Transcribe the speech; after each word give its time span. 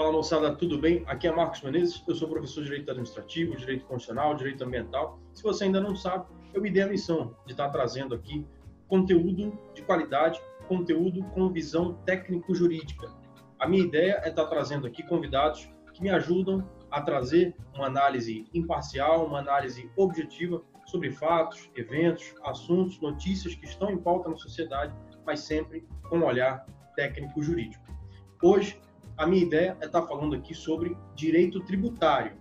Fala 0.00 0.12
moçada, 0.12 0.56
tudo 0.56 0.78
bem? 0.78 1.04
Aqui 1.06 1.28
é 1.28 1.30
Marcos 1.30 1.60
Menezes, 1.60 2.02
eu 2.08 2.14
sou 2.14 2.26
professor 2.26 2.62
de 2.62 2.70
Direito 2.70 2.90
Administrativo, 2.90 3.54
Direito 3.54 3.84
Constitucional, 3.84 4.34
Direito 4.34 4.64
Ambiental. 4.64 5.20
Se 5.34 5.42
você 5.42 5.64
ainda 5.64 5.78
não 5.78 5.94
sabe, 5.94 6.24
eu 6.54 6.62
me 6.62 6.70
dei 6.70 6.84
a 6.84 6.86
missão 6.86 7.36
de 7.44 7.52
estar 7.52 7.68
trazendo 7.68 8.14
aqui 8.14 8.46
conteúdo 8.88 9.52
de 9.74 9.82
qualidade, 9.82 10.40
conteúdo 10.66 11.22
com 11.34 11.50
visão 11.50 11.92
técnico-jurídica. 12.06 13.12
A 13.58 13.68
minha 13.68 13.84
ideia 13.84 14.22
é 14.24 14.30
estar 14.30 14.46
trazendo 14.46 14.86
aqui 14.86 15.02
convidados 15.02 15.70
que 15.92 16.02
me 16.02 16.08
ajudam 16.08 16.66
a 16.90 17.02
trazer 17.02 17.54
uma 17.74 17.84
análise 17.84 18.46
imparcial, 18.54 19.26
uma 19.26 19.40
análise 19.40 19.90
objetiva 19.96 20.62
sobre 20.86 21.10
fatos, 21.10 21.70
eventos, 21.76 22.34
assuntos, 22.42 22.98
notícias 23.02 23.54
que 23.54 23.66
estão 23.66 23.90
em 23.90 23.98
pauta 23.98 24.30
na 24.30 24.36
sociedade, 24.38 24.94
mas 25.26 25.40
sempre 25.40 25.86
com 26.08 26.20
um 26.20 26.24
olhar 26.24 26.64
técnico-jurídico. 26.96 27.84
Hoje 28.42 28.80
a 29.20 29.26
minha 29.26 29.42
ideia 29.42 29.76
é 29.82 29.84
estar 29.84 30.00
falando 30.06 30.34
aqui 30.34 30.54
sobre 30.54 30.96
direito 31.14 31.60
tributário, 31.60 32.32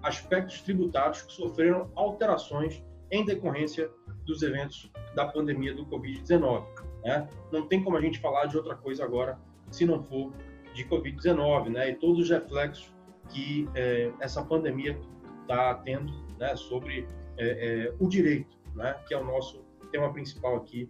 aspectos 0.00 0.60
tributários 0.62 1.22
que 1.22 1.32
sofreram 1.32 1.90
alterações 1.96 2.80
em 3.10 3.24
decorrência 3.24 3.90
dos 4.24 4.40
eventos 4.40 4.92
da 5.16 5.26
pandemia 5.26 5.74
do 5.74 5.84
Covid-19. 5.86 6.64
Né? 7.02 7.28
Não 7.50 7.66
tem 7.66 7.82
como 7.82 7.96
a 7.96 8.00
gente 8.00 8.20
falar 8.20 8.46
de 8.46 8.56
outra 8.56 8.76
coisa 8.76 9.04
agora 9.04 9.40
se 9.72 9.84
não 9.84 10.04
for 10.04 10.32
de 10.72 10.84
Covid-19, 10.84 11.70
né? 11.70 11.90
E 11.90 11.94
todos 11.96 12.20
os 12.20 12.30
reflexos 12.30 12.94
que 13.28 13.68
é, 13.74 14.12
essa 14.20 14.44
pandemia 14.44 14.96
está 15.42 15.74
tendo, 15.74 16.12
né? 16.38 16.54
Sobre 16.54 17.08
é, 17.36 17.88
é, 17.88 17.94
o 17.98 18.06
direito, 18.06 18.56
né? 18.76 18.94
Que 19.08 19.14
é 19.14 19.18
o 19.18 19.24
nosso 19.24 19.64
tema 19.90 20.12
principal 20.12 20.54
aqui 20.54 20.88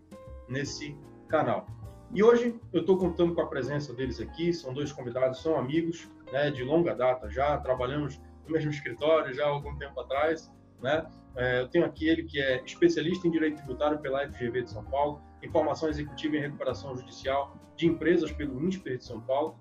nesse 0.50 0.94
canal. 1.28 1.66
E 2.12 2.24
hoje 2.24 2.58
eu 2.72 2.80
estou 2.80 2.98
contando 2.98 3.34
com 3.34 3.40
a 3.40 3.46
presença 3.46 3.94
deles 3.94 4.20
aqui, 4.20 4.52
são 4.52 4.74
dois 4.74 4.90
convidados, 4.90 5.40
são 5.40 5.56
amigos 5.56 6.10
né, 6.32 6.50
de 6.50 6.64
longa 6.64 6.92
data 6.92 7.30
já, 7.30 7.56
trabalhamos 7.58 8.20
no 8.44 8.52
mesmo 8.52 8.70
escritório 8.70 9.32
já 9.32 9.44
há 9.44 9.48
algum 9.48 9.76
tempo 9.76 10.00
atrás. 10.00 10.50
Né? 10.82 11.06
É, 11.36 11.60
eu 11.60 11.68
tenho 11.68 11.84
aqui 11.84 12.08
ele 12.08 12.24
que 12.24 12.40
é 12.40 12.62
especialista 12.64 13.28
em 13.28 13.30
Direito 13.30 13.58
Tributário 13.58 14.00
pela 14.00 14.26
FGV 14.28 14.62
de 14.62 14.70
São 14.70 14.84
Paulo, 14.84 15.22
Informação 15.40 15.88
Executiva 15.88 16.36
em 16.36 16.40
Recuperação 16.40 16.96
Judicial 16.96 17.56
de 17.76 17.86
Empresas 17.86 18.32
pelo 18.32 18.60
INSPER 18.60 18.98
de 18.98 19.04
São 19.04 19.20
Paulo, 19.20 19.56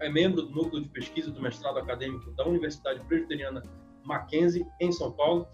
é 0.00 0.08
membro 0.10 0.42
do 0.42 0.50
Núcleo 0.50 0.82
de 0.82 0.88
Pesquisa 0.88 1.30
do 1.30 1.40
Mestrado 1.40 1.78
Acadêmico 1.78 2.32
da 2.32 2.44
Universidade 2.44 3.00
Presbiteriana 3.06 3.62
Mackenzie, 4.02 4.66
em 4.80 4.90
São 4.90 5.12
Paulo, 5.12 5.46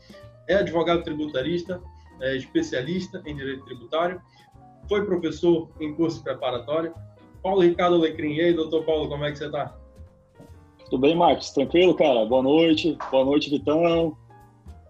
é 0.49 0.55
advogado 0.55 1.05
tributarista, 1.05 1.81
é 2.21 2.35
especialista 2.37 3.23
em 3.27 3.37
Direito 3.37 3.65
Tributário, 3.65 4.21
foi 4.91 5.07
professor 5.07 5.71
em 5.81 5.95
curso 5.95 6.21
preparatório. 6.21 6.93
Paulo 7.45 7.63
Ricardo 7.63 7.95
Alecrim, 7.95 8.35
e 8.35 8.41
aí, 8.41 8.53
doutor 8.53 8.85
Paulo, 8.85 9.09
como 9.09 9.25
é 9.25 9.31
que 9.31 9.39
você 9.39 9.47
está? 9.47 9.79
Tudo 10.87 10.99
bem, 10.99 11.15
Marcos? 11.15 11.51
Tranquilo, 11.51 11.95
cara? 11.95 12.27
Boa 12.27 12.43
noite. 12.43 12.99
Boa 13.09 13.25
noite, 13.25 13.49
Vitão. 13.49 14.17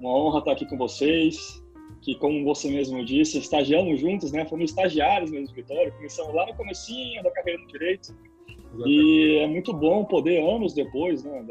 Uma 0.00 0.16
honra 0.16 0.38
estar 0.38 0.52
aqui 0.52 0.64
com 0.64 0.78
vocês. 0.78 1.62
Que, 2.00 2.14
como 2.14 2.42
você 2.44 2.70
mesmo 2.70 3.04
disse, 3.04 3.36
estagiamos 3.36 4.00
juntos, 4.00 4.32
né? 4.32 4.46
Fomos 4.46 4.70
estagiários 4.70 5.30
no 5.30 5.38
escritório. 5.38 5.92
Começamos 5.92 6.34
lá 6.34 6.46
no 6.46 6.54
comecinho 6.54 7.22
da 7.22 7.30
carreira 7.32 7.60
no 7.60 7.68
Direito. 7.68 8.16
Exatamente. 8.48 8.88
E 8.88 9.38
é 9.40 9.46
muito 9.46 9.74
bom 9.74 10.06
poder, 10.06 10.42
anos 10.42 10.72
depois, 10.72 11.22
né? 11.22 11.44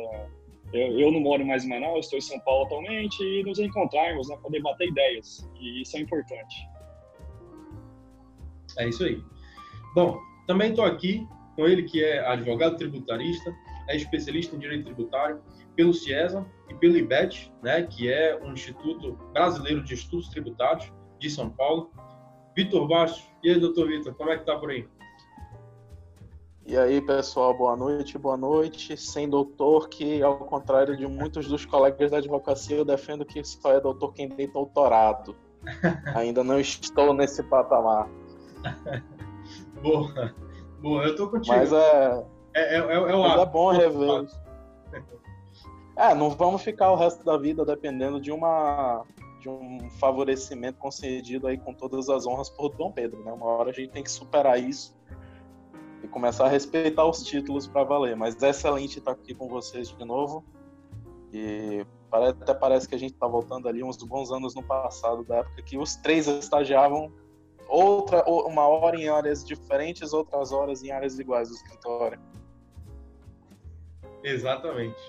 Eu, 0.73 0.99
eu, 0.99 1.11
não 1.11 1.19
moro 1.19 1.45
mais 1.45 1.63
em 1.63 1.69
Manaus, 1.69 2.05
estou 2.05 2.17
em 2.17 2.21
São 2.21 2.39
Paulo 2.39 2.65
atualmente, 2.65 3.23
e 3.23 3.43
nos 3.43 3.59
encontrarmos, 3.59 4.27
né? 4.27 4.37
Poder 4.41 4.59
bater 4.63 4.87
ideias. 4.87 5.47
E 5.61 5.83
isso 5.83 5.95
é 5.97 5.99
importante. 5.99 6.55
É 8.79 8.87
isso 8.87 9.03
aí. 9.03 9.21
Bom, 9.93 10.19
também 10.47 10.71
estou 10.71 10.85
aqui 10.85 11.27
com 11.55 11.67
ele, 11.67 11.83
que 11.83 12.03
é 12.03 12.25
advogado 12.25 12.77
tributarista, 12.77 13.53
é 13.89 13.95
especialista 13.95 14.55
em 14.55 14.59
direito 14.59 14.85
tributário 14.85 15.41
pelo 15.75 15.93
CIESA 15.93 16.45
e 16.69 16.73
pelo 16.73 16.97
IBET, 16.97 17.51
né, 17.61 17.83
que 17.83 18.11
é 18.11 18.39
um 18.41 18.53
Instituto 18.53 19.13
Brasileiro 19.33 19.83
de 19.83 19.93
Estudos 19.93 20.29
Tributários 20.29 20.91
de 21.19 21.29
São 21.29 21.49
Paulo. 21.49 21.91
Vitor 22.55 22.87
Bastos. 22.87 23.29
E 23.43 23.49
aí, 23.49 23.59
doutor 23.59 23.87
Vitor, 23.87 24.13
como 24.15 24.31
é 24.31 24.37
que 24.37 24.45
tá 24.45 24.57
por 24.57 24.71
aí? 24.71 24.87
E 26.65 26.77
aí, 26.77 27.01
pessoal, 27.01 27.53
boa 27.57 27.75
noite, 27.75 28.17
boa 28.17 28.37
noite. 28.37 28.95
Sem 28.95 29.29
doutor, 29.29 29.89
que 29.89 30.21
ao 30.21 30.37
contrário 30.37 30.95
de 30.95 31.07
muitos 31.07 31.47
dos 31.47 31.65
colegas 31.65 32.11
da 32.11 32.17
advocacia, 32.17 32.77
eu 32.77 32.85
defendo 32.85 33.25
que 33.25 33.43
só 33.43 33.73
é 33.73 33.79
doutor 33.79 34.13
quem 34.13 34.29
tem 34.29 34.47
doutorado. 34.47 35.35
Ainda 36.15 36.43
não 36.43 36.59
estou 36.59 37.13
nesse 37.13 37.41
patamar. 37.43 38.07
boa, 39.81 40.35
boa, 40.81 41.03
eu 41.05 41.15
tô 41.15 41.29
contigo. 41.29 41.55
Mas 41.55 41.71
é. 41.71 42.25
É, 42.53 42.75
é, 42.75 42.77
é, 42.77 42.93
é, 42.93 43.15
o 43.15 43.21
mas 43.21 43.41
é 43.41 43.45
bom 43.45 43.71
rever. 43.71 44.27
É, 45.95 46.15
não 46.15 46.29
vamos 46.29 46.61
ficar 46.61 46.91
o 46.91 46.95
resto 46.95 47.23
da 47.25 47.37
vida 47.37 47.65
dependendo 47.65 48.19
de 48.19 48.31
uma 48.31 49.05
de 49.39 49.47
um 49.47 49.89
favorecimento 49.91 50.77
concedido 50.77 51.47
aí 51.47 51.57
com 51.57 51.73
todas 51.73 52.09
as 52.09 52.27
honras 52.27 52.49
por 52.49 52.75
Dom 52.75 52.91
Pedro, 52.91 53.23
né? 53.23 53.31
Uma 53.31 53.45
hora 53.45 53.69
a 53.69 53.73
gente 53.73 53.89
tem 53.91 54.03
que 54.03 54.11
superar 54.11 54.61
isso 54.61 54.97
e 56.03 56.07
começar 56.07 56.45
a 56.45 56.49
respeitar 56.49 57.05
os 57.05 57.23
títulos 57.23 57.65
para 57.65 57.83
valer. 57.83 58.15
Mas 58.15 58.41
é 58.43 58.49
excelente 58.49 58.99
estar 58.99 59.11
aqui 59.11 59.33
com 59.33 59.47
vocês 59.47 59.89
de 59.89 60.05
novo. 60.05 60.43
E 61.31 61.85
até 62.11 62.53
parece 62.53 62.87
que 62.87 62.95
a 62.95 62.97
gente 62.97 63.13
está 63.13 63.27
voltando 63.27 63.67
ali 63.69 63.83
uns 63.83 63.97
bons 63.97 64.31
anos 64.31 64.55
no 64.55 64.63
passado, 64.63 65.23
da 65.23 65.37
época 65.37 65.61
que 65.61 65.77
os 65.77 65.95
três 65.95 66.27
estagiavam 66.27 67.11
outra 67.69 68.23
uma 68.27 68.67
hora 68.67 68.97
em 68.97 69.07
áreas 69.07 69.45
diferentes, 69.45 70.11
outras 70.11 70.51
horas 70.51 70.83
em 70.83 70.91
áreas 70.91 71.19
iguais 71.19 71.49
do 71.49 71.55
escritório. 71.55 72.19
Exatamente. 74.23 74.99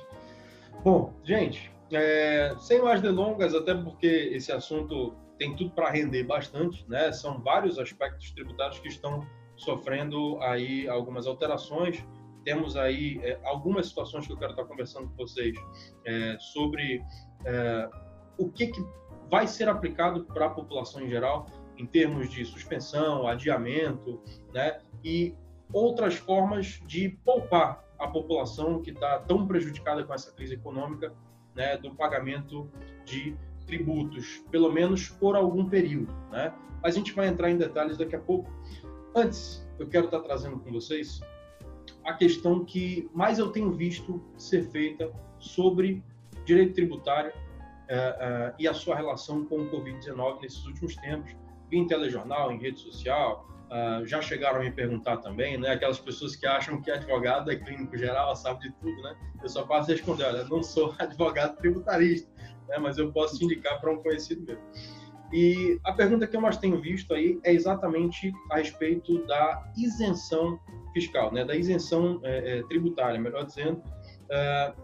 Bom, 0.84 1.12
gente, 1.24 1.70
é, 1.92 2.54
sem 2.58 2.80
mais 2.80 3.00
delongas, 3.00 3.54
até 3.54 3.74
porque 3.74 4.06
esse 4.06 4.52
assunto 4.52 5.14
tem 5.38 5.56
tudo 5.56 5.70
para 5.70 5.90
render 5.90 6.24
bastante, 6.24 6.88
né? 6.88 7.10
São 7.12 7.40
vários 7.40 7.78
aspectos 7.78 8.30
tributários 8.32 8.78
que 8.78 8.88
estão 8.88 9.26
sofrendo 9.56 10.40
aí 10.42 10.88
algumas 10.88 11.26
alterações. 11.26 12.04
Temos 12.44 12.76
aí 12.76 13.20
é, 13.22 13.38
algumas 13.44 13.88
situações 13.88 14.26
que 14.26 14.32
eu 14.32 14.36
quero 14.36 14.52
estar 14.52 14.64
conversando 14.64 15.08
com 15.08 15.16
vocês 15.16 15.56
é, 16.06 16.36
sobre 16.38 17.02
é, 17.44 17.90
o 18.38 18.50
que, 18.50 18.68
que 18.68 18.84
vai 19.30 19.46
ser 19.46 19.68
aplicado 19.68 20.24
para 20.24 20.46
a 20.46 20.50
população 20.50 21.02
em 21.02 21.08
geral 21.08 21.46
em 21.80 21.86
termos 21.86 22.28
de 22.28 22.44
suspensão, 22.44 23.26
adiamento, 23.26 24.20
né? 24.52 24.80
E 25.02 25.34
outras 25.72 26.16
formas 26.16 26.80
de 26.86 27.08
poupar 27.24 27.82
a 27.98 28.06
população 28.06 28.82
que 28.82 28.90
está 28.90 29.18
tão 29.20 29.46
prejudicada 29.46 30.04
com 30.04 30.12
essa 30.12 30.30
crise 30.32 30.54
econômica, 30.54 31.14
né? 31.54 31.78
Do 31.78 31.94
pagamento 31.94 32.70
de 33.04 33.34
tributos, 33.66 34.44
pelo 34.50 34.70
menos 34.70 35.08
por 35.08 35.34
algum 35.34 35.68
período, 35.68 36.12
né? 36.30 36.52
Mas 36.82 36.94
a 36.94 36.98
gente 36.98 37.14
vai 37.14 37.28
entrar 37.28 37.50
em 37.50 37.56
detalhes 37.56 37.96
daqui 37.96 38.14
a 38.14 38.20
pouco. 38.20 38.50
Antes, 39.14 39.66
eu 39.78 39.88
quero 39.88 40.04
estar 40.04 40.20
trazendo 40.20 40.58
com 40.58 40.70
vocês 40.70 41.20
a 42.04 42.12
questão 42.12 42.64
que 42.64 43.08
mais 43.14 43.38
eu 43.38 43.50
tenho 43.50 43.72
visto 43.72 44.22
ser 44.36 44.64
feita 44.70 45.10
sobre 45.38 46.02
direito 46.44 46.74
tributário 46.74 47.30
uh, 47.30 47.32
uh, 47.32 48.54
e 48.58 48.68
a 48.68 48.74
sua 48.74 48.96
relação 48.96 49.44
com 49.46 49.60
o 49.60 49.70
Covid-19 49.70 50.42
nesses 50.42 50.64
últimos 50.66 50.96
tempos, 50.96 51.34
em 51.72 51.86
telejornal, 51.86 52.52
em 52.52 52.58
rede 52.58 52.80
social, 52.80 53.46
uh, 53.70 54.06
já 54.06 54.20
chegaram 54.20 54.60
a 54.60 54.64
me 54.64 54.70
perguntar 54.70 55.18
também, 55.18 55.56
né? 55.56 55.70
Aquelas 55.70 55.98
pessoas 55.98 56.36
que 56.36 56.46
acham 56.46 56.80
que 56.80 56.90
advogado 56.90 57.50
é 57.50 57.56
clínico 57.56 57.96
geral, 57.96 58.34
sabe 58.36 58.60
de 58.60 58.72
tudo, 58.72 59.02
né? 59.02 59.16
Eu 59.42 59.48
só 59.48 59.62
posso 59.64 59.90
responder, 59.90 60.24
olha, 60.24 60.44
não 60.44 60.62
sou 60.62 60.94
advogado 60.98 61.56
tributarista, 61.56 62.30
né? 62.68 62.78
Mas 62.78 62.98
eu 62.98 63.12
posso 63.12 63.38
te 63.38 63.44
indicar 63.44 63.80
para 63.80 63.92
um 63.92 64.02
conhecido 64.02 64.44
meu. 64.44 64.58
E 65.32 65.78
a 65.84 65.92
pergunta 65.92 66.26
que 66.26 66.36
eu 66.36 66.40
mais 66.40 66.56
tenho 66.56 66.80
visto 66.80 67.14
aí 67.14 67.38
é 67.44 67.52
exatamente 67.52 68.32
a 68.50 68.56
respeito 68.56 69.24
da 69.26 69.72
isenção 69.76 70.58
fiscal, 70.92 71.32
né? 71.32 71.44
Da 71.44 71.54
isenção 71.54 72.20
é, 72.24 72.58
é, 72.58 72.62
tributária, 72.64 73.18
melhor 73.20 73.44
dizendo, 73.44 73.80
é, 74.28 74.74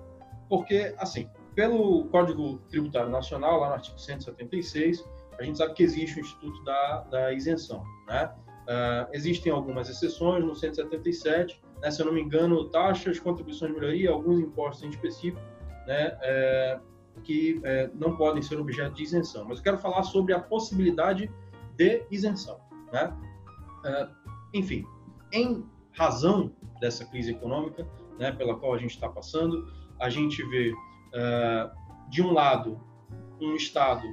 porque 0.49 0.94
assim, 0.99 1.28
pelo 1.56 2.05
Código 2.06 2.58
Tributário 2.69 3.10
Nacional, 3.10 3.58
lá 3.58 3.69
no 3.69 3.75
artigo 3.75 3.99
176 3.99 5.05
a 5.38 5.42
gente 5.42 5.58
sabe 5.58 5.74
que 5.74 5.82
existe 5.82 6.18
o 6.18 6.20
Instituto 6.20 6.62
da, 6.64 7.00
da 7.10 7.32
Isenção, 7.32 7.84
né? 8.06 8.32
Uh, 8.66 9.06
existem 9.12 9.52
algumas 9.52 9.88
exceções 9.88 10.44
no 10.44 10.54
177, 10.54 11.62
né, 11.80 11.88
se 11.88 12.02
eu 12.02 12.06
não 12.06 12.12
me 12.12 12.20
engano, 12.20 12.68
taxas, 12.68 13.20
contribuições 13.20 13.72
de 13.72 13.78
melhoria, 13.78 14.10
alguns 14.10 14.40
impostos 14.40 14.82
em 14.82 14.88
específico, 14.88 15.40
né, 15.86 16.18
é, 16.20 16.80
que 17.22 17.60
é, 17.62 17.88
não 17.94 18.16
podem 18.16 18.42
ser 18.42 18.58
objeto 18.58 18.96
de 18.96 19.04
isenção. 19.04 19.44
Mas 19.44 19.58
eu 19.58 19.64
quero 19.64 19.78
falar 19.78 20.02
sobre 20.02 20.32
a 20.34 20.40
possibilidade 20.40 21.30
de 21.76 22.02
isenção. 22.10 22.58
Né? 22.92 23.16
Uh, 23.84 24.32
enfim, 24.52 24.84
em 25.32 25.64
razão 25.92 26.52
dessa 26.80 27.04
crise 27.04 27.30
econômica 27.30 27.86
né, 28.18 28.32
pela 28.32 28.56
qual 28.56 28.74
a 28.74 28.78
gente 28.78 28.90
está 28.90 29.08
passando, 29.08 29.72
a 30.00 30.10
gente 30.10 30.42
vê, 30.48 30.72
uh, 30.72 32.10
de 32.10 32.20
um 32.20 32.32
lado, 32.32 32.80
um 33.40 33.54
Estado 33.54 34.06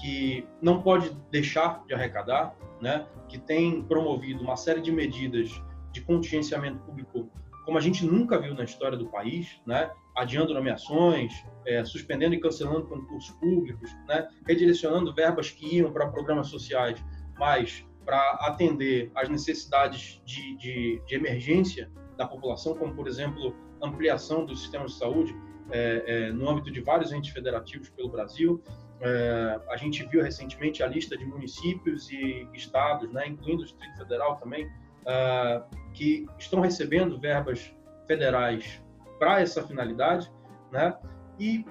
que 0.00 0.46
não 0.62 0.82
pode 0.82 1.10
deixar 1.30 1.84
de 1.86 1.94
arrecadar, 1.94 2.54
né, 2.80 3.06
que 3.28 3.38
tem 3.38 3.82
promovido 3.82 4.42
uma 4.42 4.56
série 4.56 4.80
de 4.80 4.90
medidas 4.90 5.50
de 5.92 6.00
contingenciamento 6.00 6.78
público 6.80 7.30
como 7.64 7.78
a 7.78 7.80
gente 7.80 8.04
nunca 8.04 8.36
viu 8.36 8.54
na 8.54 8.64
história 8.64 8.98
do 8.98 9.06
país, 9.06 9.60
né? 9.66 9.90
adiando 10.16 10.52
nomeações, 10.52 11.32
é, 11.64 11.84
suspendendo 11.84 12.34
e 12.34 12.40
cancelando 12.40 12.86
concursos 12.88 13.30
públicos, 13.36 13.90
né? 14.08 14.28
redirecionando 14.46 15.14
verbas 15.14 15.50
que 15.50 15.76
iam 15.76 15.92
para 15.92 16.08
programas 16.08 16.48
sociais, 16.48 17.00
mas 17.38 17.86
para 18.04 18.18
atender 18.40 19.12
às 19.14 19.28
necessidades 19.28 20.20
de, 20.24 20.56
de, 20.56 21.02
de, 21.06 21.14
emergência 21.14 21.90
da 22.16 22.26
população, 22.26 22.74
como, 22.74 22.92
por 22.92 23.06
exemplo, 23.06 23.54
ampliação 23.80 24.44
dos 24.44 24.62
sistemas 24.62 24.92
de 24.92 24.98
saúde 24.98 25.36
é, 25.70 26.02
é, 26.06 26.32
no 26.32 26.48
âmbito 26.50 26.72
de 26.72 26.80
vários 26.80 27.12
entes 27.12 27.30
federativos 27.30 27.88
pelo 27.90 28.08
Brasil. 28.08 28.60
É, 29.00 29.60
a 29.70 29.76
gente 29.76 30.04
viu 30.06 30.22
recentemente 30.22 30.82
a 30.82 30.86
lista 30.86 31.16
de 31.16 31.24
municípios 31.24 32.10
e 32.10 32.46
estados, 32.52 33.10
né, 33.12 33.28
incluindo 33.28 33.62
o 33.62 33.64
Distrito 33.64 33.96
Federal 33.96 34.36
também, 34.36 34.70
é, 35.06 35.62
que 35.94 36.26
estão 36.38 36.60
recebendo 36.60 37.18
verbas 37.18 37.74
federais 38.06 38.82
para 39.18 39.40
essa 39.40 39.62
finalidade, 39.66 40.30
né? 40.70 40.96
E 41.38 41.64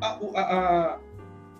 a, 0.00 0.18
a, 0.36 1.00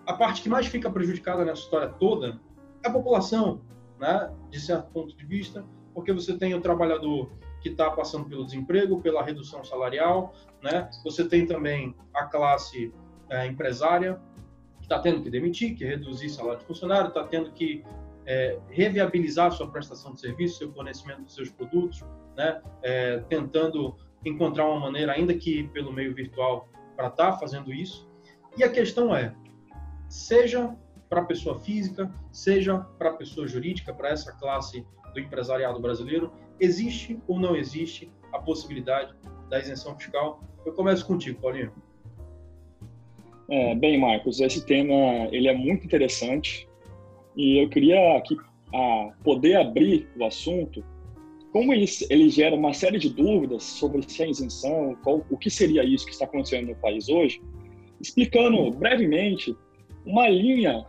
a, 0.07 0.15
parte 0.15 0.43
que 0.43 0.49
mais 0.49 0.67
fica 0.67 0.91
prejudicada 0.91 1.45
nessa 1.45 1.63
história 1.63 1.89
toda 1.89 2.41
é 2.85 2.89
a 2.89 2.93
população, 2.93 3.63
né? 3.99 4.33
De 4.51 4.61
certo 4.61 4.91
ponto 4.93 5.17
de 5.17 5.25
vista, 5.25 5.65
porque 5.95 6.13
você 6.13 6.37
tem 6.37 6.55
o 6.55 6.61
trabalhador 6.61 7.31
que 7.61 7.69
está 7.69 7.91
passando 7.91 8.29
pelo 8.29 8.45
desemprego, 8.45 9.01
pela 9.01 9.23
redução 9.23 9.65
salarial, 9.65 10.35
né? 10.63 10.89
Você 11.05 11.25
tem 11.27 11.47
também 11.47 11.95
a 12.15 12.25
classe 12.25 12.93
é, 13.29 13.47
empresária 13.47 14.21
está 14.91 14.99
tendo 14.99 15.23
que 15.23 15.31
demitir, 15.31 15.77
que 15.77 15.85
reduzir 15.85 16.29
salário 16.29 16.59
de 16.59 16.67
funcionário, 16.67 17.09
está 17.09 17.23
tendo 17.23 17.53
que 17.53 17.85
é, 18.27 18.59
reviabilizar 18.69 19.53
sua 19.53 19.71
prestação 19.71 20.13
de 20.13 20.21
serviço, 20.21 20.59
seu 20.59 20.73
fornecimento 20.73 21.23
dos 21.23 21.35
seus 21.35 21.49
produtos, 21.49 22.05
né? 22.37 22.61
É, 22.83 23.19
tentando 23.29 23.97
encontrar 24.25 24.67
uma 24.67 24.81
maneira, 24.81 25.13
ainda 25.13 25.33
que 25.33 25.69
pelo 25.69 25.93
meio 25.93 26.13
virtual, 26.13 26.69
para 26.97 27.07
estar 27.07 27.33
tá 27.33 27.39
fazendo 27.39 27.73
isso. 27.73 28.11
E 28.57 28.65
a 28.65 28.69
questão 28.69 29.15
é, 29.15 29.33
seja 30.09 30.77
para 31.09 31.21
a 31.21 31.25
pessoa 31.25 31.59
física, 31.61 32.13
seja 32.33 32.79
para 32.99 33.11
a 33.11 33.15
pessoa 33.15 33.47
jurídica, 33.47 33.95
para 33.95 34.09
essa 34.09 34.33
classe 34.33 34.85
do 35.15 35.21
empresariado 35.21 35.81
brasileiro, 35.81 36.33
existe 36.59 37.23
ou 37.29 37.39
não 37.39 37.55
existe 37.55 38.13
a 38.33 38.41
possibilidade 38.41 39.15
da 39.49 39.59
isenção 39.61 39.97
fiscal? 39.97 40.43
Eu 40.67 40.73
começo 40.73 41.07
contigo, 41.07 41.41
Paulinho. 41.41 41.73
É, 43.51 43.75
bem, 43.75 43.99
Marcos, 43.99 44.41
esse 44.41 44.65
tema 44.65 44.95
ele 45.33 45.49
é 45.49 45.55
muito 45.55 45.85
interessante. 45.85 46.69
E 47.37 47.59
eu 47.63 47.69
queria 47.69 48.17
aqui 48.17 48.37
a, 48.73 49.11
poder 49.25 49.57
abrir 49.57 50.09
o 50.17 50.25
assunto. 50.25 50.85
Como 51.53 51.75
ele, 51.75 51.85
ele 52.09 52.29
gera 52.29 52.55
uma 52.55 52.73
série 52.73 52.99
de 52.99 53.11
dúvidas 53.11 53.65
sobre 53.65 54.03
se 54.09 54.23
é 54.23 54.31
isenção, 54.31 54.97
qual, 55.03 55.27
o 55.29 55.37
que 55.37 55.51
seria 55.51 55.83
isso 55.83 56.07
que 56.07 56.13
está 56.13 56.27
acontecendo 56.27 56.69
no 56.69 56.77
país 56.77 57.09
hoje, 57.09 57.43
explicando 58.01 58.71
brevemente 58.71 59.57
uma 60.07 60.29
linha 60.29 60.87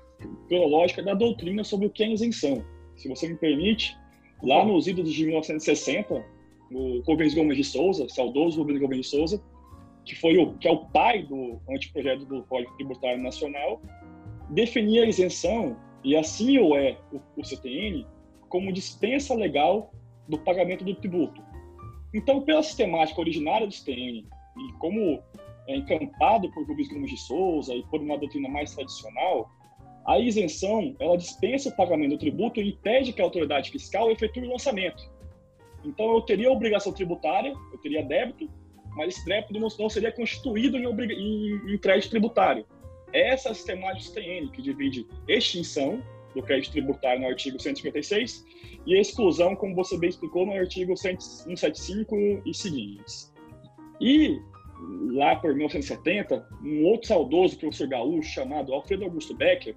cronológica 0.47 1.01
da 1.01 1.15
doutrina 1.15 1.63
sobre 1.63 1.87
o 1.87 1.89
que 1.89 2.03
é 2.03 2.11
isenção. 2.11 2.63
Se 2.95 3.09
você 3.09 3.27
me 3.27 3.37
permite, 3.37 3.97
lá 4.43 4.63
nos 4.63 4.85
idos 4.85 5.11
de 5.11 5.25
1960, 5.25 6.23
o 6.71 7.01
Rubens 7.07 7.33
Gomes 7.33 7.57
de 7.57 7.63
Souza, 7.63 8.07
saudoso 8.07 8.59
Rubens 8.59 8.79
Gomes 8.79 8.97
de 8.99 9.07
Souza, 9.07 9.43
que 10.05 10.15
foi 10.15 10.37
o 10.37 10.53
que 10.57 10.67
é 10.67 10.71
o 10.71 10.85
pai 10.85 11.23
do 11.23 11.61
anteprojeto 11.69 12.25
do 12.25 12.43
Código 12.43 12.75
Tributário 12.75 13.21
Nacional, 13.21 13.81
definia 14.49 15.03
a 15.03 15.07
isenção 15.07 15.77
e 16.03 16.15
assim 16.15 16.57
o 16.57 16.75
é 16.75 16.97
o, 17.11 17.21
o 17.39 17.45
CTN 17.45 18.05
como 18.49 18.73
dispensa 18.73 19.33
legal 19.33 19.93
do 20.27 20.37
pagamento 20.37 20.83
do 20.83 20.95
tributo. 20.95 21.41
Então, 22.13 22.41
pela 22.41 22.61
sistemática 22.61 23.21
originária 23.21 23.65
do 23.65 23.73
STN 23.73 24.25
e 24.57 24.73
como 24.79 25.21
é 25.67 25.77
encampado 25.77 26.51
por 26.51 26.67
Rubens 26.67 26.89
Gomes 26.89 27.11
de 27.11 27.17
Souza 27.17 27.73
e 27.73 27.83
por 27.83 28.01
uma 28.01 28.17
doutrina 28.17 28.49
mais 28.49 28.75
tradicional, 28.75 29.49
a 30.05 30.19
isenção 30.19 30.95
ela 30.99 31.17
dispensa 31.17 31.69
o 31.69 31.75
pagamento 31.75 32.11
do 32.11 32.17
tributo 32.17 32.59
e 32.59 32.69
impede 32.69 33.13
que 33.13 33.21
a 33.21 33.23
autoridade 33.23 33.69
fiscal 33.69 34.11
efetue 34.11 34.47
o 34.47 34.51
lançamento. 34.51 35.09
Então, 35.85 36.13
eu 36.13 36.21
teria 36.21 36.51
obrigação 36.51 36.91
tributária, 36.91 37.53
eu 37.71 37.77
teria 37.79 38.03
débito, 38.03 38.49
mas 38.95 39.15
esse 39.15 39.25
débito 39.25 39.59
não 39.59 39.89
seria 39.89 40.11
constituído 40.11 40.77
em, 40.77 40.85
em, 40.85 41.73
em 41.73 41.77
crédito 41.77 42.11
tributário. 42.11 42.65
Essa 43.13 43.51
a 43.51 43.53
sistemática 43.53 44.19
do 44.19 44.21
STN, 44.21 44.51
que 44.51 44.61
divide 44.61 45.07
extinção 45.27 46.01
do 46.33 46.41
crédito 46.41 46.71
tributário 46.71 47.21
no 47.21 47.27
artigo 47.27 47.61
156 47.61 48.45
e 48.85 48.97
exclusão, 48.97 49.55
como 49.55 49.75
você 49.75 49.97
bem 49.97 50.09
explicou, 50.09 50.45
no 50.45 50.53
artigo 50.53 50.95
175 50.95 52.15
e 52.45 52.53
seguintes. 52.53 53.33
E 53.99 54.39
lá 55.13 55.35
por 55.35 55.53
1970, 55.53 56.47
um 56.63 56.85
outro 56.85 57.07
saudoso 57.07 57.57
professor 57.57 57.87
gaúcho 57.87 58.29
chamado 58.29 58.73
Alfredo 58.73 59.03
Augusto 59.03 59.35
Becker 59.35 59.75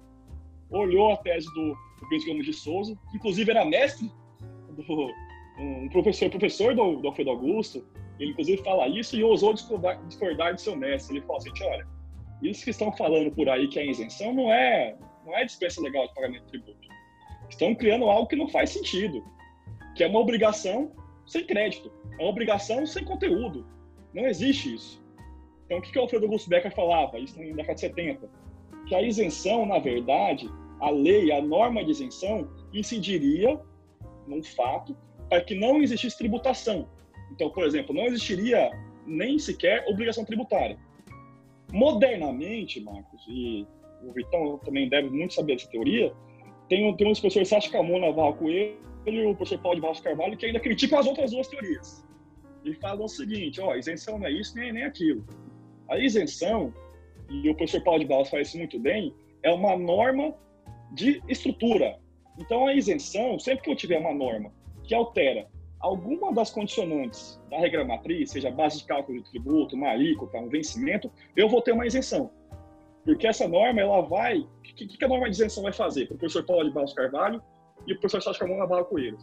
olhou 0.69 1.11
a 1.11 1.17
tese 1.17 1.45
do 1.53 1.75
Rubens 2.01 2.25
Gomes 2.25 2.45
de 2.45 2.53
Souza, 2.53 2.97
que 3.11 3.17
inclusive 3.17 3.51
era 3.51 3.65
mestre 3.65 4.09
do 4.69 5.11
um 5.57 5.87
professor 5.89 6.29
professor 6.29 6.75
do, 6.75 6.97
do 6.97 7.07
Alfredo 7.07 7.29
Augusto, 7.29 7.85
ele 8.19 8.31
inclusive 8.31 8.63
fala 8.63 8.87
isso 8.87 9.15
e 9.15 9.23
ousou 9.23 9.53
discordar, 9.53 10.03
discordar 10.05 10.53
de 10.53 10.61
seu 10.61 10.75
mestre. 10.75 11.17
Ele 11.17 11.25
falou 11.25 11.37
assim, 11.37 11.51
olha, 11.63 11.87
isso 12.41 12.63
que 12.63 12.69
estão 12.69 12.91
falando 12.91 13.31
por 13.31 13.49
aí 13.49 13.67
que 13.67 13.79
é 13.79 13.85
isenção 13.85 14.33
não 14.33 14.51
é 14.51 14.95
não 15.25 15.35
é 15.35 15.43
dispensa 15.43 15.81
legal 15.81 16.07
de 16.07 16.13
pagamento 16.13 16.43
de 16.43 16.49
tributo. 16.49 16.87
Estão 17.49 17.73
criando 17.73 18.05
algo 18.05 18.27
que 18.27 18.35
não 18.35 18.47
faz 18.47 18.69
sentido, 18.69 19.23
que 19.95 20.03
é 20.03 20.07
uma 20.07 20.19
obrigação 20.19 20.91
sem 21.25 21.45
crédito, 21.45 21.91
é 22.19 22.23
uma 22.23 22.29
obrigação 22.29 22.85
sem 22.85 23.03
conteúdo. 23.03 23.65
Não 24.13 24.27
existe 24.27 24.75
isso. 24.75 25.03
Então, 25.65 25.79
o 25.79 25.81
que, 25.81 25.91
que 25.91 25.97
o 25.97 26.01
Alfredo 26.03 26.27
Becker 26.47 26.73
falava, 26.73 27.17
isso 27.17 27.39
na 27.39 27.55
década 27.55 27.73
de 27.73 27.81
70? 27.81 28.29
Que 28.87 28.93
a 28.93 29.01
isenção, 29.01 29.65
na 29.65 29.79
verdade, 29.79 30.47
a 30.79 30.91
lei, 30.91 31.31
a 31.31 31.41
norma 31.41 31.83
de 31.83 31.91
isenção, 31.91 32.47
incidiria 32.71 33.59
num 34.27 34.43
fato 34.43 34.95
para 35.27 35.41
que 35.41 35.55
não 35.55 35.81
existisse 35.81 36.17
tributação. 36.17 36.87
Então, 37.35 37.49
por 37.49 37.65
exemplo, 37.65 37.93
não 37.93 38.05
existiria 38.05 38.71
nem 39.05 39.37
sequer 39.37 39.85
obrigação 39.87 40.23
tributária. 40.23 40.77
Modernamente, 41.71 42.79
Marcos, 42.79 43.21
e 43.27 43.67
o 44.01 44.13
Vitão 44.13 44.57
também 44.59 44.87
deve 44.87 45.09
muito 45.09 45.33
saber 45.33 45.55
dessa 45.55 45.69
teoria, 45.69 46.13
tem, 46.69 46.95
tem 46.95 47.07
um 47.07 47.13
professor 47.13 47.45
Sérgio 47.45 47.71
Camona 47.71 48.07
Navarro 48.07 48.35
Coelho 48.35 48.77
e 49.05 49.25
o 49.25 49.35
professor 49.35 49.61
Paulo 49.61 49.75
de 49.75 49.81
Barros 49.81 49.99
Carvalho 49.99 50.37
que 50.37 50.45
ainda 50.45 50.59
criticam 50.59 50.97
as 50.97 51.05
outras 51.05 51.31
duas 51.31 51.47
teorias. 51.47 52.05
E 52.63 52.73
falam 52.75 53.05
o 53.05 53.09
seguinte, 53.09 53.59
ó, 53.61 53.75
isenção 53.75 54.17
não 54.17 54.27
é 54.27 54.31
isso 54.31 54.55
nem, 54.55 54.71
nem 54.71 54.83
aquilo. 54.83 55.25
A 55.89 55.99
isenção, 55.99 56.73
e 57.29 57.49
o 57.49 57.55
professor 57.55 57.83
Paulo 57.83 57.99
de 57.99 58.05
Barros 58.07 58.29
faz 58.29 58.47
isso 58.47 58.57
muito 58.57 58.79
bem, 58.79 59.13
é 59.43 59.51
uma 59.51 59.77
norma 59.77 60.33
de 60.93 61.21
estrutura. 61.27 61.99
Então, 62.39 62.65
a 62.65 62.73
isenção, 62.73 63.37
sempre 63.37 63.63
que 63.63 63.69
eu 63.69 63.75
tiver 63.75 63.99
uma 63.99 64.13
norma 64.13 64.51
que 64.83 64.95
altera 64.95 65.47
alguma 65.85 66.33
das 66.33 66.49
condicionantes 66.49 67.39
da 67.49 67.59
regra 67.59 67.85
matriz, 67.85 68.31
seja 68.31 68.49
base 68.49 68.79
de 68.79 68.85
cálculo 68.85 69.21
de 69.21 69.29
tributo, 69.29 69.75
uma 69.75 69.89
alíquota, 69.89 70.37
um 70.39 70.49
vencimento, 70.49 71.11
eu 71.37 71.47
vou 71.47 71.61
ter 71.61 71.73
uma 71.73 71.85
isenção. 71.85 72.31
Porque 73.03 73.27
essa 73.27 73.47
norma, 73.47 73.81
ela 73.81 74.01
vai... 74.01 74.39
O 74.39 74.47
que, 74.63 74.87
que, 74.87 75.05
a 75.05 75.07
norma 75.07 75.29
de 75.29 75.35
isenção 75.35 75.61
vai 75.61 75.71
fazer 75.71 76.05
o 76.05 76.17
professor 76.17 76.43
Paulo 76.43 76.67
de 76.67 76.71
Barros 76.71 76.93
Carvalho 76.93 77.39
e 77.85 77.93
o 77.93 77.99
professor 77.99 78.19
Sérgio 78.23 78.39
Carmona 78.39 78.65
Barra 78.65 78.83
Coelho? 78.85 79.19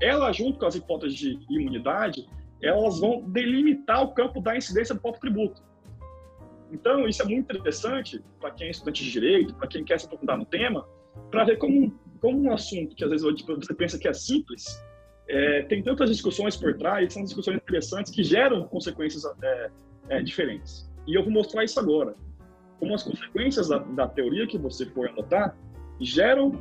Ela, 0.00 0.32
junto 0.32 0.58
com 0.58 0.64
as 0.64 0.74
hipóteses 0.74 1.18
de 1.18 1.38
imunidade, 1.50 2.26
elas 2.62 2.98
vão 2.98 3.20
delimitar 3.20 4.02
o 4.02 4.14
campo 4.14 4.40
da 4.40 4.56
incidência 4.56 4.94
do 4.94 5.00
próprio 5.02 5.20
tributo. 5.20 5.62
Então, 6.72 7.06
isso 7.06 7.20
é 7.20 7.26
muito 7.26 7.54
interessante 7.54 8.24
para 8.40 8.52
quem 8.52 8.68
é 8.68 8.70
estudante 8.70 9.04
de 9.04 9.10
direito, 9.10 9.54
para 9.54 9.68
quem 9.68 9.84
quer 9.84 10.00
se 10.00 10.06
aprofundar 10.06 10.38
no 10.38 10.46
tema, 10.46 10.88
para 11.30 11.44
ver 11.44 11.58
como, 11.58 11.92
como 12.22 12.40
um 12.40 12.52
assunto 12.54 12.96
que 12.96 13.04
às 13.04 13.10
vezes 13.10 13.26
você 13.46 13.74
pensa 13.74 13.98
que 13.98 14.08
é 14.08 14.14
simples, 14.14 14.82
é, 15.28 15.62
tem 15.62 15.82
tantas 15.82 16.10
discussões 16.10 16.56
por 16.56 16.76
trás, 16.76 17.12
são 17.12 17.24
discussões 17.24 17.56
interessantes 17.56 18.12
que 18.12 18.22
geram 18.22 18.66
consequências 18.68 19.24
é, 19.42 19.70
é, 20.08 20.22
diferentes. 20.22 20.88
E 21.06 21.14
eu 21.14 21.22
vou 21.22 21.32
mostrar 21.32 21.64
isso 21.64 21.78
agora 21.80 22.14
como 22.78 22.94
as 22.94 23.02
consequências 23.02 23.68
da, 23.68 23.78
da 23.78 24.06
teoria 24.06 24.46
que 24.46 24.58
você 24.58 24.86
for 24.86 25.08
anotar 25.08 25.56
geram 26.00 26.60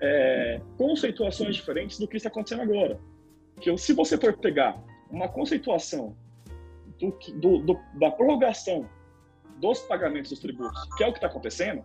é, 0.00 0.60
conceituações 0.78 1.54
diferentes 1.54 1.98
do 1.98 2.08
que 2.08 2.16
está 2.16 2.28
acontecendo 2.28 2.62
agora. 2.62 2.98
Que 3.60 3.76
se 3.76 3.92
você 3.92 4.16
for 4.16 4.36
pegar 4.38 4.82
uma 5.10 5.28
conceituação 5.28 6.16
do, 6.98 7.10
do, 7.34 7.58
do, 7.58 7.80
da 7.98 8.10
prorrogação 8.10 8.88
dos 9.58 9.80
pagamentos 9.80 10.30
dos 10.30 10.40
tributos, 10.40 10.82
que 10.96 11.04
é 11.04 11.06
o 11.06 11.12
que 11.12 11.18
está 11.18 11.26
acontecendo, 11.26 11.84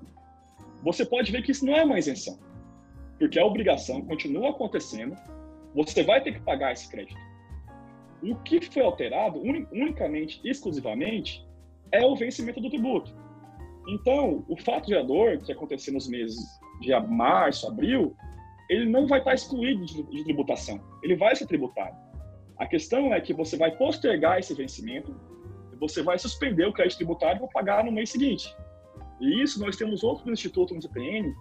você 0.81 1.05
pode 1.05 1.31
ver 1.31 1.41
que 1.41 1.51
isso 1.51 1.65
não 1.65 1.75
é 1.75 1.83
uma 1.83 1.99
isenção, 1.99 2.39
porque 3.19 3.37
a 3.37 3.45
obrigação 3.45 4.01
continua 4.03 4.51
acontecendo, 4.51 5.17
você 5.75 6.03
vai 6.03 6.21
ter 6.23 6.33
que 6.33 6.39
pagar 6.39 6.71
esse 6.71 6.89
crédito. 6.89 7.19
O 8.23 8.35
que 8.37 8.61
foi 8.61 8.81
alterado, 8.81 9.39
unicamente, 9.39 10.39
exclusivamente, 10.43 11.45
é 11.91 12.03
o 12.03 12.15
vencimento 12.15 12.61
do 12.61 12.69
tributo. 12.69 13.13
Então, 13.87 14.43
o 14.47 14.57
fato 14.57 14.87
gerador 14.87 15.37
que 15.39 15.51
acontecer 15.51 15.91
nos 15.91 16.07
meses 16.07 16.37
de 16.81 16.97
março, 17.07 17.67
abril, 17.67 18.15
ele 18.69 18.89
não 18.89 19.05
vai 19.05 19.19
estar 19.19 19.33
excluído 19.33 19.85
de, 19.85 20.23
tributação. 20.23 20.81
Ele 21.03 21.15
vai 21.15 21.35
ser 21.35 21.45
tributado. 21.45 21.95
A 22.57 22.65
questão 22.65 23.13
é 23.13 23.21
que 23.21 23.33
você 23.33 23.57
vai 23.57 23.75
postergar 23.75 24.39
esse 24.39 24.53
vencimento, 24.55 25.13
você 25.79 26.01
vai 26.01 26.17
suspender 26.17 26.65
o 26.65 26.73
crédito 26.73 26.97
tributário 26.97 27.39
para 27.39 27.49
pagar 27.49 27.83
no 27.83 27.91
mês 27.91 28.09
seguinte. 28.09 28.55
E 29.19 29.43
isso 29.43 29.59
nós 29.59 29.75
temos 29.75 30.03
outro 30.03 30.31
instituto 30.31 30.73
no 30.73 30.81
CPN, 30.81 31.35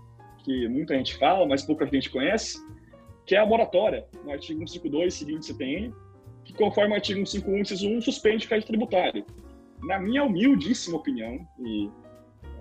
que 0.45 0.69
muita 0.69 0.95
gente 0.97 1.17
fala, 1.17 1.47
mas 1.47 1.63
pouca 1.63 1.87
gente 1.87 2.11
conhece, 2.11 2.59
que 3.27 3.35
é 3.35 3.39
a 3.39 3.47
moratória, 3.47 4.07
no 4.25 4.31
artigo 4.31 4.59
152, 4.61 5.15
seguinte 5.15 5.47
CPN, 5.47 5.95
que 6.45 6.53
conforme 6.53 6.93
o 6.93 6.95
artigo 6.95 7.25
151, 7.27 7.59
inciso 7.59 7.89
1, 7.89 8.01
suspende 8.03 8.45
o 8.45 8.49
crédito 8.49 8.69
tributário. 8.69 9.25
Na 9.83 9.99
minha 9.99 10.25
humildíssima 10.25 10.97
opinião, 10.97 11.47
e 11.59 11.91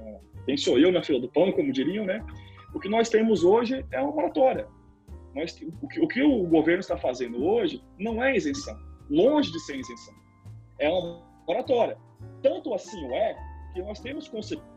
é, 0.05 0.19
quem 0.45 0.57
sou 0.57 0.79
eu 0.79 0.91
na 0.91 1.03
fila 1.03 1.19
do 1.19 1.29
pão, 1.29 1.51
como 1.51 1.71
diriam, 1.71 2.05
né? 2.05 2.25
O 2.73 2.79
que 2.79 2.89
nós 2.89 3.09
temos 3.09 3.43
hoje 3.43 3.85
é 3.91 4.01
uma 4.01 4.11
moratória. 4.11 4.67
Nós, 5.35 5.59
o, 5.81 5.87
que, 5.87 5.99
o 5.99 6.07
que 6.07 6.21
o 6.21 6.43
governo 6.47 6.79
está 6.79 6.97
fazendo 6.97 7.43
hoje 7.43 7.83
não 7.97 8.23
é 8.23 8.35
isenção, 8.35 8.77
longe 9.09 9.51
de 9.51 9.59
ser 9.61 9.77
isenção. 9.77 10.13
É 10.79 10.89
uma 10.89 11.21
moratória. 11.47 11.97
Tanto 12.41 12.73
assim 12.73 13.03
o 13.07 13.13
é 13.13 13.35
que 13.73 13.81
nós 13.81 13.99
temos 13.99 14.27
consequências 14.27 14.72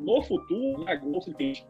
no 0.00 0.22
futuro, 0.22 0.82
em 0.82 0.88
agosto, 0.88 1.30
entende? 1.30 1.66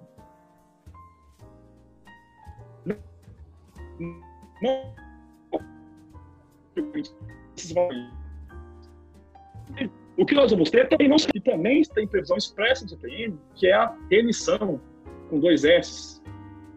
Não. 4.62 4.94
O 10.16 10.26
que 10.26 10.34
nós 10.34 10.50
vamos 10.50 10.70
ter 10.70 10.88
também 10.88 11.08
não 11.08 11.16
e 11.34 11.40
também 11.40 11.82
tem 11.82 12.06
previsão 12.06 12.37
expressa 12.37 12.84
do 12.84 12.90
CPM, 12.90 13.38
que 13.54 13.66
é 13.66 13.75
a 13.75 13.96
remissão 14.10 14.80
com 15.28 15.40
dois 15.40 15.64
S, 15.64 16.20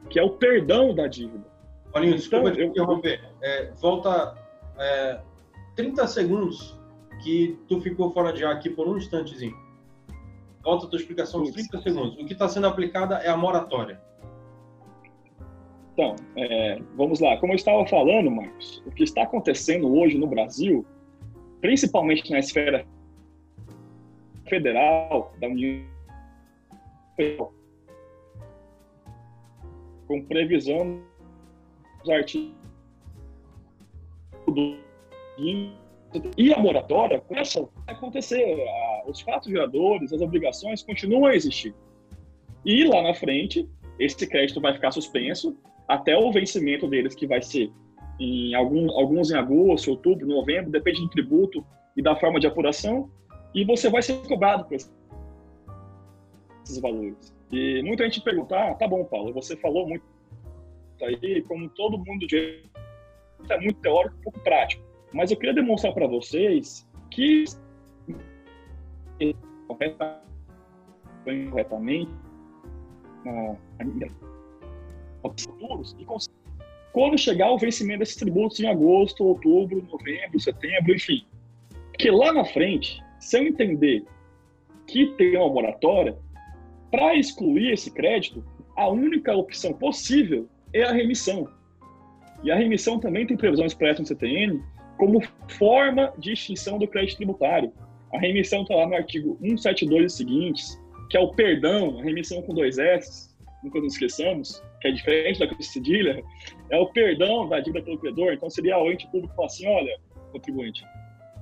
que 0.10 0.18
é 0.18 0.24
o 0.24 0.32
perdão 0.32 0.94
da 0.96 1.08
dívida. 1.08 1.46
Paulinho, 1.92 2.16
desculpa 2.16 2.50
então, 2.50 2.62
te 2.62 2.70
interromper. 2.70 3.22
É, 3.42 3.72
volta 3.74 4.38
é, 4.78 5.20
30 5.76 6.08
segundos 6.08 6.80
que 7.24 7.60
tu 7.68 7.82
ficou 7.82 8.12
fora 8.12 8.32
de 8.32 8.44
ar 8.44 8.54
aqui 8.54 8.70
por 8.70 8.88
um 8.88 8.98
instantezinho. 8.98 9.58
Volta 10.64 10.86
a 10.86 10.90
tua 10.90 11.00
explicação 11.00 11.44
de 11.44 11.52
30 11.52 11.82
segundos. 11.82 12.14
O 12.16 12.26
que 12.26 12.34
está 12.34 12.48
sendo 12.48 12.68
aplicada 12.68 13.18
é 13.18 13.30
a 13.30 13.38
moratória. 13.38 14.02
Então, 15.94 16.16
é, 16.36 16.80
vamos 16.96 17.20
lá. 17.20 17.38
Como 17.38 17.54
eu 17.54 17.58
estava 17.58 17.86
falando, 17.86 18.32
Marcos, 18.32 18.82
o 18.86 18.92
que 18.92 19.04
está 19.04 19.24
acontecendo 19.24 19.94
hoje 19.94 20.18
no 20.18 20.26
Brasil, 20.26 20.86
principalmente 21.62 22.32
na 22.32 22.40
esfera 22.40 22.86
federal 24.48 25.34
da 25.40 25.48
União 25.48 25.84
com 30.08 30.26
previsão 30.26 31.02
dos 32.00 32.10
artigos 32.10 32.56
do 34.48 34.78
e 36.38 36.54
a 36.54 36.60
moratória 36.60 37.20
começa 37.20 37.68
a 37.88 37.92
acontecer. 37.92 38.58
Os 39.08 39.22
fatos 39.22 39.50
geradores, 39.50 40.14
as 40.14 40.22
obrigações 40.22 40.84
continuam 40.84 41.26
a 41.26 41.36
existir. 41.36 41.74
E 42.66 42.86
lá 42.86 43.02
na 43.02 43.14
frente, 43.14 43.68
esse 44.00 44.28
crédito 44.28 44.62
vai 44.62 44.74
ficar 44.74 44.92
suspenso 44.92 45.58
até 45.88 46.18
o 46.18 46.32
vencimento 46.32 46.88
deles, 46.88 47.16
que 47.16 47.28
vai 47.28 47.42
ser 47.42 47.72
em 48.20 48.54
algum, 48.54 48.90
alguns 48.92 49.32
em 49.32 49.36
agosto, 49.36 49.92
outubro, 49.92 50.26
novembro, 50.26 50.72
depende 50.72 51.02
do 51.02 51.10
tributo 51.10 51.66
e 51.96 52.02
da 52.02 52.16
forma 52.16 52.40
de 52.40 52.48
apuração, 52.48 53.10
e 53.54 53.66
você 53.66 53.90
vai 53.90 54.02
ser 54.02 54.16
cobrado 54.28 54.66
por 54.66 54.76
esses 54.76 54.90
valores. 56.80 57.34
E 57.52 57.82
muita 57.84 58.06
gente 58.06 58.22
pergunta, 58.22 58.58
ah, 58.58 58.74
tá 58.76 58.88
bom, 58.88 59.04
Paulo, 59.06 59.34
você 59.34 59.56
falou 59.58 59.88
muito 59.88 60.04
aí, 61.02 61.42
como 61.44 61.70
todo 61.70 61.98
mundo 61.98 62.26
é 63.50 63.60
muito 63.60 63.80
teórico, 63.82 64.16
pouco 64.24 64.40
prático. 64.40 64.82
Mas 65.14 65.32
eu 65.32 65.38
queria 65.38 65.54
demonstrar 65.54 65.94
para 65.94 66.08
vocês 66.08 66.88
que 67.12 67.46
corretamente 71.28 72.12
futuros 75.38 75.96
e 76.00 76.06
quando 76.92 77.18
chegar 77.18 77.52
o 77.52 77.58
vencimento 77.58 78.00
desses 78.00 78.16
tributos 78.16 78.60
em 78.60 78.68
agosto, 78.68 79.24
outubro, 79.24 79.82
novembro, 79.92 80.40
setembro, 80.40 80.94
enfim. 80.94 81.26
Porque 81.90 82.12
lá 82.12 82.32
na 82.32 82.46
frente, 82.46 83.02
se 83.20 83.38
eu 83.38 83.48
entender 83.48 84.04
que 84.86 85.08
tem 85.18 85.36
uma 85.36 85.50
moratória, 85.50 86.16
para 86.92 87.16
excluir 87.16 87.72
esse 87.72 87.90
crédito, 87.90 88.46
a 88.76 88.88
única 88.90 89.36
opção 89.36 89.74
possível 89.74 90.48
é 90.72 90.84
a 90.84 90.92
remissão. 90.92 91.48
E 92.44 92.52
a 92.52 92.56
remissão 92.56 93.00
também 93.00 93.26
tem 93.26 93.38
previsão 93.38 93.66
expressa 93.66 94.02
no 94.02 94.08
CTN 94.08 94.62
como 95.04 95.22
forma 95.60 96.14
de 96.18 96.32
extinção 96.32 96.80
do 96.80 96.88
crédito 96.88 97.18
tributário. 97.18 97.74
A 98.14 98.18
remissão 98.18 98.62
está 98.62 98.74
lá 98.74 98.88
no 98.88 98.96
artigo 98.96 99.38
172 99.42 100.14
e 100.14 100.16
seguintes, 100.16 100.82
que 101.10 101.18
é 101.18 101.20
o 101.20 101.34
perdão, 101.34 102.00
a 102.00 102.04
remissão 102.04 102.42
com 102.42 102.54
dois 102.54 102.78
S, 102.78 103.36
nunca 103.62 103.82
nos 103.82 103.94
esqueçamos, 103.94 104.64
que 104.80 104.88
é 104.88 104.92
diferente 104.92 105.40
da 105.40 105.62
cedilha, 105.62 106.24
é 106.70 106.78
o 106.78 106.88
perdão 106.88 107.50
da 107.50 107.60
dívida 107.60 107.84
pelo 107.84 107.98
credor. 107.98 108.32
Então 108.32 108.50
seria 108.50 108.78
o 108.78 108.90
ente 108.90 109.06
público 109.12 109.36
falar 109.36 109.48
assim, 109.48 109.68
olha, 109.68 110.00
contribuinte, 110.32 110.86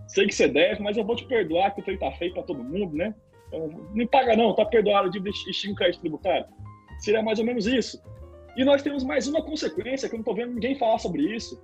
sei 0.07 0.25
que 0.25 0.33
você 0.33 0.47
deve, 0.47 0.81
mas 0.81 0.97
eu 0.97 1.05
vou 1.05 1.15
te 1.15 1.25
perdoar 1.25 1.75
que 1.75 1.81
o 1.81 1.83
trem 1.83 1.99
tá 1.99 2.11
feio 2.13 2.33
para 2.33 2.41
todo 2.41 2.63
mundo, 2.63 2.95
né? 2.95 3.13
Então, 3.47 3.69
não 3.93 4.07
paga 4.07 4.35
não, 4.35 4.55
tá 4.55 4.65
perdoado 4.65 5.07
a 5.07 5.11
dívida 5.11 5.29
extingue 5.29 5.75
crédito 5.75 6.01
tributário. 6.01 6.47
Seria 6.97 7.21
mais 7.21 7.37
ou 7.37 7.45
menos 7.45 7.67
isso. 7.67 8.01
E 8.57 8.65
nós 8.65 8.81
temos 8.81 9.03
mais 9.03 9.27
uma 9.27 9.43
consequência 9.43 10.09
que 10.09 10.15
eu 10.15 10.17
não 10.17 10.21
estou 10.21 10.35
vendo 10.35 10.53
ninguém 10.53 10.75
falar 10.79 10.97
sobre 10.97 11.21
isso, 11.35 11.61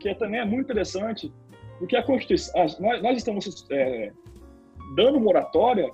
que 0.00 0.08
é, 0.08 0.14
também 0.14 0.40
é 0.40 0.44
muito 0.44 0.64
interessante, 0.64 1.32
porque 1.78 1.96
a 1.96 2.02
Constituição, 2.02 2.52
nós, 2.80 3.02
nós 3.02 3.18
estamos 3.18 3.66
é, 3.70 4.12
dando 4.96 5.20
moratória 5.20 5.88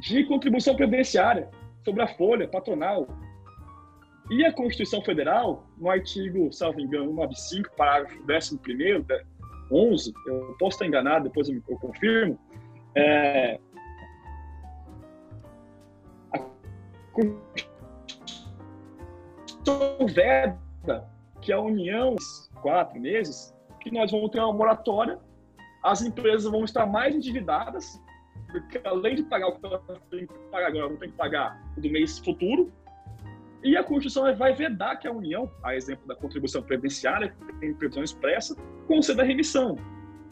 de 0.00 0.24
contribuição 0.24 0.74
previdenciária 0.74 1.48
sobre 1.84 2.02
a 2.02 2.08
folha 2.08 2.48
patronal. 2.48 3.06
E 4.30 4.44
a 4.44 4.52
Constituição 4.52 5.02
Federal, 5.02 5.66
no 5.78 5.90
artigo, 5.90 6.52
salvo 6.52 6.80
engano, 6.80 7.12
195, 7.14 7.76
parágrafo 7.76 8.16
11 8.22 8.60
11, 9.72 10.12
eu 10.26 10.56
posso 10.58 10.76
estar 10.76 10.86
enganado, 10.86 11.24
depois 11.24 11.48
eu, 11.48 11.62
eu 11.68 11.78
confirmo, 11.78 12.38
é, 12.96 13.58
a 16.32 16.38
Constituição 17.12 17.70
veda 20.06 21.08
que 21.40 21.52
a 21.52 21.60
União 21.60 22.16
quatro 22.60 23.00
meses, 23.00 23.54
que 23.80 23.90
nós 23.90 24.10
vamos 24.10 24.30
ter 24.30 24.38
uma 24.38 24.52
moratória, 24.52 25.18
as 25.82 26.02
empresas 26.02 26.50
vão 26.50 26.64
estar 26.64 26.86
mais 26.86 27.14
endividadas, 27.14 28.00
porque 28.50 28.80
além 28.84 29.16
de 29.16 29.22
pagar 29.22 29.48
o 29.48 29.58
que 29.58 29.66
elas 29.66 29.82
têm 30.10 30.26
que 30.26 30.34
pagar 30.50 30.68
agora, 30.68 30.88
vão 30.88 30.96
ter 30.96 31.08
que 31.08 31.16
pagar 31.16 31.60
o 31.76 31.80
do 31.80 31.90
mês 31.90 32.18
futuro, 32.18 32.72
e 33.62 33.76
a 33.76 33.84
Constituição 33.84 34.34
vai 34.36 34.54
vedar 34.54 34.96
que 34.96 35.06
a 35.06 35.12
União, 35.12 35.50
a 35.62 35.74
exemplo 35.74 36.06
da 36.06 36.14
contribuição 36.14 36.62
previdenciária, 36.62 37.34
que 37.46 37.52
tem 37.60 37.74
previsão 37.74 38.02
expressa, 38.02 38.56
conceda 38.86 39.22
remissão. 39.22 39.76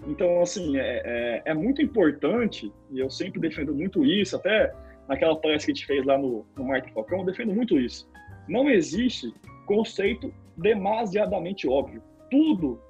Então, 0.06 0.40
assim, 0.40 0.78
é, 0.78 1.02
é, 1.04 1.42
é, 1.46 1.54
muito 1.54 1.82
importante, 1.82 2.72
e 2.90 2.98
eu 2.98 3.10
sempre 3.10 3.38
defendo 3.38 3.74
muito 3.74 4.04
isso, 4.04 4.36
até 4.36 4.72
naquela 5.06 5.36
palestra 5.36 5.66
que 5.66 5.72
a 5.72 5.74
gente 5.74 5.86
fez 5.86 6.04
lá 6.06 6.16
no, 6.16 6.46
no 6.56 6.64
Marco 6.64 6.90
Falcão, 6.92 7.18
eu 7.18 7.26
defendo 7.26 7.52
muito 7.52 7.78
isso. 7.78 8.08
Não 8.48 8.70
existe 8.70 9.32
conceito 9.66 10.32
demasiadamente 10.56 11.68
óbvio 11.68 12.02
tudo, 12.30 12.80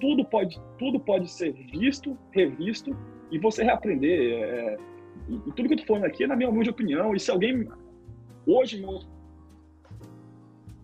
tudo 0.00 0.24
pode, 0.24 0.60
tudo 0.78 1.00
pode 1.00 1.30
ser 1.30 1.52
visto, 1.52 2.16
revisto 2.32 2.96
e 3.30 3.38
você 3.38 3.62
reaprender. 3.62 4.42
É, 4.42 4.76
e, 5.28 5.36
e, 5.36 5.52
tudo 5.52 5.68
que 5.68 5.74
eu 5.74 5.78
tô 5.78 5.86
falando 5.86 6.04
aqui 6.04 6.24
é 6.24 6.26
na 6.26 6.36
minha 6.36 6.48
humilde 6.48 6.70
opinião. 6.70 7.14
E 7.14 7.20
se 7.20 7.30
alguém 7.30 7.68
hoje 8.46 8.80
me 8.80 9.00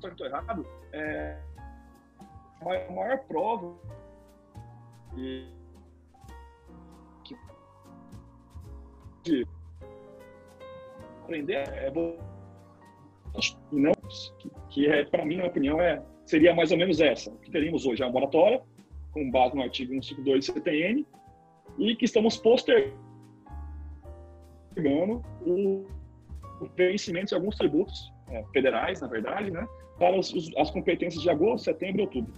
que 0.00 0.08
estou 0.08 0.26
errado, 0.26 0.66
é 0.92 1.38
a 2.60 2.92
maior 2.92 3.18
prova 3.26 3.74
que, 5.14 5.48
que 9.24 9.46
aprender 11.22 11.54
é 11.54 11.90
não 13.72 13.92
que, 14.38 14.50
que 14.68 14.86
é 14.86 15.04
para 15.04 15.24
mim 15.24 15.36
na 15.36 15.42
minha 15.42 15.50
opinião 15.50 15.80
é 15.80 16.02
seria 16.30 16.54
mais 16.54 16.70
ou 16.70 16.78
menos 16.78 17.00
essa, 17.00 17.30
que 17.42 17.50
teríamos 17.50 17.84
hoje, 17.84 18.02
a 18.02 18.08
moratória, 18.08 18.62
com 19.12 19.30
base 19.30 19.56
no 19.56 19.62
artigo 19.62 19.92
152 19.92 20.46
do 20.46 20.52
CTN, 20.52 21.06
e 21.76 21.96
que 21.96 22.04
estamos 22.04 22.36
postergando 22.36 22.94
o, 25.44 25.86
o 26.60 26.66
vencimento 26.76 27.26
de 27.26 27.34
alguns 27.34 27.56
tributos 27.56 28.12
é, 28.28 28.44
federais, 28.52 29.00
na 29.00 29.08
verdade, 29.08 29.50
né, 29.50 29.66
para 29.98 30.16
os, 30.18 30.32
as 30.56 30.70
competências 30.70 31.22
de 31.22 31.28
agosto, 31.28 31.64
setembro 31.64 32.02
e 32.02 32.04
outubro. 32.04 32.32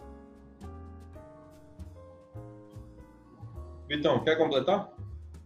Vitão, 3.88 4.24
quer 4.24 4.38
completar? 4.38 4.90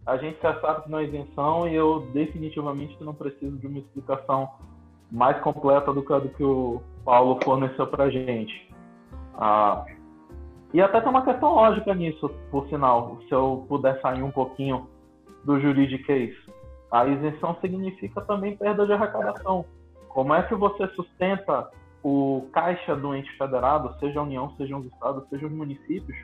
A 0.05 0.15
gente 0.15 0.41
já 0.41 0.57
sabe 0.61 0.83
que 0.83 0.89
não 0.89 0.99
é 0.99 1.03
isenção 1.03 1.67
e 1.67 1.75
eu 1.75 2.09
definitivamente 2.13 2.95
não 3.03 3.13
preciso 3.13 3.57
de 3.57 3.67
uma 3.67 3.79
explicação 3.79 4.49
mais 5.11 5.39
completa 5.41 5.93
do 5.93 6.03
que 6.03 6.19
do 6.19 6.29
que 6.29 6.43
o 6.43 6.81
Paulo 7.05 7.39
forneceu 7.43 7.87
para 7.87 8.05
a 8.05 8.09
gente. 8.09 8.69
Ah, 9.35 9.85
e 10.73 10.81
até 10.81 10.99
tem 10.99 11.09
uma 11.09 11.23
questão 11.23 11.53
lógica 11.55 11.93
nisso, 11.93 12.29
por 12.51 12.67
sinal, 12.67 13.17
se 13.27 13.31
eu 13.33 13.65
puder 13.69 13.99
sair 14.01 14.21
um 14.21 14.31
pouquinho 14.31 14.87
do 15.45 15.59
juridiquês. 15.59 16.35
A 16.91 17.05
isenção 17.05 17.55
significa 17.61 18.21
também 18.21 18.55
perda 18.55 18.85
de 18.85 18.93
arrecadação. 18.93 19.65
Como 20.09 20.33
é 20.33 20.43
que 20.43 20.55
você 20.55 20.87
sustenta 20.89 21.69
o 22.03 22.47
caixa 22.51 22.95
do 22.95 23.15
ente 23.15 23.31
federado, 23.37 23.93
seja 23.99 24.19
a 24.19 24.23
União, 24.23 24.53
seja 24.57 24.77
os 24.77 24.85
estados, 24.85 25.27
seja 25.29 25.45
os 25.45 25.51
municípios, 25.51 26.17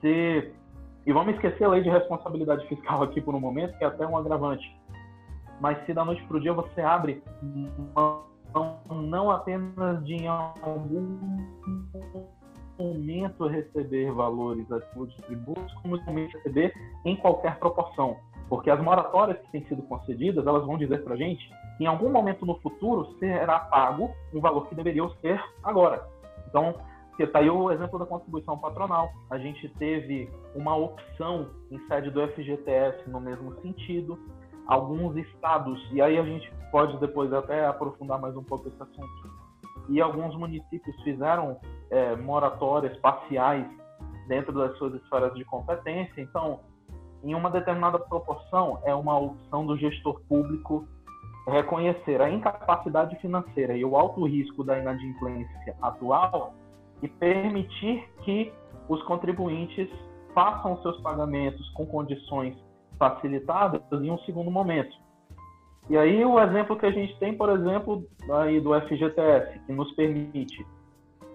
se... 0.00 0.52
E 1.06 1.12
vamos 1.12 1.34
esquecer 1.34 1.64
a 1.64 1.68
lei 1.68 1.82
de 1.82 1.88
responsabilidade 1.88 2.66
fiscal 2.68 3.02
aqui 3.04 3.20
por 3.20 3.34
um 3.34 3.40
momento, 3.40 3.76
que 3.78 3.84
é 3.84 3.86
até 3.86 4.06
um 4.06 4.16
agravante. 4.16 4.64
Mas 5.60 5.84
se 5.84 5.92
da 5.92 6.04
noite 6.04 6.22
para 6.24 6.36
o 6.36 6.40
dia 6.40 6.52
você 6.52 6.80
abre 6.80 7.22
não 8.90 9.30
apenas 9.30 10.04
de 10.04 10.14
em 10.14 10.26
algum 10.26 11.18
momento 12.78 13.46
receber 13.46 14.10
valores 14.12 14.66
dos 14.94 15.14
tributos, 15.26 15.72
como 15.82 16.02
também 16.04 16.26
receber 16.28 16.72
em 17.04 17.14
qualquer 17.16 17.58
proporção. 17.58 18.16
Porque 18.48 18.70
as 18.70 18.80
moratórias 18.82 19.38
que 19.38 19.52
têm 19.52 19.64
sido 19.66 19.82
concedidas, 19.82 20.44
elas 20.46 20.66
vão 20.66 20.76
dizer 20.76 21.04
para 21.04 21.14
a 21.14 21.16
gente 21.16 21.46
que 21.76 21.84
em 21.84 21.86
algum 21.86 22.10
momento 22.10 22.44
no 22.44 22.58
futuro 22.60 23.16
será 23.18 23.60
pago 23.60 24.10
um 24.34 24.40
valor 24.40 24.66
que 24.68 24.74
deveria 24.74 25.08
ser 25.20 25.40
agora. 25.62 26.04
Então, 26.48 26.74
que 27.16 27.24
está 27.24 27.38
aí 27.38 27.50
o 27.50 27.70
exemplo 27.70 27.98
da 27.98 28.06
contribuição 28.06 28.56
patronal. 28.58 29.12
A 29.30 29.38
gente 29.38 29.68
teve 29.78 30.30
uma 30.54 30.74
opção 30.74 31.50
em 31.70 31.78
sede 31.86 32.10
do 32.10 32.26
FGTS 32.28 33.08
no 33.08 33.20
mesmo 33.20 33.54
sentido. 33.60 34.18
Alguns 34.66 35.16
estados, 35.16 35.80
e 35.92 36.00
aí 36.00 36.18
a 36.18 36.22
gente 36.22 36.52
pode 36.70 36.96
depois 36.98 37.32
até 37.32 37.66
aprofundar 37.66 38.20
mais 38.20 38.36
um 38.36 38.44
pouco 38.44 38.68
esse 38.68 38.82
assunto, 38.82 39.30
e 39.88 40.00
alguns 40.00 40.36
municípios 40.36 40.94
fizeram 41.02 41.58
é, 41.90 42.14
moratórias 42.16 42.96
parciais 42.98 43.66
dentro 44.28 44.52
das 44.52 44.76
suas 44.78 44.94
esferas 44.94 45.34
de 45.34 45.44
competência. 45.44 46.20
Então, 46.20 46.60
em 47.24 47.34
uma 47.34 47.50
determinada 47.50 47.98
proporção, 47.98 48.80
é 48.84 48.94
uma 48.94 49.18
opção 49.18 49.66
do 49.66 49.76
gestor 49.76 50.20
público 50.28 50.86
reconhecer 51.48 52.20
a 52.20 52.30
incapacidade 52.30 53.16
financeira 53.16 53.76
e 53.76 53.84
o 53.84 53.96
alto 53.96 54.24
risco 54.24 54.62
da 54.62 54.78
inadimplência 54.78 55.76
atual 55.82 56.54
e 57.02 57.08
permitir 57.08 58.08
que 58.22 58.52
os 58.88 59.02
contribuintes 59.04 59.88
façam 60.34 60.80
seus 60.82 61.00
pagamentos 61.00 61.68
com 61.70 61.86
condições 61.86 62.56
facilitadas 63.00 63.80
em 63.90 64.10
um 64.10 64.18
segundo 64.18 64.50
momento. 64.50 64.94
E 65.88 65.96
aí 65.96 66.22
o 66.24 66.38
exemplo 66.38 66.78
que 66.78 66.86
a 66.86 66.92
gente 66.92 67.18
tem, 67.18 67.36
por 67.36 67.48
exemplo, 67.48 68.04
aí 68.30 68.60
do 68.60 68.78
FGTS, 68.78 69.58
que 69.66 69.72
nos 69.72 69.90
permite 69.94 70.64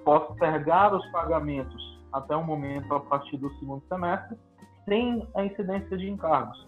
postergar 0.05 0.93
os 0.93 1.05
pagamentos 1.07 1.99
até 2.13 2.35
o 2.35 2.43
momento 2.43 2.93
a 2.93 2.99
partir 2.99 3.35
do 3.37 3.51
segundo 3.55 3.83
semestre, 3.89 4.37
sem 4.85 5.27
a 5.35 5.43
incidência 5.43 5.97
de 5.97 6.09
encargos. 6.09 6.65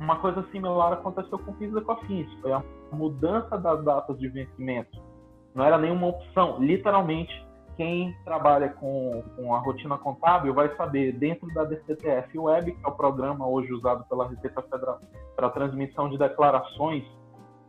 Uma 0.00 0.16
coisa 0.16 0.44
similar 0.50 0.94
aconteceu 0.94 1.38
com 1.38 1.52
o 1.52 1.54
FIS 1.54 2.26
e 2.32 2.40
foi 2.40 2.52
a 2.52 2.64
mudança 2.90 3.56
das 3.58 3.84
datas 3.84 4.18
de 4.18 4.28
vencimento. 4.28 5.00
Não 5.54 5.64
era 5.64 5.78
nenhuma 5.78 6.08
opção, 6.08 6.58
literalmente, 6.58 7.32
quem 7.82 8.16
trabalha 8.24 8.68
com, 8.68 9.24
com 9.34 9.52
a 9.52 9.58
rotina 9.58 9.98
contábil 9.98 10.54
vai 10.54 10.72
saber, 10.76 11.10
dentro 11.14 11.52
da 11.52 11.64
DCTF 11.64 12.38
Web, 12.38 12.70
que 12.70 12.86
é 12.86 12.88
o 12.88 12.92
programa 12.92 13.44
hoje 13.48 13.72
usado 13.72 14.04
pela 14.04 14.28
Receita 14.28 14.62
Federal 14.62 15.00
para 15.34 15.50
transmissão 15.50 16.08
de 16.08 16.16
declarações 16.16 17.02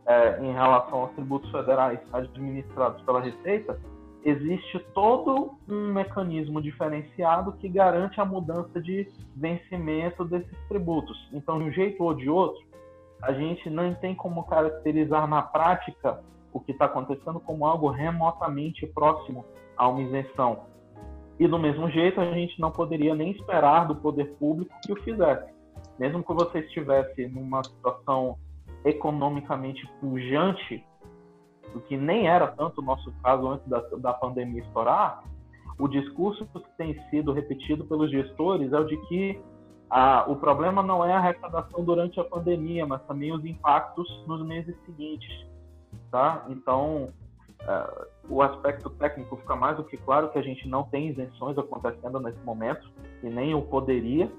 é, 0.06 0.38
em 0.40 0.52
relação 0.52 1.00
aos 1.00 1.10
tributos 1.14 1.50
federais 1.50 1.98
administrados 2.12 3.02
pela 3.02 3.20
Receita, 3.20 3.76
existe 4.24 4.78
todo 4.94 5.58
um 5.68 5.92
mecanismo 5.92 6.62
diferenciado 6.62 7.52
que 7.54 7.68
garante 7.68 8.20
a 8.20 8.24
mudança 8.24 8.80
de 8.80 9.08
vencimento 9.34 10.24
desses 10.24 10.58
tributos. 10.68 11.28
Então, 11.32 11.58
de 11.58 11.64
um 11.64 11.72
jeito 11.72 12.04
ou 12.04 12.14
de 12.14 12.30
outro, 12.30 12.62
a 13.20 13.32
gente 13.32 13.68
não 13.68 13.92
tem 13.94 14.14
como 14.14 14.44
caracterizar 14.44 15.26
na 15.26 15.42
prática 15.42 16.22
o 16.52 16.60
que 16.60 16.70
está 16.70 16.84
acontecendo 16.84 17.40
como 17.40 17.66
algo 17.66 17.90
remotamente 17.90 18.86
próximo 18.86 19.44
a 19.76 19.88
uma 19.88 20.02
isenção. 20.02 20.66
E 21.38 21.48
do 21.48 21.58
mesmo 21.58 21.90
jeito, 21.90 22.20
a 22.20 22.30
gente 22.32 22.60
não 22.60 22.70
poderia 22.70 23.14
nem 23.14 23.32
esperar 23.32 23.86
do 23.86 23.96
poder 23.96 24.36
público 24.36 24.74
que 24.84 24.92
o 24.92 25.02
fizesse. 25.02 25.52
Mesmo 25.98 26.22
que 26.22 26.32
você 26.32 26.60
estivesse 26.60 27.26
numa 27.28 27.62
situação 27.64 28.36
economicamente 28.84 29.86
pujante, 30.00 30.84
o 31.74 31.80
que 31.80 31.96
nem 31.96 32.28
era 32.28 32.46
tanto 32.48 32.80
o 32.80 32.84
nosso 32.84 33.12
caso 33.22 33.48
antes 33.48 33.66
da, 33.68 33.80
da 33.80 34.12
pandemia 34.12 34.62
estourar, 34.62 35.24
o 35.78 35.88
discurso 35.88 36.46
que 36.46 36.60
tem 36.76 36.94
sido 37.10 37.32
repetido 37.32 37.84
pelos 37.84 38.10
gestores 38.10 38.72
é 38.72 38.78
o 38.78 38.84
de 38.84 38.96
que 39.08 39.40
a, 39.90 40.24
o 40.30 40.36
problema 40.36 40.82
não 40.82 41.04
é 41.04 41.12
a 41.12 41.18
arrecadação 41.18 41.84
durante 41.84 42.18
a 42.20 42.24
pandemia, 42.24 42.86
mas 42.86 43.02
também 43.02 43.32
os 43.32 43.44
impactos 43.44 44.08
nos 44.26 44.44
meses 44.46 44.76
seguintes. 44.86 45.46
Tá? 46.10 46.44
Então, 46.48 47.08
uh, 47.62 48.06
o 48.28 48.42
aspecto 48.42 48.90
técnico 48.90 49.36
fica 49.36 49.54
mais 49.54 49.76
do 49.76 49.84
que 49.84 49.96
claro 49.96 50.30
que 50.30 50.38
a 50.38 50.42
gente 50.42 50.66
não 50.68 50.84
tem 50.84 51.08
isenções 51.08 51.58
acontecendo 51.58 52.18
nesse 52.20 52.40
momento, 52.40 52.90
e 53.22 53.28
nem 53.28 53.54
o 53.54 53.62
poderia. 53.62 54.30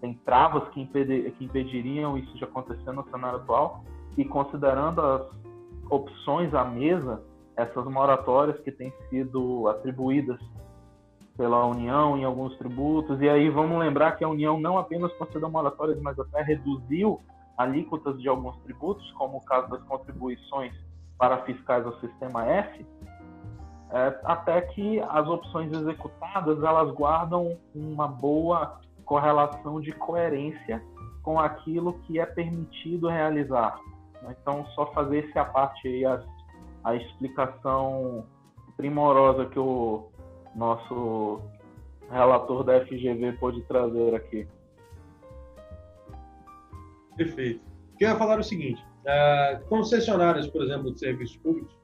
Tem 0.00 0.14
travas 0.24 0.68
que, 0.70 0.80
impedir, 0.80 1.30
que 1.32 1.44
impediriam 1.44 2.16
isso 2.18 2.36
de 2.36 2.44
acontecer 2.44 2.92
no 2.92 3.08
cenário 3.10 3.38
atual. 3.38 3.84
E 4.16 4.24
considerando 4.24 5.00
as 5.00 5.26
opções 5.90 6.52
à 6.54 6.64
mesa, 6.64 7.22
essas 7.56 7.84
moratórias 7.86 8.58
que 8.60 8.72
têm 8.72 8.92
sido 9.08 9.68
atribuídas 9.68 10.38
pela 11.36 11.64
União 11.66 12.16
em 12.16 12.24
alguns 12.24 12.56
tributos. 12.58 13.20
E 13.20 13.28
aí 13.28 13.48
vamos 13.48 13.78
lembrar 13.78 14.12
que 14.12 14.24
a 14.24 14.28
União 14.28 14.60
não 14.60 14.78
apenas 14.78 15.12
concedeu 15.14 15.50
moratórias, 15.50 16.00
mas 16.00 16.18
até 16.18 16.42
reduziu 16.42 17.20
alíquotas 17.56 18.20
de 18.20 18.28
alguns 18.28 18.56
tributos, 18.62 19.10
como 19.12 19.38
o 19.38 19.44
caso 19.44 19.68
das 19.68 19.82
contribuições 19.84 20.72
para 21.18 21.38
fiscais 21.44 21.86
ao 21.86 21.98
sistema 22.00 22.44
F, 22.46 22.84
é, 23.92 24.18
até 24.24 24.60
que 24.62 25.00
as 25.00 25.28
opções 25.28 25.70
executadas 25.70 26.62
elas 26.62 26.90
guardam 26.94 27.58
uma 27.74 28.08
boa 28.08 28.80
correlação 29.04 29.82
de 29.82 29.92
coerência 29.92 30.82
com 31.22 31.38
aquilo 31.38 31.92
que 32.00 32.18
é 32.18 32.24
permitido 32.24 33.08
realizar. 33.08 33.78
Então, 34.30 34.64
só 34.74 34.86
fazer 34.92 35.26
esse 35.26 35.38
a 35.38 35.44
parte 35.44 35.86
aí, 35.86 36.06
a, 36.06 36.22
a 36.84 36.96
explicação 36.96 38.24
primorosa 38.78 39.44
que 39.46 39.58
o 39.58 40.08
nosso 40.54 41.40
relator 42.10 42.64
da 42.64 42.80
FGV 42.86 43.32
pôde 43.32 43.62
trazer 43.64 44.14
aqui. 44.14 44.48
Perfeito. 47.16 47.60
O 47.92 47.98
que 47.98 48.04
eu 48.04 48.10
ia 48.10 48.16
falar 48.16 48.36
é 48.36 48.40
o 48.40 48.44
seguinte: 48.44 48.82
uh, 49.02 49.64
concessionárias, 49.68 50.46
por 50.46 50.62
exemplo, 50.62 50.92
de 50.92 50.98
serviços 50.98 51.36
públicos, 51.36 51.74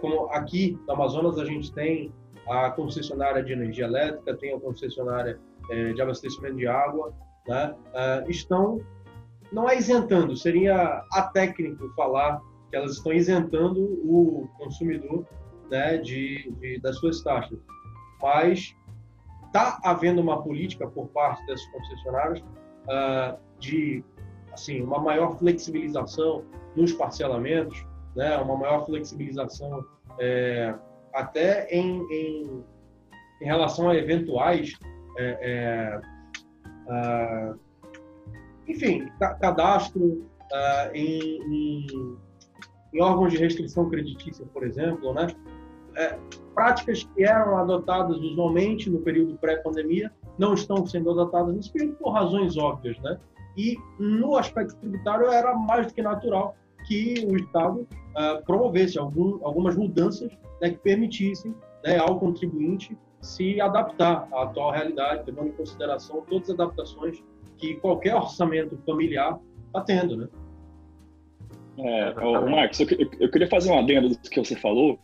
como 0.00 0.28
aqui 0.30 0.78
no 0.86 0.94
Amazonas 0.94 1.38
a 1.38 1.44
gente 1.44 1.72
tem 1.72 2.12
a 2.48 2.70
concessionária 2.70 3.42
de 3.42 3.52
energia 3.52 3.84
elétrica, 3.84 4.36
tem 4.36 4.54
a 4.54 4.60
concessionária 4.60 5.38
uh, 5.70 5.94
de 5.94 6.02
abastecimento 6.02 6.56
de 6.56 6.66
água, 6.66 7.12
né, 7.46 7.74
estão 8.28 8.80
não 9.52 9.68
é 9.68 9.76
isentando, 9.76 10.36
seria 10.36 11.04
atécnico 11.12 11.88
falar 11.96 12.40
que 12.70 12.76
elas 12.76 12.92
estão 12.92 13.12
isentando 13.12 13.80
o 13.80 14.48
consumidor 14.58 15.26
né, 15.68 15.98
de, 15.98 16.52
de, 16.60 16.78
das 16.80 16.96
suas 16.98 17.20
taxas. 17.20 17.58
Mas 18.22 18.76
está 19.46 19.80
havendo 19.82 20.20
uma 20.20 20.42
política 20.42 20.86
por 20.86 21.08
parte 21.08 21.44
dessas 21.46 21.66
concessionárias 21.72 22.40
uh, 22.40 23.38
de 23.58 24.04
assim 24.52 24.82
uma 24.82 25.00
maior 25.00 25.36
flexibilização 25.38 26.44
nos 26.76 26.92
parcelamentos, 26.92 27.84
né, 28.16 28.36
uma 28.38 28.56
maior 28.56 28.86
flexibilização 28.86 29.84
é, 30.18 30.74
até 31.14 31.68
em, 31.70 32.00
em, 32.10 32.64
em, 33.40 33.44
relação 33.44 33.88
a 33.88 33.96
eventuais 33.96 34.72
é, 35.18 36.00
é, 36.00 36.00
enfim, 38.70 39.08
cadastro 39.18 40.02
uh, 40.02 40.94
em, 40.94 41.42
em, 41.42 41.86
em, 42.94 43.02
órgãos 43.02 43.32
de 43.32 43.38
restrição 43.38 43.88
creditícia, 43.88 44.46
por 44.52 44.64
exemplo, 44.64 45.12
né? 45.12 45.26
É, 45.96 46.16
práticas 46.54 47.02
que 47.02 47.24
eram 47.24 47.56
adotadas 47.58 48.16
usualmente 48.16 48.88
no 48.88 49.00
período 49.00 49.36
pré-pandemia 49.38 50.12
não 50.38 50.54
estão 50.54 50.86
sendo 50.86 51.10
adotadas 51.10 51.52
nesse 51.52 51.72
período 51.72 51.96
por 51.96 52.12
razões 52.12 52.56
óbvias, 52.56 52.96
né? 53.00 53.18
E 53.56 53.76
no 53.98 54.36
aspecto 54.36 54.76
tributário 54.76 55.26
era 55.26 55.52
mais 55.54 55.88
do 55.88 55.94
que 55.94 56.00
natural 56.00 56.54
que 56.90 57.24
o 57.24 57.36
Estado 57.36 57.86
uh, 58.16 58.44
promovesse 58.44 58.98
algum, 58.98 59.38
algumas 59.46 59.76
mudanças 59.76 60.36
né, 60.60 60.70
que 60.70 60.78
permitissem 60.78 61.54
né, 61.84 61.98
ao 61.98 62.18
contribuinte 62.18 62.98
se 63.20 63.60
adaptar 63.60 64.26
à 64.32 64.42
atual 64.42 64.72
realidade, 64.72 65.22
levando 65.24 65.50
em 65.50 65.52
consideração 65.52 66.22
todas 66.28 66.50
as 66.50 66.58
adaptações 66.58 67.22
que 67.58 67.76
qualquer 67.76 68.16
orçamento 68.16 68.76
familiar 68.84 69.38
está 69.68 69.82
tendo, 69.82 70.16
né? 70.16 70.28
É, 71.78 72.12
Marcos, 72.50 72.80
eu, 72.80 72.86
eu, 73.20 73.30
queria 73.30 73.48
fazer 73.48 73.70
uma 73.70 73.80
adenda 73.80 74.08
do 74.08 74.18
que 74.18 74.40
você 74.40 74.56
falou, 74.56 74.98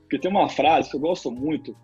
porque 0.00 0.18
tem 0.18 0.30
uma 0.30 0.48
frase 0.48 0.90
que 0.90 0.96
eu 0.96 1.00
gosto 1.00 1.30
muito, 1.30 1.76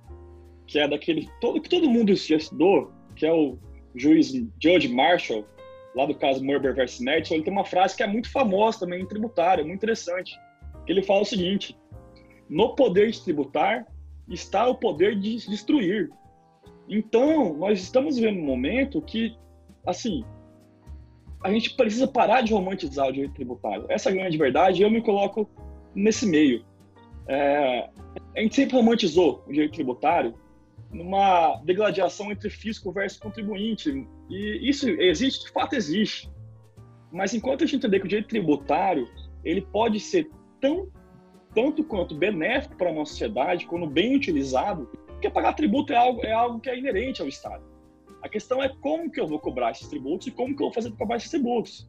que 0.66 0.80
é 0.80 0.88
daquele 0.88 1.28
todo, 1.40 1.60
que 1.60 1.68
todo 1.68 1.88
mundo 1.88 2.14
já 2.16 2.36
estudou, 2.36 2.90
que 3.14 3.24
é 3.24 3.32
o 3.32 3.56
juiz 3.94 4.32
Judge 4.60 4.88
Marshall, 4.88 5.44
lá 5.94 6.06
do 6.06 6.14
caso 6.14 6.44
Murber 6.44 6.74
vs. 6.74 7.00
Madison, 7.00 7.34
ele 7.34 7.44
tem 7.44 7.52
uma 7.52 7.64
frase 7.64 7.96
que 7.96 8.02
é 8.02 8.06
muito 8.06 8.30
famosa 8.30 8.80
também 8.80 9.02
em 9.02 9.06
tributário, 9.06 9.64
muito 9.64 9.78
interessante, 9.78 10.38
que 10.84 10.92
ele 10.92 11.02
fala 11.02 11.22
o 11.22 11.26
seguinte, 11.26 11.78
no 12.48 12.74
poder 12.74 13.10
de 13.10 13.22
tributar 13.22 13.86
está 14.28 14.66
o 14.66 14.74
poder 14.74 15.18
de 15.18 15.36
destruir. 15.48 16.10
Então, 16.88 17.54
nós 17.54 17.80
estamos 17.80 18.16
vivendo 18.16 18.40
um 18.40 18.44
momento 18.44 19.00
que, 19.00 19.36
assim, 19.86 20.24
a 21.42 21.50
gente 21.50 21.74
precisa 21.74 22.08
parar 22.08 22.40
de 22.40 22.52
romantizar 22.52 23.08
o 23.08 23.12
direito 23.12 23.34
tributário. 23.34 23.86
Essa 23.88 24.08
é 24.08 24.12
a 24.12 24.14
grande 24.14 24.36
verdade 24.38 24.82
eu 24.82 24.90
me 24.90 25.02
coloco 25.02 25.48
nesse 25.94 26.26
meio. 26.26 26.64
É, 27.26 27.88
a 28.36 28.40
gente 28.40 28.54
sempre 28.54 28.76
romantizou 28.76 29.42
o 29.46 29.52
direito 29.52 29.74
tributário 29.74 30.34
numa 30.90 31.56
degladiação 31.64 32.30
entre 32.30 32.48
fisco 32.50 32.92
versus 32.92 33.18
contribuinte. 33.18 34.06
E 34.28 34.68
isso 34.68 34.88
existe, 34.88 35.46
de 35.46 35.52
fato 35.52 35.74
existe. 35.74 36.30
Mas 37.12 37.34
enquanto 37.34 37.62
a 37.62 37.66
gente 37.66 37.76
entender 37.76 38.00
que 38.00 38.06
o 38.06 38.08
direito 38.08 38.28
tributário 38.28 39.08
ele 39.44 39.60
pode 39.60 40.00
ser 40.00 40.28
tão 40.60 40.88
tanto 41.54 41.84
quanto 41.84 42.16
benéfico 42.16 42.76
para 42.76 42.90
uma 42.90 43.06
sociedade, 43.06 43.66
quando 43.66 43.86
bem 43.86 44.16
utilizado, 44.16 44.88
porque 45.06 45.30
pagar 45.30 45.52
tributo 45.52 45.92
é 45.92 45.96
algo, 45.96 46.20
é 46.24 46.32
algo 46.32 46.58
que 46.58 46.68
é 46.68 46.76
inerente 46.76 47.22
ao 47.22 47.28
Estado. 47.28 47.62
A 48.20 48.28
questão 48.28 48.60
é 48.62 48.68
como 48.80 49.10
que 49.10 49.20
eu 49.20 49.26
vou 49.26 49.38
cobrar 49.38 49.70
esses 49.70 49.86
tributos 49.86 50.26
e 50.26 50.32
como 50.32 50.56
que 50.56 50.62
eu 50.62 50.66
vou 50.66 50.74
fazer 50.74 50.88
para 50.88 50.98
cobrar 50.98 51.16
esses 51.16 51.30
tributos. 51.30 51.88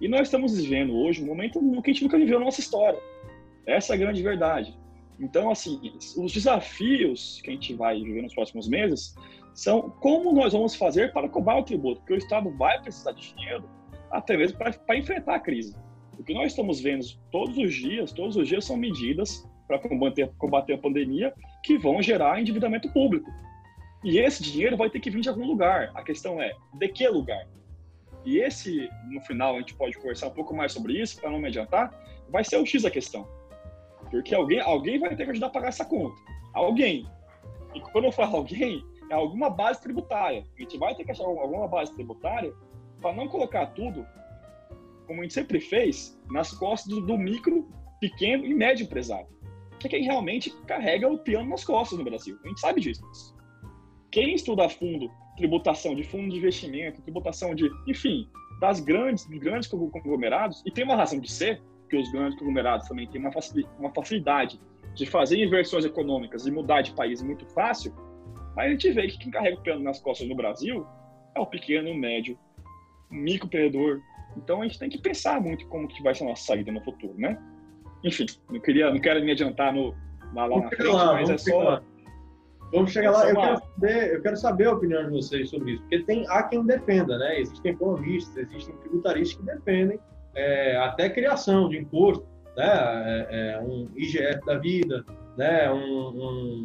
E 0.00 0.08
nós 0.08 0.22
estamos 0.22 0.56
vivendo 0.56 0.94
hoje 0.94 1.22
um 1.22 1.26
momento 1.26 1.60
que 1.82 1.90
a 1.90 1.92
gente 1.92 2.02
nunca 2.02 2.16
viveu 2.16 2.38
na 2.38 2.46
nossa 2.46 2.60
história. 2.60 2.98
Essa 3.66 3.92
é 3.92 3.96
a 3.96 3.98
grande 3.98 4.22
verdade. 4.22 4.76
Então, 5.20 5.50
assim, 5.50 5.80
os 6.16 6.32
desafios 6.32 7.40
que 7.42 7.50
a 7.50 7.52
gente 7.52 7.74
vai 7.74 8.00
viver 8.02 8.22
nos 8.22 8.34
próximos 8.34 8.68
meses 8.68 9.14
são 9.54 9.88
como 10.00 10.32
nós 10.32 10.52
vamos 10.52 10.74
fazer 10.74 11.12
para 11.12 11.28
cobrar 11.28 11.58
o 11.58 11.62
tributo, 11.62 12.00
porque 12.00 12.14
o 12.14 12.18
Estado 12.18 12.50
vai 12.50 12.80
precisar 12.82 13.12
de 13.12 13.32
dinheiro 13.34 13.64
até 14.10 14.36
mesmo 14.36 14.58
para 14.58 14.96
enfrentar 14.96 15.36
a 15.36 15.40
crise. 15.40 15.76
O 16.18 16.22
que 16.22 16.34
nós 16.34 16.52
estamos 16.52 16.80
vendo 16.80 17.04
todos 17.30 17.56
os 17.56 17.74
dias, 17.74 18.12
todos 18.12 18.36
os 18.36 18.46
dias 18.46 18.64
são 18.64 18.76
medidas 18.76 19.48
para 19.66 19.78
combater, 19.78 20.30
combater 20.38 20.74
a 20.74 20.78
pandemia 20.78 21.32
que 21.62 21.78
vão 21.78 22.02
gerar 22.02 22.40
endividamento 22.40 22.88
público. 22.92 23.30
E 24.04 24.18
esse 24.18 24.42
dinheiro 24.42 24.76
vai 24.76 24.90
ter 24.90 25.00
que 25.00 25.10
vir 25.10 25.20
de 25.20 25.28
algum 25.28 25.46
lugar. 25.46 25.90
A 25.94 26.02
questão 26.02 26.40
é, 26.40 26.52
de 26.74 26.88
que 26.88 27.08
lugar? 27.08 27.46
E 28.24 28.38
esse, 28.38 28.88
no 29.10 29.20
final, 29.22 29.56
a 29.56 29.58
gente 29.58 29.74
pode 29.74 29.96
conversar 29.96 30.28
um 30.28 30.34
pouco 30.34 30.54
mais 30.54 30.72
sobre 30.72 31.00
isso, 31.00 31.20
para 31.20 31.30
não 31.30 31.38
me 31.38 31.48
adiantar, 31.48 31.92
vai 32.30 32.44
ser 32.44 32.56
o 32.56 32.66
X 32.66 32.82
da 32.82 32.90
questão. 32.90 33.26
Porque 34.10 34.34
alguém, 34.34 34.60
alguém 34.60 34.98
vai 34.98 35.14
ter 35.16 35.24
que 35.24 35.30
ajudar 35.30 35.48
a 35.48 35.50
pagar 35.50 35.68
essa 35.68 35.84
conta. 35.84 36.16
Alguém. 36.52 37.06
E 37.74 37.80
quando 37.80 38.04
eu 38.04 38.12
falo 38.12 38.36
alguém, 38.36 38.84
alguma 39.14 39.50
base 39.50 39.80
tributária. 39.80 40.44
A 40.56 40.62
gente 40.62 40.78
vai 40.78 40.94
ter 40.94 41.04
que 41.04 41.10
achar 41.10 41.24
alguma 41.24 41.68
base 41.68 41.94
tributária 41.94 42.52
para 43.00 43.14
não 43.14 43.28
colocar 43.28 43.66
tudo, 43.68 44.06
como 45.06 45.20
a 45.20 45.22
gente 45.22 45.34
sempre 45.34 45.60
fez, 45.60 46.18
nas 46.30 46.52
costas 46.52 46.92
do, 46.92 47.00
do 47.00 47.18
micro, 47.18 47.68
pequeno 48.00 48.44
e 48.44 48.54
médio 48.54 48.84
empresário. 48.84 49.28
Que 49.78 49.86
é 49.86 49.90
quem 49.90 50.04
realmente 50.04 50.50
carrega 50.66 51.08
o 51.08 51.18
piano 51.18 51.50
nas 51.50 51.64
costas 51.64 51.98
no 51.98 52.04
Brasil. 52.04 52.38
A 52.44 52.48
gente 52.48 52.60
sabe 52.60 52.80
disso. 52.80 53.02
Quem 54.10 54.34
estuda 54.34 54.66
a 54.66 54.68
fundo 54.68 55.10
tributação 55.36 55.94
de 55.94 56.04
fundo 56.04 56.30
de 56.30 56.36
investimento, 56.36 57.02
tributação 57.02 57.54
de, 57.54 57.68
enfim, 57.86 58.28
das 58.60 58.80
grandes, 58.80 59.26
grandes 59.26 59.68
conglomerados, 59.68 60.62
e 60.64 60.70
tem 60.70 60.84
uma 60.84 60.96
razão 60.96 61.18
de 61.18 61.30
ser, 61.30 61.60
que 61.88 61.96
os 61.96 62.10
grandes 62.12 62.38
conglomerados 62.38 62.88
também 62.88 63.06
têm 63.08 63.20
uma 63.20 63.92
facilidade 63.92 64.60
de 64.94 65.06
fazer 65.06 65.42
inversões 65.44 65.84
econômicas 65.84 66.46
e 66.46 66.50
mudar 66.50 66.82
de 66.82 66.92
país 66.92 67.22
muito 67.22 67.44
fácil, 67.46 67.92
mas 68.56 68.66
a 68.66 68.70
gente 68.70 68.90
vê 68.92 69.06
que 69.08 69.18
quem 69.18 69.30
carrega 69.30 69.56
o 69.58 69.62
piano 69.62 69.82
nas 69.82 70.00
costas 70.00 70.28
no 70.28 70.34
Brasil 70.34 70.86
é 71.34 71.40
o 71.40 71.46
pequeno, 71.46 71.90
o 71.90 71.94
médio, 71.96 72.38
o 73.10 73.14
microempreendedor. 73.14 74.00
Então 74.36 74.62
a 74.62 74.64
gente 74.64 74.78
tem 74.78 74.88
que 74.88 74.98
pensar 74.98 75.40
muito 75.40 75.66
como 75.68 75.88
que 75.88 76.02
vai 76.02 76.14
ser 76.14 76.24
a 76.24 76.28
nossa 76.28 76.44
saída 76.44 76.72
no 76.72 76.82
futuro, 76.82 77.14
né? 77.16 77.38
Enfim, 78.02 78.26
não 78.50 78.60
queria, 78.60 78.90
não 78.90 79.00
quero 79.00 79.24
me 79.24 79.32
adiantar 79.32 79.72
no, 79.72 79.94
lá, 80.34 80.46
lá 80.46 80.60
na 80.60 80.68
frente, 80.68 80.92
lá, 80.92 81.12
mas 81.14 81.30
é 81.30 81.38
só 81.38 81.62
lá. 81.62 81.82
Vamos 82.72 82.90
chegar 82.90 83.12
lá. 83.12 83.28
Eu 83.28 83.36
quero, 83.36 83.58
saber, 83.58 84.14
eu 84.14 84.22
quero 84.22 84.36
saber 84.36 84.66
a 84.66 84.72
opinião 84.72 85.04
de 85.04 85.10
vocês 85.10 85.50
sobre 85.50 85.72
isso, 85.72 85.82
porque 85.82 86.00
tem 86.00 86.26
há 86.28 86.42
quem 86.42 86.64
defenda, 86.66 87.16
né? 87.18 87.40
Existem 87.40 87.72
economistas, 87.72 88.36
existem 88.36 88.76
tributaristas 88.78 89.38
que 89.38 89.46
defendem 89.46 90.00
é, 90.34 90.76
até 90.78 91.08
criação 91.08 91.68
de 91.68 91.78
imposto, 91.78 92.26
né? 92.56 92.66
É, 92.66 93.26
é, 93.30 93.60
um 93.60 93.88
IGF 93.94 94.44
da 94.44 94.58
vida, 94.58 95.04
né? 95.36 95.70
Um, 95.72 96.08
um 96.08 96.64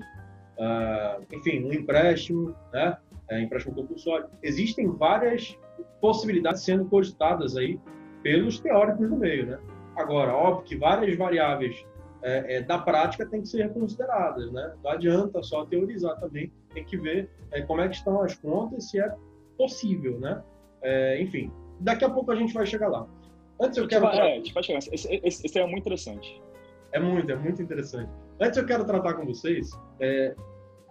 uh, 0.59 1.25
enfim, 1.31 1.63
um 1.63 1.73
empréstimo, 1.73 2.55
né? 2.71 2.97
É, 3.29 3.41
empréstimo 3.41 3.75
compulsório. 3.75 4.27
Existem 4.41 4.87
várias 4.87 5.57
possibilidades 6.01 6.63
sendo 6.63 6.85
cogitadas 6.85 7.55
aí 7.55 7.79
pelos 8.23 8.59
teóricos 8.59 9.09
do 9.09 9.15
meio, 9.15 9.45
né? 9.45 9.59
Agora, 9.95 10.33
óbvio 10.33 10.65
que 10.65 10.75
várias 10.75 11.15
variáveis 11.17 11.85
é, 12.21 12.55
é, 12.55 12.61
da 12.61 12.77
prática 12.79 13.25
tem 13.25 13.41
que 13.41 13.47
ser 13.47 13.71
consideradas, 13.71 14.51
né? 14.51 14.73
Não 14.83 14.91
adianta 14.91 15.41
só 15.43 15.65
teorizar 15.65 16.19
também, 16.19 16.51
tem 16.73 16.83
que 16.83 16.97
ver 16.97 17.29
é, 17.51 17.61
como 17.61 17.81
é 17.81 17.87
que 17.87 17.95
estão 17.95 18.21
as 18.21 18.35
contas, 18.35 18.89
se 18.89 18.99
é 18.99 19.13
possível, 19.57 20.19
né? 20.19 20.41
É, 20.81 21.21
enfim, 21.21 21.51
daqui 21.79 22.03
a 22.03 22.09
pouco 22.09 22.31
a 22.31 22.35
gente 22.35 22.53
vai 22.53 22.65
chegar 22.65 22.87
lá. 22.87 23.07
Antes 23.61 23.77
eu 23.77 23.87
quero... 23.87 24.05
É, 24.07 24.33
a 24.33 24.35
gente 24.35 24.53
vai 24.53 24.63
chegar. 24.63 24.79
Esse, 24.79 24.91
esse, 24.95 25.45
esse, 25.45 25.59
é 25.59 25.65
muito 25.65 25.79
interessante. 25.79 26.41
É 26.91 26.99
muito, 26.99 27.31
é 27.31 27.35
muito 27.35 27.61
interessante. 27.61 28.09
Antes 28.39 28.57
eu 28.57 28.65
quero 28.65 28.85
tratar 28.85 29.13
com 29.13 29.25
vocês, 29.25 29.69
é, 29.99 30.33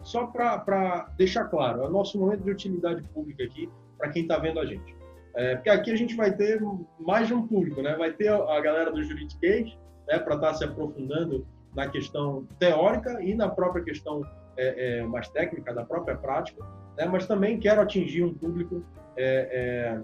só 0.02 0.26
para 0.26 1.08
deixar 1.16 1.44
claro, 1.44 1.82
é 1.82 1.86
o 1.86 1.90
nosso 1.90 2.18
momento 2.18 2.42
de 2.42 2.50
utilidade 2.50 3.02
pública 3.14 3.44
aqui, 3.44 3.68
para 3.96 4.10
quem 4.10 4.22
está 4.22 4.38
vendo 4.38 4.60
a 4.60 4.66
gente. 4.66 4.96
É, 5.34 5.54
porque 5.56 5.70
aqui 5.70 5.90
a 5.92 5.96
gente 5.96 6.16
vai 6.16 6.34
ter 6.34 6.60
mais 6.98 7.28
de 7.28 7.34
um 7.34 7.46
público, 7.46 7.80
né? 7.82 7.94
Vai 7.96 8.12
ter 8.12 8.28
a 8.28 8.60
galera 8.60 8.90
do 8.90 9.02
Juridiquês, 9.02 9.76
né, 10.08 10.18
para 10.18 10.34
estar 10.34 10.48
tá 10.48 10.54
se 10.54 10.64
aprofundando 10.64 11.46
na 11.76 11.88
questão 11.88 12.46
teórica 12.58 13.22
e 13.22 13.34
na 13.34 13.48
própria 13.48 13.84
questão 13.84 14.22
é, 14.56 14.98
é, 14.98 15.02
mais 15.04 15.28
técnica 15.28 15.72
da 15.72 15.84
própria 15.84 16.16
prática, 16.16 16.64
né, 16.96 17.06
mas 17.06 17.26
também 17.26 17.60
quero 17.60 17.80
atingir 17.80 18.24
um 18.24 18.34
público 18.34 18.82
é, 19.16 20.00
é 20.00 20.02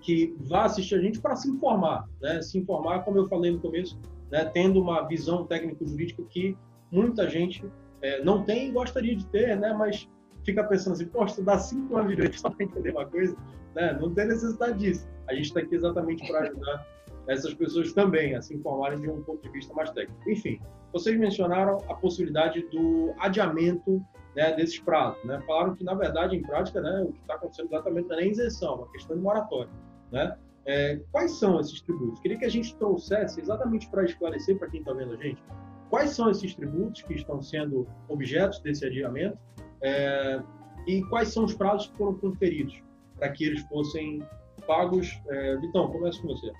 que 0.00 0.36
vá 0.38 0.64
assistir 0.64 0.96
a 0.96 1.00
gente 1.00 1.18
para 1.18 1.34
se 1.34 1.48
informar, 1.48 2.06
né, 2.20 2.42
se 2.42 2.58
informar, 2.58 3.02
como 3.04 3.16
eu 3.16 3.26
falei 3.26 3.50
no 3.50 3.58
começo, 3.58 3.98
né, 4.30 4.44
tendo 4.44 4.80
uma 4.80 5.02
visão 5.08 5.46
técnico-jurídica 5.46 6.22
que 6.28 6.56
muita 6.92 7.28
gente 7.28 7.64
é, 8.04 8.22
não 8.22 8.44
tem 8.44 8.68
e 8.68 8.70
gostaria 8.70 9.16
de 9.16 9.24
ter, 9.26 9.56
né, 9.56 9.72
mas 9.72 10.06
fica 10.44 10.62
pensando 10.62 10.92
assim, 10.92 11.06
pô, 11.06 11.24
estudar 11.24 11.58
cinco 11.58 11.96
anos 11.96 12.10
de 12.10 12.16
direito 12.16 12.38
só 12.38 12.50
para 12.50 12.64
entender 12.64 12.90
uma 12.90 13.06
coisa, 13.06 13.34
né, 13.74 13.96
não 13.98 14.12
tem 14.12 14.28
necessidade 14.28 14.78
disso. 14.78 15.08
A 15.26 15.34
gente 15.34 15.46
está 15.46 15.60
aqui 15.60 15.74
exatamente 15.74 16.26
para 16.30 16.40
ajudar 16.40 16.86
essas 17.26 17.54
pessoas 17.54 17.94
também 17.94 18.34
a 18.34 18.42
se 18.42 18.54
informarem 18.54 19.00
de 19.00 19.08
um 19.08 19.22
ponto 19.22 19.42
de 19.42 19.48
vista 19.48 19.72
mais 19.72 19.90
técnico. 19.90 20.30
Enfim, 20.30 20.60
vocês 20.92 21.18
mencionaram 21.18 21.78
a 21.88 21.94
possibilidade 21.94 22.60
do 22.68 23.14
adiamento 23.18 24.04
né, 24.36 24.54
desses 24.54 24.78
prazos. 24.78 25.24
Né? 25.24 25.40
Falaram 25.46 25.74
que, 25.74 25.82
na 25.82 25.94
verdade, 25.94 26.36
em 26.36 26.42
prática, 26.42 26.82
né, 26.82 27.06
o 27.08 27.12
que 27.12 27.20
está 27.20 27.36
acontecendo 27.36 27.68
exatamente 27.68 28.08
não 28.08 28.16
é 28.16 28.20
nem 28.20 28.30
isenção, 28.32 28.72
é 28.74 28.76
uma 28.76 28.92
questão 28.92 29.16
de 29.16 29.22
moratória. 29.22 29.72
Né? 30.12 30.36
É, 30.66 31.00
quais 31.10 31.32
são 31.38 31.58
esses 31.58 31.80
tributos? 31.80 32.20
Queria 32.20 32.38
que 32.38 32.44
a 32.44 32.50
gente 32.50 32.76
trouxesse, 32.76 33.40
exatamente 33.40 33.88
para 33.88 34.04
esclarecer 34.04 34.58
para 34.58 34.68
quem 34.68 34.80
está 34.80 34.92
vendo 34.92 35.14
a 35.14 35.16
gente, 35.16 35.42
quais 35.90 36.10
são 36.10 36.30
esses 36.30 36.54
tributos 36.54 37.02
que 37.02 37.14
estão 37.14 37.42
sendo 37.42 37.86
objetos 38.08 38.60
desse 38.60 38.84
adiamento 38.84 39.38
é, 39.82 40.42
e 40.86 41.02
quais 41.04 41.28
são 41.28 41.44
os 41.44 41.54
prazos 41.54 41.88
que 41.88 41.96
foram 41.96 42.14
conferidos 42.14 42.82
para 43.16 43.30
que 43.30 43.44
eles 43.44 43.62
fossem 43.62 44.26
pagos. 44.66 45.20
É, 45.28 45.56
Vitão, 45.56 45.90
começa 45.90 46.20
com 46.20 46.28
você. 46.28 46.52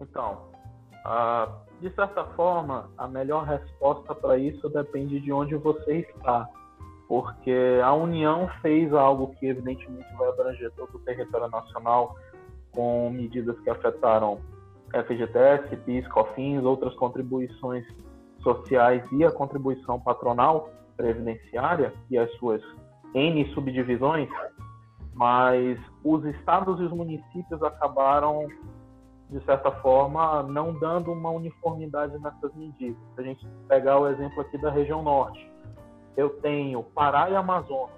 Então, 0.00 0.42
de 1.80 1.90
certa 1.90 2.24
forma, 2.24 2.90
a 2.98 3.06
melhor 3.06 3.44
resposta 3.44 4.14
para 4.14 4.38
isso 4.38 4.68
depende 4.68 5.20
de 5.20 5.32
onde 5.32 5.54
você 5.56 5.98
está. 5.98 6.48
Porque 7.08 7.80
a 7.84 7.94
União 7.94 8.48
fez 8.60 8.92
algo 8.92 9.34
que, 9.36 9.46
evidentemente, 9.46 10.06
vai 10.16 10.28
abranger 10.28 10.72
todo 10.72 10.96
o 10.96 10.98
território 11.00 11.48
nacional, 11.48 12.16
com 12.72 13.10
medidas 13.10 13.58
que 13.60 13.70
afetaram 13.70 14.40
FGTS, 14.92 15.76
PIS, 15.84 16.06
COFINS, 16.08 16.64
outras 16.64 16.94
contribuições 16.94 17.84
sociais 18.42 19.02
e 19.12 19.24
a 19.24 19.30
contribuição 19.30 20.00
patronal 20.00 20.70
previdenciária 20.96 21.92
e 22.10 22.16
as 22.16 22.32
suas 22.36 22.62
N 23.14 23.44
subdivisões, 23.52 24.28
mas 25.14 25.78
os 26.04 26.24
estados 26.24 26.78
e 26.80 26.84
os 26.84 26.92
municípios 26.92 27.62
acabaram 27.62 28.46
de 29.30 29.44
certa 29.44 29.72
forma, 29.72 30.42
não 30.44 30.72
dando 30.72 31.12
uma 31.12 31.30
uniformidade 31.30 32.16
nessas 32.18 32.54
medidas. 32.54 32.96
Se 33.14 33.20
a 33.20 33.24
gente 33.24 33.46
pegar 33.68 33.98
o 33.98 34.06
exemplo 34.06 34.40
aqui 34.40 34.56
da 34.58 34.70
região 34.70 35.02
norte, 35.02 35.50
eu 36.16 36.30
tenho 36.40 36.82
Pará 36.82 37.28
e 37.28 37.34
Amazonas, 37.34 37.90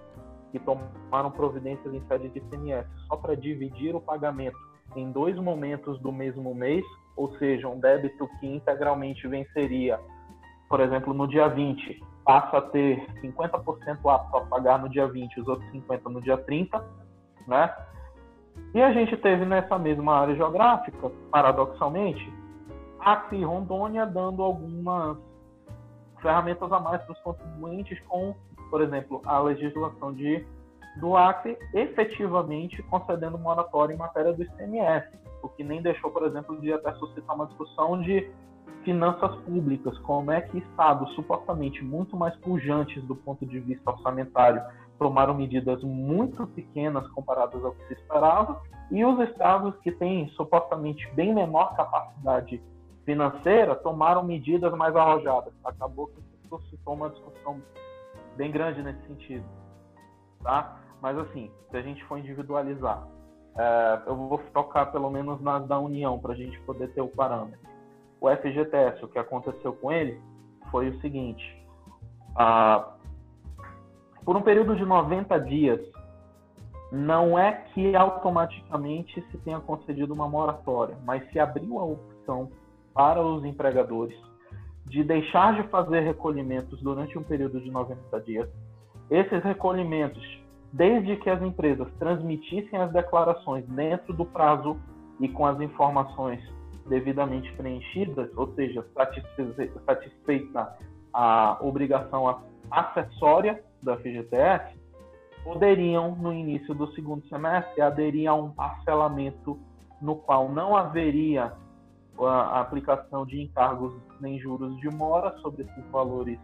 que 0.50 0.58
tomaram 0.58 1.30
providências 1.30 1.92
em 1.92 2.02
sede 2.06 2.30
de 2.30 2.38
ICMS 2.38 2.88
só 3.06 3.16
para 3.16 3.36
dividir 3.36 3.94
o 3.94 4.00
pagamento 4.00 4.56
em 4.96 5.10
dois 5.12 5.36
momentos 5.36 5.98
do 6.00 6.12
mesmo 6.12 6.54
mês, 6.54 6.84
ou 7.16 7.36
seja, 7.38 7.68
um 7.68 7.78
débito 7.78 8.28
que 8.38 8.46
integralmente 8.46 9.26
venceria, 9.26 9.98
por 10.68 10.80
exemplo, 10.80 11.12
no 11.12 11.26
dia 11.26 11.48
20, 11.48 12.02
passa 12.24 12.58
a 12.58 12.62
ter 12.62 13.06
50% 13.22 13.98
apto 14.06 14.36
a 14.36 14.40
pagar 14.42 14.78
no 14.78 14.88
dia 14.88 15.06
20, 15.06 15.40
os 15.40 15.48
outros 15.48 15.68
50% 15.72 16.02
no 16.04 16.20
dia 16.20 16.36
30, 16.36 16.84
né? 17.46 17.74
E 18.74 18.82
a 18.82 18.92
gente 18.92 19.16
teve 19.16 19.44
nessa 19.44 19.78
mesma 19.78 20.20
área 20.20 20.34
geográfica, 20.34 21.10
paradoxalmente, 21.30 22.30
Acre 23.00 23.38
e 23.38 23.44
Rondônia 23.44 24.04
dando 24.04 24.42
algumas 24.42 25.16
ferramentas 26.20 26.70
a 26.70 26.80
mais 26.80 27.00
para 27.02 27.12
os 27.12 27.20
contribuintes 27.20 27.98
com, 28.08 28.34
por 28.70 28.82
exemplo, 28.82 29.22
a 29.24 29.38
legislação 29.40 30.12
de, 30.12 30.44
do 30.96 31.16
Acre 31.16 31.56
efetivamente 31.74 32.82
concedendo 32.84 33.38
moratória 33.38 33.94
em 33.94 33.96
matéria 33.96 34.32
do 34.32 34.42
ICMS, 34.42 35.08
o 35.42 35.48
que 35.48 35.62
nem 35.62 35.80
deixou, 35.80 36.10
por 36.10 36.24
exemplo, 36.24 36.60
de 36.60 36.72
até 36.72 36.92
suscitar 36.94 37.36
uma 37.36 37.46
discussão 37.46 38.00
de 38.00 38.30
finanças 38.84 39.34
públicas, 39.40 39.96
como 39.98 40.30
é 40.30 40.40
que 40.40 40.58
estados 40.58 41.12
supostamente 41.14 41.84
muito 41.84 42.16
mais 42.16 42.34
pujantes 42.36 43.02
do 43.04 43.14
ponto 43.14 43.44
de 43.44 43.60
vista 43.60 43.90
orçamentário 43.90 44.62
tomaram 44.98 45.34
medidas 45.34 45.82
muito 45.82 46.46
pequenas 46.48 47.06
comparadas 47.10 47.64
ao 47.64 47.72
que 47.72 47.86
se 47.86 47.94
esperava, 47.94 48.60
e 48.90 49.04
os 49.04 49.18
estados 49.28 49.76
que 49.80 49.92
têm 49.92 50.28
supostamente 50.30 51.08
bem 51.14 51.34
menor 51.34 51.76
capacidade 51.76 52.62
financeira 53.04 53.74
tomaram 53.76 54.22
medidas 54.22 54.72
mais 54.72 54.94
arrojadas. 54.96 55.52
Acabou 55.64 56.08
que 56.08 56.20
suscitou 56.48 56.94
uma 56.94 57.10
discussão 57.10 57.60
bem 58.36 58.50
grande 58.50 58.82
nesse 58.82 59.06
sentido, 59.06 59.44
tá? 60.42 60.78
Mas 61.00 61.18
assim, 61.18 61.50
se 61.70 61.76
a 61.76 61.82
gente 61.82 62.04
for 62.04 62.18
individualizar, 62.18 63.06
é, 63.56 64.02
eu 64.06 64.16
vou 64.16 64.38
tocar 64.52 64.86
pelo 64.86 65.10
menos 65.10 65.40
nas 65.40 65.66
da 65.66 65.78
União 65.78 66.18
para 66.18 66.32
a 66.32 66.36
gente 66.36 66.58
poder 66.60 66.92
ter 66.92 67.00
o 67.00 67.08
parâmetro. 67.08 67.68
O 68.20 68.28
FGTS, 68.28 69.04
o 69.04 69.08
que 69.08 69.18
aconteceu 69.18 69.72
com 69.74 69.92
ele 69.92 70.20
foi 70.70 70.88
o 70.88 71.00
seguinte: 71.00 71.44
ah, 72.36 72.94
por 74.24 74.36
um 74.36 74.42
período 74.42 74.76
de 74.76 74.84
90 74.84 75.38
dias, 75.40 75.80
não 76.90 77.38
é 77.38 77.52
que 77.52 77.94
automaticamente 77.94 79.20
se 79.30 79.38
tenha 79.38 79.60
concedido 79.60 80.12
uma 80.14 80.28
moratória, 80.28 80.96
mas 81.04 81.28
se 81.30 81.38
abriu 81.38 81.78
a 81.78 81.84
opção 81.84 82.50
para 82.94 83.22
os 83.22 83.44
empregadores 83.44 84.18
de 84.86 85.04
deixar 85.04 85.54
de 85.54 85.68
fazer 85.68 86.00
recolhimentos 86.00 86.80
durante 86.80 87.18
um 87.18 87.22
período 87.22 87.60
de 87.60 87.70
90 87.70 88.20
dias. 88.20 88.48
Esses 89.10 89.42
recolhimentos, 89.42 90.22
desde 90.72 91.16
que 91.16 91.30
as 91.30 91.40
empresas 91.42 91.88
transmitissem 91.98 92.78
as 92.78 92.92
declarações 92.92 93.64
dentro 93.68 94.12
do 94.12 94.26
prazo 94.26 94.78
e 95.18 95.28
com 95.28 95.46
as 95.46 95.60
informações 95.60 96.40
devidamente 96.86 97.50
preenchidas, 97.52 98.30
ou 98.36 98.54
seja, 98.54 98.84
satisfeita 99.86 100.76
a 101.12 101.58
obrigação 101.60 102.40
acessória 102.70 103.62
da 103.82 103.96
FGTS 103.96 104.78
poderiam, 105.42 106.14
no 106.16 106.32
início 106.32 106.74
do 106.74 106.92
segundo 106.92 107.26
semestre, 107.28 107.80
aderir 107.80 108.28
a 108.28 108.34
um 108.34 108.50
parcelamento 108.50 109.58
no 110.00 110.16
qual 110.16 110.48
não 110.50 110.76
haveria 110.76 111.52
a 112.20 112.60
aplicação 112.60 113.24
de 113.24 113.40
encargos 113.40 113.94
nem 114.20 114.38
juros 114.38 114.76
de 114.80 114.90
mora 114.90 115.36
sobre 115.38 115.62
esses 115.62 115.84
valores 115.90 116.38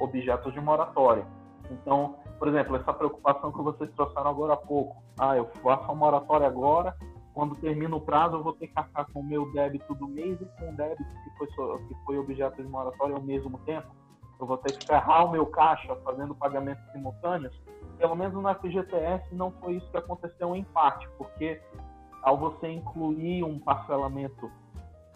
objetos 0.00 0.52
de 0.52 0.60
moratória. 0.60 1.24
Então, 1.72 2.16
por 2.38 2.48
exemplo, 2.48 2.76
essa 2.76 2.92
preocupação 2.92 3.52
que 3.52 3.62
vocês 3.62 3.90
trouxeram 3.92 4.30
agora 4.30 4.54
há 4.54 4.56
pouco, 4.56 5.02
ah, 5.18 5.36
eu 5.36 5.46
faço 5.62 5.90
a 5.90 5.94
moratória 5.94 6.46
agora, 6.46 6.94
quando 7.34 7.54
termina 7.56 7.96
o 7.96 8.00
prazo 8.00 8.36
eu 8.36 8.42
vou 8.42 8.52
ter 8.52 8.66
que 8.66 8.78
arcar 8.78 9.06
com 9.12 9.20
o 9.20 9.24
meu 9.24 9.50
débito 9.52 9.94
do 9.94 10.06
mês 10.06 10.38
e 10.40 10.44
com 10.58 10.70
o 10.70 10.76
débito 10.76 11.04
que 11.04 11.30
foi, 11.38 11.78
que 11.88 11.94
foi 12.04 12.18
objeto 12.18 12.62
de 12.62 12.68
moratória 12.68 13.16
ao 13.16 13.22
mesmo 13.22 13.58
tempo. 13.60 13.88
Eu 14.38 14.46
vou 14.46 14.58
ter 14.58 14.72
que 14.72 14.84
ferrar 14.86 15.26
o 15.26 15.30
meu 15.30 15.46
caixa 15.46 15.94
fazendo 16.04 16.34
pagamentos 16.34 16.82
simultâneos, 16.92 17.58
pelo 17.98 18.16
menos 18.16 18.42
na 18.42 18.54
FGTS 18.56 19.34
não 19.34 19.52
foi 19.52 19.74
isso 19.74 19.90
que 19.90 19.96
aconteceu 19.96 20.56
em 20.56 20.64
parte, 20.64 21.08
porque 21.16 21.60
ao 22.22 22.36
você 22.36 22.68
incluir 22.68 23.44
um 23.44 23.58
parcelamento 23.60 24.50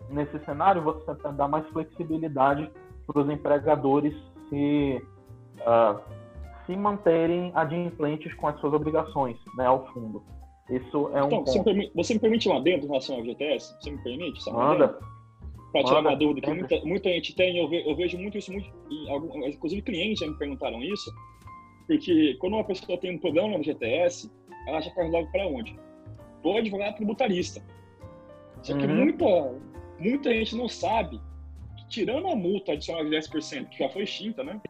nesse 0.09 0.39
cenário, 0.45 0.83
você 0.83 1.05
dá 1.33 1.49
mais 1.49 1.67
flexibilidade 1.71 2.71
para 3.07 3.23
os 3.23 3.31
empregadores 3.31 4.15
se, 4.49 5.05
uh, 5.61 6.01
se 6.67 6.77
manterem 6.77 7.53
adimplentes 7.55 8.35
com 8.35 8.49
as 8.49 8.61
suas 8.61 8.73
obrigações 8.73 9.37
né, 9.57 9.67
ao 9.67 9.87
fundo. 9.93 10.23
Isso 10.69 11.11
é 11.15 11.23
um. 11.23 11.27
Então, 11.27 11.47
você, 11.47 11.59
me 11.59 11.65
permite, 11.65 11.93
você 11.95 12.15
me 12.15 12.21
permite 12.21 12.49
um 12.49 12.57
adendo 12.57 12.85
em 12.85 12.89
relação 12.89 13.17
ao 13.17 13.23
FGTS? 13.23 13.77
Você 13.81 13.91
me 13.91 14.03
permite? 14.03 14.51
Manda 14.51 14.99
para 15.73 15.85
tirar 15.85 16.01
uma 16.01 16.17
dúvida 16.17 16.41
que 16.41 16.55
muita, 16.55 16.81
muita 16.85 17.09
gente 17.11 17.35
tem, 17.35 17.59
eu, 17.59 17.69
ve, 17.69 17.89
eu 17.89 17.95
vejo 17.95 18.19
muito 18.19 18.39
isso, 18.39 18.53
muito, 18.53 18.71
algum, 19.11 19.47
inclusive 19.47 19.83
clientes 19.83 20.21
já 20.21 20.27
me 20.27 20.37
perguntaram 20.39 20.83
isso, 20.83 21.13
porque 21.87 22.35
quando 22.41 22.55
uma 22.55 22.65
pessoa 22.65 22.99
tem 22.99 23.15
um 23.15 23.19
problema 23.19 23.59
no 23.59 23.63
GTS, 23.63 24.31
ela 24.67 24.81
já 24.81 24.91
faz 24.93 25.11
logo 25.11 25.31
para 25.31 25.47
onde? 25.47 25.79
Para 26.43 26.59
advogado 26.59 26.97
tributarista. 26.97 27.63
Só 28.63 28.77
que 28.77 28.87
uhum. 28.87 28.97
muita, 28.97 29.55
muita 29.99 30.33
gente 30.33 30.57
não 30.57 30.69
sabe 30.69 31.21
que 31.77 31.89
tirando 31.89 32.29
a 32.29 32.35
multa 32.35 32.73
adicional 32.73 33.05
de 33.05 33.11
10%, 33.11 33.69
que 33.69 33.79
já 33.79 33.89
foi 33.91 34.03
extinta, 34.05 34.43
né? 34.43 34.61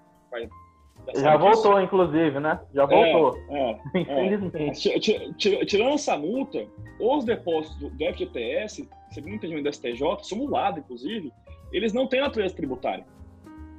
Já 1.14 1.36
voltou, 1.36 1.74
disso. 1.74 1.84
inclusive, 1.84 2.40
né? 2.40 2.60
Já 2.74 2.84
é, 2.84 2.86
voltou. 2.86 3.38
É, 3.50 3.70
é, 3.94 4.00
Infelizmente. 4.00 4.92
É. 4.92 5.64
Tirando 5.64 5.94
essa 5.94 6.16
multa, 6.16 6.66
os 7.00 7.24
depósitos 7.24 7.78
do 7.78 8.04
FGTS, 8.12 8.88
segundo 9.10 9.32
o 9.32 9.36
entendimento 9.36 9.64
do 9.64 9.72
STJ, 9.72 10.00
simulado, 10.22 10.80
inclusive, 10.80 11.32
eles 11.72 11.92
não 11.92 12.06
têm 12.06 12.20
natureza 12.20 12.54
tributária. 12.54 13.06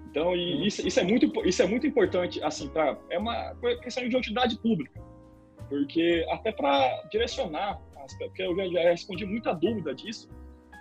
Então, 0.10 0.36
e 0.36 0.66
isso, 0.66 0.88
isso, 0.88 1.00
é 1.00 1.04
muito, 1.04 1.46
isso 1.46 1.62
é 1.62 1.68
muito 1.68 1.86
importante, 1.86 2.42
assim, 2.44 2.70
pra, 2.70 2.98
é 3.10 3.20
uma 3.20 3.56
questão 3.82 4.08
de 4.08 4.16
utilidade 4.16 4.58
pública. 4.60 5.00
Porque, 5.70 6.26
até 6.32 6.52
para 6.52 7.04
direcionar, 7.12 7.80
porque 8.18 8.42
eu 8.42 8.56
já, 8.56 8.68
já 8.68 8.90
respondi 8.90 9.26
muita 9.26 9.54
dúvida 9.54 9.94
disso, 9.94 10.30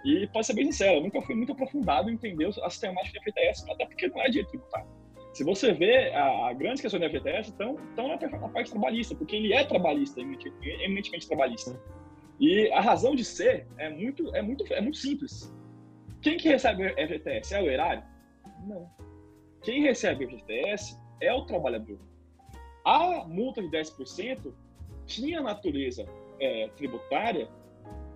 e 0.05 0.27
pode 0.29 0.47
ser 0.47 0.55
bem 0.55 0.67
sincero, 0.67 0.99
eu 0.99 1.03
nunca 1.03 1.21
fui 1.21 1.35
muito 1.35 1.53
aprofundado 1.53 2.09
em 2.09 2.15
entender 2.15 2.47
a 2.63 2.71
sistemática 2.71 3.19
de 3.19 3.25
FGTS, 3.25 3.71
até 3.71 3.85
porque 3.85 4.07
não 4.09 4.23
é 4.23 4.29
direito 4.29 4.51
tributário. 4.51 4.87
Se 5.37 5.45
você 5.45 5.71
vê, 5.75 6.15
a, 6.15 6.49
a 6.49 6.53
grande 6.55 6.81
questão 6.81 6.99
do 6.99 7.07
FGTS 7.11 7.51
estão, 7.51 7.77
estão 7.91 8.09
na, 8.09 8.17
na 8.17 8.49
parte 8.49 8.71
trabalhista, 8.71 9.15
porque 9.15 9.37
ele 9.37 9.53
é 9.53 9.63
trabalhista, 9.65 10.19
eminentemente 10.19 11.29
trabalhista. 11.29 11.79
E 12.41 12.73
a 12.73 12.81
razão 12.81 13.15
de 13.15 13.23
ser 13.23 13.67
é 13.77 13.91
muito, 13.91 14.35
é 14.35 14.41
muito, 14.41 14.65
é 14.73 14.81
muito 14.81 14.97
simples. 14.97 15.55
Quem 16.23 16.39
que 16.39 16.49
recebe 16.49 16.87
o 16.87 16.89
FGTS? 16.89 17.55
É 17.55 17.61
o 17.61 17.71
erário? 17.71 18.03
Não. 18.67 18.91
Quem 19.61 19.83
recebe 19.83 20.25
o 20.25 20.31
FGTS 20.31 20.99
é 21.21 21.35
o 21.35 21.45
trabalhador. 21.45 21.99
A 22.83 23.27
multa 23.27 23.61
de 23.61 23.69
10% 23.69 24.55
tinha 25.05 25.43
natureza 25.43 26.07
é, 26.41 26.69
tributária, 26.77 27.47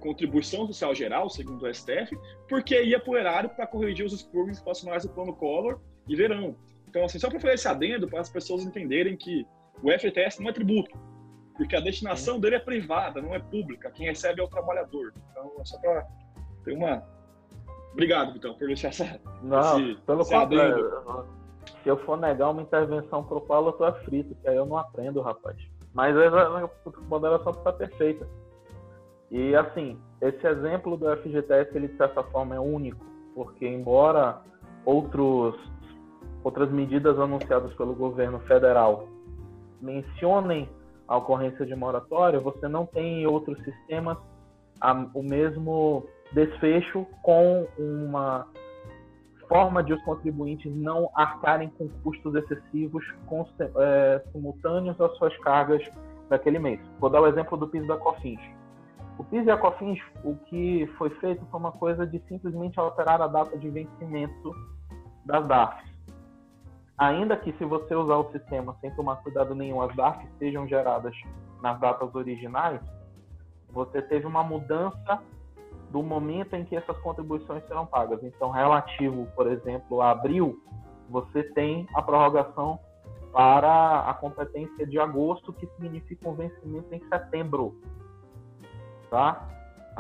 contribuição 0.00 0.66
social 0.66 0.94
geral, 0.94 1.28
segundo 1.28 1.66
o 1.66 1.74
STF, 1.74 2.18
porque 2.48 2.82
ia 2.82 2.98
para 2.98 3.10
o 3.10 3.18
erário 3.18 3.50
para 3.50 3.66
corrigir 3.66 4.06
os 4.06 4.14
expurgos 4.14 4.58
inflacionários 4.58 5.04
do 5.04 5.12
plano 5.12 5.34
Collor 5.34 5.82
e 6.08 6.16
verão. 6.16 6.56
Então, 6.90 7.04
assim, 7.04 7.20
só 7.20 7.30
para 7.30 7.38
fazer 7.38 7.54
esse 7.54 7.68
adendo, 7.68 8.08
para 8.08 8.20
as 8.20 8.28
pessoas 8.28 8.64
entenderem 8.64 9.16
que 9.16 9.46
o 9.80 9.92
FTS 9.92 10.40
não 10.40 10.50
é 10.50 10.52
tributo, 10.52 10.90
porque 11.56 11.76
a 11.76 11.80
destinação 11.80 12.40
dele 12.40 12.56
é 12.56 12.58
privada, 12.58 13.22
não 13.22 13.32
é 13.32 13.38
pública. 13.38 13.92
Quem 13.92 14.06
recebe 14.06 14.40
é 14.40 14.44
o 14.44 14.48
trabalhador. 14.48 15.14
Então, 15.30 15.52
é 15.60 15.64
só 15.64 15.78
para 15.78 16.04
ter 16.64 16.72
uma. 16.72 17.04
Obrigado, 17.92 18.32
Vitão, 18.32 18.54
por 18.54 18.66
deixar 18.66 18.88
essa. 18.88 19.20
Não, 19.40 19.80
esse, 19.80 20.00
pelo 20.00 20.24
contrário. 20.26 21.28
Se 21.84 21.88
eu 21.88 21.96
for 21.98 22.18
negar 22.18 22.50
uma 22.50 22.62
intervenção 22.62 23.22
pro 23.22 23.40
Paulo, 23.40 23.68
eu 23.68 23.72
tô 23.74 23.84
aflito, 23.84 24.34
que 24.34 24.48
aí 24.48 24.56
eu 24.56 24.66
não 24.66 24.76
aprendo, 24.76 25.20
rapaz. 25.20 25.56
Mas 25.94 26.16
a 26.16 26.68
moderação 27.08 27.52
está 27.52 27.72
perfeita. 27.72 28.26
E 29.30 29.54
assim, 29.54 29.96
esse 30.20 30.44
exemplo 30.44 30.96
do 30.96 31.06
FGTS, 31.18 31.70
ele 31.76 31.86
de 31.86 31.96
certa 31.96 32.24
forma 32.24 32.56
é 32.56 32.60
único, 32.60 33.04
porque 33.34 33.66
embora 33.66 34.40
outros 34.84 35.54
outras 36.42 36.70
medidas 36.70 37.18
anunciadas 37.18 37.72
pelo 37.74 37.94
governo 37.94 38.40
federal 38.40 39.06
mencionem 39.80 40.68
a 41.06 41.16
ocorrência 41.16 41.66
de 41.66 41.74
moratória, 41.74 42.38
você 42.38 42.68
não 42.68 42.86
tem 42.86 43.22
em 43.22 43.26
outros 43.26 43.58
sistemas 43.64 44.16
a, 44.80 44.92
o 45.14 45.22
mesmo 45.22 46.06
desfecho 46.32 47.06
com 47.22 47.66
uma 47.76 48.46
forma 49.48 49.82
de 49.82 49.92
os 49.92 50.02
contribuintes 50.04 50.72
não 50.72 51.10
arcarem 51.14 51.68
com 51.70 51.88
custos 52.04 52.34
excessivos 52.36 53.04
com, 53.26 53.44
é, 53.76 54.22
simultâneos 54.30 55.00
às 55.00 55.16
suas 55.16 55.36
cargas 55.38 55.82
daquele 56.28 56.60
mês. 56.60 56.80
Vou 57.00 57.10
dar 57.10 57.20
o 57.20 57.26
exemplo 57.26 57.58
do 57.58 57.66
piso 57.66 57.88
da 57.88 57.96
COFINS. 57.96 58.40
O 59.18 59.24
PIS 59.24 59.44
e 59.44 59.50
a 59.50 59.56
COFINS, 59.56 59.98
o 60.24 60.36
que 60.36 60.86
foi 60.96 61.10
feito 61.10 61.44
foi 61.50 61.60
uma 61.60 61.72
coisa 61.72 62.06
de 62.06 62.22
simplesmente 62.28 62.78
alterar 62.78 63.20
a 63.20 63.26
data 63.26 63.58
de 63.58 63.68
vencimento 63.68 64.54
das 65.26 65.46
DARFs 65.46 65.89
ainda 67.00 67.34
que 67.34 67.50
se 67.54 67.64
você 67.64 67.94
usar 67.94 68.16
o 68.16 68.30
sistema 68.30 68.76
sem 68.82 68.94
tomar 68.94 69.16
cuidado 69.16 69.54
nenhum, 69.54 69.80
as 69.80 69.96
DARFs 69.96 70.28
sejam 70.38 70.68
geradas 70.68 71.16
nas 71.62 71.80
datas 71.80 72.14
originais, 72.14 72.78
você 73.70 74.02
teve 74.02 74.26
uma 74.26 74.44
mudança 74.44 75.22
do 75.90 76.02
momento 76.02 76.54
em 76.54 76.64
que 76.64 76.76
essas 76.76 76.96
contribuições 76.98 77.66
serão 77.66 77.86
pagas. 77.86 78.22
Então, 78.22 78.50
relativo, 78.50 79.26
por 79.34 79.50
exemplo, 79.50 80.02
a 80.02 80.10
abril, 80.10 80.62
você 81.08 81.42
tem 81.42 81.88
a 81.94 82.02
prorrogação 82.02 82.78
para 83.32 84.00
a 84.00 84.14
competência 84.14 84.86
de 84.86 84.98
agosto, 84.98 85.54
que 85.54 85.66
significa 85.76 86.28
um 86.28 86.34
vencimento 86.34 86.94
em 86.94 87.00
setembro. 87.08 87.80
Tá? 89.08 89.48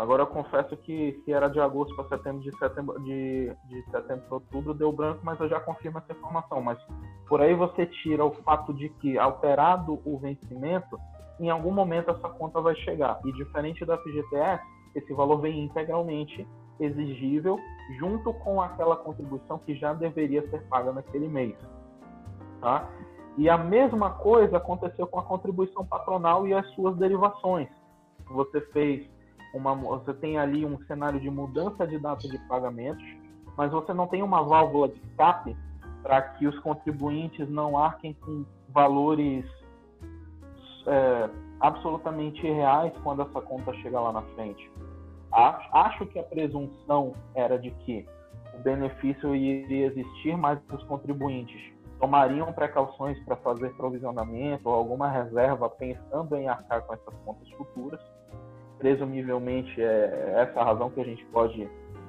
Agora 0.00 0.22
eu 0.22 0.26
confesso 0.26 0.74
que 0.78 1.20
se 1.22 1.30
era 1.30 1.46
de 1.48 1.60
agosto 1.60 1.94
para 1.94 2.08
setembro, 2.08 2.40
de 2.40 2.56
setembro, 2.56 2.98
de, 3.04 3.54
de 3.66 3.82
setembro 3.90 4.22
para 4.22 4.34
outubro, 4.36 4.72
deu 4.72 4.90
branco, 4.90 5.20
mas 5.22 5.38
eu 5.38 5.46
já 5.46 5.60
confirmo 5.60 5.98
essa 5.98 6.12
informação. 6.12 6.62
Mas 6.62 6.78
por 7.28 7.42
aí 7.42 7.54
você 7.54 7.84
tira 7.84 8.24
o 8.24 8.32
fato 8.36 8.72
de 8.72 8.88
que, 8.88 9.18
alterado 9.18 10.00
o 10.06 10.18
vencimento, 10.18 10.98
em 11.38 11.50
algum 11.50 11.70
momento 11.70 12.10
essa 12.12 12.30
conta 12.30 12.62
vai 12.62 12.74
chegar. 12.76 13.20
E 13.26 13.32
diferente 13.32 13.84
da 13.84 13.98
FGTS, 13.98 14.64
esse 14.94 15.12
valor 15.12 15.42
vem 15.42 15.64
integralmente 15.64 16.48
exigível 16.80 17.58
junto 17.98 18.32
com 18.32 18.62
aquela 18.62 18.96
contribuição 18.96 19.58
que 19.58 19.74
já 19.74 19.92
deveria 19.92 20.48
ser 20.48 20.62
paga 20.68 20.92
naquele 20.92 21.28
mês. 21.28 21.54
Tá? 22.62 22.88
E 23.36 23.50
a 23.50 23.58
mesma 23.58 24.12
coisa 24.12 24.56
aconteceu 24.56 25.06
com 25.06 25.18
a 25.18 25.24
contribuição 25.24 25.84
patronal 25.84 26.46
e 26.46 26.54
as 26.54 26.66
suas 26.70 26.96
derivações. 26.96 27.68
Você 28.30 28.62
fez 28.72 29.19
uma, 29.52 29.74
você 29.74 30.14
tem 30.14 30.38
ali 30.38 30.64
um 30.64 30.78
cenário 30.86 31.20
de 31.20 31.30
mudança 31.30 31.86
de 31.86 31.98
data 31.98 32.28
de 32.28 32.38
pagamentos, 32.46 33.04
mas 33.56 33.70
você 33.70 33.92
não 33.92 34.06
tem 34.06 34.22
uma 34.22 34.42
válvula 34.42 34.88
de 34.88 35.00
escape 35.00 35.56
para 36.02 36.22
que 36.22 36.46
os 36.46 36.58
contribuintes 36.60 37.48
não 37.48 37.76
arquem 37.76 38.14
com 38.14 38.44
valores 38.68 39.44
é, 40.86 41.30
absolutamente 41.60 42.42
reais 42.42 42.92
quando 43.02 43.22
essa 43.22 43.40
conta 43.40 43.72
chega 43.74 44.00
lá 44.00 44.12
na 44.12 44.22
frente. 44.34 44.70
Acho 45.32 46.06
que 46.06 46.18
a 46.18 46.22
presunção 46.22 47.14
era 47.34 47.58
de 47.58 47.70
que 47.70 48.06
o 48.54 48.58
benefício 48.58 49.34
iria 49.34 49.86
existir, 49.86 50.36
mas 50.36 50.58
os 50.72 50.82
contribuintes 50.84 51.60
tomariam 52.00 52.52
precauções 52.52 53.18
para 53.24 53.36
fazer 53.36 53.70
provisionamento 53.76 54.68
ou 54.68 54.74
alguma 54.74 55.08
reserva 55.08 55.68
pensando 55.68 56.34
em 56.34 56.48
arcar 56.48 56.82
com 56.82 56.94
essas 56.94 57.14
contas 57.24 57.48
futuras. 57.50 58.00
Presumivelmente 58.80 59.80
é 59.80 60.34
essa 60.36 60.60
a 60.60 60.64
razão 60.64 60.90
que 60.90 61.00
a 61.00 61.04
gente 61.04 61.24
pode 61.26 61.68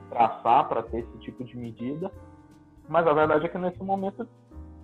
traçar 0.09 0.67
para 0.67 0.81
ter 0.81 0.99
esse 0.99 1.17
tipo 1.19 1.43
de 1.43 1.55
medida. 1.57 2.11
Mas 2.87 3.05
a 3.05 3.13
verdade 3.13 3.45
é 3.45 3.49
que 3.49 3.57
nesse 3.57 3.83
momento, 3.83 4.27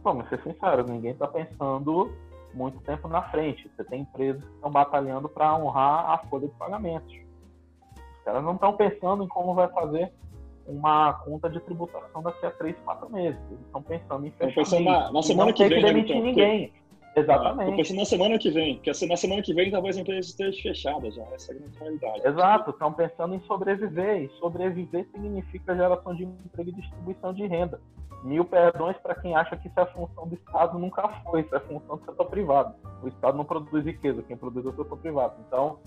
vamos 0.04 0.28
ser 0.30 0.42
sinceros, 0.44 0.90
ninguém 0.90 1.12
está 1.12 1.28
pensando 1.28 2.12
muito 2.54 2.80
tempo 2.82 3.08
na 3.08 3.22
frente. 3.24 3.70
Você 3.76 3.84
tem 3.86 4.02
empresas 4.02 4.44
que 4.44 4.56
estão 4.56 4.70
batalhando 4.70 5.30
para 5.30 5.56
honrar 5.56 6.12
a 6.12 6.18
folha 6.30 6.48
de 6.48 6.54
pagamentos. 6.56 7.14
Os 7.96 8.24
caras 8.26 8.44
não 8.44 8.56
estão 8.56 8.74
pensando 8.74 9.24
em 9.24 9.28
como 9.28 9.54
vai 9.54 9.70
fazer 9.70 10.12
uma 10.68 11.14
conta 11.14 11.50
de 11.50 11.62
tributação 11.62 12.22
daqui 12.22 12.46
a 12.46 12.52
três, 12.52 12.78
quatro 12.84 13.10
meses. 13.10 13.40
Eles 13.50 13.66
estão 13.66 13.82
pensando 13.82 14.26
em 14.26 14.32
fechar. 14.32 14.82
Na, 14.82 15.12
na 15.12 15.24
semana 15.24 15.54
que 15.54 15.66
vem. 15.66 15.80
que 15.80 15.86
demitir 15.86 16.16
então, 16.18 16.28
ninguém. 16.28 16.74
Exatamente. 17.18 17.76
Pensando 17.76 17.98
na 17.98 18.06
semana 18.06 18.38
que 18.38 18.52
vem, 18.52 18.76
porque 18.76 18.92
na 19.08 19.18
semana 19.18 19.42
que 19.42 19.54
vem 19.54 19.72
talvez 19.72 19.98
a 19.98 20.02
empresa 20.02 20.30
esteja 20.30 20.62
fechada 20.62 21.10
já, 21.10 21.24
essa 21.34 21.52
é 21.52 21.56
a 21.56 21.60
grande 21.60 21.80
realidade. 21.80 22.28
Exato, 22.28 22.70
estão 22.70 22.94
pensando 22.94 23.34
em 23.34 23.40
sobreviver, 23.42 24.24
e 24.24 24.30
sobreviver 24.38 25.08
significa 25.12 25.76
geração 25.76 26.14
de 26.14 26.26
emprego 26.26 26.70
e 26.70 26.74
distribuição 26.74 27.34
de 27.34 27.48
renda. 27.48 27.82
Mil 28.24 28.46
perdões 28.46 28.98
para 28.98 29.16
quem 29.16 29.36
acha 29.36 29.56
que 29.58 29.68
isso 29.68 29.80
é 29.80 29.86
função 29.88 30.28
do 30.28 30.36
Estado, 30.36 30.78
nunca 30.78 31.08
foi, 31.24 31.42
isso 31.42 31.56
é 31.56 31.60
função 31.60 31.98
do 31.98 32.06
setor 32.06 32.26
privado. 32.26 32.76
O 33.02 33.08
Estado 33.08 33.38
não 33.38 33.46
produz 33.46 33.86
riqueza, 33.86 34.24
quem 34.24 34.38
produz 34.38 34.66
é 34.66 34.70
o 34.70 34.76
setor 34.76 34.98
privado. 34.98 35.36
Então, 35.48 35.80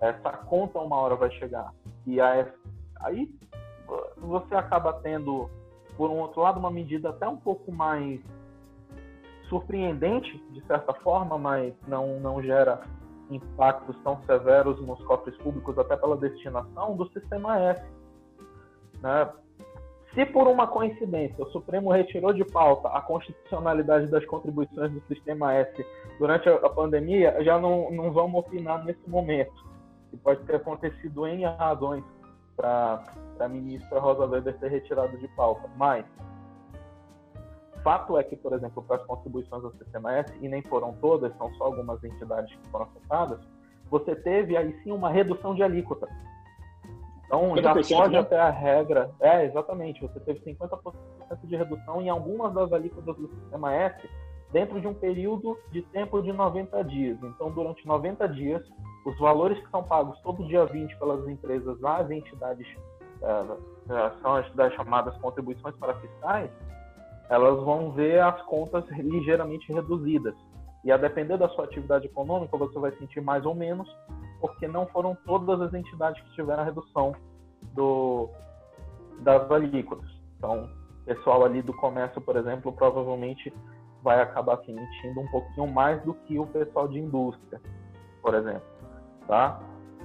essa 0.00 0.30
conta 0.30 0.78
uma 0.78 0.96
hora 0.96 1.16
vai 1.16 1.30
chegar. 1.32 1.72
E 2.06 2.20
aí 2.20 3.28
você 4.16 4.54
acaba 4.54 4.92
tendo, 4.92 5.50
por 5.96 6.10
um 6.10 6.18
outro 6.18 6.40
lado, 6.40 6.58
uma 6.58 6.70
medida 6.70 7.10
até 7.10 7.28
um 7.28 7.36
pouco 7.36 7.72
mais 7.72 8.20
surpreendente, 9.48 10.36
de 10.50 10.60
certa 10.66 10.92
forma, 10.94 11.38
mas 11.38 11.74
não, 11.86 12.20
não 12.20 12.42
gera 12.42 12.80
impactos 13.30 13.96
tão 14.02 14.20
severos 14.24 14.80
nos 14.80 15.02
cofres 15.04 15.36
públicos, 15.38 15.78
até 15.78 15.96
pela 15.96 16.16
destinação 16.16 16.96
do 16.96 17.06
sistema 17.10 17.58
S. 17.58 17.82
Né? 19.02 19.30
Se 20.14 20.24
por 20.26 20.48
uma 20.48 20.66
coincidência 20.66 21.44
o 21.44 21.50
Supremo 21.50 21.92
retirou 21.92 22.32
de 22.32 22.44
pauta 22.44 22.88
a 22.88 23.00
constitucionalidade 23.00 24.10
das 24.10 24.24
contribuições 24.24 24.90
do 24.90 25.00
sistema 25.06 25.54
S 25.54 25.86
durante 26.18 26.48
a 26.48 26.68
pandemia, 26.70 27.36
já 27.44 27.58
não, 27.58 27.90
não 27.90 28.10
vamos 28.12 28.40
opinar 28.40 28.84
nesse 28.84 29.08
momento. 29.08 29.68
E 30.12 30.16
pode 30.16 30.42
ter 30.44 30.56
acontecido 30.56 31.26
em 31.26 31.44
razões 31.44 32.02
para 32.56 33.04
a 33.38 33.48
ministra 33.48 34.00
Rosa 34.00 34.26
Weber 34.26 34.58
ter 34.58 34.70
retirado 34.70 35.16
de 35.18 35.28
pauta. 35.28 35.68
Mas, 35.76 36.04
fato 37.82 38.16
é 38.18 38.24
que, 38.24 38.36
por 38.36 38.52
exemplo, 38.52 38.82
para 38.82 38.96
as 38.96 39.02
contribuições 39.04 39.62
do 39.62 39.72
sistema 39.72 40.12
S, 40.18 40.32
e 40.40 40.48
nem 40.48 40.62
foram 40.62 40.92
todas, 40.94 41.36
são 41.36 41.52
só 41.54 41.64
algumas 41.64 42.02
entidades 42.02 42.54
que 42.54 42.68
foram 42.68 42.86
afetadas, 42.86 43.40
você 43.90 44.14
teve 44.14 44.56
aí 44.56 44.72
sim 44.82 44.92
uma 44.92 45.10
redução 45.10 45.54
de 45.54 45.62
alíquota. 45.62 46.08
Então, 47.26 47.54
já 47.58 47.74
pode 47.74 48.14
né? 48.14 48.20
até 48.20 48.38
a 48.38 48.50
regra. 48.50 49.10
É, 49.20 49.44
exatamente. 49.44 50.00
Você 50.00 50.18
teve 50.20 50.40
50% 50.40 50.92
de 51.44 51.56
redução 51.56 52.00
em 52.00 52.08
algumas 52.08 52.54
das 52.54 52.72
alíquotas 52.72 53.16
do 53.16 53.28
sistema 53.28 53.74
S 53.74 54.08
dentro 54.50 54.80
de 54.80 54.86
um 54.86 54.94
período 54.94 55.58
de 55.70 55.82
tempo 55.82 56.22
de 56.22 56.32
90 56.32 56.82
dias. 56.84 57.18
Então, 57.22 57.50
durante 57.50 57.86
90 57.86 58.28
dias, 58.28 58.62
os 59.04 59.18
valores 59.18 59.58
que 59.58 59.70
são 59.70 59.82
pagos 59.82 60.18
todo 60.20 60.46
dia 60.46 60.64
20 60.64 60.96
pelas 60.98 61.28
empresas 61.28 61.82
às 61.84 62.10
entidades, 62.10 62.66
é, 63.22 64.10
são 64.22 64.36
as 64.36 64.50
das 64.54 64.72
chamadas 64.74 65.16
contribuições 65.18 65.74
para 65.76 65.94
fiscais, 65.94 66.50
elas 67.28 67.62
vão 67.64 67.92
ver 67.92 68.20
as 68.20 68.40
contas 68.42 68.86
ligeiramente 68.90 69.72
reduzidas. 69.72 70.34
E 70.84 70.92
a 70.92 70.96
depender 70.96 71.36
da 71.36 71.48
sua 71.50 71.64
atividade 71.64 72.06
econômica, 72.06 72.56
você 72.56 72.78
vai 72.78 72.92
sentir 72.92 73.20
mais 73.20 73.44
ou 73.44 73.54
menos, 73.54 73.88
porque 74.40 74.66
não 74.66 74.86
foram 74.86 75.16
todas 75.26 75.60
as 75.60 75.74
entidades 75.74 76.22
que 76.22 76.34
tiveram 76.34 76.62
a 76.62 76.64
redução 76.64 77.12
do, 77.74 78.30
das 79.20 79.50
alíquotas. 79.50 80.08
Então, 80.36 80.68
o 81.02 81.04
pessoal 81.04 81.44
ali 81.44 81.62
do 81.62 81.74
comércio, 81.74 82.20
por 82.20 82.36
exemplo, 82.36 82.72
provavelmente 82.72 83.52
vai 84.02 84.20
acabar 84.20 84.56
sentindo 84.58 85.20
um 85.20 85.26
pouquinho 85.28 85.66
mais 85.66 86.00
do 86.04 86.14
que 86.14 86.38
o 86.38 86.46
pessoal 86.46 86.86
de 86.86 86.98
indústria, 86.98 87.60
por 88.22 88.34
exemplo, 88.34 88.62
tá? 89.26 89.60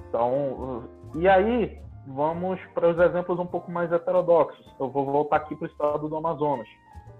Então, 0.08 0.84
e 1.14 1.28
aí 1.28 1.80
vamos 2.08 2.60
para 2.74 2.90
os 2.90 2.98
exemplos 2.98 3.38
um 3.38 3.46
pouco 3.46 3.70
mais 3.70 3.90
heterodoxos. 3.92 4.66
Eu 4.78 4.90
vou 4.90 5.06
voltar 5.06 5.36
aqui 5.36 5.54
para 5.54 5.66
o 5.66 5.70
estado 5.70 6.08
do 6.08 6.16
Amazonas. 6.16 6.68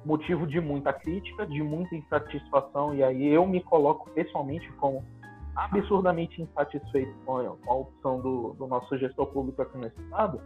Motivo 0.05 0.47
de 0.47 0.61
muita 0.61 0.93
crítica, 0.93 1.47
de 1.47 1.63
muita 1.63 1.95
insatisfação, 1.95 2.95
e 2.95 3.03
aí 3.03 3.27
eu 3.27 3.47
me 3.47 3.63
coloco 3.63 4.11
pessoalmente 4.11 4.71
como 4.73 5.03
absurdamente 5.57 6.43
insatisfeito 6.43 7.15
com 7.25 7.39
a 7.39 7.75
opção 7.75 8.21
do, 8.21 8.55
do 8.55 8.67
nosso 8.67 8.99
gestor 8.99 9.27
público 9.27 9.63
aqui 9.63 9.79
no 9.79 9.87
estado, 9.87 10.41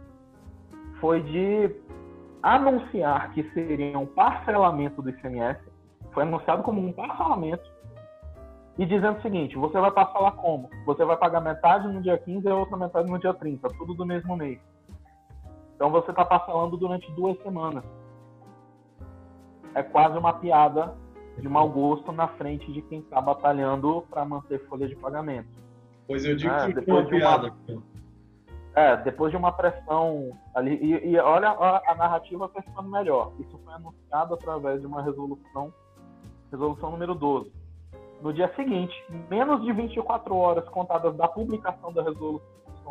foi 1.01 1.21
de 1.23 1.75
anunciar 2.41 3.31
que 3.33 3.43
seria 3.51 3.97
um 3.97 4.05
parcelamento 4.05 5.01
do 5.01 5.09
ICMS, 5.09 5.59
foi 6.13 6.23
anunciado 6.23 6.63
como 6.63 6.79
um 6.79 6.93
parcelamento, 6.93 7.69
e 8.77 8.85
dizendo 8.85 9.19
o 9.19 9.21
seguinte: 9.21 9.57
você 9.57 9.77
vai 9.77 9.91
parcelar 9.91 10.33
como? 10.37 10.69
Você 10.85 11.03
vai 11.03 11.17
pagar 11.17 11.41
metade 11.41 11.85
no 11.87 12.01
dia 12.01 12.17
15 12.17 12.47
e 12.47 12.49
a 12.49 12.55
outra 12.55 12.77
metade 12.77 13.11
no 13.11 13.19
dia 13.19 13.33
30, 13.33 13.67
tudo 13.77 13.93
do 13.93 14.05
mesmo 14.05 14.37
mês. 14.37 14.57
Então 15.75 15.91
você 15.91 16.11
está 16.11 16.23
parcelando 16.23 16.77
durante 16.77 17.11
duas 17.11 17.37
semanas. 17.41 17.83
É 19.75 19.83
quase 19.83 20.17
uma 20.17 20.33
piada 20.33 20.95
de 21.37 21.47
mau 21.47 21.69
gosto 21.69 22.11
na 22.11 22.27
frente 22.27 22.71
de 22.71 22.81
quem 22.81 22.99
está 22.99 23.21
batalhando 23.21 24.03
para 24.09 24.25
manter 24.25 24.59
folha 24.67 24.87
de 24.87 24.95
pagamento. 24.95 25.49
Pois 26.07 26.25
eu 26.25 26.35
digo 26.35 26.53
é, 26.53 26.67
que 26.67 26.73
depois 26.73 27.07
de 27.07 27.15
uma, 27.15 27.55
é, 28.75 28.97
depois 28.97 29.31
de 29.31 29.37
uma 29.37 29.51
pressão 29.51 30.31
ali 30.55 30.75
e, 30.75 31.11
e 31.11 31.19
olha 31.19 31.49
a, 31.49 31.91
a 31.91 31.95
narrativa 31.95 32.49
tá 32.49 32.61
ficando 32.61 32.89
melhor. 32.89 33.31
Isso 33.39 33.57
foi 33.63 33.73
anunciado 33.73 34.33
através 34.33 34.81
de 34.81 34.87
uma 34.87 35.01
resolução, 35.01 35.73
resolução 36.51 36.91
número 36.91 37.15
12. 37.15 37.51
No 38.21 38.33
dia 38.33 38.53
seguinte, 38.55 38.93
menos 39.29 39.63
de 39.63 39.71
24 39.71 40.35
horas 40.35 40.67
contadas 40.69 41.15
da 41.15 41.27
publicação 41.27 41.93
da 41.93 42.03
resolução 42.03 42.41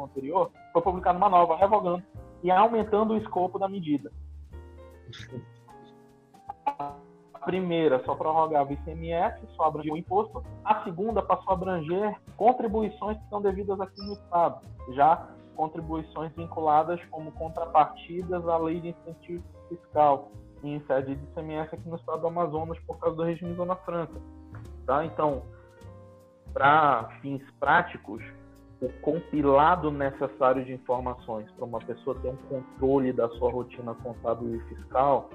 anterior, 0.04 0.50
foi 0.72 0.80
publicada 0.80 1.18
uma 1.18 1.28
nova 1.28 1.56
revogando 1.56 2.02
e 2.42 2.50
aumentando 2.50 3.12
o 3.12 3.16
escopo 3.18 3.58
da 3.58 3.68
medida 3.68 4.10
primeira 7.44 8.02
só 8.04 8.14
prorrogava 8.14 8.72
ICMS, 8.72 9.40
só 9.56 9.64
abrangia 9.64 9.92
o 9.92 9.96
imposto. 9.96 10.44
A 10.64 10.84
segunda 10.84 11.22
passou 11.22 11.50
a 11.50 11.54
abranger 11.54 12.14
contribuições 12.36 13.16
que 13.18 13.28
são 13.28 13.40
devidas 13.40 13.80
aqui 13.80 14.00
no 14.02 14.12
Estado, 14.12 14.60
já 14.92 15.28
contribuições 15.56 16.32
vinculadas 16.36 17.00
como 17.10 17.32
contrapartidas 17.32 18.46
à 18.46 18.56
lei 18.58 18.80
de 18.80 18.88
incentivo 18.88 19.42
fiscal 19.68 20.30
em 20.62 20.80
sede 20.86 21.14
de 21.14 21.24
ICMS 21.24 21.74
aqui 21.74 21.88
no 21.88 21.96
Estado 21.96 22.20
do 22.20 22.26
Amazonas 22.26 22.78
por 22.80 22.98
causa 22.98 23.16
do 23.16 23.22
regime 23.22 23.54
Zona 23.54 23.76
Franca. 23.76 24.20
Tá? 24.86 25.04
Então, 25.04 25.42
para 26.52 27.08
fins 27.20 27.42
práticos, 27.58 28.22
o 28.80 28.88
compilado 29.00 29.90
necessário 29.90 30.64
de 30.64 30.72
informações 30.72 31.50
para 31.52 31.64
uma 31.64 31.80
pessoa 31.80 32.16
ter 32.20 32.28
um 32.28 32.36
controle 32.36 33.12
da 33.12 33.28
sua 33.30 33.50
rotina 33.50 33.94
contábil 33.94 34.54
e 34.54 34.60
fiscal 34.74 35.28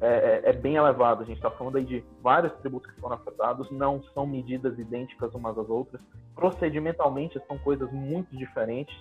é, 0.00 0.42
é, 0.44 0.50
é 0.50 0.52
bem 0.52 0.76
elevado. 0.76 1.22
A 1.22 1.26
gente 1.26 1.36
está 1.36 1.50
falando 1.50 1.76
aí 1.76 1.84
de 1.84 2.04
vários 2.22 2.52
tributos 2.54 2.90
que 2.90 3.00
foram 3.00 3.16
afetados, 3.16 3.70
não 3.70 4.02
são 4.14 4.26
medidas 4.26 4.78
idênticas 4.78 5.34
umas 5.34 5.56
às 5.58 5.68
outras. 5.68 6.00
Procedimentalmente 6.34 7.40
são 7.46 7.58
coisas 7.58 7.90
muito 7.92 8.36
diferentes. 8.36 8.96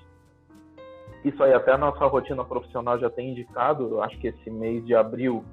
Isso 1.23 1.43
aí 1.43 1.53
até 1.53 1.73
a 1.73 1.77
nossa 1.77 2.05
rotina 2.05 2.43
profissional 2.43 2.99
já 2.99 3.09
tem 3.09 3.31
indicado. 3.31 3.89
Eu 3.89 4.01
acho 4.01 4.17
que 4.19 4.27
esse 4.27 4.49
mês 4.49 4.85
de 4.85 4.95
abril 4.95 5.43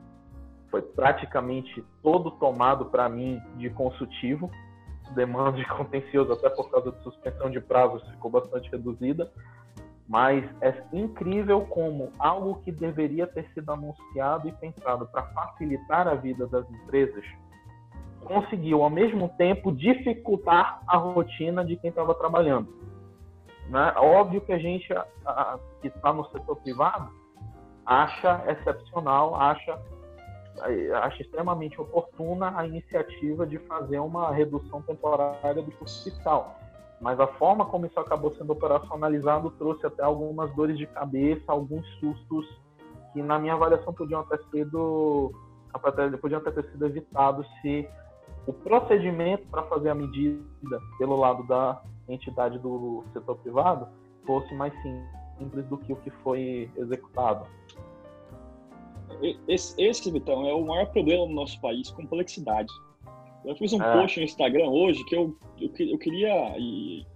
foi 0.70 0.82
praticamente 0.82 1.84
todo 2.02 2.30
tomado 2.32 2.86
para 2.86 3.08
mim 3.08 3.40
de 3.56 3.70
consultivo 3.70 4.50
demanda 5.14 5.52
de 5.52 5.64
contencioso, 5.68 6.32
até 6.32 6.48
por 6.50 6.70
causa 6.70 6.90
de 6.90 7.02
suspensão 7.02 7.50
de 7.50 7.60
prazos, 7.60 8.02
ficou 8.10 8.30
bastante 8.30 8.70
reduzida. 8.70 9.30
Mas 10.08 10.44
é 10.60 10.84
incrível 10.92 11.62
como 11.62 12.12
algo 12.18 12.60
que 12.62 12.70
deveria 12.70 13.26
ter 13.26 13.48
sido 13.52 13.72
anunciado 13.72 14.48
e 14.48 14.52
pensado 14.52 15.06
para 15.06 15.22
facilitar 15.22 16.06
a 16.06 16.14
vida 16.14 16.46
das 16.46 16.68
empresas 16.70 17.24
conseguiu, 18.26 18.82
ao 18.82 18.90
mesmo 18.90 19.28
tempo, 19.38 19.72
dificultar 19.72 20.82
a 20.86 20.96
rotina 20.96 21.64
de 21.64 21.76
quem 21.76 21.90
estava 21.90 22.14
trabalhando. 22.14 22.68
Né? 23.68 23.94
Óbvio 23.96 24.40
que 24.40 24.52
a 24.52 24.58
gente 24.58 24.92
a, 24.92 25.06
a, 25.24 25.58
que 25.80 25.88
está 25.88 26.12
no 26.12 26.24
setor 26.30 26.56
privado 26.56 27.08
acha 27.84 28.44
excepcional, 28.48 29.34
acha 29.34 29.78
acho 31.02 31.20
extremamente 31.20 31.78
oportuna 31.78 32.58
a 32.58 32.66
iniciativa 32.66 33.46
de 33.46 33.58
fazer 33.58 33.98
uma 33.98 34.32
redução 34.32 34.80
temporária 34.82 35.62
do 35.62 35.70
custo 35.72 36.10
fiscal. 36.10 36.58
Mas 37.00 37.20
a 37.20 37.26
forma 37.26 37.66
como 37.66 37.86
isso 37.86 37.98
acabou 38.00 38.34
sendo 38.34 38.52
operacionalizado 38.52 39.50
trouxe 39.52 39.86
até 39.86 40.02
algumas 40.02 40.54
dores 40.54 40.78
de 40.78 40.86
cabeça, 40.86 41.44
alguns 41.48 41.86
sustos 41.98 42.46
que, 43.12 43.22
na 43.22 43.38
minha 43.38 43.54
avaliação, 43.54 43.92
podiam 43.92 44.22
ter 44.24 44.40
sido, 44.50 45.32
podiam 46.20 46.40
ter 46.40 46.70
sido 46.70 46.86
evitados 46.86 47.46
se 47.60 47.88
o 48.46 48.52
procedimento 48.52 49.46
para 49.48 49.62
fazer 49.64 49.90
a 49.90 49.94
medida 49.94 50.80
pelo 50.98 51.16
lado 51.16 51.42
da 51.46 51.82
entidade 52.08 52.58
do 52.58 53.04
setor 53.12 53.36
privado 53.38 53.88
fosse 54.24 54.54
mais 54.54 54.72
simples 55.38 55.66
do 55.66 55.76
que 55.78 55.92
o 55.92 55.96
que 55.96 56.10
foi 56.10 56.70
executado. 56.76 57.46
Esse, 59.48 59.80
esse, 59.80 60.10
Vitão, 60.10 60.46
é 60.46 60.52
o 60.52 60.64
maior 60.64 60.86
problema 60.86 61.26
no 61.26 61.34
nosso 61.34 61.60
país, 61.60 61.90
complexidade. 61.90 62.72
Eu 63.46 63.54
fiz 63.54 63.72
um 63.72 63.80
é. 63.80 63.92
post 63.92 64.18
no 64.18 64.24
Instagram 64.24 64.66
hoje 64.66 65.04
que 65.04 65.14
eu, 65.14 65.36
eu, 65.60 65.70
eu 65.78 65.98
queria 65.98 66.54
e, 66.58 67.06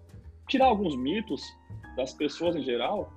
tirar 0.48 0.66
alguns 0.66 0.96
mitos 0.96 1.42
das 1.96 2.14
pessoas 2.14 2.54
em 2.54 2.62
geral. 2.62 3.12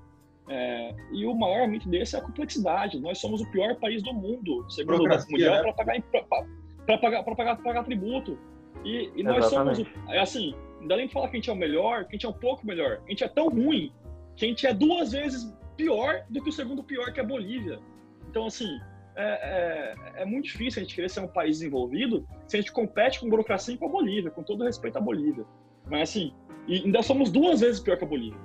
É, 0.49 0.93
e 1.11 1.25
o 1.25 1.33
maior 1.35 1.67
mito 1.67 1.87
desse 1.87 2.15
é 2.15 2.19
a 2.19 2.21
complexidade. 2.21 2.99
Nós 2.99 3.19
somos 3.19 3.39
o 3.39 3.51
pior 3.51 3.75
país 3.75 4.01
do 4.01 4.13
mundo, 4.13 4.65
segundo 4.69 5.05
o 5.05 5.07
Banco 5.07 5.31
Mundial, 5.31 5.61
para 5.61 5.73
pagar, 5.73 6.01
para 6.01 6.97
pagar, 6.97 7.23
para 7.23 7.35
pagar, 7.35 7.55
pagar 7.57 7.83
tributo. 7.83 8.37
E, 8.83 9.11
e 9.15 9.23
nós 9.23 9.45
somos, 9.45 9.79
é 10.09 10.19
assim, 10.19 10.53
dá 10.87 10.97
nem 10.97 11.07
falar 11.07 11.29
que 11.29 11.37
a 11.37 11.39
gente 11.39 11.49
é 11.49 11.53
o 11.53 11.55
melhor, 11.55 12.05
que 12.05 12.09
a 12.09 12.11
gente 12.13 12.25
é 12.25 12.29
um 12.29 12.33
pouco 12.33 12.65
melhor. 12.65 12.99
A 13.05 13.09
gente 13.09 13.23
é 13.23 13.27
tão 13.27 13.47
ruim 13.47 13.93
que 14.35 14.45
a 14.45 14.47
gente 14.47 14.67
é 14.67 14.73
duas 14.73 15.11
vezes 15.11 15.55
pior 15.77 16.25
do 16.29 16.41
que 16.41 16.49
o 16.49 16.51
segundo 16.51 16.83
pior, 16.83 17.13
que 17.13 17.19
é 17.19 17.23
a 17.23 17.25
Bolívia. 17.25 17.79
Então, 18.29 18.47
assim, 18.47 18.79
é, 19.15 19.95
é, 20.15 20.21
é, 20.21 20.25
muito 20.25 20.45
difícil 20.45 20.81
a 20.81 20.83
gente 20.83 20.95
querer 20.95 21.09
ser 21.09 21.19
um 21.19 21.27
país 21.27 21.59
desenvolvido 21.59 22.27
se 22.47 22.57
a 22.57 22.59
gente 22.59 22.71
compete 22.71 23.19
com 23.19 23.29
burocracia 23.29 23.75
e 23.75 23.77
com 23.77 23.85
a 23.85 23.89
Bolívia, 23.89 24.31
com 24.31 24.43
todo 24.43 24.63
respeito 24.63 24.97
à 24.97 25.01
Bolívia. 25.01 25.45
Mas, 25.85 26.09
assim, 26.09 26.33
ainda 26.67 27.01
somos 27.03 27.31
duas 27.31 27.61
vezes 27.61 27.79
pior 27.79 27.97
que 27.97 28.03
a 28.03 28.07
Bolívia. 28.07 28.39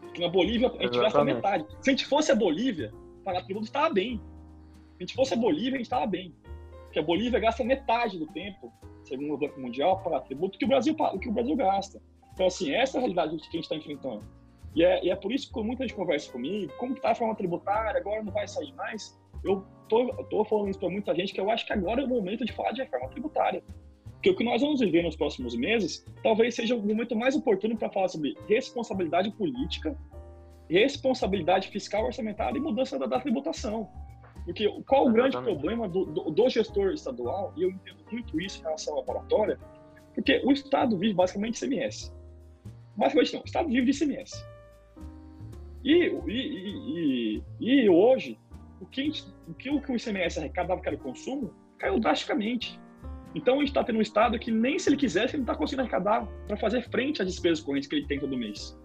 Porque 0.00 0.20
na 0.20 0.28
Bolívia 0.28 0.68
a 0.68 0.82
gente 0.82 0.98
gasta 0.98 1.24
metade. 1.24 1.66
Se 1.80 1.90
a 1.90 1.92
gente 1.92 2.06
fosse 2.06 2.32
a 2.32 2.34
Bolívia, 2.34 2.92
pagar 3.24 3.44
tributo 3.44 3.66
estava 3.66 3.92
bem. 3.92 4.18
Se 4.18 4.96
a 4.98 5.02
gente 5.02 5.14
fosse 5.14 5.34
a 5.34 5.36
Bolívia, 5.36 5.74
a 5.74 5.76
gente 5.76 5.86
estava 5.86 6.06
bem. 6.06 6.34
Porque 6.84 6.98
a 6.98 7.02
Bolívia 7.02 7.40
gasta 7.40 7.64
metade 7.64 8.18
do 8.18 8.26
tempo, 8.28 8.72
segundo 9.02 9.34
o 9.34 9.38
Banco 9.38 9.60
Mundial, 9.60 10.00
para 10.02 10.20
tributo 10.20 10.58
que 10.58 10.64
o 10.64 10.68
Brasil, 10.68 10.94
que 11.20 11.28
o 11.28 11.32
Brasil 11.32 11.56
gasta. 11.56 12.00
Então, 12.32 12.46
assim, 12.46 12.72
essa 12.72 12.96
é 12.96 12.98
a 12.98 13.00
realidade 13.00 13.36
que 13.36 13.48
a 13.48 13.50
gente 13.50 13.62
está 13.62 13.76
enfrentando. 13.76 14.24
E 14.74 14.84
é, 14.84 15.04
e 15.04 15.10
é, 15.10 15.16
por 15.16 15.32
isso 15.32 15.52
que 15.52 15.62
muita 15.62 15.84
gente 15.84 15.94
conversa 15.94 16.30
comigo, 16.32 16.72
como 16.78 16.94
está 16.94 17.10
a 17.10 17.14
forma 17.14 17.34
tributária, 17.34 18.00
agora 18.00 18.22
não 18.22 18.32
vai 18.32 18.46
sair 18.48 18.72
mais 18.72 19.16
eu 19.44 19.64
tô, 19.88 20.06
tô 20.24 20.44
falando 20.44 20.70
isso 20.70 20.78
para 20.78 20.88
muita 20.88 21.14
gente 21.14 21.32
que 21.32 21.40
eu 21.40 21.50
acho 21.50 21.66
que 21.66 21.72
agora 21.72 22.00
é 22.00 22.04
o 22.04 22.08
momento 22.08 22.44
de 22.44 22.52
falar 22.52 22.72
de 22.72 22.82
reforma 22.82 23.08
tributária. 23.08 23.62
Porque 24.14 24.30
o 24.30 24.36
que 24.36 24.44
nós 24.44 24.62
vamos 24.62 24.80
viver 24.80 25.02
nos 25.02 25.16
próximos 25.16 25.54
meses 25.54 26.04
talvez 26.22 26.54
seja 26.54 26.74
o 26.74 26.80
momento 26.80 27.14
mais 27.14 27.36
oportuno 27.36 27.76
para 27.76 27.90
falar 27.90 28.08
sobre 28.08 28.34
responsabilidade 28.48 29.30
política, 29.32 29.96
responsabilidade 30.68 31.68
fiscal 31.68 32.04
orçamentária 32.06 32.56
e 32.56 32.60
mudança 32.60 32.98
da, 32.98 33.06
da 33.06 33.20
tributação. 33.20 33.88
Porque 34.44 34.68
qual 34.86 35.08
o 35.08 35.12
grande 35.12 35.36
problema 35.36 35.88
do, 35.88 36.04
do, 36.06 36.30
do, 36.30 36.48
gestor 36.48 36.92
estadual, 36.92 37.52
e 37.56 37.62
eu 37.62 37.70
entendo 37.70 37.98
muito 38.10 38.40
isso 38.40 38.60
em 38.60 38.62
relação 38.62 38.94
à 38.94 38.98
laboratória, 38.98 39.58
porque 40.14 40.40
o 40.44 40.52
Estado 40.52 40.96
vive 40.96 41.14
basicamente 41.14 41.54
de 41.54 41.60
CMS. 41.60 42.14
Basicamente 42.96 43.34
não, 43.34 43.40
o 43.40 43.44
Estado 43.44 43.68
vive 43.68 43.90
de 43.90 43.98
CMS. 43.98 44.46
E, 45.84 45.92
e, 46.26 47.40
e, 47.40 47.42
e, 47.60 47.88
hoje, 47.90 48.38
o 48.84 49.54
que, 49.54 49.70
o 49.74 49.80
que 49.80 49.92
o 49.92 49.96
ICMS 49.96 50.38
arrecadava, 50.38 50.80
que 50.80 50.88
era 50.88 50.96
o 50.96 51.00
consumo, 51.00 51.52
caiu 51.78 51.98
drasticamente. 51.98 52.78
Então 53.34 53.56
a 53.56 53.58
gente 53.58 53.68
está 53.68 53.82
tendo 53.82 53.98
um 53.98 54.02
Estado 54.02 54.38
que 54.38 54.50
nem 54.50 54.78
se 54.78 54.88
ele 54.88 54.96
quisesse, 54.96 55.34
ele 55.34 55.38
não 55.38 55.44
está 55.44 55.56
conseguindo 55.56 55.82
arrecadar 55.82 56.26
para 56.46 56.56
fazer 56.56 56.82
frente 56.82 57.20
às 57.20 57.28
despesas 57.28 57.64
correntes 57.64 57.88
que 57.88 57.96
ele 57.96 58.06
tem 58.06 58.20
todo 58.20 58.36
mês. 58.36 58.78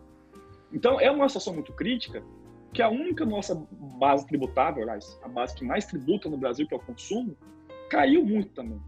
Então 0.73 0.99
é 0.99 1.11
uma 1.11 1.27
situação 1.27 1.53
muito 1.53 1.73
crítica, 1.73 2.23
que 2.73 2.81
a 2.81 2.89
única 2.89 3.25
nossa 3.25 3.55
base 3.99 4.25
tributável, 4.27 4.83
aliás, 4.83 5.19
a 5.23 5.27
base 5.27 5.55
que 5.55 5.65
mais 5.65 5.85
tributa 5.85 6.29
no 6.29 6.37
Brasil, 6.37 6.67
que 6.67 6.73
é 6.73 6.77
o 6.77 6.79
consumo, 6.79 7.35
caiu 7.89 8.23
muito 8.25 8.49
também. 8.53 8.79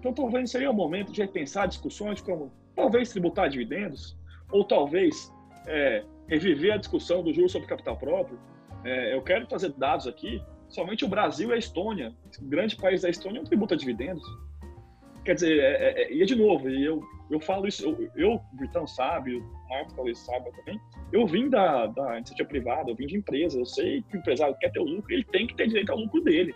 Então 0.00 0.12
talvez 0.12 0.50
seria 0.50 0.70
o 0.70 0.74
momento 0.74 1.12
de 1.12 1.20
repensar 1.20 1.68
discussões 1.68 2.20
como 2.20 2.52
talvez 2.74 3.10
tributar 3.10 3.48
dividendos, 3.48 4.16
ou 4.50 4.64
talvez 4.64 5.32
é, 5.66 6.04
reviver 6.28 6.74
a 6.74 6.76
discussão 6.76 7.22
do 7.22 7.32
juros 7.32 7.52
sobre 7.52 7.68
capital 7.68 7.96
próprio, 7.96 8.38
é, 8.86 9.14
eu 9.14 9.22
quero 9.22 9.46
trazer 9.46 9.72
dados 9.72 10.06
aqui. 10.06 10.42
Somente 10.68 11.04
o 11.04 11.08
Brasil 11.08 11.50
e 11.50 11.52
a 11.54 11.56
Estônia, 11.56 12.14
o 12.40 12.44
grande 12.44 12.76
país 12.76 13.02
da 13.02 13.08
Estônia, 13.08 13.40
não 13.40 13.46
tributa 13.46 13.76
dividendos. 13.76 14.24
Quer 15.24 15.34
dizer, 15.34 15.58
é, 15.58 15.64
é, 15.64 16.02
é, 16.02 16.12
e 16.12 16.22
é 16.22 16.24
de 16.24 16.36
novo, 16.36 16.68
e 16.68 16.84
eu, 16.84 17.02
eu 17.30 17.40
falo 17.40 17.66
isso, 17.66 17.84
eu, 17.84 18.10
eu 18.14 18.34
o 18.34 18.56
Vitão 18.60 18.86
sabe, 18.86 19.36
o 19.36 19.68
Marcos 19.68 19.92
talvez 19.94 20.18
saiba 20.20 20.50
também, 20.52 20.80
eu 21.12 21.26
vim 21.26 21.48
da, 21.48 21.86
da 21.88 22.16
iniciativa 22.16 22.48
privada, 22.48 22.90
eu 22.90 22.94
vim 22.94 23.06
de 23.06 23.16
empresa, 23.16 23.58
eu 23.58 23.66
sei 23.66 24.02
que 24.02 24.16
o 24.16 24.20
empresário 24.20 24.56
quer 24.60 24.70
ter 24.70 24.78
o 24.78 24.84
lucro, 24.84 25.12
ele 25.12 25.24
tem 25.24 25.46
que 25.46 25.56
ter 25.56 25.66
direito 25.66 25.90
ao 25.90 25.98
lucro 25.98 26.20
dele. 26.20 26.54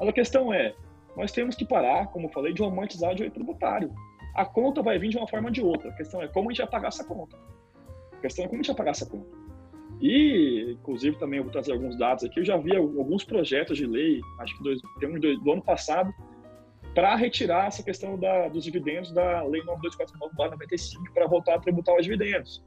Mas 0.00 0.08
a 0.08 0.12
questão 0.12 0.52
é, 0.52 0.74
nós 1.16 1.30
temos 1.30 1.54
que 1.54 1.64
parar, 1.64 2.08
como 2.08 2.26
eu 2.26 2.32
falei, 2.32 2.52
de 2.52 2.60
romantizar 2.60 3.12
o 3.12 3.14
direito 3.14 3.34
tributário. 3.34 3.92
A 4.34 4.44
conta 4.44 4.82
vai 4.82 4.98
vir 4.98 5.10
de 5.10 5.16
uma 5.16 5.28
forma 5.28 5.48
ou 5.48 5.52
de 5.52 5.62
outra. 5.62 5.90
A 5.90 5.94
questão 5.94 6.20
é 6.20 6.28
como 6.28 6.50
a 6.50 6.52
gente 6.52 6.62
vai 6.62 6.70
pagar 6.70 6.88
essa 6.88 7.04
conta. 7.04 7.36
A 8.12 8.20
questão 8.20 8.44
é 8.44 8.48
como 8.48 8.60
a 8.60 8.62
gente 8.62 8.66
vai 8.66 8.76
pagar 8.76 8.90
essa 8.90 9.06
conta. 9.06 9.45
E, 10.00 10.72
inclusive, 10.72 11.16
também 11.18 11.38
eu 11.38 11.44
vou 11.44 11.52
trazer 11.52 11.72
alguns 11.72 11.96
dados 11.96 12.24
aqui. 12.24 12.40
Eu 12.40 12.44
já 12.44 12.56
vi 12.56 12.76
alguns 12.76 13.24
projetos 13.24 13.76
de 13.76 13.86
lei, 13.86 14.20
acho 14.40 14.56
que 14.56 14.62
dois, 14.62 14.80
tem 15.00 15.08
um 15.08 15.18
do, 15.18 15.40
do 15.40 15.52
ano 15.52 15.62
passado, 15.62 16.12
para 16.94 17.14
retirar 17.14 17.66
essa 17.66 17.82
questão 17.82 18.18
da, 18.18 18.48
dos 18.48 18.64
dividendos 18.64 19.12
da 19.12 19.42
Lei 19.42 19.62
9249-95 19.62 21.12
para 21.12 21.26
voltar 21.26 21.56
a 21.56 21.60
tributar 21.60 21.94
os 21.96 22.04
dividendos. 22.04 22.64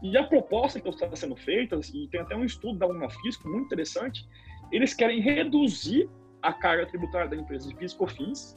E 0.00 0.16
a 0.16 0.22
proposta 0.22 0.80
que 0.80 0.88
está 0.88 1.14
sendo 1.16 1.34
feita, 1.34 1.78
e 1.92 2.06
tem 2.06 2.20
até 2.20 2.36
um 2.36 2.44
estudo 2.44 2.78
da 2.78 2.86
Unafisco 2.86 3.48
muito 3.48 3.66
interessante, 3.66 4.28
eles 4.70 4.94
querem 4.94 5.20
reduzir 5.20 6.08
a 6.40 6.52
carga 6.52 6.86
tributária 6.86 7.28
da 7.28 7.36
empresa 7.36 7.68
de 7.68 7.74
PIS/COFINS 7.74 8.56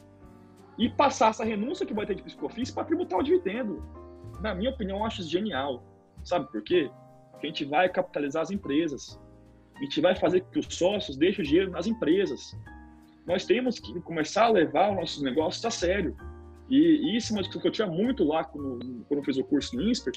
e 0.77 0.87
passar 0.89 1.31
essa 1.31 1.43
renúncia 1.43 1.83
que 1.83 1.95
vai 1.95 2.05
ter 2.05 2.13
de 2.13 2.21
PIS/COFINS 2.21 2.69
para 2.69 2.83
tributar 2.83 3.19
o 3.19 3.23
dividendo. 3.23 3.83
Na 4.39 4.53
minha 4.53 4.69
opinião, 4.69 4.99
eu 4.99 5.05
acho 5.05 5.21
isso 5.21 5.31
genial. 5.31 5.83
Sabe 6.23 6.51
por 6.51 6.61
quê? 6.61 6.91
Que 7.41 7.47
a 7.47 7.49
gente 7.49 7.65
vai 7.65 7.89
capitalizar 7.89 8.43
as 8.43 8.51
empresas. 8.51 9.19
A 9.75 9.83
gente 9.83 9.99
vai 9.99 10.15
fazer 10.15 10.41
que 10.51 10.59
os 10.59 10.67
sócios 10.69 11.17
deixem 11.17 11.43
o 11.43 11.47
dinheiro 11.47 11.71
nas 11.71 11.87
empresas. 11.87 12.55
Nós 13.25 13.45
temos 13.45 13.79
que 13.79 13.99
começar 14.01 14.45
a 14.45 14.49
levar 14.49 14.91
os 14.91 14.95
nossos 14.95 15.23
negócios 15.23 15.65
a 15.65 15.71
sério. 15.71 16.15
E, 16.69 17.17
isso 17.17 17.33
é 17.33 17.35
uma 17.35 17.41
discussão 17.41 17.61
que 17.61 17.67
eu 17.67 17.71
tinha 17.71 17.87
muito 17.87 18.23
lá 18.23 18.43
quando, 18.43 19.03
quando 19.07 19.19
eu 19.19 19.23
fiz 19.23 19.37
o 19.37 19.43
curso 19.43 19.75
no 19.75 19.81
INSPER. 19.81 20.13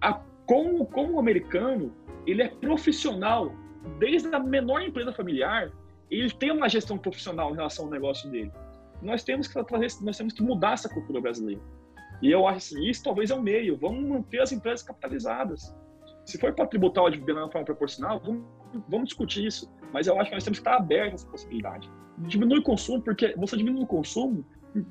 A, 0.00 0.20
como, 0.46 0.84
como 0.86 1.14
o 1.14 1.18
americano, 1.18 1.94
ele 2.26 2.42
é 2.42 2.48
profissional. 2.48 3.54
Desde 3.98 4.34
a 4.34 4.38
menor 4.38 4.82
empresa 4.82 5.12
familiar, 5.12 5.70
ele 6.10 6.30
tem 6.32 6.50
uma 6.50 6.68
gestão 6.68 6.98
profissional 6.98 7.52
em 7.52 7.56
relação 7.56 7.86
ao 7.86 7.90
negócio 7.90 8.30
dele. 8.30 8.52
Nós 9.00 9.22
temos 9.22 9.46
que 9.46 9.54
nós 10.02 10.16
temos 10.16 10.32
que 10.32 10.42
mudar 10.42 10.72
essa 10.72 10.88
cultura 10.88 11.20
brasileira. 11.20 11.60
E 12.22 12.30
eu 12.30 12.46
acho 12.46 12.58
assim, 12.58 12.88
isso 12.88 13.02
talvez 13.02 13.30
é 13.30 13.34
o 13.34 13.38
um 13.38 13.42
meio. 13.42 13.76
Vamos 13.76 14.08
manter 14.08 14.40
as 14.40 14.52
empresas 14.52 14.82
capitalizadas. 14.82 15.74
Se 16.24 16.38
for 16.38 16.52
para 16.54 16.66
tributar 16.66 17.04
o 17.04 17.10
dividendo 17.10 17.44
de 17.44 17.52
forma 17.52 17.64
proporcional, 17.64 18.20
vamos, 18.20 18.44
vamos, 18.88 19.08
discutir 19.08 19.46
isso. 19.46 19.70
Mas 19.92 20.06
eu 20.06 20.18
acho 20.18 20.30
que 20.30 20.36
nós 20.36 20.44
temos 20.44 20.58
que 20.58 20.66
estar 20.66 20.76
abertos 20.76 21.12
a 21.12 21.14
essa 21.14 21.30
possibilidade. 21.30 21.90
Diminui 22.18 22.58
o 22.58 22.62
consumo, 22.62 23.02
porque 23.02 23.34
você 23.36 23.56
diminui 23.56 23.82
o 23.82 23.86
consumo, 23.86 24.44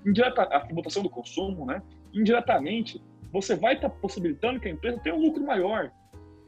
indireta, 0.06 0.44
a 0.44 0.60
tributação 0.62 1.02
do 1.02 1.10
consumo, 1.10 1.66
né? 1.66 1.82
indiretamente, 2.14 3.04
você 3.32 3.56
vai 3.56 3.74
estar 3.74 3.90
possibilitando 3.90 4.60
que 4.60 4.68
a 4.68 4.72
empresa 4.72 5.00
tenha 5.00 5.16
um 5.16 5.22
lucro 5.22 5.44
maior, 5.44 5.92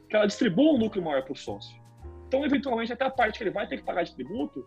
que 0.08 0.14
ela 0.14 0.26
distribua 0.26 0.72
um 0.72 0.78
lucro 0.78 1.02
maior 1.02 1.22
para 1.22 1.32
o 1.32 1.36
sócio. 1.36 1.76
Então, 2.28 2.44
eventualmente, 2.44 2.92
até 2.92 3.04
a 3.04 3.10
parte 3.10 3.38
que 3.38 3.44
ele 3.44 3.50
vai 3.50 3.66
ter 3.66 3.78
que 3.78 3.82
pagar 3.82 4.04
de 4.04 4.14
tributo 4.14 4.64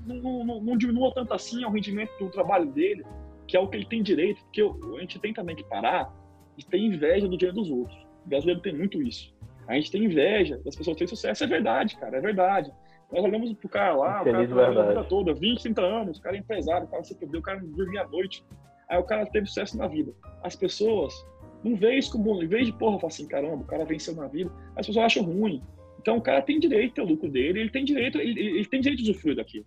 não, 0.00 0.44
não, 0.44 0.60
não 0.60 0.76
diminua 0.76 1.12
tanto 1.14 1.32
assim 1.34 1.64
o 1.64 1.70
rendimento 1.70 2.10
do 2.18 2.30
trabalho 2.30 2.66
dele, 2.66 3.04
que 3.46 3.56
é 3.56 3.60
o 3.60 3.68
que 3.68 3.76
ele 3.76 3.86
tem 3.86 4.02
direito, 4.02 4.42
porque 4.42 4.62
a 4.62 5.00
gente 5.00 5.18
tem 5.18 5.32
também 5.32 5.54
que 5.54 5.64
parar 5.64 6.12
e 6.56 6.64
ter 6.64 6.78
inveja 6.78 7.28
do 7.28 7.36
dinheiro 7.36 7.56
dos 7.56 7.70
outros. 7.70 8.07
O 8.28 8.30
brasileiro 8.30 8.60
tem 8.60 8.74
muito 8.74 9.02
isso. 9.02 9.34
A 9.66 9.72
gente 9.74 9.90
tem 9.90 10.04
inveja 10.04 10.58
das 10.58 10.76
pessoas 10.76 10.98
terem 10.98 11.08
sucesso. 11.08 11.42
É 11.44 11.46
verdade, 11.46 11.96
cara, 11.96 12.18
é 12.18 12.20
verdade. 12.20 12.70
Nós 13.10 13.24
olhamos 13.24 13.50
pro 13.54 13.70
cara 13.70 13.96
lá, 13.96 14.22
Feliz 14.22 14.50
o 14.50 14.54
cara 14.54 14.66
trabalhou 14.66 14.82
a 14.82 14.88
vida 14.88 15.04
toda, 15.04 15.32
20, 15.32 15.62
30 15.62 15.80
anos, 15.80 16.18
o 16.18 16.22
cara 16.22 16.36
é 16.36 16.40
empresário, 16.40 16.86
o 16.86 16.90
cara 16.90 17.02
se 17.02 17.14
perdeu, 17.14 17.40
o 17.40 17.42
cara 17.42 17.58
dormia 17.58 18.02
à 18.02 18.06
noite. 18.08 18.44
Aí 18.86 18.98
o 18.98 19.02
cara 19.02 19.24
teve 19.24 19.46
sucesso 19.46 19.78
na 19.78 19.88
vida. 19.88 20.12
As 20.42 20.54
pessoas 20.54 21.26
não 21.64 21.74
veem 21.74 21.98
isso 21.98 22.12
como, 22.12 22.42
em 22.42 22.46
vez 22.46 22.66
de, 22.66 22.72
porra, 22.74 22.98
falar 22.98 23.08
assim, 23.08 23.26
caramba, 23.26 23.62
o 23.62 23.66
cara 23.66 23.86
venceu 23.86 24.14
na 24.14 24.26
vida, 24.26 24.52
as 24.76 24.86
pessoas 24.86 25.06
acham 25.06 25.22
ruim. 25.22 25.62
Então 25.98 26.18
o 26.18 26.20
cara 26.20 26.42
tem 26.42 26.60
direito 26.60 27.00
ao 27.00 27.06
lucro 27.06 27.30
dele, 27.30 27.60
ele 27.60 27.70
tem 27.70 27.82
direito, 27.82 28.18
ele, 28.18 28.38
ele 28.38 28.66
tem 28.66 28.80
direito 28.82 29.02
de 29.02 29.10
usufruir 29.10 29.36
daquilo. 29.36 29.64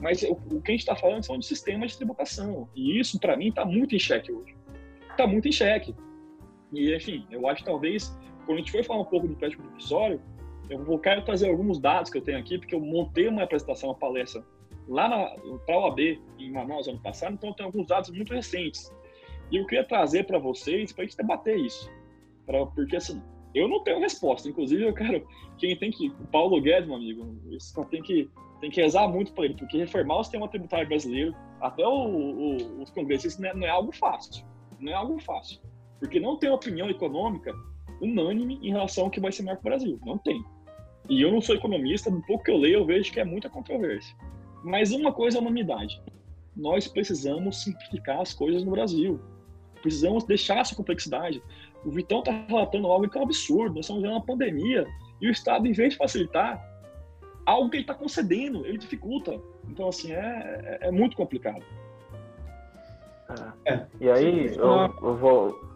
Mas 0.00 0.22
o, 0.22 0.32
o 0.32 0.62
que 0.62 0.70
a 0.70 0.74
gente 0.74 0.80
está 0.80 0.94
falando 0.94 1.24
são 1.24 1.38
de 1.38 1.44
sistemas 1.44 1.90
de 1.90 1.96
tributação. 1.96 2.68
E 2.76 3.00
isso, 3.00 3.18
para 3.18 3.36
mim, 3.36 3.48
está 3.48 3.64
muito 3.64 3.96
em 3.96 3.98
xeque 3.98 4.32
hoje. 4.32 4.54
Está 5.10 5.26
muito 5.26 5.48
em 5.48 5.52
xeque. 5.52 5.94
E, 6.72 6.94
enfim, 6.94 7.26
eu 7.30 7.46
acho 7.48 7.62
que 7.62 7.70
talvez, 7.70 8.16
quando 8.46 8.58
a 8.58 8.60
gente 8.60 8.72
for 8.72 8.84
falar 8.84 9.00
um 9.00 9.04
pouco 9.04 9.26
do 9.26 9.32
empréstimo 9.32 9.64
compulsório, 9.64 10.20
eu 10.68 10.84
vou 10.84 10.98
quero 10.98 11.22
trazer 11.24 11.50
alguns 11.50 11.78
dados 11.78 12.10
que 12.10 12.18
eu 12.18 12.22
tenho 12.22 12.38
aqui, 12.38 12.58
porque 12.58 12.74
eu 12.74 12.80
montei 12.80 13.26
uma 13.26 13.42
apresentação, 13.42 13.90
uma 13.90 13.94
palestra 13.94 14.44
lá 14.88 15.08
para 15.66 15.74
a 15.74 15.78
OAB, 15.78 15.98
em 16.38 16.52
Manaus, 16.52 16.86
ano 16.88 17.00
passado, 17.00 17.34
então 17.34 17.50
eu 17.50 17.54
tenho 17.54 17.68
alguns 17.68 17.86
dados 17.86 18.10
muito 18.10 18.32
recentes. 18.32 18.92
E 19.50 19.56
eu 19.56 19.66
queria 19.66 19.84
trazer 19.84 20.24
para 20.24 20.38
vocês, 20.38 20.92
para 20.92 21.02
a 21.02 21.06
gente 21.06 21.16
debater 21.16 21.58
isso. 21.58 21.90
Pra, 22.46 22.64
porque, 22.66 22.96
assim, 22.96 23.20
eu 23.54 23.68
não 23.68 23.82
tenho 23.82 23.98
resposta. 23.98 24.48
Inclusive, 24.48 24.84
eu 24.84 24.94
quero. 24.94 25.26
Quem 25.58 25.76
tem 25.76 25.90
que. 25.90 26.08
O 26.08 26.26
Paulo 26.28 26.60
Guedes, 26.60 26.86
meu 26.86 26.96
amigo, 26.96 27.36
tem 27.90 28.00
que 28.00 28.30
tem 28.60 28.70
que 28.70 28.80
rezar 28.80 29.08
muito 29.08 29.32
para 29.32 29.46
ele, 29.46 29.54
porque 29.54 29.78
reformar 29.78 30.18
o 30.18 30.22
sistema 30.22 30.46
tributário 30.46 30.86
brasileiro, 30.86 31.34
até 31.60 31.86
o, 31.86 31.90
o, 31.90 32.82
os 32.82 32.90
congressistas, 32.90 33.40
não 33.40 33.48
é, 33.48 33.54
não 33.54 33.66
é, 33.66 33.70
algo 33.70 33.90
fácil. 33.90 34.44
Não 34.78 34.92
é 34.92 34.94
algo 34.94 35.18
fácil. 35.18 35.58
Porque 36.00 36.18
não 36.18 36.36
tem 36.36 36.50
opinião 36.50 36.90
econômica 36.90 37.54
unânime 38.00 38.58
em 38.62 38.70
relação 38.70 39.04
ao 39.04 39.10
que 39.10 39.20
vai 39.20 39.30
ser 39.30 39.42
melhor 39.42 39.58
para 39.58 39.68
o 39.68 39.70
Brasil. 39.70 40.00
Não 40.04 40.18
tem. 40.18 40.42
E 41.08 41.20
eu 41.22 41.30
não 41.30 41.40
sou 41.40 41.54
economista, 41.54 42.10
do 42.10 42.20
pouco 42.22 42.44
que 42.44 42.50
eu 42.50 42.56
leio, 42.56 42.78
eu 42.78 42.86
vejo 42.86 43.12
que 43.12 43.20
é 43.20 43.24
muita 43.24 43.48
controvérsia. 43.48 44.16
Mas 44.64 44.90
uma 44.92 45.12
coisa 45.12 45.38
é 45.38 45.40
unanimidade. 45.40 46.00
Nós 46.56 46.88
precisamos 46.88 47.62
simplificar 47.62 48.20
as 48.20 48.32
coisas 48.32 48.64
no 48.64 48.70
Brasil. 48.70 49.20
Precisamos 49.82 50.24
deixar 50.24 50.58
essa 50.58 50.74
complexidade. 50.74 51.42
O 51.84 51.90
Vitão 51.90 52.20
está 52.20 52.32
relatando 52.46 52.86
algo 52.88 53.08
que 53.08 53.16
é 53.16 53.20
um 53.20 53.24
absurdo. 53.24 53.74
Nós 53.74 53.84
estamos 53.84 54.02
vendo 54.02 54.12
uma 54.12 54.24
pandemia 54.24 54.86
e 55.20 55.28
o 55.28 55.30
Estado, 55.30 55.66
em 55.66 55.72
vez 55.72 55.92
de 55.92 55.98
facilitar, 55.98 56.62
algo 57.46 57.70
que 57.70 57.76
ele 57.76 57.84
está 57.84 57.94
concedendo, 57.94 58.66
ele 58.66 58.78
dificulta. 58.78 59.40
Então, 59.68 59.88
assim, 59.88 60.12
é, 60.12 60.78
é, 60.82 60.88
é 60.88 60.90
muito 60.90 61.16
complicado. 61.16 61.64
É. 63.64 63.86
E 64.00 64.10
aí, 64.10 64.54
eu, 64.56 64.94
eu, 65.02 65.16
vou. 65.16 65.69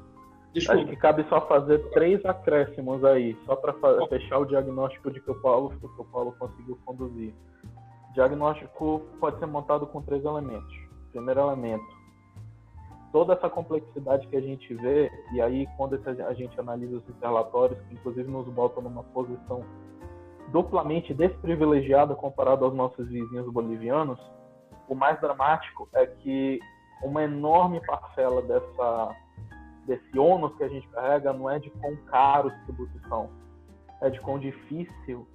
Desculpa. 0.55 0.81
Acho 0.81 0.91
que 0.91 0.97
cabe 0.97 1.25
só 1.29 1.41
fazer 1.49 1.79
três 1.91 2.25
acréscimos 2.25 3.05
aí, 3.05 3.37
só 3.45 3.57
para 3.57 3.75
fechar 4.09 4.39
o 4.39 4.45
diagnóstico 4.45 5.11
de 5.11 5.21
que 5.21 5.31
o 5.31 5.35
Paulo, 5.41 5.71
que 5.71 5.85
o 5.85 6.05
Paulo 6.05 6.33
conseguiu 6.39 6.79
conduzir. 6.85 7.35
O 8.11 8.15
diagnóstico 8.15 9.03
pode 9.19 9.41
ser 9.41 9.47
montado 9.47 9.85
com 9.89 10.01
três 10.01 10.25
elementos. 10.25 10.73
Primeiro 11.11 11.41
elemento, 11.41 11.85
toda 13.11 13.35
essa 13.35 13.51
complexidade 13.51 14.29
que 14.29 14.37
a 14.37 14.41
gente 14.41 14.73
vê, 14.75 15.11
e 15.33 15.43
aí 15.43 15.67
quando 15.77 16.01
a 16.07 16.35
gente 16.35 16.59
analisa 16.59 16.99
esses 16.99 17.21
relatórios, 17.21 17.81
que 17.89 17.95
inclusive 17.95 18.31
nos 18.31 18.47
botam 18.49 18.81
numa 18.81 19.03
posição 19.03 19.65
duplamente 20.53 21.13
desprivilegiada 21.13 22.15
comparado 22.15 22.65
aos 22.65 22.75
nossos 22.75 23.09
vizinhos 23.09 23.53
bolivianos, 23.53 24.21
o 24.89 24.95
mais 24.95 25.21
dramático 25.21 25.89
é 25.95 26.07
que 26.07 26.61
uma 27.03 27.25
enorme 27.25 27.81
parcela 27.85 28.41
dessa 28.43 29.17
desse 29.87 30.18
ônus 30.18 30.55
que 30.57 30.64
a 30.64 30.68
gente 30.68 30.89
carrega 30.89 31.32
não 31.32 31.49
é 31.49 31.59
de 31.59 31.70
quão 31.70 31.97
caros 32.07 32.53
os 32.53 32.64
tributos 32.64 33.01
são, 33.09 33.30
é 34.01 34.11
de 34.11 34.20
quão 34.20 34.39
difícil 34.39 35.26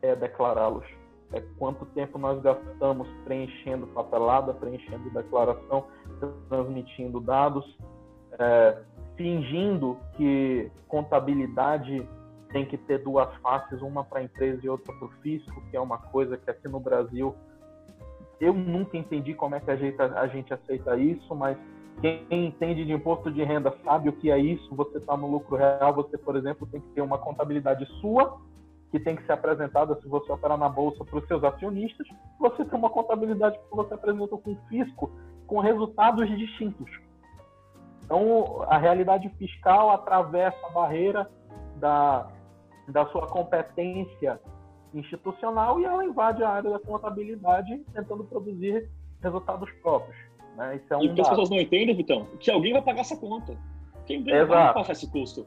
é 0.00 0.14
declará-los. 0.16 0.84
É 1.32 1.40
quanto 1.58 1.86
tempo 1.86 2.18
nós 2.18 2.40
gastamos 2.42 3.08
preenchendo 3.24 3.86
papelada, 3.88 4.52
preenchendo 4.52 5.08
declaração, 5.10 5.86
transmitindo 6.48 7.20
dados, 7.20 7.64
é, 8.38 8.82
fingindo 9.16 9.98
que 10.14 10.70
contabilidade 10.88 12.06
tem 12.50 12.66
que 12.66 12.76
ter 12.76 12.98
duas 12.98 13.34
faces, 13.36 13.80
uma 13.80 14.04
para 14.04 14.20
a 14.20 14.24
empresa 14.24 14.60
e 14.62 14.68
outra 14.68 14.92
para 14.92 15.06
o 15.06 15.10
fisco, 15.22 15.62
que 15.70 15.76
é 15.76 15.80
uma 15.80 15.96
coisa 15.96 16.36
que 16.36 16.50
aqui 16.50 16.68
no 16.68 16.78
Brasil 16.78 17.34
eu 18.38 18.52
nunca 18.52 18.96
entendi 18.96 19.34
como 19.34 19.54
é 19.54 19.60
que 19.60 19.70
a 19.70 20.26
gente 20.26 20.52
aceita 20.52 20.96
isso, 20.96 21.34
mas 21.34 21.56
quem 22.00 22.26
entende 22.30 22.84
de 22.84 22.92
imposto 22.92 23.30
de 23.30 23.42
renda 23.44 23.74
sabe 23.84 24.08
o 24.08 24.12
que 24.12 24.30
é 24.30 24.38
isso. 24.38 24.74
Você 24.74 24.98
está 24.98 25.16
no 25.16 25.30
lucro 25.30 25.56
real, 25.56 25.94
você, 25.94 26.18
por 26.18 26.36
exemplo, 26.36 26.66
tem 26.66 26.80
que 26.80 26.88
ter 26.88 27.00
uma 27.00 27.18
contabilidade 27.18 27.86
sua, 28.00 28.40
que 28.90 28.98
tem 28.98 29.16
que 29.16 29.24
ser 29.24 29.32
apresentada 29.32 29.98
se 30.00 30.08
você 30.08 30.30
operar 30.32 30.58
na 30.58 30.68
bolsa 30.68 31.04
para 31.04 31.18
os 31.18 31.26
seus 31.26 31.42
acionistas. 31.44 32.06
Você 32.38 32.64
tem 32.64 32.78
uma 32.78 32.90
contabilidade 32.90 33.58
que 33.58 33.76
você 33.76 33.94
apresenta 33.94 34.36
com 34.36 34.56
fisco, 34.68 35.10
com 35.46 35.60
resultados 35.60 36.28
distintos. 36.36 36.90
Então, 38.04 38.62
a 38.68 38.78
realidade 38.78 39.28
fiscal 39.38 39.90
atravessa 39.90 40.58
a 40.66 40.70
barreira 40.70 41.30
da, 41.76 42.28
da 42.88 43.06
sua 43.06 43.26
competência 43.26 44.40
institucional 44.92 45.80
e 45.80 45.84
ela 45.84 46.04
invade 46.04 46.42
a 46.42 46.50
área 46.50 46.70
da 46.70 46.78
contabilidade 46.78 47.78
tentando 47.94 48.24
produzir 48.24 48.90
resultados 49.22 49.70
próprios. 49.82 50.16
Né? 50.56 50.76
Isso 50.76 50.92
é 50.92 50.96
um 50.96 51.04
e 51.04 51.08
o 51.08 51.14
que 51.14 51.20
as 51.20 51.28
pessoas 51.28 51.50
não 51.50 51.60
entendem, 51.60 51.94
Vitão, 51.94 52.26
que 52.38 52.50
alguém 52.50 52.72
vai 52.72 52.82
pagar 52.82 53.00
essa 53.00 53.16
conta. 53.16 53.56
Quem 54.06 54.22
vai 54.22 54.46
passar 54.74 54.92
esse 54.92 55.10
custo? 55.10 55.46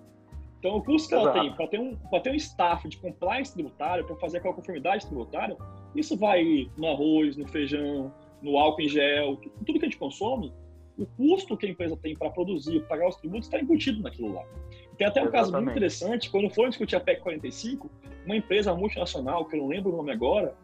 Então, 0.59 0.77
o 0.77 0.83
custo 0.83 1.09
que 1.09 1.15
Exato. 1.15 1.37
ela 1.37 1.41
tem 1.41 1.53
para 1.53 1.67
ter, 1.67 1.79
um, 1.79 1.95
ter 2.21 2.31
um 2.31 2.35
staff 2.35 2.87
de 2.87 2.97
compliance 2.97 3.53
tributário, 3.53 4.03
para 4.05 4.15
fazer 4.15 4.39
aquela 4.39 4.53
conformidade 4.53 5.05
tributária, 5.05 5.55
isso 5.95 6.17
vai 6.17 6.69
no 6.75 6.87
arroz, 6.87 7.37
no 7.37 7.47
feijão, 7.47 8.11
no 8.41 8.57
álcool 8.57 8.81
em 8.81 8.89
gel, 8.89 9.37
tudo 9.65 9.79
que 9.79 9.85
a 9.85 9.89
gente 9.89 9.97
consome, 9.97 10.51
o 10.97 11.05
custo 11.05 11.57
que 11.57 11.65
a 11.65 11.69
empresa 11.69 11.95
tem 11.97 12.15
para 12.15 12.29
produzir, 12.29 12.81
pagar 12.87 13.09
os 13.09 13.15
tributos, 13.17 13.47
está 13.47 13.59
embutido 13.59 14.01
naquilo 14.01 14.33
lá. 14.33 14.43
Tem 14.97 15.05
até 15.05 15.21
um 15.21 15.25
Exatamente. 15.25 15.31
caso 15.31 15.51
muito 15.51 15.69
interessante, 15.69 16.29
quando 16.29 16.49
foram 16.49 16.69
discutir 16.69 16.95
a 16.95 16.99
PEC 16.99 17.21
45, 17.21 17.91
uma 18.25 18.35
empresa 18.35 18.73
multinacional, 18.73 19.45
que 19.45 19.55
eu 19.55 19.61
não 19.61 19.67
lembro 19.67 19.93
o 19.93 19.97
nome 19.97 20.11
agora, 20.11 20.55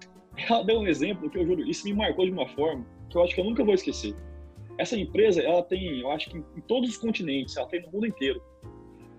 ela 0.49 0.63
deu 0.63 0.79
um 0.79 0.87
exemplo 0.87 1.29
que 1.29 1.37
eu 1.37 1.45
juro, 1.45 1.61
isso 1.61 1.85
me 1.85 1.93
marcou 1.93 2.25
de 2.25 2.31
uma 2.31 2.47
forma 2.47 2.85
que 3.09 3.17
eu 3.17 3.23
acho 3.23 3.35
que 3.35 3.41
eu 3.41 3.45
nunca 3.45 3.63
vou 3.63 3.73
esquecer. 3.73 4.15
Essa 4.81 4.97
empresa, 4.97 5.43
ela 5.43 5.61
tem, 5.61 5.99
eu 5.99 6.09
acho 6.09 6.31
que 6.31 6.37
em 6.39 6.61
todos 6.61 6.89
os 6.89 6.97
continentes, 6.97 7.55
ela 7.55 7.67
tem 7.67 7.83
no 7.83 7.91
mundo 7.91 8.07
inteiro. 8.07 8.41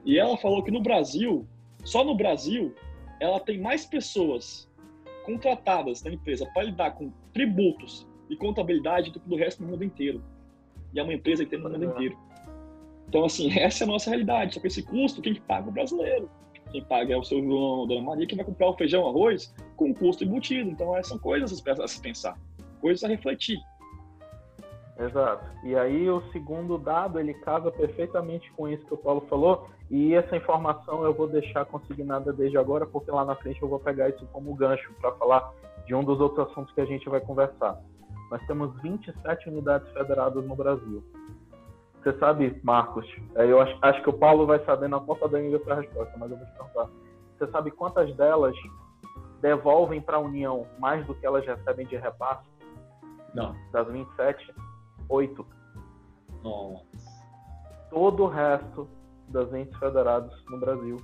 E 0.04 0.18
ela 0.18 0.36
falou 0.36 0.60
que 0.64 0.72
no 0.72 0.82
Brasil, 0.82 1.46
só 1.84 2.02
no 2.04 2.16
Brasil, 2.16 2.74
ela 3.20 3.38
tem 3.38 3.60
mais 3.60 3.86
pessoas 3.86 4.68
contratadas 5.24 6.02
na 6.02 6.10
empresa 6.10 6.50
para 6.52 6.64
lidar 6.64 6.90
com 6.96 7.12
tributos 7.32 8.04
e 8.28 8.34
contabilidade 8.34 9.12
do 9.12 9.20
que 9.20 9.28
do 9.28 9.36
resto 9.36 9.62
do 9.62 9.68
mundo 9.68 9.84
inteiro. 9.84 10.20
E 10.92 10.98
é 10.98 11.02
uma 11.04 11.14
empresa 11.14 11.44
que 11.44 11.50
tem 11.50 11.60
no 11.60 11.70
mundo 11.70 11.84
inteiro. 11.84 12.18
Então, 13.08 13.24
assim, 13.24 13.48
essa 13.56 13.84
é 13.84 13.86
a 13.86 13.88
nossa 13.88 14.10
realidade. 14.10 14.54
Só 14.54 14.60
que 14.60 14.66
esse 14.66 14.82
custo, 14.82 15.22
quem 15.22 15.32
que 15.32 15.40
paga? 15.42 15.68
O 15.68 15.72
brasileiro. 15.72 16.28
Quem 16.72 16.82
paga 16.82 17.14
é 17.14 17.16
o 17.16 17.22
seu 17.22 17.40
João, 17.40 17.84
a 17.84 17.86
Dona 17.86 18.02
Maria, 18.02 18.26
que 18.26 18.34
vai 18.34 18.44
comprar 18.44 18.68
o 18.68 18.76
feijão, 18.76 19.06
arroz, 19.06 19.54
com 19.76 19.94
custo 19.94 20.24
embutido. 20.24 20.68
Então, 20.68 20.96
essas 20.96 21.10
são 21.10 21.18
coisas 21.20 21.52
a 21.68 21.86
se 21.86 22.02
pensar, 22.02 22.36
coisas 22.80 23.04
a 23.04 23.06
refletir. 23.06 23.60
Exato. 25.02 25.44
E 25.64 25.74
aí 25.74 26.08
o 26.08 26.22
segundo 26.30 26.78
dado, 26.78 27.18
ele 27.18 27.34
casa 27.34 27.70
perfeitamente 27.72 28.50
com 28.52 28.68
isso 28.68 28.86
que 28.86 28.94
o 28.94 28.98
Paulo 28.98 29.22
falou, 29.28 29.68
e 29.90 30.14
essa 30.14 30.36
informação 30.36 31.04
eu 31.04 31.12
vou 31.12 31.26
deixar 31.26 31.64
consignada 31.64 32.32
desde 32.32 32.56
agora, 32.56 32.86
porque 32.86 33.10
lá 33.10 33.24
na 33.24 33.34
frente 33.36 33.60
eu 33.60 33.68
vou 33.68 33.80
pegar 33.80 34.08
isso 34.08 34.24
como 34.32 34.54
gancho 34.54 34.92
para 35.00 35.12
falar 35.12 35.52
de 35.86 35.94
um 35.94 36.04
dos 36.04 36.20
outros 36.20 36.48
assuntos 36.48 36.72
que 36.72 36.80
a 36.80 36.84
gente 36.84 37.08
vai 37.08 37.20
conversar. 37.20 37.80
Nós 38.30 38.40
temos 38.46 38.74
27 38.80 39.48
unidades 39.48 39.90
federadas 39.92 40.44
no 40.46 40.54
Brasil. 40.54 41.02
Você 42.02 42.16
sabe, 42.18 42.58
Marcos, 42.62 43.06
é, 43.34 43.44
eu 43.44 43.60
acho, 43.60 43.76
acho, 43.82 44.02
que 44.02 44.10
o 44.10 44.12
Paulo 44.12 44.46
vai 44.46 44.64
saber 44.64 44.88
na 44.88 45.00
ponta 45.00 45.28
da 45.28 45.38
língua 45.38 45.58
essa 45.58 45.74
resposta, 45.74 46.12
mas 46.16 46.30
eu 46.30 46.36
vou 46.36 46.46
te 46.46 46.52
perguntar. 46.52 46.88
Você 47.38 47.50
sabe 47.50 47.70
quantas 47.72 48.14
delas 48.16 48.56
devolvem 49.40 50.00
para 50.00 50.16
a 50.16 50.20
União 50.20 50.66
mais 50.78 51.04
do 51.06 51.14
que 51.14 51.26
elas 51.26 51.44
recebem 51.44 51.86
de 51.86 51.96
repasse? 51.96 52.48
Não. 53.34 53.54
Das 53.72 53.86
27, 53.88 54.54
8. 55.12 55.46
Nossa. 56.42 56.84
Todo 57.90 58.24
o 58.24 58.28
resto 58.28 58.88
das 59.28 59.52
entes 59.52 59.78
federados 59.78 60.32
no 60.50 60.58
Brasil 60.58 60.96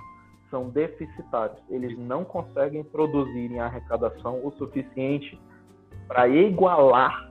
são 0.50 0.70
deficitários. 0.70 1.58
Eles 1.68 1.96
não 1.98 2.24
conseguem 2.24 2.82
produzir 2.82 3.52
em 3.52 3.60
arrecadação 3.60 4.40
o 4.44 4.50
suficiente 4.52 5.38
para 6.06 6.26
igualar 6.26 7.30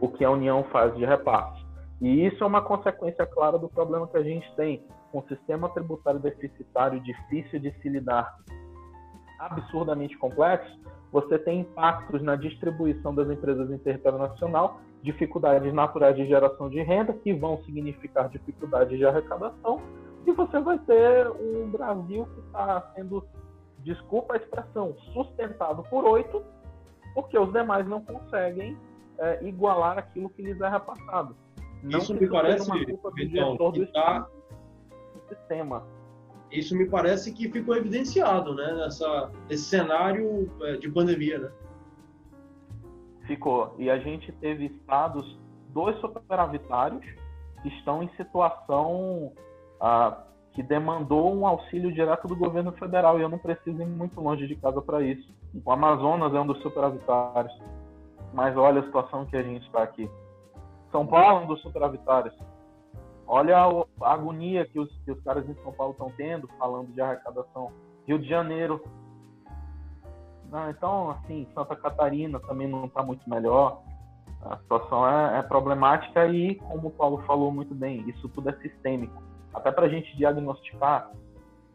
o 0.00 0.08
que 0.08 0.24
a 0.24 0.30
União 0.30 0.64
faz 0.64 0.96
de 0.96 1.04
repasse. 1.04 1.60
E 2.00 2.26
isso 2.26 2.42
é 2.42 2.46
uma 2.46 2.62
consequência 2.62 3.26
clara 3.26 3.58
do 3.58 3.68
problema 3.68 4.08
que 4.08 4.16
a 4.16 4.22
gente 4.22 4.50
tem 4.56 4.82
com 5.12 5.18
o 5.18 5.28
sistema 5.28 5.68
tributário 5.68 6.18
deficitário 6.18 6.98
difícil 7.00 7.60
de 7.60 7.72
se 7.82 7.88
lidar, 7.90 8.38
absurdamente 9.40 10.16
complexo. 10.18 10.78
Você 11.10 11.38
tem 11.38 11.60
impactos 11.60 12.22
na 12.22 12.36
distribuição 12.36 13.14
das 13.14 13.28
empresas 13.28 13.70
em 13.70 13.78
território 13.78 14.18
nacional, 14.18 14.80
dificuldades 15.02 15.72
naturais 15.72 16.14
de 16.14 16.26
geração 16.26 16.68
de 16.68 16.82
renda, 16.82 17.12
que 17.14 17.32
vão 17.32 17.58
significar 17.64 18.28
dificuldades 18.28 18.96
de 18.96 19.04
arrecadação, 19.04 19.80
e 20.26 20.32
você 20.32 20.60
vai 20.60 20.78
ter 20.80 21.28
um 21.30 21.70
Brasil 21.70 22.26
que 22.26 22.40
está 22.40 22.92
sendo, 22.94 23.24
desculpa 23.78 24.34
a 24.34 24.36
expressão, 24.36 24.94
sustentado 25.12 25.82
por 25.84 26.04
oito, 26.04 26.44
porque 27.14 27.36
os 27.38 27.50
demais 27.52 27.88
não 27.88 28.02
conseguem 28.04 28.76
é, 29.18 29.44
igualar 29.44 29.98
aquilo 29.98 30.28
que 30.30 30.42
lhes 30.42 30.60
é 30.60 30.68
repassado. 30.68 31.34
Não 31.82 31.98
isso 31.98 32.14
me 32.14 32.28
parece, 32.28 32.70
Vitão, 32.70 33.72
que 33.72 33.86
tá... 33.86 34.28
sistema. 35.28 35.82
Isso 36.50 36.76
me 36.76 36.86
parece 36.86 37.32
que 37.32 37.50
ficou 37.50 37.76
evidenciado, 37.76 38.54
né, 38.54 38.72
nessa, 38.74 39.30
nesse 39.48 39.64
cenário 39.64 40.50
é, 40.62 40.76
de 40.76 40.90
pandemia, 40.90 41.38
né? 41.38 41.50
Ficou. 43.26 43.74
E 43.78 43.88
a 43.88 43.98
gente 43.98 44.32
teve 44.32 44.66
estados, 44.66 45.38
dois 45.68 45.96
superavitários, 46.00 47.04
que 47.62 47.68
estão 47.68 48.02
em 48.02 48.08
situação 48.16 49.32
ah, 49.80 50.24
que 50.52 50.62
demandou 50.62 51.34
um 51.34 51.46
auxílio 51.46 51.92
direto 51.92 52.26
do 52.26 52.34
governo 52.34 52.72
federal 52.72 53.18
e 53.18 53.22
eu 53.22 53.28
não 53.28 53.38
preciso 53.38 53.80
ir 53.80 53.86
muito 53.86 54.20
longe 54.20 54.46
de 54.46 54.56
casa 54.56 54.82
para 54.82 55.02
isso. 55.02 55.32
O 55.64 55.70
Amazonas 55.70 56.34
é 56.34 56.40
um 56.40 56.46
dos 56.46 56.60
superavitários, 56.60 57.56
mas 58.32 58.56
olha 58.56 58.80
a 58.80 58.84
situação 58.84 59.24
que 59.26 59.36
a 59.36 59.42
gente 59.42 59.64
está 59.66 59.82
aqui. 59.82 60.10
São 60.90 61.06
Paulo 61.06 61.40
é 61.40 61.44
um 61.44 61.46
dos 61.46 61.62
superavitários. 61.62 62.34
Olha 63.32 63.58
a 63.58 64.12
agonia 64.12 64.66
que 64.66 64.80
os, 64.80 64.90
que 65.04 65.12
os 65.12 65.22
caras 65.22 65.48
em 65.48 65.54
São 65.62 65.72
Paulo 65.72 65.92
estão 65.92 66.10
tendo, 66.16 66.48
falando 66.58 66.92
de 66.92 67.00
arrecadação. 67.00 67.70
Rio 68.06 68.18
de 68.18 68.28
Janeiro. 68.28 68.82
Não, 70.50 70.68
então, 70.68 71.10
assim, 71.10 71.46
Santa 71.54 71.76
Catarina 71.76 72.40
também 72.40 72.66
não 72.66 72.86
está 72.86 73.04
muito 73.04 73.28
melhor. 73.30 73.82
A 74.42 74.56
situação 74.56 75.06
é, 75.06 75.38
é 75.38 75.42
problemática 75.42 76.26
e, 76.26 76.56
como 76.56 76.88
o 76.88 76.90
Paulo 76.90 77.22
falou 77.26 77.52
muito 77.52 77.74
bem, 77.74 78.08
isso 78.08 78.28
tudo 78.30 78.48
é 78.48 78.52
sistêmico 78.54 79.22
até 79.52 79.70
para 79.70 79.86
a 79.86 79.88
gente 79.88 80.16
diagnosticar 80.16 81.10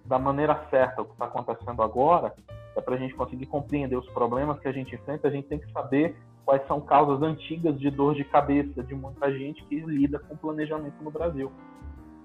da 0.05 0.19
maneira 0.19 0.67
certa 0.69 1.01
o 1.01 1.05
que 1.05 1.13
está 1.13 1.25
acontecendo 1.25 1.81
agora, 1.81 2.33
é 2.75 2.81
para 2.81 2.95
a 2.95 2.97
gente 2.97 3.13
conseguir 3.15 3.45
compreender 3.47 3.95
os 3.95 4.07
problemas 4.09 4.59
que 4.59 4.67
a 4.67 4.71
gente 4.71 4.93
enfrenta, 4.93 5.27
a 5.27 5.31
gente 5.31 5.47
tem 5.47 5.59
que 5.59 5.71
saber 5.71 6.15
quais 6.45 6.65
são 6.67 6.79
causas 6.79 7.21
antigas 7.21 7.79
de 7.79 7.89
dor 7.89 8.15
de 8.15 8.23
cabeça 8.23 8.83
de 8.83 8.93
muita 8.93 9.31
gente 9.31 9.63
que 9.65 9.79
lida 9.79 10.19
com 10.19 10.37
planejamento 10.37 11.03
no 11.03 11.11
Brasil. 11.11 11.51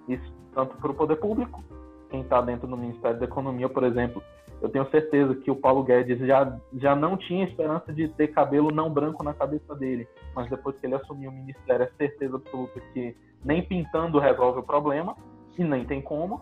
Isso 0.09 0.33
tanto 0.55 0.77
para 0.77 0.91
o 0.91 0.95
poder 0.95 1.17
público, 1.17 1.63
quem 2.11 2.21
está 2.23 2.41
dentro 2.41 2.67
do 2.67 2.77
Ministério 2.77 3.19
da 3.19 3.25
Economia, 3.25 3.69
por 3.69 3.85
exemplo, 3.85 4.23
eu 4.61 4.69
tenho 4.69 4.89
certeza 4.91 5.35
que 5.37 5.51
o 5.51 5.57
Paulo 5.57 5.83
Guedes 5.83 6.19
já, 6.19 6.59
já 6.75 6.95
não 6.95 7.17
tinha 7.17 7.45
esperança 7.45 7.93
de 7.93 8.09
ter 8.09 8.29
cabelo 8.29 8.71
não 8.71 8.93
branco 8.93 9.25
na 9.25 9.33
cabeça 9.33 9.75
dele, 9.75 10.07
mas 10.35 10.51
depois 10.51 10.79
que 10.79 10.87
ele 10.87 10.97
assumiu 10.97 11.31
o 11.31 11.35
ministério, 11.35 11.85
é 11.85 11.91
certeza 11.97 12.37
absoluta 12.37 12.79
que 12.93 13.17
nem 13.43 13.63
pintando 13.63 14.19
resolve 14.19 14.59
o 14.59 14.63
problema, 14.63 15.17
e 15.61 15.65
nem 15.65 15.85
tem 15.85 16.01
como. 16.01 16.41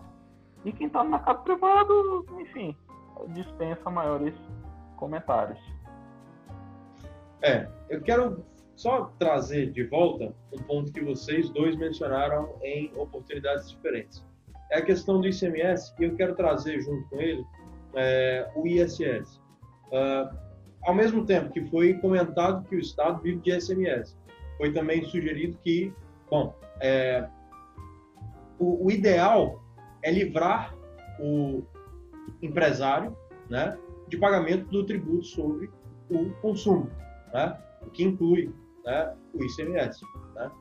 E 0.63 0.71
quem 0.71 0.87
está 0.87 1.03
no 1.03 1.11
mercado 1.11 1.43
privado, 1.43 2.25
enfim, 2.39 2.75
dispensa 3.29 3.89
maiores 3.89 4.33
comentários. 4.95 5.59
É, 7.41 7.67
eu 7.89 8.01
quero 8.01 8.43
só 8.75 9.13
trazer 9.19 9.71
de 9.71 9.83
volta 9.83 10.33
um 10.53 10.63
ponto 10.63 10.91
que 10.91 11.01
vocês 11.01 11.49
dois 11.49 11.75
mencionaram 11.75 12.55
em 12.61 12.91
oportunidades 12.95 13.69
diferentes. 13.69 14.25
É 14.71 14.77
a 14.77 14.81
questão 14.81 15.19
do 15.19 15.27
ICMS 15.27 15.93
e 15.99 16.03
eu 16.05 16.15
quero 16.15 16.35
trazer 16.35 16.81
junto 16.81 17.09
com 17.09 17.19
ele 17.19 17.43
é, 17.95 18.49
o 18.55 18.65
ISS. 18.67 19.37
Uh, 19.91 19.95
ah, 19.95 20.31
ao 20.83 20.93
mesmo 20.93 21.25
tempo 21.25 21.51
que 21.51 21.65
foi 21.65 21.95
comentado 21.95 22.63
que 22.69 22.75
o 22.75 22.79
Estado 22.79 23.21
vive 23.21 23.39
de 23.39 23.51
ICMS, 23.51 24.15
foi 24.57 24.71
também 24.71 25.03
sugerido 25.03 25.57
que, 25.63 25.93
bom, 26.29 26.55
é, 26.79 27.27
o, 28.59 28.85
o 28.85 28.91
ideal 28.91 29.61
é 30.03 30.11
livrar 30.11 30.75
o 31.19 31.63
empresário 32.41 33.15
né, 33.49 33.77
de 34.07 34.17
pagamento 34.17 34.69
do 34.69 34.85
tributo 34.85 35.23
sobre 35.23 35.69
o 36.09 36.29
consumo, 36.41 36.89
né, 37.33 37.57
o 37.85 37.89
que 37.89 38.03
inclui 38.03 38.53
né, 38.85 39.15
o 39.33 39.43
ICMS. 39.43 40.01
Né. 40.35 40.51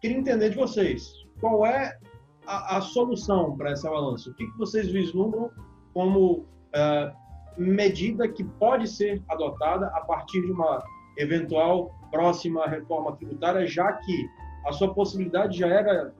Queria 0.00 0.18
entender 0.18 0.50
de 0.50 0.56
vocês 0.56 1.12
qual 1.40 1.64
é 1.66 1.98
a, 2.46 2.78
a 2.78 2.80
solução 2.80 3.56
para 3.56 3.70
essa 3.70 3.90
balança. 3.90 4.30
O 4.30 4.34
que, 4.34 4.46
que 4.46 4.58
vocês 4.58 4.88
vislumbram 4.88 5.50
como 5.92 6.40
uh, 6.40 7.22
medida 7.56 8.28
que 8.28 8.44
pode 8.44 8.88
ser 8.88 9.22
adotada 9.28 9.86
a 9.88 10.00
partir 10.02 10.42
de 10.42 10.52
uma 10.52 10.82
eventual 11.18 11.94
próxima 12.10 12.66
reforma 12.66 13.16
tributária, 13.16 13.66
já 13.66 13.92
que 13.92 14.28
a 14.66 14.72
sua 14.72 14.94
possibilidade 14.94 15.58
já 15.58 15.68
era 15.68 16.14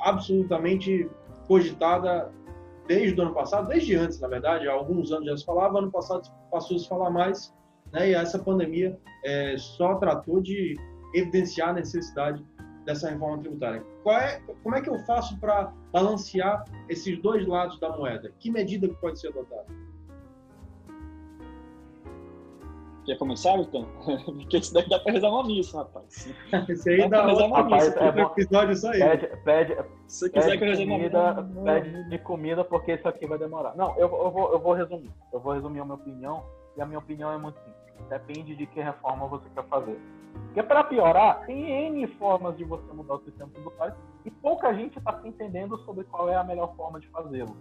absolutamente 0.00 1.08
cogitada 1.46 2.32
desde 2.86 3.18
o 3.20 3.24
ano 3.24 3.34
passado, 3.34 3.68
desde 3.68 3.96
antes, 3.96 4.20
na 4.20 4.28
verdade, 4.28 4.68
há 4.68 4.72
alguns 4.72 5.10
anos 5.10 5.26
já 5.26 5.36
se 5.36 5.44
falava, 5.44 5.78
ano 5.78 5.90
passado 5.90 6.28
passou 6.50 6.76
a 6.76 6.80
se 6.80 6.88
falar 6.88 7.10
mais, 7.10 7.52
né, 7.92 8.10
e 8.10 8.14
essa 8.14 8.38
pandemia 8.38 8.98
é, 9.24 9.56
só 9.58 9.96
tratou 9.96 10.40
de 10.40 10.74
evidenciar 11.14 11.70
a 11.70 11.72
necessidade 11.74 12.44
dessa 12.84 13.10
reforma 13.10 13.38
tributária. 13.38 13.84
É, 14.06 14.40
como 14.62 14.76
é 14.76 14.80
que 14.80 14.88
eu 14.88 14.98
faço 15.00 15.38
para 15.40 15.72
balancear 15.92 16.64
esses 16.88 17.20
dois 17.20 17.46
lados 17.46 17.78
da 17.80 17.90
moeda? 17.96 18.32
Que 18.38 18.50
medida 18.50 18.88
pode 19.00 19.18
ser 19.18 19.28
adotada? 19.28 19.66
Quer 23.06 23.18
começar, 23.18 23.56
então? 23.58 23.86
Porque 24.24 24.58
isso 24.58 24.74
daqui 24.74 24.90
dá 24.90 24.98
pra 24.98 25.12
rezar 25.12 25.28
uma 25.28 25.44
missa, 25.44 25.78
rapaz. 25.78 26.34
Esse 26.68 26.90
aí 26.90 27.08
dá, 27.08 27.24
dá 27.24 27.46
uma 27.46 27.58
rapaz, 27.58 27.86
missa. 27.86 28.00
É 28.00 28.12
bom. 28.12 28.22
episódio 28.22 28.76
só 28.76 28.90
aí. 28.90 28.98
Pede, 28.98 29.26
pede, 29.44 29.76
Se 30.08 30.28
quiser 30.28 30.58
pede 30.58 30.76
que 30.76 30.82
eu 30.82 30.88
comida, 30.88 31.48
Pede 31.64 32.08
de 32.08 32.18
comida, 32.18 32.64
porque 32.64 32.94
isso 32.94 33.08
aqui 33.08 33.24
vai 33.26 33.38
demorar. 33.38 33.76
Não, 33.76 33.96
eu, 33.96 34.08
eu, 34.08 34.30
vou, 34.30 34.52
eu 34.52 34.58
vou 34.58 34.72
resumir. 34.72 35.10
Eu 35.32 35.38
vou 35.38 35.52
resumir 35.52 35.78
a 35.78 35.84
minha 35.84 35.94
opinião. 35.94 36.42
E 36.76 36.82
a 36.82 36.86
minha 36.86 36.98
opinião 36.98 37.32
é 37.32 37.38
muito 37.38 37.58
simples. 37.58 38.08
Depende 38.08 38.54
de 38.54 38.66
que 38.66 38.80
reforma 38.80 39.26
você 39.26 39.48
quer 39.54 39.64
fazer. 39.64 39.98
Porque 40.46 40.62
para 40.62 40.84
piorar, 40.84 41.44
tem 41.46 41.70
N 41.86 42.06
formas 42.18 42.56
de 42.56 42.64
você 42.64 42.92
mudar 42.92 43.14
o 43.14 43.24
sistema 43.24 43.50
tributário 43.50 43.94
e 44.24 44.30
pouca 44.30 44.72
gente 44.74 44.98
está 44.98 45.20
se 45.20 45.28
entendendo 45.28 45.78
sobre 45.84 46.04
qual 46.04 46.28
é 46.28 46.36
a 46.36 46.44
melhor 46.44 46.74
forma 46.76 47.00
de 47.00 47.08
fazê-lo 47.08 47.56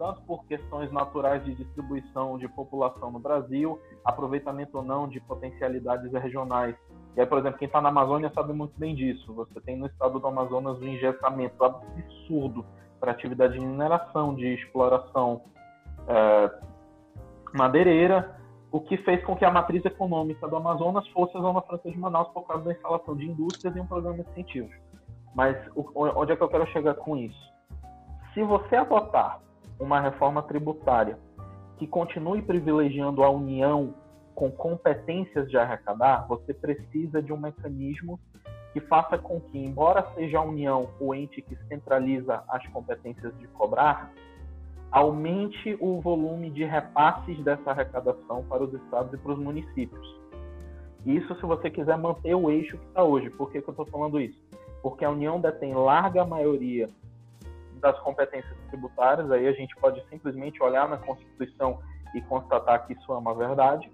tanto 0.00 0.22
por 0.22 0.46
questões 0.46 0.90
naturais 0.90 1.44
de 1.44 1.54
distribuição 1.54 2.38
de 2.38 2.48
população 2.48 3.10
no 3.10 3.18
Brasil, 3.18 3.78
aproveitamento 4.02 4.78
ou 4.78 4.82
não 4.82 5.06
de 5.06 5.20
potencialidades 5.20 6.10
regionais. 6.10 6.74
E 7.14 7.20
aí, 7.20 7.26
por 7.26 7.36
exemplo, 7.36 7.58
quem 7.58 7.66
está 7.66 7.82
na 7.82 7.90
Amazônia 7.90 8.32
sabe 8.34 8.54
muito 8.54 8.72
bem 8.78 8.94
disso. 8.94 9.34
Você 9.34 9.60
tem 9.60 9.76
no 9.76 9.86
estado 9.86 10.18
do 10.18 10.26
Amazonas 10.26 10.80
um 10.80 10.86
engessamento 10.86 11.62
absurdo 11.62 12.64
para 12.98 13.12
atividade 13.12 13.58
de 13.58 13.60
mineração, 13.60 14.34
de 14.34 14.46
exploração 14.54 15.42
é, 16.08 16.50
madeireira, 17.52 18.39
o 18.72 18.80
que 18.80 18.96
fez 18.98 19.22
com 19.24 19.34
que 19.34 19.44
a 19.44 19.50
matriz 19.50 19.84
econômica 19.84 20.46
do 20.46 20.56
Amazonas 20.56 21.06
fosse 21.08 21.36
a 21.36 21.40
Zona 21.40 21.60
Franca 21.62 21.90
de 21.90 21.98
Manaus 21.98 22.28
por 22.28 22.46
causa 22.46 22.64
da 22.64 22.72
instalação 22.72 23.16
de 23.16 23.26
indústrias 23.26 23.74
e 23.74 23.80
um 23.80 23.86
programa 23.86 24.22
de 24.22 24.30
incentivos. 24.30 24.74
Mas 25.34 25.56
onde 25.94 26.32
é 26.32 26.36
que 26.36 26.42
eu 26.42 26.48
quero 26.48 26.66
chegar 26.68 26.94
com 26.94 27.16
isso? 27.16 27.52
Se 28.32 28.42
você 28.42 28.76
adotar 28.76 29.40
uma 29.78 30.00
reforma 30.00 30.42
tributária 30.42 31.18
que 31.78 31.86
continue 31.86 32.42
privilegiando 32.42 33.24
a 33.24 33.30
União 33.30 33.94
com 34.34 34.50
competências 34.50 35.48
de 35.50 35.56
arrecadar, 35.56 36.26
você 36.28 36.54
precisa 36.54 37.22
de 37.22 37.32
um 37.32 37.36
mecanismo 37.36 38.20
que 38.72 38.80
faça 38.80 39.18
com 39.18 39.40
que, 39.40 39.58
embora 39.58 40.06
seja 40.14 40.38
a 40.38 40.42
União 40.42 40.88
o 41.00 41.14
ente 41.14 41.42
que 41.42 41.56
centraliza 41.68 42.44
as 42.48 42.64
competências 42.68 43.36
de 43.38 43.48
cobrar, 43.48 44.12
aumente 44.90 45.76
o 45.80 46.00
volume 46.00 46.50
de 46.50 46.64
repasses 46.64 47.38
dessa 47.44 47.70
arrecadação 47.70 48.44
para 48.48 48.64
os 48.64 48.72
estados 48.74 49.12
e 49.12 49.16
para 49.16 49.32
os 49.32 49.38
municípios. 49.38 50.20
Isso 51.06 51.34
se 51.36 51.42
você 51.42 51.70
quiser 51.70 51.96
manter 51.96 52.34
o 52.34 52.50
eixo 52.50 52.76
que 52.76 52.86
está 52.86 53.02
hoje. 53.02 53.30
Por 53.30 53.50
que, 53.50 53.62
que 53.62 53.68
eu 53.68 53.72
estou 53.72 53.86
falando 53.86 54.20
isso? 54.20 54.38
Porque 54.82 55.04
a 55.04 55.10
União 55.10 55.40
detém 55.40 55.74
larga 55.74 56.24
maioria 56.24 56.90
das 57.80 57.98
competências 58.00 58.56
tributárias, 58.68 59.30
aí 59.30 59.48
a 59.48 59.52
gente 59.52 59.74
pode 59.76 60.02
simplesmente 60.08 60.62
olhar 60.62 60.88
na 60.88 60.98
Constituição 60.98 61.78
e 62.14 62.20
constatar 62.22 62.86
que 62.86 62.92
isso 62.92 63.12
é 63.12 63.16
uma 63.16 63.34
verdade. 63.34 63.90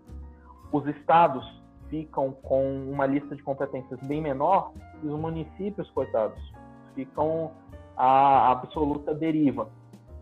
Os 0.73 0.85
estados 0.87 1.45
ficam 1.89 2.33
com 2.33 2.91
uma 2.91 3.07
lista 3.07 3.37
de 3.37 3.43
competências 3.43 4.01
bem 4.01 4.21
menor 4.21 4.73
e 5.03 5.07
os 5.07 5.19
municípios, 5.19 5.89
coitados, 5.91 6.41
ficam 6.95 7.53
à 7.97 8.51
absoluta 8.51 9.15
deriva. 9.15 9.69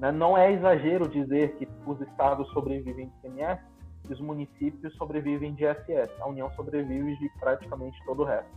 Né? 0.05 0.12
Não 0.12 0.36
é 0.36 0.52
exagero 0.52 1.09
dizer 1.09 1.57
que 1.57 1.66
os 1.86 1.98
estados 2.02 2.46
sobrevivem 2.50 3.09
de 3.09 3.20
CMS 3.22 3.59
e 4.07 4.12
os 4.12 4.20
municípios 4.20 4.94
sobrevivem 4.96 5.55
de 5.55 5.64
SS. 5.64 6.12
A 6.20 6.26
União 6.26 6.50
sobrevive 6.50 7.16
de 7.16 7.30
praticamente 7.40 7.98
todo 8.05 8.20
o 8.20 8.26
resto. 8.26 8.50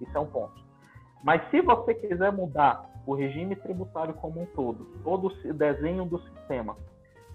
Isso 0.00 0.16
é 0.16 0.20
um 0.20 0.26
ponto. 0.26 0.60
Mas 1.22 1.48
se 1.50 1.60
você 1.60 1.94
quiser 1.94 2.32
mudar 2.32 2.90
o 3.06 3.14
regime 3.14 3.54
tributário 3.54 4.14
como 4.14 4.42
um 4.42 4.46
todo, 4.46 4.84
todo 5.04 5.28
o 5.28 5.54
desenho 5.54 6.06
do 6.06 6.18
sistema, 6.22 6.76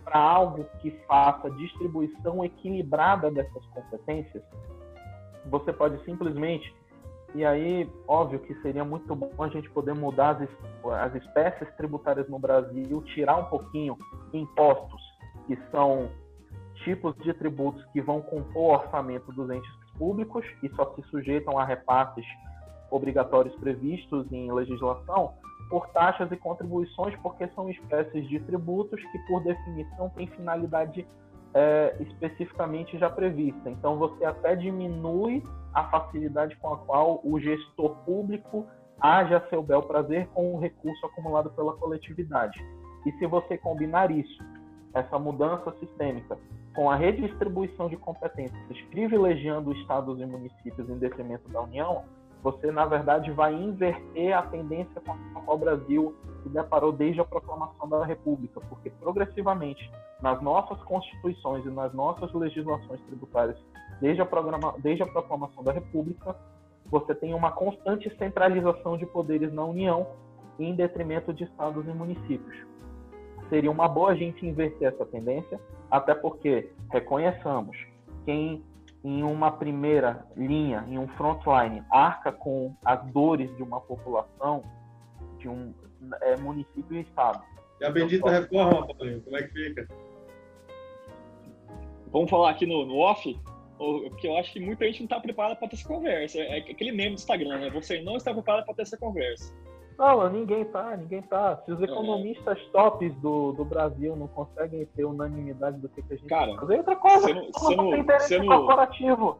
para 0.03 0.19
algo 0.19 0.65
que 0.81 0.91
faça 1.07 1.49
distribuição 1.51 2.43
equilibrada 2.43 3.31
dessas 3.31 3.65
competências, 3.67 4.43
você 5.45 5.71
pode 5.71 6.03
simplesmente 6.03 6.75
e 7.35 7.45
aí, 7.45 7.91
óbvio 8.07 8.39
que 8.39 8.55
seria 8.61 8.85
muito 8.85 9.13
bom 9.13 9.29
a 9.43 9.49
gente 9.49 9.69
poder 9.71 9.93
mudar 9.93 10.41
as, 10.41 10.49
as 11.01 11.15
espécies 11.15 11.67
tributárias 11.75 12.29
no 12.29 12.39
Brasil, 12.39 13.03
tirar 13.13 13.35
um 13.35 13.45
pouquinho 13.45 13.97
impostos, 14.33 15.01
que 15.45 15.57
são 15.69 16.09
tipos 16.85 17.13
de 17.17 17.33
tributos 17.33 17.83
que 17.91 18.01
vão 18.01 18.21
compor 18.21 18.61
o 18.61 18.73
orçamento 18.73 19.33
dos 19.33 19.49
entes 19.49 19.69
públicos 19.97 20.45
e 20.63 20.69
só 20.75 20.95
se 20.95 21.01
sujeitam 21.09 21.59
a 21.59 21.65
repasses 21.65 22.25
obrigatórios 22.89 23.53
previstos 23.55 24.31
em 24.31 24.49
legislação, 24.49 25.33
por 25.69 25.87
taxas 25.89 26.31
e 26.31 26.37
contribuições, 26.37 27.17
porque 27.21 27.49
são 27.49 27.69
espécies 27.69 28.29
de 28.29 28.39
tributos 28.39 29.01
que, 29.11 29.19
por 29.27 29.43
definição, 29.43 30.09
têm 30.11 30.27
finalidade 30.27 31.05
é, 31.55 31.95
especificamente 32.01 32.97
já 32.97 33.09
prevista. 33.09 33.69
Então, 33.69 33.97
você 33.97 34.25
até 34.25 34.55
diminui 34.55 35.41
a 35.73 35.85
facilidade 35.85 36.55
com 36.57 36.73
a 36.73 36.77
qual 36.77 37.21
o 37.23 37.39
gestor 37.39 37.95
público 38.05 38.67
age 38.99 39.33
a 39.33 39.41
seu 39.49 39.63
bel 39.63 39.81
prazer 39.81 40.27
com 40.33 40.53
o 40.53 40.59
recurso 40.59 41.05
acumulado 41.05 41.49
pela 41.51 41.73
coletividade. 41.73 42.59
E 43.05 43.11
se 43.13 43.25
você 43.25 43.57
combinar 43.57 44.11
isso, 44.11 44.43
essa 44.93 45.17
mudança 45.17 45.73
sistêmica, 45.79 46.37
com 46.75 46.91
a 46.91 46.95
redistribuição 46.95 47.87
de 47.87 47.95
competências, 47.95 48.81
privilegiando 48.91 49.71
estados 49.73 50.19
e 50.19 50.25
municípios 50.25 50.89
em 50.89 50.97
detrimento 50.97 51.47
da 51.49 51.61
União, 51.61 52.03
você, 52.45 52.71
na 52.71 52.85
verdade, 52.85 53.31
vai 53.31 53.55
inverter 53.55 54.37
a 54.37 54.43
tendência 54.43 55.01
com 55.01 55.13
a 55.13 55.41
qual 55.41 55.57
o 55.57 55.59
Brasil 55.59 56.15
se 56.43 56.49
deparou 56.49 56.91
desde 56.91 57.19
a 57.19 57.25
proclamação 57.25 57.89
da 57.89 58.05
República, 58.05 58.61
porque 58.69 58.91
progressivamente, 58.91 59.91
nas 60.21 60.39
nossas 60.43 60.79
constituições 60.83 61.65
e 61.65 61.71
nas 61.71 61.91
nossas 61.91 62.31
legislações 62.33 63.01
tributárias, 63.07 63.57
desde 63.99 64.21
a, 64.21 64.27
programa, 64.27 64.75
desde 64.77 65.01
a 65.01 65.07
proclamação 65.07 65.63
da 65.63 65.71
República, 65.71 66.35
você 66.85 67.15
tem 67.15 67.33
uma 67.33 67.51
constante 67.51 68.15
centralização 68.15 68.95
de 68.95 69.07
poderes 69.07 69.51
na 69.51 69.65
União 69.65 70.05
em 70.59 70.75
detrimento 70.75 71.33
de 71.33 71.45
estados 71.45 71.83
e 71.87 71.91
municípios. 71.93 72.55
Seria 73.49 73.71
uma 73.71 73.87
boa 73.87 74.11
a 74.11 74.15
gente 74.15 74.45
inverter 74.45 74.93
essa 74.93 75.05
tendência, 75.07 75.59
até 75.89 76.13
porque, 76.13 76.71
reconheçamos, 76.91 77.75
quem 78.23 78.63
em 79.05 79.21
uma 79.21 79.51
primeira 79.51 80.25
linha, 80.35 80.83
em 80.87 80.97
um 80.97 81.07
frontline, 81.09 81.83
arca 81.91 82.31
com 82.31 82.75
as 82.83 83.05
dores 83.11 83.55
de 83.55 83.61
uma 83.61 83.79
população, 83.79 84.63
de 85.37 85.47
um 85.47 85.75
é, 86.23 86.35
município 86.37 86.97
e 86.97 87.01
estado. 87.01 87.43
E 87.79 87.85
a 87.85 87.91
bendita 87.91 88.31
reforma, 88.31 88.87
Paulinho, 88.87 89.21
como 89.21 89.37
é 89.37 89.43
que 89.43 89.53
fica? 89.53 89.87
Vamos 92.11 92.31
falar 92.31 92.49
aqui 92.49 92.65
no, 92.65 92.83
no 92.83 92.97
off, 92.97 93.39
porque 93.77 94.27
eu 94.27 94.37
acho 94.37 94.51
que 94.51 94.59
muita 94.59 94.85
gente 94.85 95.01
não 95.01 95.05
está 95.05 95.19
preparada 95.19 95.55
para 95.55 95.67
ter 95.67 95.75
essa 95.75 95.87
conversa. 95.87 96.39
É 96.39 96.57
aquele 96.57 96.91
meme 96.91 97.09
do 97.09 97.19
Instagram, 97.19 97.59
né? 97.59 97.69
Você 97.69 98.01
não 98.01 98.17
está 98.17 98.33
preparado 98.33 98.65
para 98.65 98.73
ter 98.73 98.81
essa 98.81 98.97
conversa. 98.97 99.53
Não, 99.97 100.29
ninguém 100.29 100.65
tá, 100.65 100.97
ninguém 100.97 101.21
tá. 101.21 101.57
Se 101.63 101.71
os 101.71 101.81
economistas 101.81 102.57
é. 102.57 102.71
tops 102.71 103.13
do, 103.15 103.53
do 103.53 103.63
Brasil 103.63 104.15
não 104.15 104.27
conseguem 104.27 104.85
ter 104.95 105.05
unanimidade 105.05 105.77
do 105.77 105.87
que, 105.87 106.01
que 106.01 106.13
a 106.13 106.17
gente 106.17 106.27
Cara, 106.27 106.53
fazer, 106.55 106.77
outra 106.77 106.95
coisa, 106.97 107.33
não, 107.33 107.51
você 107.51 107.75
não, 107.75 107.95
interesse 107.95 108.37
você 108.37 108.45
corporativo. 108.45 109.39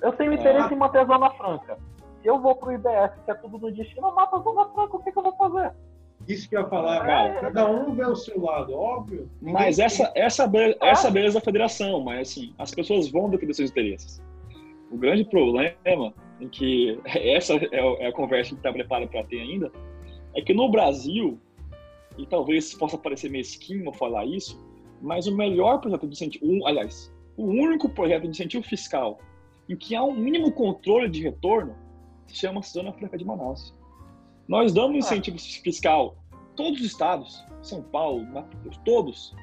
Eu 0.00 0.12
tenho 0.12 0.32
interesse 0.32 0.68
ah. 0.70 0.74
em 0.74 0.78
manter 0.78 0.98
a 0.98 1.04
Zona 1.04 1.30
Franca. 1.30 1.78
Se 2.22 2.28
eu 2.28 2.38
vou 2.38 2.54
pro 2.54 2.72
IBS, 2.72 3.12
que 3.24 3.30
é 3.30 3.34
tudo 3.34 3.58
no 3.58 3.72
destino, 3.72 4.08
eu 4.08 4.14
mato 4.14 4.36
a 4.36 4.40
Zona 4.40 4.64
Franca, 4.66 4.96
o 4.96 5.02
que, 5.02 5.10
que 5.10 5.18
eu 5.18 5.22
vou 5.22 5.36
fazer? 5.36 5.72
Isso 6.28 6.48
que 6.48 6.56
eu 6.56 6.60
ia 6.60 6.68
falar, 6.68 7.04
cara. 7.04 7.40
Cada 7.40 7.66
um 7.66 7.94
vê 7.94 8.04
o 8.04 8.14
seu 8.14 8.40
lado, 8.40 8.74
óbvio. 8.74 9.28
Mas 9.40 9.78
essa, 9.78 10.12
essa, 10.14 10.50
essa 10.80 11.08
é 11.08 11.10
beleza 11.10 11.38
da 11.38 11.44
federação, 11.44 12.00
mas 12.00 12.30
assim, 12.30 12.54
as 12.58 12.70
pessoas 12.70 13.10
vão 13.10 13.30
defender 13.30 13.54
seus 13.54 13.70
interesses. 13.70 14.22
O 14.90 14.98
grande 14.98 15.24
problema 15.24 16.12
em 16.40 16.48
que 16.48 16.98
essa 17.06 17.54
é, 17.54 18.04
é 18.04 18.06
a 18.06 18.12
conversa 18.12 18.50
que 18.50 18.56
está 18.56 18.72
preparado 18.72 19.08
para 19.08 19.24
ter 19.24 19.40
ainda, 19.40 19.70
é 20.34 20.42
que 20.42 20.54
no 20.54 20.70
Brasil, 20.70 21.38
e 22.16 22.26
talvez 22.26 22.74
possa 22.74 22.96
parecer 22.96 23.30
mesquinho 23.30 23.92
falar 23.92 24.24
isso, 24.24 24.60
mas 25.00 25.26
o 25.26 25.36
melhor 25.36 25.80
projeto 25.80 26.06
de 26.06 26.12
incentivo, 26.12 26.66
aliás, 26.66 27.12
o 27.36 27.44
único 27.44 27.88
projeto 27.88 28.22
de 28.22 28.28
incentivo 28.28 28.64
fiscal 28.64 29.18
em 29.68 29.76
que 29.76 29.94
há 29.94 30.02
um 30.02 30.14
mínimo 30.14 30.52
controle 30.52 31.08
de 31.08 31.22
retorno 31.22 31.76
se 32.26 32.36
chama 32.36 32.60
Zona 32.62 32.92
Franca 32.92 33.16
de 33.16 33.24
Manaus. 33.24 33.74
Nós 34.48 34.72
damos 34.72 34.94
ah. 34.94 34.98
incentivo 34.98 35.38
fiscal, 35.38 36.16
todos 36.56 36.80
os 36.80 36.86
estados, 36.86 37.44
São 37.62 37.82
Paulo, 37.82 38.26
todos, 38.84 39.34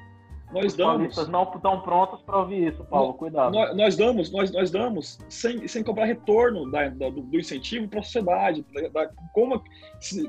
nós 0.52 0.66
Os 0.66 0.74
damos. 0.74 1.28
não 1.28 1.42
estão 1.42 1.80
prontos 1.82 2.22
para 2.22 2.38
ouvir 2.38 2.72
isso, 2.72 2.82
Paulo. 2.84 3.14
Cuidado. 3.14 3.52
Nós, 3.52 3.76
nós, 3.76 3.96
damos, 3.96 4.30
nós, 4.30 4.50
nós 4.50 4.70
damos 4.70 5.18
sem, 5.28 5.68
sem 5.68 5.82
cobrar 5.82 6.06
retorno 6.06 6.70
da, 6.70 6.88
da, 6.88 7.10
do, 7.10 7.20
do, 7.20 7.38
incentivo 7.38 7.86
para 7.86 8.00
a 8.00 8.02
sociedade. 8.02 8.64
Da, 8.72 8.88
da, 8.88 9.10
como 9.34 9.62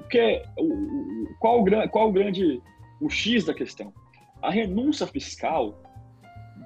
que 0.10 0.18
é, 0.18 0.46
o, 0.58 1.28
qual, 1.40 1.64
o, 1.64 1.90
qual 1.90 2.10
o 2.10 2.12
grande 2.12 2.62
o 3.02 3.10
X 3.10 3.46
da 3.46 3.54
questão? 3.54 3.94
A 4.42 4.52
renúncia 4.52 5.08
fiscal, 5.08 5.82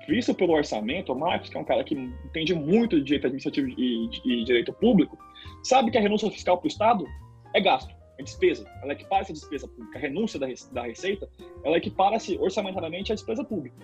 vista 0.08 0.34
pelo 0.34 0.54
orçamento, 0.54 1.14
o 1.14 1.20
Marcos, 1.20 1.50
que 1.50 1.58
é 1.58 1.60
um 1.60 1.66
cara 1.66 1.84
que 1.84 1.94
entende 1.94 2.56
muito 2.56 2.98
de 2.98 3.04
direito 3.04 3.28
administrativo 3.28 3.68
e, 3.70 4.10
e 4.26 4.44
direito 4.46 4.74
público, 4.74 5.18
sabe 5.64 5.92
que 5.92 5.98
a 5.98 6.02
renúncia 6.02 6.30
fiscal 6.32 6.58
para 6.58 6.66
o 6.66 6.70
Estado 6.70 7.06
é 7.54 7.62
gasto 7.62 7.94
a 8.20 8.24
despesa, 8.24 8.66
ela 8.82 8.94
equipara-se 8.94 9.32
à 9.32 9.34
despesa 9.34 9.68
pública, 9.68 9.98
a 9.98 10.02
renúncia 10.02 10.40
da, 10.40 10.48
da 10.72 10.84
receita, 10.84 11.28
ela 11.64 11.78
equipara-se 11.78 12.38
orçamentariamente 12.38 13.12
à 13.12 13.16
despesa 13.16 13.44
pública. 13.44 13.76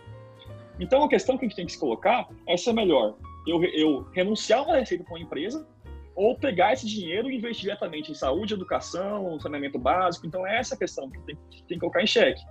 Então, 0.80 1.04
a 1.04 1.10
questão 1.10 1.38
que 1.38 1.46
a 1.46 1.48
gente 1.48 1.56
tem 1.56 1.66
que 1.66 1.74
se 1.74 1.80
colocar 1.80 2.30
é 2.48 2.56
se 2.56 2.70
é 2.70 2.74
melhor 2.74 3.16
eu, 3.48 3.64
eu 3.64 4.02
renunciar 4.14 4.64
uma 4.64 4.78
receita 4.78 5.04
para 5.04 5.14
uma 5.14 5.20
empresa 5.20 5.68
ou 6.16 6.38
pegar 6.38 6.74
esse 6.74 6.86
dinheiro 6.86 7.30
e 7.30 7.38
investir 7.38 7.64
diretamente 7.64 8.12
em 8.12 8.16
saúde, 8.16 8.54
educação, 8.54 9.40
saneamento 9.40 9.80
básico. 9.80 10.28
Então, 10.28 10.46
é 10.46 10.60
essa 10.60 10.76
a 10.76 10.78
questão 10.78 11.10
que 11.10 11.20
tem 11.22 11.38
que, 11.50 11.64
tem 11.64 11.78
que 11.78 11.80
colocar 11.80 12.02
em 12.02 12.08
xeque. 12.08 12.42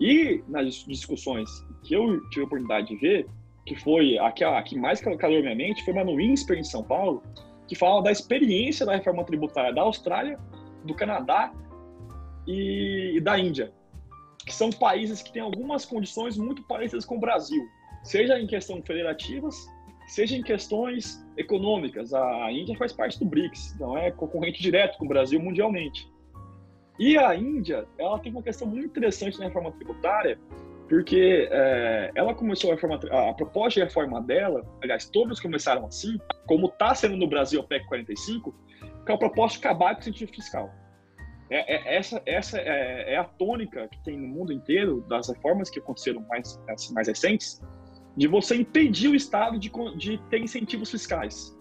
E 0.00 0.42
nas 0.48 0.84
discussões 0.84 1.48
que 1.84 1.94
eu 1.94 2.20
tive 2.30 2.42
a 2.42 2.44
oportunidade 2.46 2.88
de 2.88 2.96
ver, 2.96 3.28
que 3.64 3.76
foi 3.76 4.18
a 4.18 4.32
que, 4.32 4.42
a 4.42 4.62
que 4.62 4.76
mais 4.78 5.00
calou 5.00 5.40
minha 5.40 5.54
mente, 5.54 5.84
foi 5.84 5.92
uma 5.92 6.04
no 6.04 6.20
INSPER 6.20 6.58
em 6.58 6.64
São 6.64 6.82
Paulo, 6.82 7.22
que 7.66 7.74
fala 7.74 8.02
da 8.02 8.10
experiência 8.10 8.86
da 8.86 8.96
reforma 8.96 9.24
tributária 9.24 9.72
da 9.72 9.82
Austrália 9.82 10.38
do 10.84 10.94
Canadá 10.94 11.52
e, 12.46 13.14
e 13.16 13.20
da 13.20 13.38
Índia, 13.38 13.72
que 14.44 14.54
são 14.54 14.70
países 14.70 15.22
que 15.22 15.32
têm 15.32 15.42
algumas 15.42 15.84
condições 15.84 16.36
muito 16.36 16.62
parecidas 16.62 17.04
com 17.04 17.16
o 17.16 17.20
Brasil, 17.20 17.66
seja 18.02 18.38
em 18.38 18.46
questões 18.46 18.86
federativas, 18.86 19.54
seja 20.06 20.36
em 20.36 20.42
questões 20.42 21.22
econômicas. 21.36 22.14
A 22.14 22.50
Índia 22.50 22.76
faz 22.76 22.92
parte 22.92 23.18
do 23.18 23.26
BRICS, 23.26 23.76
não 23.78 23.96
é 23.96 24.10
concorrente 24.10 24.62
direto 24.62 24.98
com 24.98 25.04
o 25.04 25.08
Brasil 25.08 25.38
mundialmente. 25.38 26.10
E 26.98 27.16
a 27.16 27.34
Índia, 27.36 27.86
ela 27.96 28.18
tem 28.18 28.32
uma 28.32 28.42
questão 28.42 28.66
muito 28.66 28.86
interessante 28.86 29.38
na 29.38 29.44
reforma 29.44 29.70
tributária, 29.72 30.38
porque 30.88 31.46
é, 31.50 32.10
ela 32.14 32.34
começou 32.34 32.72
a, 32.72 32.74
reforma, 32.74 32.98
a 33.28 33.34
proposta 33.34 33.78
de 33.78 33.84
reforma 33.84 34.20
dela, 34.22 34.64
aliás, 34.82 35.08
todos 35.08 35.38
começaram 35.38 35.86
assim, 35.86 36.18
como 36.46 36.66
está 36.66 36.94
sendo 36.94 37.16
no 37.16 37.28
Brasil 37.28 37.60
a 37.60 37.62
PEC 37.62 37.86
45, 37.86 38.54
que 39.08 39.12
é 39.12 39.16
proposta 39.16 39.58
de 39.58 39.66
acabar 39.66 39.94
com 39.94 40.00
o 40.00 40.00
incentivo 40.00 40.32
fiscal. 40.32 40.70
É, 41.50 41.74
é, 41.74 41.96
essa 41.96 42.22
essa 42.26 42.58
é, 42.58 43.14
é, 43.14 43.16
a 43.16 43.24
tônica 43.24 43.88
que 43.88 44.04
tem 44.04 44.18
no 44.18 44.28
mundo 44.28 44.52
inteiro 44.52 45.00
das 45.08 45.28
reformas 45.28 45.70
que 45.70 45.78
aconteceram 45.78 46.20
mais, 46.28 46.60
assim, 46.68 46.92
mais 46.92 47.08
recentes, 47.08 47.62
de 48.14 48.28
você 48.28 48.56
impedir 48.56 49.08
o 49.08 49.14
Estado 49.14 49.58
de, 49.58 49.72
de 49.96 50.18
ter 50.28 50.40
incentivos 50.40 50.90
fiscais. 50.90 51.56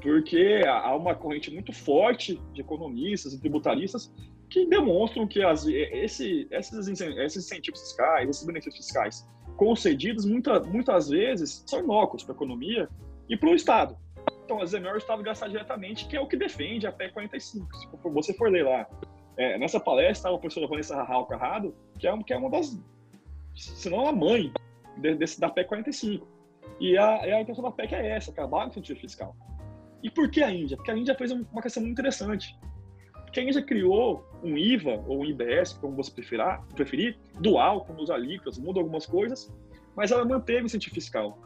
Porque 0.00 0.62
há 0.66 0.94
uma 0.94 1.14
corrente 1.14 1.52
muito 1.52 1.72
forte 1.72 2.40
de 2.54 2.60
economistas 2.60 3.34
e 3.34 3.40
tributaristas 3.40 4.10
que 4.48 4.64
demonstram 4.66 5.26
que 5.26 5.42
as, 5.42 5.66
esse, 5.66 6.46
esses, 6.50 6.88
esses 6.88 7.44
incentivos 7.44 7.80
fiscais, 7.80 8.28
esses 8.28 8.46
benefícios 8.46 8.86
fiscais 8.86 9.28
concedidos, 9.56 10.24
muita, 10.24 10.60
muitas 10.60 11.10
vezes, 11.10 11.64
são 11.66 11.80
inócuos 11.80 12.22
para 12.22 12.32
a 12.32 12.36
economia 12.36 12.88
e 13.28 13.36
para 13.36 13.50
o 13.50 13.54
Estado. 13.54 13.96
Então, 14.50 14.60
a 14.60 14.66
Zemel 14.66 14.96
estava 14.96 15.22
gastar 15.22 15.46
diretamente, 15.46 16.08
que 16.08 16.16
é 16.16 16.20
o 16.20 16.26
que 16.26 16.36
defende 16.36 16.84
a 16.84 16.90
PEC 16.90 17.12
45. 17.12 17.76
Se 17.76 17.86
você 18.02 18.34
for 18.34 18.50
ler 18.50 18.64
lá, 18.64 18.84
é, 19.36 19.56
nessa 19.56 19.78
palestra 19.78 20.10
estava 20.10 20.34
a 20.34 20.38
professora 20.40 20.66
Vanessa 20.66 20.96
Rahal 20.96 21.24
Carrado, 21.26 21.72
que 21.96 22.08
é, 22.08 22.22
que 22.24 22.32
é 22.32 22.36
uma 22.36 22.50
das, 22.50 22.76
se 23.54 23.88
não 23.88 24.08
a 24.08 24.12
mãe 24.12 24.52
de, 24.96 25.14
desse, 25.14 25.40
da 25.40 25.48
PEC 25.48 25.68
45. 25.68 26.26
E 26.80 26.98
a, 26.98 27.28
e 27.28 27.32
a 27.32 27.40
intenção 27.40 27.62
da 27.62 27.70
PEC 27.70 27.94
é 27.94 28.08
essa, 28.08 28.32
acabar 28.32 28.62
com 28.62 28.66
o 28.66 28.70
incentivo 28.70 28.98
fiscal. 28.98 29.36
E 30.02 30.10
por 30.10 30.28
que 30.28 30.42
a 30.42 30.50
Índia? 30.50 30.76
Porque 30.76 30.90
a 30.90 30.96
Índia 30.96 31.14
fez 31.14 31.30
uma 31.30 31.62
questão 31.62 31.84
muito 31.84 31.92
interessante. 31.92 32.58
Porque 33.12 33.38
a 33.38 33.44
Índia 33.44 33.62
criou 33.62 34.28
um 34.42 34.58
IVA 34.58 35.00
ou 35.06 35.20
um 35.20 35.24
IBS, 35.24 35.74
como 35.74 35.94
você 35.94 36.10
preferir, 36.10 36.60
preferir 36.74 37.16
dual, 37.38 37.84
com 37.84 37.94
os 38.02 38.10
alíquotas, 38.10 38.58
muda 38.58 38.80
algumas 38.80 39.06
coisas, 39.06 39.48
mas 39.94 40.10
ela 40.10 40.24
manteve 40.24 40.62
o 40.62 40.66
incentivo 40.66 40.96
fiscal 40.96 41.38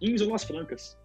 em 0.00 0.16
zonas 0.16 0.44
francas. 0.44 0.98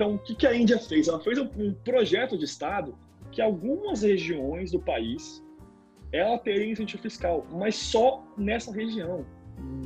Então, 0.00 0.14
o 0.14 0.18
que, 0.18 0.46
a 0.46 0.56
Índia 0.56 0.78
fez? 0.78 1.08
Ela 1.08 1.20
fez 1.20 1.36
um, 1.36 1.74
projeto 1.84 2.38
de 2.38 2.46
Estado 2.46 2.98
que 3.30 3.42
algumas 3.42 4.00
regiões 4.00 4.72
do 4.72 4.80
país 4.80 5.44
ela 6.10 6.38
teria 6.38 6.72
incentivo 6.72 7.02
fiscal, 7.02 7.46
mas 7.52 7.76
só 7.76 8.24
nessa 8.34 8.72
região. 8.72 9.26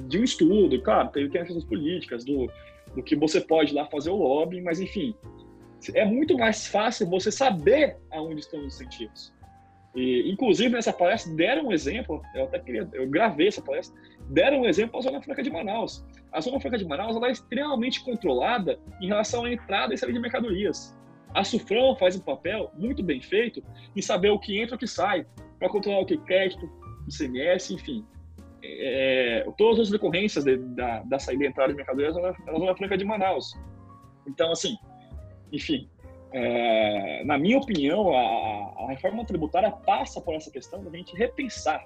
De 0.09 0.21
um 0.21 0.23
estudo, 0.23 0.81
claro, 0.81 1.09
tem 1.09 1.29
questões 1.29 1.65
políticas, 1.65 2.25
do, 2.25 2.49
do 2.95 3.03
que 3.03 3.17
você 3.17 3.41
pode 3.41 3.75
lá 3.75 3.87
fazer 3.87 4.11
o 4.11 4.15
lobby, 4.15 4.61
mas 4.61 4.79
enfim, 4.79 5.17
é 5.93 6.05
muito 6.05 6.39
mais 6.39 6.69
fácil 6.69 7.11
você 7.11 7.33
saber 7.33 7.97
aonde 8.13 8.39
estão 8.39 8.61
os 8.61 8.67
incentivos. 8.67 9.35
E, 9.97 10.31
inclusive, 10.31 10.73
nessa 10.73 10.93
palestra, 10.93 11.35
deram 11.35 11.67
um 11.67 11.73
exemplo, 11.73 12.23
eu 12.37 12.45
até 12.45 12.61
queria, 12.61 12.89
eu 12.93 13.09
gravei 13.09 13.49
essa 13.49 13.61
palestra, 13.61 14.01
deram 14.29 14.63
um 14.63 14.67
exemplo 14.67 14.99
a 14.99 15.03
Zona 15.03 15.23
Franca 15.23 15.43
de 15.43 15.51
Manaus. 15.51 16.05
A 16.33 16.41
Zona 16.41 16.61
Franca 16.61 16.79
de 16.79 16.85
Manaus 16.85 17.17
ela 17.17 17.29
é 17.29 17.33
extremamente 17.33 18.03
controlada 18.05 18.79
em 19.01 19.07
relação 19.07 19.45
à 19.45 19.53
entrada 19.53 19.95
e 19.95 19.99
saída 19.99 20.15
de 20.15 20.21
mercadorias. 20.21 20.97
A 21.35 21.43
Sufrão 21.43 21.97
faz 21.97 22.17
um 22.17 22.21
papel 22.21 22.71
muito 22.75 23.03
bem 23.03 23.21
feito 23.21 23.63
em 23.95 24.01
saber 24.01 24.31
o 24.31 24.39
que 24.39 24.61
entra 24.61 24.75
e 24.75 24.77
o 24.77 24.79
que 24.79 24.87
sai, 24.87 25.27
para 25.59 25.69
controlar 25.69 26.01
o 26.01 26.07
que 26.07 26.17
crédito, 26.17 26.71
ICMS, 27.09 27.75
enfim. 27.75 28.05
É, 28.63 29.47
todas 29.59 29.81
as 29.81 29.91
decorrências 29.91 30.45
de, 30.45 30.57
da, 30.57 31.03
da 31.03 31.19
saída 31.19 31.45
e 31.45 31.47
entrada 31.49 31.73
de 31.73 31.77
mercadorias 31.77 32.15
na, 32.17 32.33
na 32.47 32.59
Zona 32.59 32.77
Franca 32.77 32.97
de 32.97 33.05
Manaus. 33.05 33.53
Então, 34.27 34.53
assim, 34.53 34.77
enfim, 35.53 35.89
é, 36.33 37.23
na 37.25 37.39
minha 37.39 37.59
opinião, 37.59 38.13
a, 38.13 38.85
a, 38.85 38.89
reforma 38.89 39.25
tributária 39.25 39.71
passa 39.71 40.21
por 40.21 40.35
essa 40.35 40.51
questão 40.51 40.83
da 40.83 40.91
gente 40.91 41.15
repensar 41.17 41.85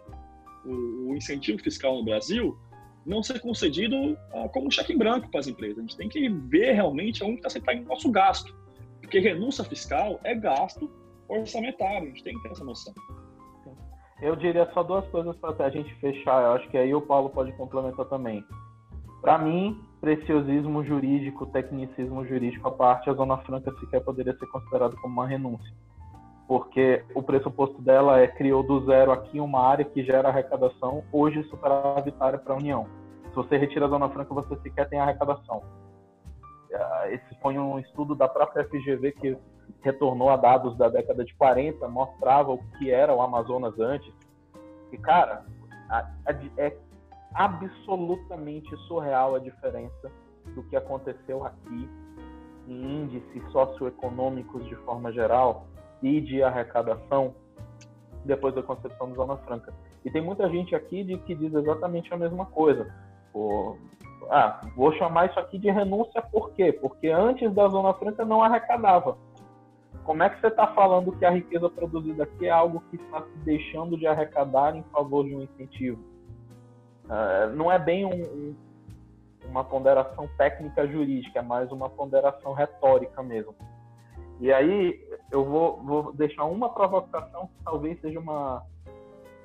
o, 0.64 1.10
o 1.10 1.16
incentivo 1.16 1.58
fiscal 1.62 1.96
no 1.96 2.04
Brasil 2.04 2.58
não 3.04 3.22
ser 3.22 3.40
concedido 3.40 3.96
uh, 4.12 4.48
como 4.52 4.66
um 4.68 4.70
cheque 4.70 4.92
em 4.92 4.98
branco 4.98 5.30
para 5.30 5.40
as 5.40 5.46
empresas. 5.46 5.78
A 5.78 5.80
gente 5.80 5.96
tem 5.96 6.08
que 6.08 6.28
ver 6.28 6.72
realmente 6.72 7.24
onde 7.24 7.36
está 7.36 7.48
sendo 7.48 7.64
o 7.66 7.88
nosso 7.88 8.10
gasto. 8.10 8.54
Porque 9.00 9.18
renúncia 9.18 9.64
fiscal 9.64 10.20
é 10.22 10.34
gasto 10.34 10.90
orçamentário, 11.28 12.04
a 12.04 12.10
gente 12.10 12.22
tem 12.22 12.34
que 12.34 12.42
ter 12.42 12.52
essa 12.52 12.64
noção. 12.64 12.92
Eu 14.20 14.34
diria 14.34 14.68
só 14.74 14.82
duas 14.82 15.06
coisas 15.08 15.36
para 15.36 15.66
a 15.66 15.70
gente 15.70 15.94
fechar, 15.96 16.42
eu 16.42 16.52
acho 16.52 16.68
que 16.68 16.76
aí 16.76 16.92
o 16.92 17.00
Paulo 17.00 17.30
pode 17.30 17.52
complementar 17.52 18.04
também. 18.06 18.44
Para 19.20 19.38
mim, 19.38 19.80
preciosismo 20.00 20.84
jurídico, 20.84 21.46
tecnicismo 21.46 22.26
jurídico 22.26 22.68
à 22.68 22.72
parte, 22.72 23.08
a 23.08 23.14
Zona 23.14 23.38
Franca 23.38 23.72
sequer 23.78 24.00
poderia 24.00 24.36
ser 24.36 24.46
considerada 24.46 24.94
como 24.96 25.14
uma 25.14 25.26
renúncia. 25.26 25.72
Porque 26.48 27.04
o 27.14 27.22
pressuposto 27.22 27.80
dela 27.82 28.18
é 28.18 28.26
criou 28.26 28.62
do 28.62 28.84
zero 28.86 29.12
aqui 29.12 29.38
uma 29.38 29.60
área 29.60 29.84
que 29.84 30.02
gera 30.02 30.28
arrecadação, 30.28 31.04
hoje 31.12 31.44
superavitária 31.44 32.38
para 32.38 32.54
a 32.54 32.56
União. 32.56 32.86
Se 33.28 33.36
você 33.36 33.58
retira 33.58 33.84
a 33.84 33.88
Zona 33.88 34.08
Franca, 34.08 34.34
você 34.34 34.56
sequer 34.62 34.88
tem 34.88 34.98
arrecadação. 34.98 35.62
Ah, 36.74 37.04
esse 37.10 37.40
foi 37.40 37.58
um 37.58 37.78
estudo 37.78 38.14
da 38.14 38.26
própria 38.26 38.64
FGV 38.64 39.12
que 39.12 39.38
retornou 39.82 40.30
a 40.30 40.36
dados 40.36 40.76
da 40.76 40.88
década 40.88 41.24
de 41.24 41.34
40, 41.34 41.86
mostrava 41.88 42.50
o 42.50 42.58
que 42.78 42.90
era 42.90 43.14
o 43.14 43.20
Amazonas 43.20 43.78
antes. 43.78 44.12
E, 44.90 44.96
cara, 44.96 45.44
é 46.56 46.74
absolutamente 47.34 48.74
surreal 48.88 49.34
a 49.34 49.38
diferença 49.38 50.10
do 50.54 50.62
que 50.64 50.76
aconteceu 50.76 51.44
aqui 51.44 51.88
em 52.66 53.02
índices 53.02 53.52
socioeconômicos 53.52 54.64
de 54.66 54.76
forma 54.76 55.12
geral 55.12 55.66
e 56.02 56.20
de 56.20 56.42
arrecadação 56.42 57.34
depois 58.24 58.54
da 58.54 58.62
concepção 58.62 59.08
da 59.10 59.14
Zona 59.14 59.36
Franca. 59.38 59.72
E 60.04 60.10
tem 60.10 60.22
muita 60.22 60.48
gente 60.48 60.74
aqui 60.74 61.02
de 61.02 61.18
que 61.18 61.34
diz 61.34 61.52
exatamente 61.52 62.12
a 62.12 62.16
mesma 62.16 62.46
coisa. 62.46 62.92
Ah, 64.30 64.60
vou 64.76 64.92
chamar 64.94 65.30
isso 65.30 65.38
aqui 65.38 65.58
de 65.58 65.70
renúncia 65.70 66.20
por 66.22 66.50
quê? 66.52 66.72
Porque 66.72 67.08
antes 67.08 67.52
da 67.54 67.68
Zona 67.68 67.94
Franca 67.94 68.24
não 68.24 68.42
arrecadava. 68.42 69.16
Como 70.04 70.22
é 70.22 70.30
que 70.30 70.40
você 70.40 70.46
está 70.46 70.66
falando 70.68 71.12
que 71.12 71.24
a 71.24 71.30
riqueza 71.30 71.68
produzida 71.68 72.24
aqui 72.24 72.46
é 72.46 72.50
algo 72.50 72.82
que 72.90 72.96
está 72.96 73.22
se 73.22 73.38
deixando 73.44 73.96
de 73.96 74.06
arrecadar 74.06 74.74
em 74.74 74.82
favor 74.84 75.24
de 75.24 75.34
um 75.34 75.42
incentivo? 75.42 76.02
Uh, 77.04 77.54
não 77.54 77.70
é 77.70 77.78
bem 77.78 78.04
um, 78.04 78.22
um, 78.22 78.56
uma 79.50 79.64
ponderação 79.64 80.28
técnica 80.36 80.86
jurídica, 80.86 81.38
é 81.38 81.42
mais 81.42 81.70
uma 81.72 81.88
ponderação 81.88 82.52
retórica 82.52 83.22
mesmo. 83.22 83.54
E 84.40 84.52
aí 84.52 85.00
eu 85.32 85.44
vou, 85.44 85.82
vou 85.82 86.12
deixar 86.12 86.44
uma 86.44 86.68
provocação 86.68 87.48
que 87.48 87.64
talvez 87.64 88.00
seja 88.00 88.20
uma, 88.20 88.62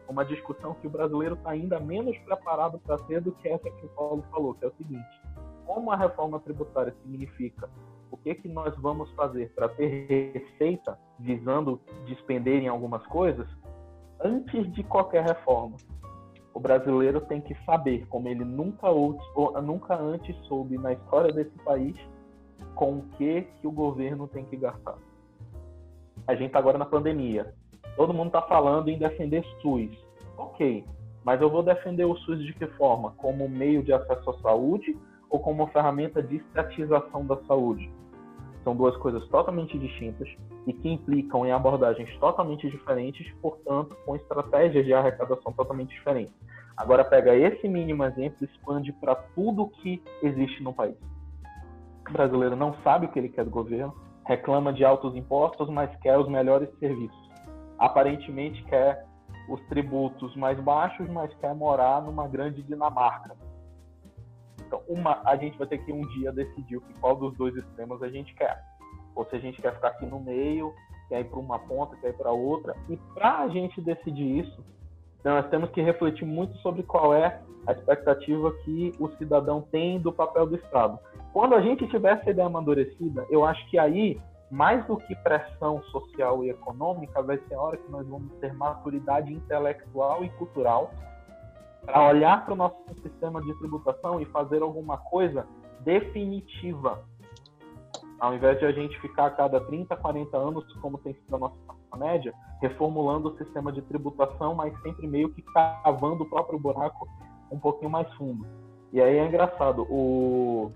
uma 0.08 0.24
discussão 0.24 0.76
que 0.76 0.88
o 0.88 0.89
brasileiro 0.89 1.36
está 1.36 1.52
ainda 1.52 1.80
menos 1.80 2.18
preparado 2.20 2.80
para 2.80 2.98
ter 3.00 3.22
do 3.22 3.32
que 3.32 3.48
essa 3.48 3.70
que 3.70 3.86
o 3.86 3.89
Paulo 3.89 4.24
falou, 4.32 4.54
que 4.54 4.66
é 4.66 4.68
o 4.68 4.74
seguinte: 4.74 5.22
como 5.66 5.91
a 5.91 5.96
reforma 5.96 6.39
tributária 6.39 6.94
significa 7.02 7.70
o 8.12 8.18
que, 8.18 8.36
que 8.36 8.48
nós 8.48 8.76
vamos 8.78 9.12
fazer 9.14 9.52
para 9.56 9.68
ter 9.70 10.32
receita 10.34 11.00
visando 11.20 11.82
despender 12.06 12.62
em 12.62 12.68
algumas 12.68 13.04
coisas, 13.08 13.48
antes 14.24 14.72
de 14.74 14.84
qualquer 14.84 15.24
reforma, 15.24 15.78
o 16.54 16.60
brasileiro 16.60 17.22
tem 17.22 17.41
que 17.41 17.56
saber, 17.66 18.06
como 18.08 18.28
ele 18.28 18.46
nunca, 18.46 18.88
nunca 19.64 19.96
antes 20.00 20.36
soube 20.46 20.78
na 20.78 20.94
história 20.94 21.34
desse 21.34 21.58
país, 21.64 21.96
com 22.76 22.98
o 22.98 23.02
que, 23.18 23.48
que 23.60 23.68
o 23.68 23.72
governo 23.72 24.28
tem 24.28 24.46
que 24.46 24.56
gastar. 24.58 24.96
A 26.28 26.36
gente 26.36 26.48
está 26.48 26.60
agora 26.60 26.78
na 26.78 26.86
pandemia. 26.86 27.54
Todo 27.96 28.14
mundo 28.14 28.28
está 28.28 28.42
falando 28.42 28.90
em 28.90 28.98
defender 28.98 29.44
SUS. 29.62 29.92
Ok, 30.38 30.86
mas 31.24 31.42
eu 31.42 31.50
vou 31.50 31.62
defender 31.62 32.06
o 32.06 32.16
SUS 32.18 32.44
de 32.44 32.54
que 32.54 32.68
forma? 32.68 33.12
Como 33.18 33.48
meio 33.48 33.84
de 33.84 33.94
acesso 33.94 34.30
à 34.30 34.40
saúde 34.40 34.98
ou 35.30 35.40
como 35.40 35.68
ferramenta 35.68 36.22
de 36.22 36.38
estatização 36.38 37.26
da 37.26 37.38
saúde? 37.44 37.92
São 38.64 38.76
duas 38.76 38.96
coisas 38.98 39.28
totalmente 39.28 39.78
distintas 39.78 40.30
e 40.66 40.74
que 40.74 40.90
implicam 40.90 41.46
em 41.46 41.52
abordagens 41.52 42.10
totalmente 42.18 42.70
diferentes, 42.70 43.30
portanto, 43.42 43.96
com 44.06 44.16
estratégias 44.16 44.86
de 44.86 44.94
arrecadação 44.94 45.52
totalmente 45.52 45.90
diferentes. 45.90 46.34
Agora 46.76 47.04
pega 47.04 47.36
esse 47.36 47.68
mínimo 47.68 48.04
exemplo 48.04 48.38
e 48.42 48.46
expande 48.46 48.92
para 48.94 49.16
tudo 49.16 49.70
que 49.82 50.02
existe 50.22 50.64
no 50.64 50.74
país. 50.74 50.96
Brasileiro 52.12 52.56
não 52.56 52.76
sabe 52.84 53.06
o 53.06 53.10
que 53.10 53.20
ele 53.20 53.30
quer 53.30 53.45
do 53.45 53.51
governo, 53.51 53.93
reclama 54.26 54.74
de 54.74 54.84
altos 54.84 55.16
impostos, 55.16 55.70
mas 55.70 55.95
quer 55.97 56.18
os 56.18 56.28
melhores 56.28 56.70
serviços. 56.80 57.32
Aparentemente 57.78 58.64
quer 58.66 59.06
os 59.49 59.60
tributos 59.68 60.36
mais 60.36 60.60
baixos, 60.60 61.10
mas 61.10 61.34
quer 61.36 61.54
morar 61.54 62.01
numa 62.01 62.28
grande 62.28 62.62
Dinamarca. 62.64 63.36
Então, 64.66 64.82
uma, 64.88 65.22
a 65.26 65.36
gente 65.36 65.58
vai 65.58 65.68
ter 65.68 65.80
que 65.80 65.91
um 65.91 66.01
dia 66.01 66.32
decidir 66.32 66.80
qual 66.99 67.16
dos 67.16 67.36
dois 67.36 67.56
extremos 67.56 68.01
a 68.01 68.10
gente 68.10 68.34
quer. 68.34 68.60
Ou 69.16 69.26
se 69.26 69.36
a 69.36 69.39
gente 69.39 69.62
quer 69.62 69.76
ficar 69.76 69.89
aqui 69.89 70.06
no 70.06 70.20
meio, 70.20 70.74
quer 71.10 71.22
ir 71.22 71.26
para 71.26 71.39
uma 71.39 71.60
ponta, 71.60 71.95
quer 71.97 72.10
ir 72.10 72.18
para 72.18 72.32
outra. 72.32 72.76
E 72.89 72.97
para 73.14 73.39
a 73.39 73.47
gente 73.49 73.80
decidir 73.82 74.39
isso, 74.39 74.64
nós 75.24 75.47
temos 75.49 75.70
que 75.72 75.82
refletir 75.82 76.26
muito 76.26 76.58
sobre 76.58 76.84
qual 76.84 77.14
é 77.14 77.39
a 77.68 77.72
expectativa 77.72 78.51
que 78.64 78.91
o 78.99 79.10
cidadão 79.18 79.62
tem 79.62 79.99
do 79.99 80.12
papel 80.12 80.45
do 80.45 80.56
Estado. 80.56 80.99
Quando 81.34 81.56
a 81.56 81.62
gente 81.62 81.88
tiver 81.88 82.20
essa 82.20 82.30
ideia 82.30 82.46
amadurecida, 82.46 83.26
eu 83.28 83.44
acho 83.44 83.68
que 83.72 83.80
aí, 83.80 84.22
mais 84.52 84.86
do 84.86 84.98
que 84.98 85.16
pressão 85.16 85.82
social 85.86 86.44
e 86.44 86.52
econômica, 86.52 87.24
vai 87.24 87.40
ser 87.40 87.56
a 87.56 87.62
hora 87.62 87.76
que 87.76 87.92
nós 87.92 88.08
vamos 88.08 88.32
ter 88.36 88.54
maturidade 88.54 89.34
intelectual 89.34 90.24
e 90.24 90.30
cultural 90.30 90.92
para 91.84 92.08
olhar 92.08 92.46
para 92.46 92.54
o 92.54 92.58
nosso 92.58 92.78
sistema 93.02 93.42
de 93.42 93.52
tributação 93.56 94.22
e 94.22 94.26
fazer 94.26 94.62
alguma 94.62 94.98
coisa 94.98 95.48
definitiva. 95.80 97.04
Ao 98.20 98.36
invés 98.36 98.60
de 98.60 98.66
a 98.66 98.72
gente 98.72 98.98
ficar 99.02 99.26
a 99.26 99.32
cada 99.32 99.60
30, 99.60 99.98
40 99.98 100.38
anos, 100.38 100.72
como 100.76 101.00
tem 101.00 101.16
sido 101.16 101.36
a 101.36 101.40
nossa 101.40 101.58
média, 101.98 102.32
reformulando 102.62 103.30
o 103.30 103.38
sistema 103.38 103.72
de 103.72 103.82
tributação, 103.82 104.54
mas 104.54 104.80
sempre 104.84 105.08
meio 105.08 105.34
que 105.34 105.42
cavando 105.42 106.24
o 106.24 106.30
próprio 106.30 106.60
buraco 106.60 107.08
um 107.52 107.60
pouquinho 107.60 107.90
mais 107.90 108.12
fundo. 108.14 108.46
E 108.94 109.02
aí 109.02 109.18
é 109.18 109.26
engraçado, 109.26 109.82
o, 109.90 110.72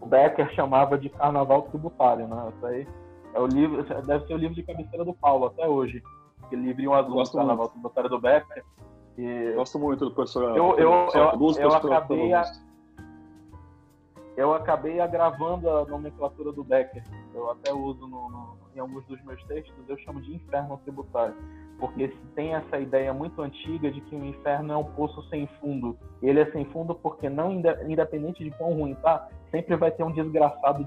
o 0.00 0.06
Becker 0.06 0.52
chamava 0.54 0.96
de 0.96 1.08
carnaval 1.08 1.62
tributário, 1.62 2.26
né? 2.28 2.52
Isso 2.54 2.66
aí 2.66 2.86
é 3.34 3.40
o 3.40 3.46
livro, 3.46 3.82
deve 3.82 4.26
ser 4.26 4.34
o 4.34 4.38
livro 4.38 4.54
de 4.54 4.62
cabeceira 4.62 5.04
do 5.04 5.14
Paulo 5.14 5.46
até 5.46 5.66
hoje. 5.66 6.02
Aquele 6.42 6.62
livrinho 6.62 6.94
azul 6.94 7.22
do 7.22 7.30
carnaval 7.30 7.56
muito. 7.56 7.72
tributário 7.72 8.10
do 8.10 8.20
Becker. 8.20 8.64
E... 9.16 9.52
Gosto 9.54 9.78
muito 9.78 10.04
do 10.04 10.14
professor. 10.14 10.56
Eu, 10.56 10.78
eu, 10.78 11.08
eu, 11.14 11.52
eu 11.58 11.74
acabei, 11.74 12.32
a... 12.32 12.44
eu 14.36 14.54
acabei 14.54 15.00
agravando 15.00 15.68
a 15.68 15.84
nomenclatura 15.84 16.52
do 16.52 16.64
Becker. 16.64 17.02
Eu 17.34 17.50
até 17.50 17.72
uso 17.72 18.06
no, 18.06 18.30
no, 18.30 18.56
em 18.74 18.78
alguns 18.78 19.04
dos 19.06 19.22
meus 19.24 19.42
textos, 19.44 19.74
eu 19.88 19.98
chamo 19.98 20.20
de 20.22 20.34
inferno 20.34 20.78
tributário. 20.84 21.34
Porque 21.78 22.08
tem 22.34 22.54
essa 22.54 22.78
ideia 22.78 23.12
muito 23.12 23.40
antiga 23.40 23.90
de 23.90 24.00
que 24.00 24.16
o 24.16 24.24
inferno 24.24 24.72
é 24.72 24.76
um 24.76 24.84
poço 24.84 25.22
sem 25.28 25.46
fundo. 25.60 25.96
Ele 26.20 26.40
é 26.40 26.50
sem 26.50 26.64
fundo 26.66 26.94
porque, 26.94 27.28
não 27.28 27.52
independente 27.52 28.42
de 28.42 28.50
quão 28.52 28.72
ruim 28.74 28.94
tá, 28.96 29.28
sempre 29.50 29.76
vai 29.76 29.90
ter 29.90 30.02
um 30.02 30.12
desgraçado 30.12 30.84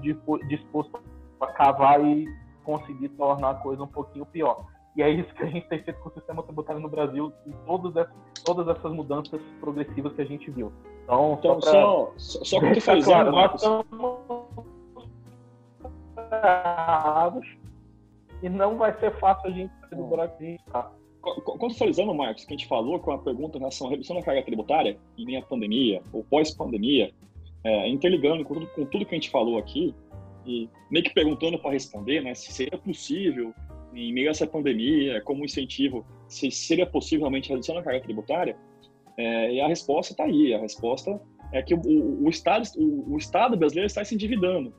disposto 0.48 1.00
a 1.40 1.46
cavar 1.46 2.04
e 2.04 2.26
conseguir 2.64 3.08
tornar 3.10 3.50
a 3.50 3.54
coisa 3.54 3.82
um 3.82 3.88
pouquinho 3.88 4.26
pior. 4.26 4.66
E 4.94 5.02
é 5.02 5.08
isso 5.08 5.32
que 5.34 5.42
a 5.42 5.46
gente 5.46 5.66
tem 5.68 5.82
feito 5.82 5.98
com 6.00 6.10
o 6.10 6.12
sistema 6.12 6.42
tributário 6.42 6.80
no 6.80 6.88
Brasil 6.88 7.32
em 7.46 7.52
todas 7.66 7.96
essas, 7.96 8.14
todas 8.44 8.68
essas 8.68 8.92
mudanças 8.92 9.40
progressivas 9.60 10.12
que 10.12 10.20
a 10.20 10.26
gente 10.26 10.50
viu. 10.50 10.70
Então, 11.04 11.38
então 11.38 11.60
só, 11.62 12.12
só, 12.16 12.44
só 12.44 12.60
contextualizando, 12.60 13.30
claro, 13.30 13.32
Marcos. 13.32 13.62
E 18.42 18.48
não 18.48 18.76
vai 18.76 18.98
ser 18.98 19.12
fácil 19.18 19.50
a 19.50 19.52
gente 19.52 19.72
sair 19.80 19.96
do 19.96 20.04
buraco 20.04 20.36
que 20.38 20.44
a 20.44 20.46
gente 20.48 20.64
tá. 20.64 20.92
Contextualizando, 21.20 22.12
Marcos, 22.12 22.44
que 22.44 22.52
a 22.52 22.56
gente 22.56 22.66
falou 22.66 22.98
com 22.98 23.12
a 23.12 23.18
pergunta 23.18 23.56
em 23.56 23.60
relação 23.60 23.86
à 23.86 23.90
redução 23.90 24.16
da 24.16 24.22
carga 24.22 24.42
tributária 24.42 24.98
em 25.16 25.24
meio 25.24 25.38
à 25.38 25.42
pandemia, 25.42 26.02
ou 26.12 26.24
pós-pandemia, 26.24 27.12
é, 27.62 27.88
interligando 27.88 28.44
com 28.44 28.54
tudo, 28.54 28.66
com 28.68 28.84
tudo 28.86 29.06
que 29.06 29.14
a 29.14 29.18
gente 29.18 29.30
falou 29.30 29.56
aqui, 29.56 29.94
e 30.44 30.68
meio 30.90 31.04
que 31.04 31.14
perguntando 31.14 31.58
para 31.60 31.70
responder, 31.70 32.22
né, 32.22 32.34
se 32.34 32.52
seria 32.52 32.76
possível, 32.76 33.54
em 33.94 34.12
meio 34.12 34.28
a 34.28 34.30
essa 34.32 34.46
pandemia, 34.48 35.22
como 35.22 35.44
incentivo, 35.44 36.04
se 36.26 36.50
seria 36.50 36.86
possível 36.86 37.20
realmente 37.20 37.50
redução 37.50 37.76
da 37.76 37.82
carga 37.82 38.00
tributária, 38.00 38.56
é, 39.16 39.54
e 39.54 39.60
a 39.60 39.68
resposta 39.68 40.12
está 40.12 40.24
aí. 40.24 40.52
A 40.54 40.58
resposta 40.58 41.20
é 41.52 41.62
que 41.62 41.74
o, 41.74 41.80
o, 41.80 42.24
o 42.24 42.28
Estado, 42.30 42.66
o, 42.76 43.14
o, 43.14 43.18
Estado 43.18 43.56
brasileiro 43.56 43.86
está 43.86 44.04
se 44.04 44.14
endividando. 44.14 44.74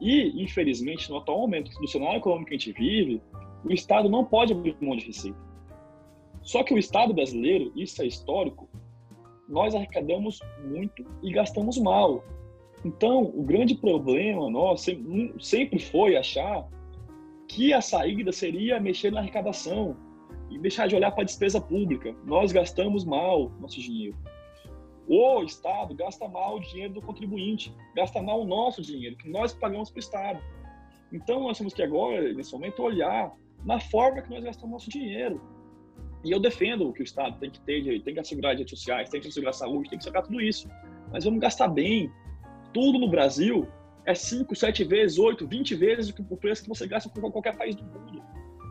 E, 0.00 0.42
infelizmente, 0.42 1.10
no 1.10 1.18
atual 1.18 1.40
momento 1.40 1.70
do 1.80 1.88
cenário 1.88 2.18
econômico 2.18 2.48
que 2.48 2.54
a 2.54 2.58
gente 2.58 2.72
vive, 2.72 3.22
o 3.64 3.72
Estado 3.72 4.08
não 4.08 4.24
pode 4.24 4.52
abrir 4.52 4.76
mão 4.80 4.96
de 4.96 5.06
receita. 5.06 5.38
Só 6.42 6.62
que 6.62 6.74
o 6.74 6.78
Estado 6.78 7.12
brasileiro, 7.12 7.72
isso 7.74 8.00
é 8.02 8.06
histórico, 8.06 8.68
nós 9.48 9.74
arrecadamos 9.74 10.40
muito 10.64 11.04
e 11.22 11.32
gastamos 11.32 11.78
mal. 11.78 12.24
Então, 12.84 13.24
o 13.24 13.42
grande 13.42 13.74
problema 13.74 14.48
nosso 14.50 14.90
sempre 15.40 15.78
foi 15.78 16.16
achar 16.16 16.68
que 17.48 17.72
a 17.72 17.80
saída 17.80 18.32
seria 18.32 18.80
mexer 18.80 19.10
na 19.10 19.20
arrecadação 19.20 19.96
e 20.50 20.58
deixar 20.58 20.86
de 20.86 20.94
olhar 20.94 21.10
para 21.10 21.22
a 21.22 21.24
despesa 21.24 21.60
pública. 21.60 22.14
Nós 22.24 22.52
gastamos 22.52 23.04
mal 23.04 23.50
nosso 23.60 23.80
dinheiro. 23.80 24.16
O 25.08 25.42
Estado 25.42 25.94
gasta 25.94 26.26
mal 26.26 26.56
o 26.56 26.60
dinheiro 26.60 26.94
do 26.94 27.02
contribuinte, 27.02 27.72
gasta 27.94 28.20
mal 28.20 28.40
o 28.40 28.44
nosso 28.44 28.82
dinheiro, 28.82 29.16
que 29.16 29.28
nós 29.28 29.54
pagamos 29.54 29.90
para 29.90 29.98
o 29.98 30.00
Estado. 30.00 30.40
Então, 31.12 31.40
nós 31.42 31.56
temos 31.58 31.72
que 31.72 31.82
agora, 31.82 32.32
nesse 32.32 32.52
momento, 32.52 32.82
olhar 32.82 33.32
na 33.64 33.78
forma 33.78 34.20
que 34.20 34.30
nós 34.30 34.42
gastamos 34.42 34.72
nosso 34.72 34.90
dinheiro. 34.90 35.40
E 36.24 36.30
eu 36.30 36.40
defendo 36.40 36.92
que 36.92 37.02
o 37.02 37.04
Estado 37.04 37.38
tem 37.38 37.50
que 37.50 37.60
ter, 37.60 38.02
tem 38.02 38.14
que 38.14 38.20
assegurar 38.20 38.56
redes 38.56 38.70
sociais, 38.70 39.08
tem 39.08 39.20
que 39.20 39.28
assegurar 39.28 39.54
saúde, 39.54 39.88
tem 39.88 39.98
que 39.98 40.02
assegurar 40.02 40.24
tudo 40.24 40.40
isso. 40.40 40.68
Mas 41.12 41.24
vamos 41.24 41.38
gastar 41.38 41.68
bem. 41.68 42.10
Tudo 42.74 42.98
no 42.98 43.08
Brasil 43.08 43.68
é 44.04 44.14
5, 44.14 44.54
7 44.54 44.82
vezes, 44.84 45.18
8, 45.18 45.46
20 45.46 45.74
vezes 45.76 46.14
o 46.18 46.36
preço 46.36 46.64
que 46.64 46.68
você 46.68 46.86
gasta 46.86 47.08
com 47.08 47.30
qualquer 47.30 47.56
país 47.56 47.76
do 47.76 47.84
mundo. 47.84 48.22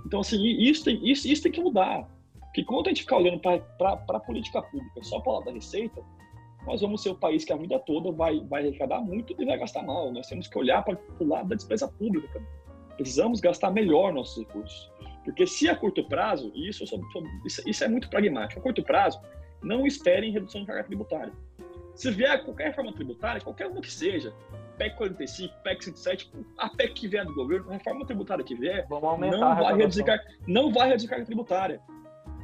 Então, 0.06 0.20
assim, 0.20 0.44
isso 0.46 0.84
tem, 0.84 1.00
isso, 1.10 1.28
isso 1.28 1.44
tem 1.44 1.52
que 1.52 1.62
mudar. 1.62 2.08
Porque 2.42 2.64
quando 2.64 2.88
a 2.88 2.90
gente 2.90 3.02
ficar 3.02 3.18
olhando 3.18 3.40
para 3.40 4.04
a 4.10 4.20
política 4.20 4.62
pública 4.62 5.04
só 5.04 5.20
para 5.20 5.34
lá 5.34 5.46
da 5.46 5.52
receita, 5.52 6.02
nós 6.66 6.82
vamos 6.82 7.02
ser 7.02 7.10
o 7.10 7.16
país 7.16 7.46
que 7.46 7.54
a 7.54 7.58
vida 7.58 7.78
toda 7.80 8.12
vai, 8.12 8.40
vai 8.42 8.64
arrecadar 8.64 9.00
muito 9.00 9.36
e 9.38 9.46
vai 9.46 9.58
gastar 9.58 9.84
mal. 9.84 10.12
Nós 10.12 10.28
temos 10.28 10.48
que 10.48 10.58
olhar 10.58 10.84
para 10.84 10.98
o 11.20 11.28
lado 11.28 11.50
da 11.50 11.56
despesa 11.56 11.88
pública. 11.88 12.42
Precisamos 12.96 13.40
gastar 13.40 13.72
melhor 13.72 14.14
nossos 14.14 14.38
recursos. 14.38 14.92
Porque 15.24 15.46
se 15.46 15.68
a 15.70 15.76
curto 15.76 16.04
prazo, 16.08 16.52
e 16.54 16.70
isso, 16.70 16.84
isso, 16.84 17.70
isso 17.70 17.84
é 17.84 17.88
muito 17.88 18.10
pragmático, 18.10 18.60
a 18.60 18.64
curto 18.64 18.84
prazo, 18.84 19.20
não 19.62 19.86
esperem 19.86 20.32
redução 20.32 20.62
de 20.62 20.68
carga 20.68 20.84
tributária. 20.84 21.34
Se 21.96 22.12
vier 22.12 22.44
qualquer 22.44 22.68
reforma 22.68 22.94
tributária, 22.94 23.42
qualquer 23.42 23.68
uma 23.68 23.82
que 23.82 23.92
seja, 23.92 24.34
PEC 24.78 24.98
45, 24.98 25.54
PEC 25.64 25.86
107, 25.86 26.32
a 26.58 26.70
PEC 26.70 26.94
que 26.94 27.08
vier 27.08 27.26
do 27.26 27.34
governo, 27.34 27.70
a 27.70 27.74
reforma 27.74 28.06
tributária 28.06 28.44
que 28.44 28.54
vier, 28.54 28.86
não 28.90 29.56
vai, 29.56 29.78
reduzir, 29.78 30.04
não 30.46 30.72
vai 30.72 30.90
reduzir 30.90 31.08
carga 31.08 31.26
tributária. 31.26 31.82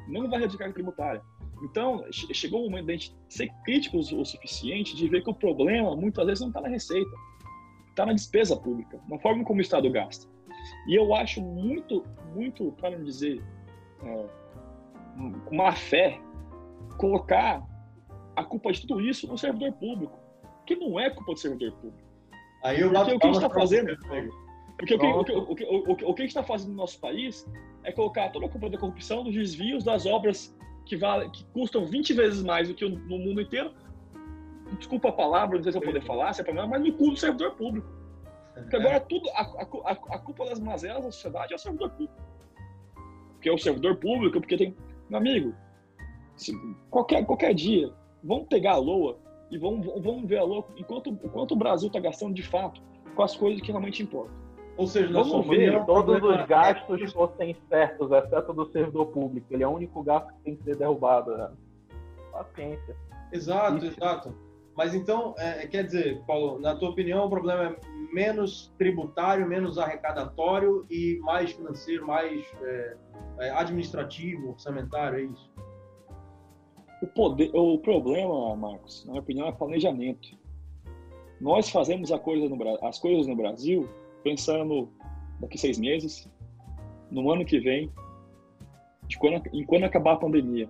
Não 0.08 0.30
vai 0.30 0.40
reduzir 0.40 0.58
carga 0.58 0.74
tributária. 0.74 1.22
Então, 1.62 2.04
chegou 2.12 2.62
o 2.62 2.70
momento 2.70 2.86
de 2.88 2.92
a 2.92 2.96
gente 2.96 3.16
ser 3.30 3.50
críticos 3.64 4.12
o 4.12 4.26
suficiente 4.26 4.96
de 4.96 5.08
ver 5.08 5.24
que 5.24 5.30
o 5.30 5.34
problema, 5.34 5.96
muitas 5.96 6.26
vezes, 6.26 6.42
não 6.42 6.48
está 6.48 6.62
na 6.62 6.70
receita, 6.70 7.12
está 7.90 8.06
na 8.06 8.14
despesa 8.14 8.56
pública, 8.58 9.00
na 9.08 9.20
forma 9.20 9.44
como 9.44 9.60
o 9.60 9.62
Estado 9.62 9.90
gasta. 9.92 10.28
E 10.88 10.96
eu 10.96 11.14
acho 11.14 11.42
muito, 11.42 12.04
muito, 12.34 12.72
para 12.74 12.98
não 12.98 13.04
dizer 13.04 13.44
é, 14.04 14.26
com 15.46 15.56
má 15.56 15.72
fé, 15.74 16.20
colocar 16.98 17.64
a 18.36 18.44
culpa 18.44 18.72
de 18.72 18.82
tudo 18.82 19.02
isso 19.02 19.28
no 19.28 19.38
servidor 19.38 19.74
público, 19.74 20.18
que 20.66 20.76
não 20.76 21.00
é 21.00 21.10
culpa 21.10 21.34
do 21.34 21.40
servidor 21.40 21.72
público. 21.74 22.10
Aí 22.64 22.80
eu 22.80 22.92
Porque 22.92 23.14
o 23.14 23.20
que 23.20 23.28
a 23.28 23.34
gente 23.34 23.44
está 23.44 23.50
fazendo, 23.50 23.98
porque 24.78 24.96
o 24.96 25.00
que, 25.00 25.06
o, 25.06 25.24
que, 25.24 25.32
o, 25.32 25.56
que, 25.56 25.64
o, 25.66 25.96
que, 25.96 26.06
o 26.06 26.14
que 26.14 26.22
a 26.22 26.26
gente 26.26 26.30
está 26.30 26.44
fazendo 26.44 26.70
no 26.70 26.78
nosso 26.78 27.00
país 27.00 27.48
é 27.84 27.92
colocar 27.92 28.30
toda 28.30 28.46
a 28.46 28.50
culpa 28.50 28.70
da 28.70 28.78
corrupção, 28.78 29.24
dos 29.24 29.34
desvios, 29.34 29.84
das 29.84 30.06
obras 30.06 30.56
que, 30.86 30.98
vale, 30.98 31.30
que 31.30 31.44
custam 31.46 31.86
20 31.86 32.14
vezes 32.14 32.44
mais 32.44 32.68
do 32.68 32.74
que 32.74 32.88
no 32.88 33.18
mundo 33.18 33.42
inteiro. 33.42 33.72
Desculpa 34.78 35.10
a 35.10 35.14
palavra, 35.14 35.58
não 35.58 35.64
sei 35.64 35.72
se 35.72 35.78
eu 35.78 35.82
poder 35.82 36.02
falar, 36.04 36.34
se 36.34 36.42
é 36.42 36.44
problema, 36.44 36.68
mas 36.68 36.82
no 36.82 36.94
cu 36.94 37.12
do 37.12 37.18
servidor 37.18 37.52
público. 37.52 37.88
Porque 38.54 38.76
agora 38.76 39.00
tudo, 39.00 39.30
a, 39.32 39.42
a, 39.42 39.92
a 39.92 40.20
culpa 40.20 40.46
das 40.46 40.60
mazelas 40.60 41.04
da 41.04 41.12
sociedade 41.12 41.54
é 41.54 41.56
o 41.56 41.60
servidor 41.60 41.90
público. 41.92 42.22
Porque 43.34 43.50
é 43.50 43.54
o 43.54 43.58
servidor 43.58 43.96
público, 43.98 44.40
porque 44.40 44.58
tem. 44.58 44.76
Meu 45.10 45.20
amigo, 45.20 45.54
se, 46.36 46.54
qualquer, 46.90 47.26
qualquer 47.26 47.54
dia, 47.54 47.92
vamos 48.24 48.48
pegar 48.48 48.74
a 48.74 48.78
LOA 48.78 49.18
e 49.50 49.58
vamos, 49.58 49.86
vamos 50.02 50.28
ver 50.28 50.38
a 50.38 50.44
LOA 50.44 50.66
enquanto, 50.78 51.14
quanto 51.16 51.54
o 51.54 51.58
Brasil 51.58 51.88
está 51.88 52.00
gastando 52.00 52.34
de 52.34 52.44
fato 52.44 52.82
com 53.16 53.24
as 53.24 53.36
coisas 53.36 53.62
que 53.62 53.72
realmente 53.72 54.04
importam. 54.04 54.34
Ou 54.82 54.88
seja, 54.88 55.14
vamos 55.14 55.48
ver 55.48 55.86
todos 55.86 56.24
os 56.24 56.46
gastos 56.48 57.00
é... 57.00 57.08
fossem 57.08 57.56
certos, 57.70 58.12
exceto 58.12 58.52
do 58.52 58.66
servidor 58.72 59.06
público. 59.08 59.46
Ele 59.52 59.62
é 59.62 59.68
o 59.68 59.72
único 59.72 60.02
gasto 60.02 60.34
que 60.34 60.44
tem 60.44 60.56
que 60.56 60.64
ser 60.64 60.76
derrubado. 60.76 61.38
Né? 61.38 61.52
Paciência. 62.32 62.96
Exato, 63.32 63.78
Isso. 63.78 63.96
exato. 63.96 64.36
Mas 64.76 64.96
então, 64.96 65.36
é, 65.38 65.68
quer 65.68 65.84
dizer, 65.86 66.24
Paulo, 66.26 66.58
na 66.58 66.76
tua 66.76 66.90
opinião, 66.90 67.28
o 67.28 67.30
problema 67.30 67.66
é 67.66 67.76
menos 68.12 68.74
tributário, 68.80 69.48
menos 69.48 69.78
arrecadatório 69.78 70.84
e 70.90 71.20
mais 71.22 71.52
financeiro, 71.52 72.08
mais 72.08 72.44
é, 72.64 72.98
é, 73.38 73.50
administrativo, 73.52 74.50
orçamentário, 74.50 75.20
é 75.20 75.22
isso? 75.26 75.52
O, 77.04 77.08
poder, 77.08 77.52
o 77.54 77.78
problema, 77.78 78.56
Marcos, 78.56 79.06
na 79.06 79.12
minha 79.12 79.22
opinião, 79.22 79.48
é 79.48 79.52
planejamento. 79.52 80.30
Nós 81.40 81.70
fazemos 81.70 82.10
coisa 82.24 82.50
no, 82.50 82.86
as 82.88 82.98
coisas 82.98 83.28
no 83.28 83.36
Brasil 83.36 83.88
pensando 84.24 84.90
daqui 85.40 85.58
seis 85.58 85.78
meses, 85.78 86.30
no 87.10 87.30
ano 87.32 87.46
que 87.46 87.60
vem, 87.60 87.92
de 89.08 89.18
quando, 89.18 89.44
em 89.54 89.66
quando 89.66 89.84
acabar 89.84 90.14
a 90.14 90.18
pandemia. 90.18 90.70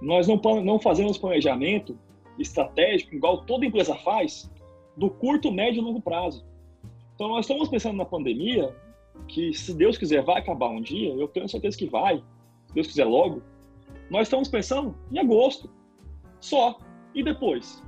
Nós 0.00 0.26
não, 0.26 0.40
não 0.62 0.78
fazemos 0.78 1.18
planejamento 1.18 1.98
estratégico, 2.38 3.14
igual 3.14 3.44
toda 3.44 3.66
empresa 3.66 3.94
faz, 3.96 4.50
do 4.96 5.10
curto, 5.10 5.52
médio 5.52 5.80
e 5.80 5.84
longo 5.84 6.00
prazo. 6.00 6.44
Então, 7.14 7.28
nós 7.28 7.44
estamos 7.44 7.68
pensando 7.68 7.96
na 7.96 8.04
pandemia, 8.04 8.74
que 9.28 9.54
se 9.54 9.72
Deus 9.72 9.96
quiser 9.96 10.22
vai 10.22 10.40
acabar 10.40 10.68
um 10.68 10.80
dia, 10.80 11.12
eu 11.14 11.28
tenho 11.28 11.48
certeza 11.48 11.76
que 11.76 11.86
vai, 11.86 12.22
se 12.66 12.74
Deus 12.74 12.86
quiser 12.86 13.04
logo. 13.04 13.42
Nós 14.10 14.22
estamos 14.22 14.48
pensando 14.48 14.94
em 15.12 15.18
agosto, 15.18 15.70
só. 16.40 16.78
E 17.14 17.22
depois? 17.22 17.82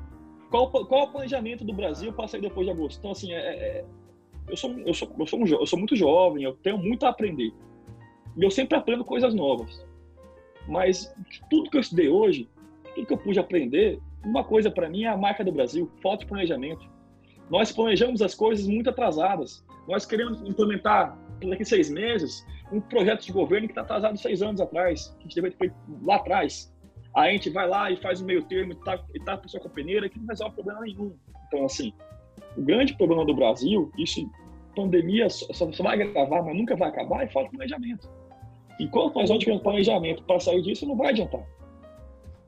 Qual, 0.51 0.71
qual 0.71 1.01
é 1.01 1.05
o 1.05 1.09
planejamento 1.09 1.65
do 1.65 1.73
Brasil 1.73 2.13
para 2.13 2.29
sair 2.29 2.41
depois 2.41 2.67
de 2.67 2.73
agosto? 2.73 2.99
Então, 2.99 3.11
assim, 3.11 3.33
é, 3.33 3.39
é, 3.39 3.85
eu, 4.49 4.57
sou, 4.57 4.71
eu, 4.81 4.95
sou, 4.95 5.15
eu, 5.19 5.27
sou 5.27 5.41
um, 5.41 5.47
eu 5.47 5.67
sou 5.67 5.79
muito 5.79 5.97
jovem, 5.97 6.45
eu 6.45 6.55
tenho 6.55 6.79
muito 6.79 7.05
a 7.07 7.11
aprender. 7.11 7.53
E 8.37 8.43
eu 8.43 8.51
sempre 8.51 8.77
aprendo 8.77 9.05
coisas 9.05 9.35
novas. 9.35 9.85
Mas 10.69 11.13
tudo 11.49 11.71
que 11.71 11.77
eu 11.77 11.81
estudei 11.81 12.09
hoje, 12.09 12.49
tudo 12.95 13.07
que 13.07 13.13
eu 13.13 13.19
pude 13.19 13.39
aprender, 13.39 13.99
uma 14.25 14.45
coisa 14.45 14.71
para 14.71 14.89
mim 14.89 15.05
é 15.05 15.09
a 15.09 15.17
marca 15.17 15.45
do 15.45 15.53
Brasil, 15.53 15.91
falta 16.03 16.25
de 16.25 16.27
planejamento. 16.27 16.89
Nós 17.49 17.71
planejamos 17.71 18.21
as 18.23 18.35
coisas 18.35 18.67
muito 18.67 18.91
atrasadas. 18.91 19.65
Nós 19.89 20.05
queremos 20.05 20.43
implementar, 20.43 21.17
daqui 21.49 21.63
a 21.63 21.67
seis 21.67 21.89
meses, 21.89 22.45
um 22.73 22.81
projeto 22.81 23.25
de 23.25 23.33
governo 23.33 23.69
que 23.69 23.73
está 23.73 23.83
atrasado 23.83 24.19
seis 24.19 24.43
anos 24.43 24.61
atrás, 24.61 25.09
que 25.09 25.21
a 25.21 25.23
gente 25.23 25.35
deveria 25.35 25.57
ter 25.57 25.69
feito 25.69 25.77
lá 26.03 26.17
atrás. 26.17 26.75
Aí 27.15 27.31
a 27.31 27.33
gente 27.33 27.51
vai 27.51 27.69
lá 27.69 27.91
e 27.91 27.97
faz 27.97 28.21
o 28.21 28.25
meio 28.25 28.43
termo 28.43 28.73
e 28.73 28.77
tá, 28.77 29.03
e 29.15 29.21
tá 29.21 29.37
com 29.39 29.49
sua 29.49 29.61
companheira 29.61 30.09
que 30.09 30.19
não 30.19 30.27
resolve 30.27 30.55
problema 30.55 30.81
nenhum. 30.81 31.15
Então, 31.47 31.65
assim, 31.65 31.93
o 32.57 32.63
grande 32.63 32.97
problema 32.97 33.25
do 33.25 33.35
Brasil, 33.35 33.91
isso, 33.99 34.29
pandemia 34.75 35.29
só, 35.29 35.53
só 35.53 35.83
vai 35.83 35.99
gravar, 35.99 36.43
mas 36.43 36.57
nunca 36.57 36.77
vai 36.77 36.89
acabar, 36.89 37.23
é 37.23 37.29
falta 37.29 37.51
de 37.51 37.57
planejamento. 37.57 38.09
Enquanto 38.79 39.15
nós 39.15 39.31
não 39.31 39.39
tivermos 39.39 39.63
planejamento 39.63 40.23
para 40.25 40.41
sair 40.41 40.63
disso, 40.63 40.87
não 40.87 40.97
vai 40.97 41.09
adiantar. 41.09 41.45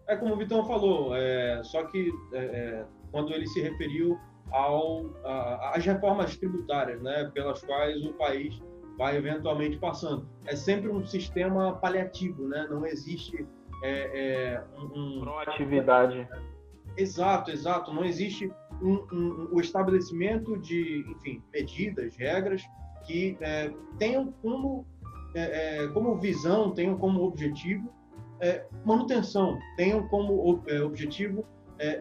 É 0.06 0.16
como 0.16 0.34
o 0.34 0.36
Vitão 0.36 0.64
falou, 0.66 1.14
é, 1.14 1.61
só 1.64 1.84
que 1.84 2.11
é, 2.32 2.38
é 2.38 2.84
quando 3.11 3.32
ele 3.32 3.46
se 3.46 3.61
referiu 3.61 4.18
ao, 4.50 5.06
a, 5.24 5.76
às 5.76 5.84
reformas 5.84 6.36
tributárias, 6.36 7.00
né, 7.02 7.30
pelas 7.34 7.62
quais 7.62 8.04
o 8.04 8.12
país 8.14 8.61
vai 8.98 9.16
eventualmente 9.16 9.78
passando. 9.78 10.26
É 10.44 10.56
sempre 10.56 10.90
um 10.90 11.06
sistema 11.06 11.74
paliativo, 11.76 12.48
né? 12.48 12.66
Não 12.68 12.84
existe 12.84 13.46
é, 13.82 14.00
é, 14.12 14.64
um, 14.76 15.20
proatividade. 15.20 16.28
Exato, 16.96 17.52
exato. 17.52 17.94
Não 17.94 18.04
existe 18.04 18.52
um, 18.82 19.06
um, 19.12 19.48
o 19.52 19.60
estabelecimento 19.60 20.56
de, 20.58 21.04
enfim, 21.08 21.42
medidas, 21.52 22.16
regras 22.16 22.62
que 23.06 23.36
é, 23.40 23.72
tenham 23.98 24.32
como, 24.42 24.86
é, 25.34 25.82
é, 25.82 25.88
como 25.88 26.16
visão, 26.18 26.72
tenham 26.72 26.96
como 26.98 27.22
objetivo 27.22 27.92
é, 28.40 28.64
manutenção, 28.84 29.58
tenham 29.76 30.06
como 30.08 30.62
é, 30.66 30.80
objetivo 30.82 31.44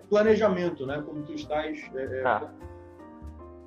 planejamento, 0.09 0.87
né? 0.87 1.03
Como 1.05 1.21
tu 1.21 1.33
estás. 1.33 1.79
Ah. 2.25 2.51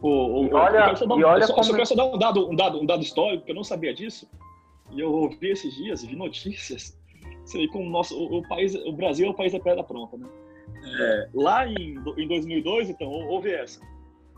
O, 0.03 0.09
o, 0.09 0.55
olha, 0.55 0.89
eu 0.89 0.97
só, 0.97 1.05
e 1.19 1.25
olha 1.25 1.47
só, 1.47 1.55
como... 1.55 1.65
só 1.65 1.73
quero 1.73 1.87
só 1.87 1.95
dar 1.95 2.07
um 2.07 2.19
dado, 2.19 2.51
um, 2.51 2.57
dado, 2.57 2.81
um 2.81 2.87
dado 2.87 3.03
histórico, 3.03 3.45
que 3.45 3.53
eu 3.53 3.55
não 3.55 3.63
sabia 3.63 3.95
disso. 3.95 4.29
E 4.91 4.99
eu 4.99 5.13
ouvi 5.13 5.51
esses 5.51 5.73
dias, 5.77 6.03
vi 6.03 6.17
notícias. 6.17 6.99
Sei 7.45 7.69
como 7.69 7.87
o 7.87 7.91
nosso, 7.91 8.19
o, 8.19 8.39
o, 8.39 8.49
país, 8.49 8.75
o 8.75 8.93
Brasil 8.93 9.29
é 9.29 9.31
o 9.31 9.35
país 9.35 9.53
da 9.53 9.61
pedra 9.61 9.85
pronta, 9.85 10.17
né? 10.17 10.27
É, 10.83 11.29
lá 11.35 11.67
em, 11.67 11.95
em 12.17 12.29
2002, 12.29 12.91
então, 12.91 13.09
houve 13.09 13.53
essa. 13.53 13.81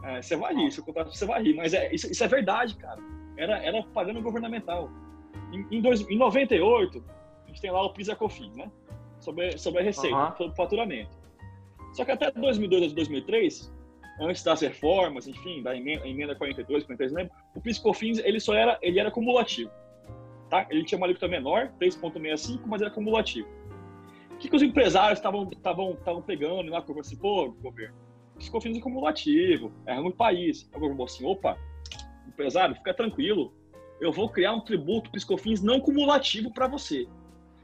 É, 0.05 0.21
você 0.21 0.37
vai 0.37 0.55
rir, 0.55 0.71
se 0.73 0.81
eu 0.81 0.85
contar 0.85 1.05
você 1.05 1.25
vai 1.25 1.43
rir, 1.43 1.55
mas 1.55 1.73
é, 1.73 1.93
isso, 1.95 2.11
isso, 2.11 2.25
é 2.25 2.29
verdade, 2.29 2.77
cara. 2.77 3.01
Era, 3.37 3.59
era 3.65 3.83
pagando 3.95 4.21
governamental. 4.21 4.91
Em, 5.53 5.67
em, 5.71 5.81
dois, 5.81 6.01
em 6.09 6.17
98, 6.17 7.05
a 7.45 7.49
gente 7.49 7.61
tem 7.61 7.71
lá 7.71 7.83
o 7.83 7.93
PISA 7.93 8.17
COFINS, 8.17 8.57
né? 8.57 8.71
Sobre, 9.21 9.57
sobre 9.57 9.81
a 9.81 9.85
receita, 9.85 10.17
uhum. 10.17 10.37
sobre 10.37 10.53
o 10.53 10.57
faturamento. 10.57 11.17
Só 11.93 12.05
que 12.05 12.11
até 12.11 12.31
2002 12.33 12.93
2003, 12.93 13.73
antes 14.21 14.43
das 14.43 14.61
reformas, 14.61 15.29
enfim, 15.29 15.63
da 15.63 15.77
emenda, 15.77 16.07
emenda 16.09 16.35
42, 16.35 16.85
43, 16.85 17.13
lembra? 17.13 17.33
O 17.55 17.61
PIS 17.61 17.79
COFINS 17.79 18.19
ele 18.19 18.41
só 18.41 18.55
era, 18.55 18.79
ele 18.83 18.99
era 18.99 19.11
cumulativo. 19.11 19.71
Tá? 20.51 20.67
Ele 20.71 20.85
tinha 20.85 20.99
uma 20.99 21.07
alíquota 21.07 21.29
menor, 21.29 21.73
3,65, 21.81 22.61
mas 22.67 22.83
era 22.83 22.91
cumulativo. 22.91 23.49
O 24.43 24.45
que, 24.45 24.49
que 24.51 24.57
os 24.57 24.63
empresários 24.63 25.21
estavam 25.21 26.23
pegando 26.27 26.69
lá, 26.69 26.83
como 26.83 26.99
assim, 26.99 27.15
pô, 27.15 27.53
governo, 27.63 27.95
PIS 28.37 28.49
COFINS 28.49 28.77
é 28.77 28.81
cumulativo, 28.81 29.71
é 29.87 29.95
no 30.01 30.13
país. 30.13 30.63
O 30.65 30.73
governo 30.73 30.97
falou 30.97 31.05
assim, 31.05 31.25
opa, 31.25 31.57
empresário, 32.27 32.75
fica 32.75 32.93
tranquilo, 32.93 33.55
eu 34.01 34.11
vou 34.11 34.29
criar 34.29 34.53
um 34.53 34.61
tributo 34.61 35.13
PIS 35.13 35.23
COFINS 35.23 35.63
não 35.63 35.79
cumulativo 35.79 36.53
para 36.53 36.67
você. 36.67 37.07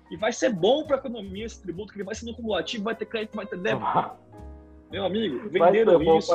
E 0.09 0.17
vai 0.17 0.33
ser 0.33 0.51
bom 0.51 0.85
para 0.85 0.95
a 0.95 0.99
economia 1.01 1.47
esse 1.47 1.61
tributo, 1.61 1.93
que 1.93 1.99
ele 1.99 2.05
vai 2.05 2.15
ser 2.15 2.27
no 2.27 2.37
cumulativo, 2.37 2.85
vai 2.85 2.95
ter 2.95 3.07
crédito, 3.07 3.35
vai 3.35 3.45
ter 3.45 3.59
débito. 3.59 3.85
Meu 4.89 5.05
amigo, 5.05 5.51
venderam 5.51 6.01
isso. 6.17 6.33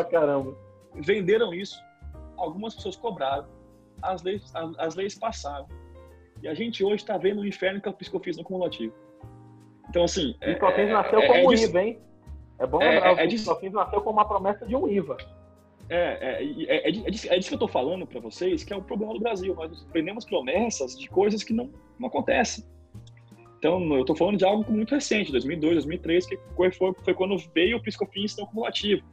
Venderam 0.93 1.53
isso. 1.53 1.81
Algumas 2.35 2.75
pessoas 2.75 2.97
cobraram. 2.97 3.47
As 4.01 4.21
leis, 4.21 4.53
as, 4.53 4.77
as 4.77 4.95
leis 4.95 5.15
passaram. 5.17 5.69
E 6.41 6.49
a 6.49 6.53
gente 6.53 6.83
hoje 6.83 6.95
está 6.95 7.17
vendo 7.17 7.39
o 7.39 7.47
inferno 7.47 7.79
que 7.79 7.87
é 7.87 7.91
o 7.91 7.93
Piscofins 7.93 8.35
no 8.35 8.43
cumulativo. 8.43 8.93
Então, 9.93 10.05
assim. 10.05 10.31
O 10.31 10.45
Piscofins 10.45 10.89
é, 10.89 10.91
nasceu 10.91 11.19
é, 11.19 11.27
como 11.27 11.53
é, 11.53 11.55
IVA, 11.55 11.83
hein? 11.83 11.99
É 12.57 12.65
bom 12.65 12.79
lembrar, 12.79 13.09
é, 13.09 13.27
o 13.27 13.71
nasceu 13.71 14.01
com 14.01 14.09
uma 14.09 14.25
promessa 14.25 14.65
de 14.65 14.75
um 14.75 14.87
IVA. 14.87 15.17
É, 15.87 16.41
é, 16.41 16.43
é, 16.43 16.87
é, 16.87 16.91
disso, 17.11 17.31
é 17.31 17.39
que 17.39 17.51
eu 17.51 17.55
estou 17.55 17.67
falando 17.67 18.07
para 18.07 18.19
vocês, 18.19 18.63
que 18.63 18.73
é 18.73 18.75
o 18.75 18.81
problema 18.81 19.13
do 19.13 19.19
Brasil. 19.19 19.53
Nós 19.53 19.85
vendemos 19.93 20.25
promessas 20.25 20.97
de 20.97 21.07
coisas 21.07 21.43
que 21.43 21.53
não, 21.53 21.69
não 21.99 22.07
acontecem. 22.07 22.63
Então, 23.59 23.83
eu 23.93 24.01
estou 24.01 24.15
falando 24.15 24.37
de 24.37 24.43
algo 24.43 24.69
muito 24.71 24.95
recente, 24.95 25.31
2002, 25.31 25.75
2003, 25.75 26.25
que 26.25 26.39
foi, 26.55 26.71
foi, 26.71 27.13
quando 27.13 27.37
veio 27.53 27.77
o 27.77 27.83
piscofins 27.83 28.33
tão 28.33 28.47
cumulativo. 28.47 29.03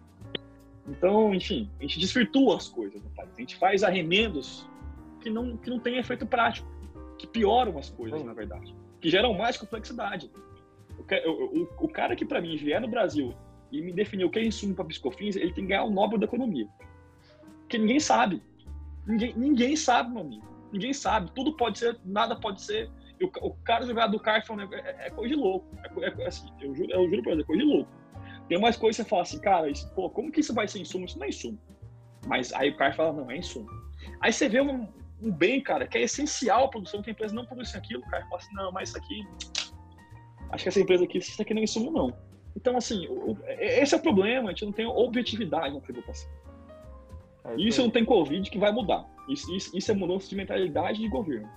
Então, 0.89 1.35
enfim, 1.35 1.69
a 1.79 1.83
gente 1.83 2.01
desvirtua 2.01 2.57
as 2.57 2.69
coisas 2.71 3.03
no 3.03 3.11
país. 3.11 3.29
A 3.37 3.41
gente 3.41 3.57
faz 3.57 3.83
arremendos 3.83 4.67
que 5.21 5.29
não, 5.29 5.59
que 5.59 5.69
não 5.69 5.79
têm 5.79 5.99
efeito 5.99 6.25
prático, 6.25 6.67
que 7.19 7.27
pioram 7.27 7.77
as 7.77 7.91
coisas, 7.91 8.25
na 8.25 8.33
verdade, 8.33 8.75
que 8.99 9.11
geram 9.11 9.35
mais 9.35 9.59
complexidade. 9.59 10.31
O, 11.27 11.61
o, 11.61 11.69
o 11.85 11.89
cara 11.89 12.15
que, 12.15 12.25
para 12.25 12.41
mim, 12.41 12.57
vier 12.57 12.81
no 12.81 12.89
Brasil 12.89 13.35
e 13.73 13.81
me 13.81 13.93
definir 13.93 14.25
o 14.25 14.31
que 14.31 14.39
é 14.39 14.45
insumo 14.45 14.75
para 14.75 14.85
piscofins, 14.85 15.37
ele 15.37 15.53
tem 15.53 15.65
que 15.65 15.71
ganhar 15.71 15.85
o 15.85 15.91
Nobel 15.91 16.19
da 16.19 16.27
Economia. 16.27 16.69
Porque 17.61 17.79
ninguém 17.79 18.01
sabe. 18.01 18.43
Ninguém, 19.07 19.35
ninguém 19.37 19.77
sabe, 19.77 20.11
meu 20.11 20.23
amigo. 20.23 20.47
Ninguém 20.73 20.93
sabe. 20.93 21.31
Tudo 21.35 21.57
pode 21.57 21.79
ser, 21.79 21.99
nada 22.05 22.37
pode 22.37 22.63
ser 22.63 22.91
o, 23.25 23.49
o 23.49 23.55
cara 23.65 23.87
jogar 23.87 24.07
do 24.07 24.19
Carson 24.19 24.61
é, 24.61 25.07
é, 25.07 25.11
coisa 25.11 25.35
de 25.35 25.41
louco. 25.41 25.67
É, 26.01 26.23
é, 26.23 26.27
assim, 26.27 26.51
eu 26.61 26.75
juro, 26.75 26.91
eu 26.91 27.09
juro 27.09 27.23
pra 27.23 27.35
você, 27.35 27.43
é 27.43 27.45
coisa 27.45 27.63
de 27.63 27.69
louco. 27.69 27.91
Tem 28.49 28.61
mais 28.61 28.77
coisas 28.77 28.97
que 28.97 29.03
você 29.03 29.09
fala 29.09 29.23
assim, 29.23 29.41
cara, 29.41 29.71
isso, 29.71 29.89
pô, 29.95 30.11
como 30.11 30.33
que 30.33 30.41
isso 30.41 30.55
vai 30.55 30.67
ser 30.67 30.81
insumo? 30.81 31.05
Isso 31.05 31.19
não 31.19 31.27
é 31.27 31.29
insumo. 31.29 31.59
Mas 32.27 32.53
aí 32.53 32.71
o 32.71 32.77
cara 32.77 32.93
fala, 32.93 33.13
não, 33.13 33.31
é 33.31 33.37
insumo. 33.37 33.69
Aí 34.21 34.33
você 34.33 34.49
vê 34.49 34.61
um, 34.61 34.89
um 35.23 35.31
bem, 35.31 35.63
cara, 35.63 35.87
que 35.87 35.99
é 35.99 36.03
essencial 36.03 36.65
a 36.65 36.69
produção, 36.69 37.03
que 37.03 37.11
a 37.11 37.13
empresa 37.13 37.35
não 37.35 37.47
produz 37.47 37.75
aquilo, 37.75 38.03
cara 38.03 38.25
fala 38.25 38.37
assim, 38.37 38.55
não, 38.55 38.73
mas 38.73 38.89
isso 38.89 38.99
aqui. 38.99 39.27
Acho 40.51 40.65
que 40.65 40.69
essa 40.69 40.81
empresa 40.81 41.05
aqui, 41.05 41.19
isso 41.19 41.41
aqui 41.41 41.55
não 41.55 41.61
é 41.61 41.65
insumo, 41.65 41.91
não. 41.91 42.13
Então, 42.57 42.77
assim, 42.77 43.07
o, 43.09 43.37
esse 43.59 43.95
é 43.95 43.99
o 43.99 44.03
problema, 44.03 44.49
a 44.49 44.53
gente 44.53 44.65
não 44.65 44.73
tem 44.73 44.87
objetividade 44.87 45.75
na 45.75 45.81
tributação. 45.81 46.29
É 47.45 47.57
isso, 47.57 47.81
não 47.81 47.91
tem 47.91 48.05
Covid 48.05 48.51
que 48.51 48.59
vai 48.59 48.73
mudar. 48.73 49.07
Isso, 49.29 49.55
isso, 49.55 49.77
isso 49.77 49.91
é 49.91 49.95
mudança 49.95 50.29
de 50.29 50.37
mentalidade 50.37 50.99
de 50.99 51.09
governo. 51.09 51.49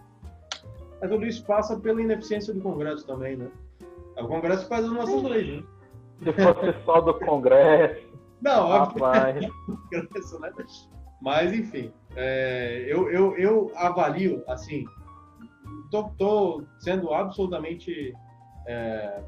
Mas 1.02 1.10
tudo 1.10 1.26
isso 1.26 1.46
passa 1.46 1.78
pela 1.78 2.02
ineficiência 2.02 2.54
do 2.54 2.62
Congresso 2.62 3.06
também, 3.06 3.36
né? 3.36 3.50
É 4.16 4.24
o 4.24 4.28
Congresso 4.28 4.68
faz 4.68 4.86
as 4.86 4.92
nossas 4.92 5.24
leis, 5.24 5.48
né? 5.48 5.64
Se 6.24 6.32
fosse 6.32 6.86
só 6.86 7.02
do 7.02 7.14
Congresso. 7.16 8.08
Não, 8.42 8.70
rapaz. 8.70 9.46
Congresso, 9.92 10.40
né? 10.40 10.52
Mas, 11.22 11.54
enfim, 11.54 11.92
é, 12.16 12.86
eu, 12.88 13.10
eu, 13.10 13.38
eu 13.38 13.72
avalio, 13.76 14.44
assim, 14.48 14.86
tô, 15.90 16.04
tô 16.18 16.64
sendo 16.80 17.14
absolutamente. 17.14 18.14
É, 18.68 19.22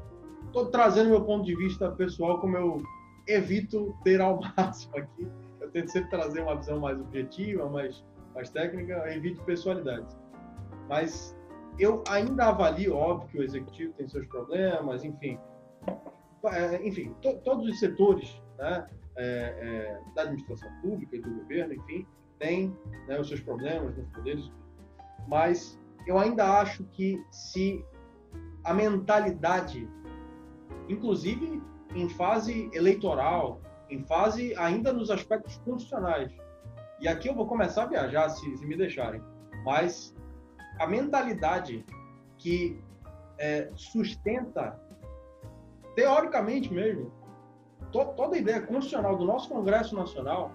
tô 0.52 0.66
trazendo 0.66 1.10
meu 1.10 1.24
ponto 1.24 1.44
de 1.44 1.54
vista 1.56 1.90
pessoal, 1.92 2.40
como 2.40 2.56
eu 2.56 2.82
evito 3.26 3.94
ter 4.04 4.20
ao 4.20 4.40
máximo 4.56 4.96
aqui. 4.96 5.28
Eu 5.60 5.70
tento 5.70 5.90
sempre 5.90 6.10
trazer 6.10 6.42
uma 6.42 6.56
visão 6.56 6.80
mais 6.80 7.00
objetiva, 7.00 7.68
mais, 7.68 8.04
mais 8.34 8.50
técnica, 8.50 8.92
eu 8.92 9.12
evito 9.12 9.42
pessoalidades. 9.42 10.16
Mas 10.88 11.36
eu 11.78 12.02
ainda 12.08 12.46
avalio, 12.46 12.94
óbvio 12.94 13.28
que 13.28 13.38
o 13.38 13.42
executivo 13.42 13.92
tem 13.94 14.08
seus 14.08 14.26
problemas, 14.26 15.04
enfim, 15.04 15.38
é, 16.44 16.86
enfim, 16.86 17.14
to, 17.20 17.38
todos 17.44 17.68
os 17.68 17.78
setores 17.78 18.40
né, 18.58 18.86
é, 19.16 19.24
é, 19.24 20.00
da 20.14 20.22
administração 20.22 20.70
pública 20.80 21.16
e 21.16 21.20
do 21.20 21.30
governo, 21.30 21.74
enfim, 21.74 22.06
têm 22.38 22.76
né, 23.06 23.18
os 23.18 23.28
seus 23.28 23.40
problemas 23.40 23.96
nos 23.96 24.08
poderes, 24.08 24.50
mas 25.26 25.78
eu 26.06 26.18
ainda 26.18 26.60
acho 26.60 26.84
que 26.84 27.22
se 27.30 27.84
a 28.66 28.74
mentalidade, 28.74 29.88
inclusive 30.88 31.62
em 31.94 32.08
fase 32.08 32.68
eleitoral, 32.74 33.60
em 33.88 34.02
fase 34.04 34.54
ainda 34.56 34.92
nos 34.92 35.08
aspectos 35.08 35.56
constitucionais, 35.58 36.32
e 37.00 37.06
aqui 37.06 37.28
eu 37.28 37.34
vou 37.34 37.46
começar 37.46 37.84
a 37.84 37.86
viajar 37.86 38.28
se, 38.28 38.56
se 38.56 38.66
me 38.66 38.76
deixarem, 38.76 39.22
mas 39.64 40.12
a 40.80 40.86
mentalidade 40.86 41.86
que 42.38 42.82
é, 43.38 43.70
sustenta, 43.76 44.80
teoricamente 45.94 46.72
mesmo, 46.72 47.12
to, 47.92 48.04
toda 48.16 48.34
a 48.34 48.38
ideia 48.38 48.60
constitucional 48.60 49.16
do 49.16 49.24
nosso 49.24 49.48
Congresso 49.48 49.94
Nacional, 49.94 50.50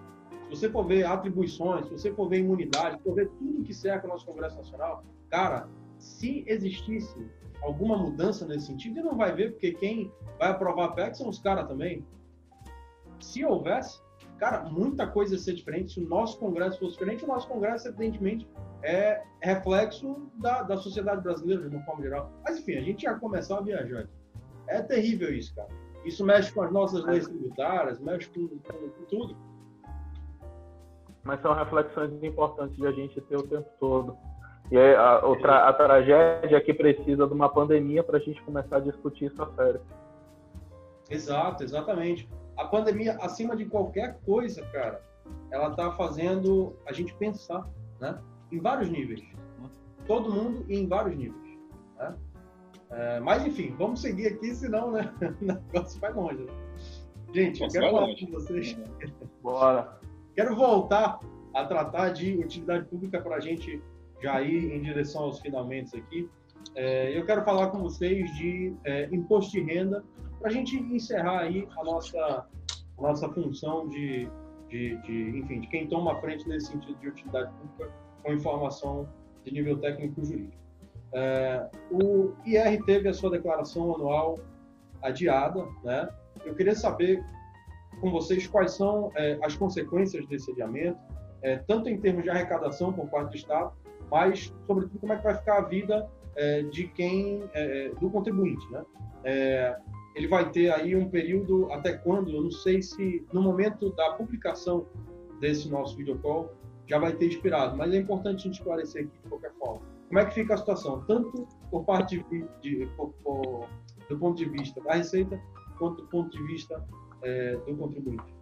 se 0.50 0.58
você 0.58 0.70
for 0.70 0.86
ver 0.86 1.06
atribuições, 1.06 1.86
se 1.86 1.92
você 1.92 2.14
for 2.14 2.28
ver 2.28 2.40
imunidade, 2.40 2.98
se 2.98 3.04
for 3.04 3.16
ver 3.16 3.30
tudo 3.40 3.64
que 3.64 3.74
cerca 3.74 4.06
o 4.06 4.10
nosso 4.10 4.26
Congresso 4.26 4.58
Nacional, 4.58 5.06
cara, 5.30 5.70
se 5.98 6.44
existisse 6.46 7.26
alguma 7.62 7.98
mudança 7.98 8.46
nesse 8.46 8.68
sentido, 8.68 9.00
e 9.00 9.04
não 9.04 9.16
vai 9.16 9.34
ver, 9.34 9.52
porque 9.52 9.72
quem 9.74 10.12
vai 10.40 10.50
aprovar 10.50 10.86
a 10.86 10.92
PEC 10.92 11.18
são 11.18 11.30
os 11.30 11.40
caras 11.40 11.68
também. 11.68 12.06
Se 13.20 13.46
houvesse, 13.46 14.02
cara, 14.38 14.64
muita 14.64 15.06
coisa 15.06 15.36
ia 15.36 15.40
ser 15.40 15.54
diferente. 15.54 15.94
Se 15.94 16.00
o 16.00 16.08
nosso 16.08 16.40
Congresso 16.40 16.80
fosse 16.80 16.94
diferente, 16.94 17.24
o 17.24 17.28
nosso 17.28 17.48
Congresso, 17.48 17.88
evidentemente, 17.88 18.48
é 18.84 19.24
reflexo 19.42 20.30
da, 20.36 20.64
da 20.64 20.78
sociedade 20.78 21.22
brasileira, 21.22 21.70
de 21.70 21.76
uma 21.76 21.86
forma 21.86 22.02
geral. 22.02 22.32
Mas, 22.44 22.58
enfim, 22.58 22.78
a 22.78 22.82
gente 22.82 23.04
já 23.04 23.14
começou 23.20 23.58
a 23.58 23.62
viajar. 23.62 24.08
É 24.68 24.82
terrível 24.82 25.34
isso, 25.34 25.54
cara. 25.54 25.70
Isso 26.04 26.26
mexe 26.26 26.52
com 26.52 26.64
as 26.64 26.72
nossas 26.72 27.04
leis 27.06 27.28
tributárias, 27.28 28.00
mexe 28.00 28.28
com, 28.30 28.48
com, 28.48 28.90
com 28.90 29.06
tudo. 29.06 29.38
Mas 31.24 31.40
são 31.42 31.54
reflexões 31.54 32.12
importantes 32.24 32.76
de 32.76 32.88
a 32.88 32.92
gente 32.92 33.22
ter 33.22 33.38
o 33.38 33.44
tempo 33.44 33.70
todo. 33.80 34.18
E 34.72 34.78
a, 34.78 35.18
a, 35.18 35.70
a 35.70 35.74
tragédia 35.74 36.56
é 36.56 36.62
que 36.62 36.74
precisa 36.74 37.28
de 37.28 37.34
uma 37.34 37.50
pandemia 37.50 38.02
para 38.02 38.18
a 38.18 38.22
gente 38.22 38.42
começar 38.44 38.78
a 38.78 38.80
discutir 38.80 39.26
isso 39.26 39.44
a 39.44 39.52
sério. 39.54 39.82
Exato, 41.10 41.62
exatamente. 41.62 42.30
A 42.58 42.64
pandemia, 42.64 43.18
acima 43.22 43.54
de 43.54 43.66
qualquer 43.66 44.18
coisa, 44.26 44.66
cara, 44.68 45.02
ela 45.52 45.72
está 45.72 45.92
fazendo 45.92 46.74
a 46.86 46.94
gente 46.94 47.14
pensar, 47.16 47.68
né? 48.00 48.18
em 48.50 48.60
vários 48.60 48.90
níveis. 48.90 49.22
Todo 50.08 50.32
mundo 50.32 50.66
em 50.70 50.88
vários 50.88 51.18
níveis. 51.18 51.60
Né? 51.98 52.16
É, 52.92 53.20
mas, 53.20 53.46
enfim, 53.46 53.76
vamos 53.78 54.02
seguir 54.02 54.28
aqui, 54.28 54.56
senão 54.56 54.92
né, 54.92 55.14
o 55.42 55.46
negócio 55.46 56.00
vai 56.00 56.14
longe. 56.14 56.44
Né? 56.44 56.54
Gente, 57.34 57.62
eu 57.62 57.68
quero 57.68 57.92
falar 57.92 58.06
longe. 58.08 58.26
com 58.26 58.32
vocês. 58.32 58.78
Bora. 59.44 60.00
quero 60.34 60.56
voltar 60.56 61.20
a 61.54 61.66
tratar 61.66 62.10
de 62.10 62.38
utilidade 62.38 62.86
pública 62.86 63.20
para 63.20 63.36
a 63.36 63.40
gente 63.42 63.82
já 64.22 64.42
ir 64.42 64.74
em 64.74 64.82
direção 64.82 65.24
aos 65.24 65.40
finalmente 65.40 65.98
aqui. 65.98 66.30
É, 66.76 67.18
eu 67.18 67.26
quero 67.26 67.44
falar 67.44 67.68
com 67.68 67.80
vocês 67.80 68.30
de 68.36 68.74
é, 68.86 69.06
imposto 69.12 69.52
de 69.52 69.62
renda 69.62 70.04
para 70.40 70.50
a 70.50 70.54
gente 70.54 70.76
encerrar 70.78 71.40
aí 71.42 71.68
a 71.78 71.84
nossa, 71.84 72.18
a 72.18 73.02
nossa 73.02 73.28
função 73.30 73.88
de, 73.88 74.30
de, 74.70 74.98
de, 75.02 75.40
enfim, 75.40 75.62
de 75.62 75.68
quem 75.68 75.88
toma 75.88 76.20
frente 76.22 76.48
nesse 76.48 76.68
sentido 76.68 76.98
de 77.00 77.10
utilidade 77.10 77.52
pública 77.54 77.94
com 78.24 78.34
informação 78.34 79.08
de 79.44 79.52
nível 79.52 79.78
técnico 79.78 80.24
jurídico. 80.24 80.62
É, 81.14 81.70
o 81.92 82.32
IR 82.46 82.84
teve 82.86 83.10
a 83.10 83.14
sua 83.14 83.32
declaração 83.32 83.96
anual 83.96 84.40
adiada, 85.02 85.66
né? 85.84 86.10
Eu 86.46 86.56
queria 86.56 86.76
saber 86.76 87.24
com 88.00 88.12
vocês 88.12 88.48
quais 88.48 88.74
são 88.74 89.12
é, 89.16 89.38
as 89.44 89.56
consequências 89.56 90.26
desse 90.28 90.52
adiamento, 90.52 90.98
é, 91.42 91.58
tanto 91.58 91.90
em 91.90 92.00
termos 92.00 92.24
de 92.24 92.30
arrecadação 92.30 92.94
por 92.94 93.08
parte 93.10 93.32
do 93.32 93.36
Estado, 93.36 93.74
mas, 94.12 94.54
sobretudo, 94.68 95.00
como 95.00 95.14
é 95.14 95.18
que 95.18 95.24
vai 95.24 95.36
ficar 95.36 95.60
a 95.60 95.62
vida 95.62 96.10
é, 96.36 96.64
de 96.64 96.88
quem, 96.88 97.50
é, 97.54 97.90
do 98.00 98.10
contribuinte, 98.10 98.70
né? 98.70 98.84
É, 99.24 99.78
ele 100.14 100.28
vai 100.28 100.50
ter 100.52 100.74
aí 100.74 100.96
um 100.96 101.10
período 101.10 101.72
até 101.72 101.94
quando? 101.94 102.30
Eu 102.32 102.44
não 102.44 102.52
sei 102.52 102.82
se 102.82 103.26
no 103.32 103.42
momento 103.42 103.92
da 103.96 104.12
publicação 104.14 104.86
desse 105.40 105.70
nosso 105.70 105.96
videocall 105.96 106.54
já 106.86 107.00
vai 107.00 107.14
ter 107.14 107.28
expirado, 107.28 107.78
mas 107.78 107.94
é 107.94 107.98
importante 107.98 108.42
a 108.42 108.44
gente 108.44 108.56
esclarecer 108.56 109.06
aqui 109.06 109.18
de 109.24 109.30
qualquer 109.30 109.54
forma. 109.54 109.82
Como 110.10 110.20
é 110.20 110.26
que 110.26 110.34
fica 110.34 110.56
a 110.56 110.58
situação, 110.58 111.06
tanto 111.08 111.48
por 111.70 111.86
parte 111.86 112.22
de, 112.30 112.46
de 112.62 112.86
por, 112.98 113.14
por, 113.24 113.70
do 114.10 114.20
ponto 114.20 114.36
de 114.36 114.50
vista 114.50 114.82
da 114.82 114.96
Receita, 114.96 115.42
quanto 115.80 116.02
do 116.02 116.10
ponto 116.10 116.30
de 116.30 116.44
vista 116.44 116.84
é, 117.22 117.56
do 117.66 117.78
contribuinte? 117.78 118.41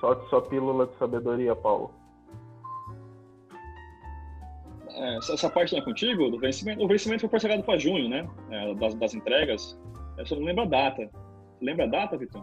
Solte 0.00 0.28
sua 0.30 0.40
pílula 0.42 0.86
de 0.86 0.96
sabedoria, 0.96 1.54
Paulo. 1.54 1.90
É, 4.88 5.16
essa 5.18 5.48
parte 5.48 5.72
não 5.72 5.80
é 5.80 5.84
contigo? 5.84 6.30
Do 6.30 6.38
vencimento? 6.38 6.82
O 6.82 6.88
vencimento 6.88 7.20
foi 7.20 7.28
parcelado 7.28 7.62
para 7.62 7.78
junho, 7.78 8.08
né? 8.08 8.28
É, 8.50 8.74
das, 8.74 8.94
das 8.94 9.14
entregas. 9.14 9.78
Eu 10.16 10.26
só 10.26 10.34
não 10.34 10.44
lembro 10.44 10.62
a 10.62 10.66
data. 10.66 11.08
Lembra 11.60 11.84
a 11.84 11.88
data, 11.88 12.16
Vitor? 12.16 12.42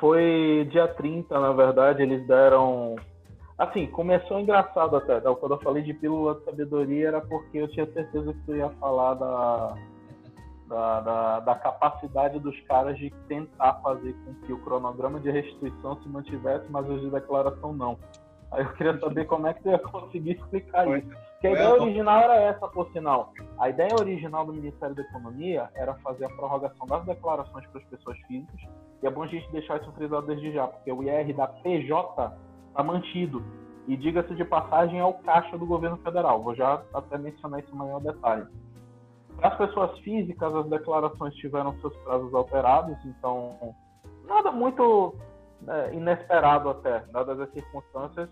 Foi 0.00 0.66
dia 0.70 0.88
30, 0.88 1.38
na 1.38 1.52
verdade, 1.52 2.02
eles 2.02 2.26
deram. 2.26 2.96
Assim, 3.58 3.86
começou 3.86 4.40
engraçado 4.40 4.96
até. 4.96 5.20
Né? 5.20 5.36
Quando 5.38 5.52
eu 5.52 5.60
falei 5.60 5.82
de 5.82 5.94
pílula 5.94 6.34
de 6.36 6.44
sabedoria, 6.44 7.08
era 7.08 7.20
porque 7.20 7.58
eu 7.58 7.68
tinha 7.68 7.86
certeza 7.92 8.32
que 8.32 8.40
tu 8.46 8.56
ia 8.56 8.70
falar 8.70 9.14
da, 9.14 9.76
da, 10.72 11.00
da, 11.00 11.40
da, 11.40 11.54
capacidade 11.54 12.38
dos 12.38 12.58
caras 12.62 12.96
de 12.96 13.10
tentar 13.28 13.74
fazer 13.82 14.14
com 14.24 14.34
que 14.46 14.52
o 14.54 14.58
cronograma 14.58 15.20
de 15.20 15.30
restituição 15.30 16.00
se 16.02 16.08
mantivesse, 16.08 16.64
mas 16.70 16.88
os 16.88 17.02
de 17.02 17.10
declaração 17.10 17.74
não. 17.74 17.98
Aí 18.50 18.64
eu 18.64 18.72
queria 18.72 18.98
saber 18.98 19.26
como 19.26 19.46
é 19.46 19.52
que 19.52 19.62
você 19.62 19.70
ia 19.70 19.78
conseguir 19.78 20.32
explicar 20.32 20.88
isso. 20.98 21.08
Porque 21.32 21.46
a 21.46 21.52
ideia 21.52 21.74
original 21.74 22.20
era 22.20 22.36
essa, 22.36 22.66
por 22.68 22.90
sinal. 22.92 23.32
A 23.58 23.68
ideia 23.68 23.90
original 23.98 24.46
do 24.46 24.52
Ministério 24.54 24.94
da 24.94 25.02
Economia 25.02 25.68
era 25.74 25.94
fazer 25.96 26.24
a 26.24 26.30
prorrogação 26.30 26.86
das 26.86 27.04
declarações 27.04 27.66
para 27.66 27.80
as 27.80 27.86
pessoas 27.88 28.18
físicas. 28.26 28.60
E 29.02 29.06
é 29.06 29.10
bom 29.10 29.24
a 29.24 29.26
gente 29.26 29.50
deixar 29.52 29.80
isso 29.80 29.92
frisado 29.92 30.26
desde 30.26 30.52
já, 30.52 30.66
porque 30.66 30.90
o 30.90 31.02
IR 31.02 31.34
da 31.34 31.48
PJ 31.48 32.32
está 32.68 32.82
mantido. 32.82 33.44
E 33.88 33.96
diga-se 33.96 34.34
de 34.34 34.44
passagem, 34.44 35.00
é 35.00 35.04
o 35.04 35.14
caixa 35.14 35.58
do 35.58 35.66
governo 35.66 35.98
federal. 35.98 36.42
Vou 36.42 36.54
já 36.54 36.82
até 36.94 37.18
mencionar 37.18 37.60
isso 37.60 37.74
em 37.74 37.78
maior 37.78 38.00
detalhe. 38.00 38.46
As 39.42 39.56
pessoas 39.56 39.98
físicas, 40.00 40.54
as 40.54 40.68
declarações 40.68 41.34
tiveram 41.34 41.78
seus 41.80 41.96
prazos 41.98 42.32
alterados, 42.32 42.96
então 43.04 43.74
nada 44.24 44.52
muito 44.52 45.14
é, 45.68 45.94
inesperado 45.94 46.70
até, 46.70 47.00
dadas 47.12 47.40
as 47.40 47.50
circunstâncias. 47.52 48.28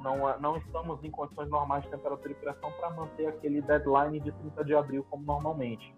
Não, 0.00 0.28
é, 0.28 0.38
não 0.38 0.56
estamos 0.56 1.02
em 1.02 1.10
condições 1.10 1.48
normais 1.48 1.82
de 1.84 1.90
temperatura 1.90 2.30
e 2.30 2.34
pressão 2.34 2.70
para 2.72 2.90
manter 2.90 3.26
aquele 3.26 3.60
deadline 3.62 4.20
de 4.20 4.30
30 4.30 4.64
de 4.64 4.74
abril 4.74 5.04
como 5.10 5.24
normalmente. 5.24 5.94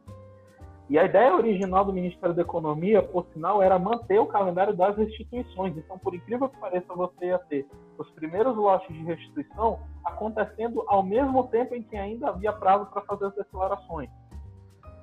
E 0.88 0.96
a 0.98 1.04
ideia 1.04 1.34
original 1.34 1.84
do 1.84 1.92
Ministério 1.92 2.34
da 2.34 2.42
Economia, 2.42 3.02
por 3.02 3.26
sinal, 3.32 3.60
era 3.60 3.76
manter 3.76 4.20
o 4.20 4.26
calendário 4.26 4.74
das 4.74 4.96
restituições. 4.96 5.76
Então, 5.76 5.98
por 5.98 6.14
incrível 6.14 6.48
que 6.48 6.56
pareça, 6.58 6.94
você 6.94 7.26
ia 7.26 7.38
ter 7.40 7.66
os 7.98 8.08
primeiros 8.12 8.56
lotes 8.56 8.94
de 8.94 9.02
restituição 9.02 9.80
acontecendo 10.04 10.84
ao 10.86 11.02
mesmo 11.02 11.48
tempo 11.48 11.74
em 11.74 11.82
que 11.82 11.96
ainda 11.96 12.28
havia 12.28 12.52
prazo 12.52 12.86
para 12.86 13.02
fazer 13.02 13.26
as 13.26 13.34
declarações. 13.34 14.08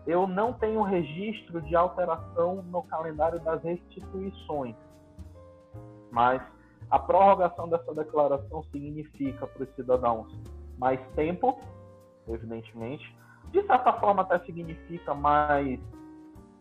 Eu 0.08 0.26
não 0.26 0.54
tenho 0.54 0.82
registro 0.84 1.62
de 1.62 1.76
alteração 1.76 2.62
no 2.64 2.84
calendário 2.84 3.40
das 3.42 3.62
restituições, 3.62 4.76
mas 6.12 6.42
a 6.90 7.00
prorrogação 7.00 7.68
dessa 7.68 7.94
declaração 7.94 8.64
significa 8.72 9.48
para 9.48 9.64
os 9.64 9.76
cidadãos 9.76 10.34
mais 10.78 11.00
tempo, 11.16 11.60
evidentemente, 12.28 13.04
de 13.54 13.62
certa 13.68 13.94
forma 13.94 14.24
até 14.24 14.40
significa 14.40 15.14
mais 15.14 15.80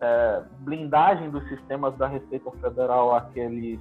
é, 0.00 0.42
blindagem 0.60 1.30
dos 1.30 1.42
sistemas 1.48 1.96
da 1.96 2.06
Receita 2.06 2.50
Federal, 2.60 3.14
aqueles 3.14 3.80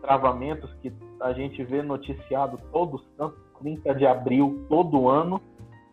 travamentos 0.00 0.72
que 0.80 0.92
a 1.20 1.32
gente 1.32 1.62
vê 1.64 1.82
noticiado 1.82 2.58
todos 2.72 3.02
santos 3.16 3.38
30 3.60 3.94
de 3.94 4.06
abril 4.06 4.64
todo 4.68 5.08
ano, 5.08 5.40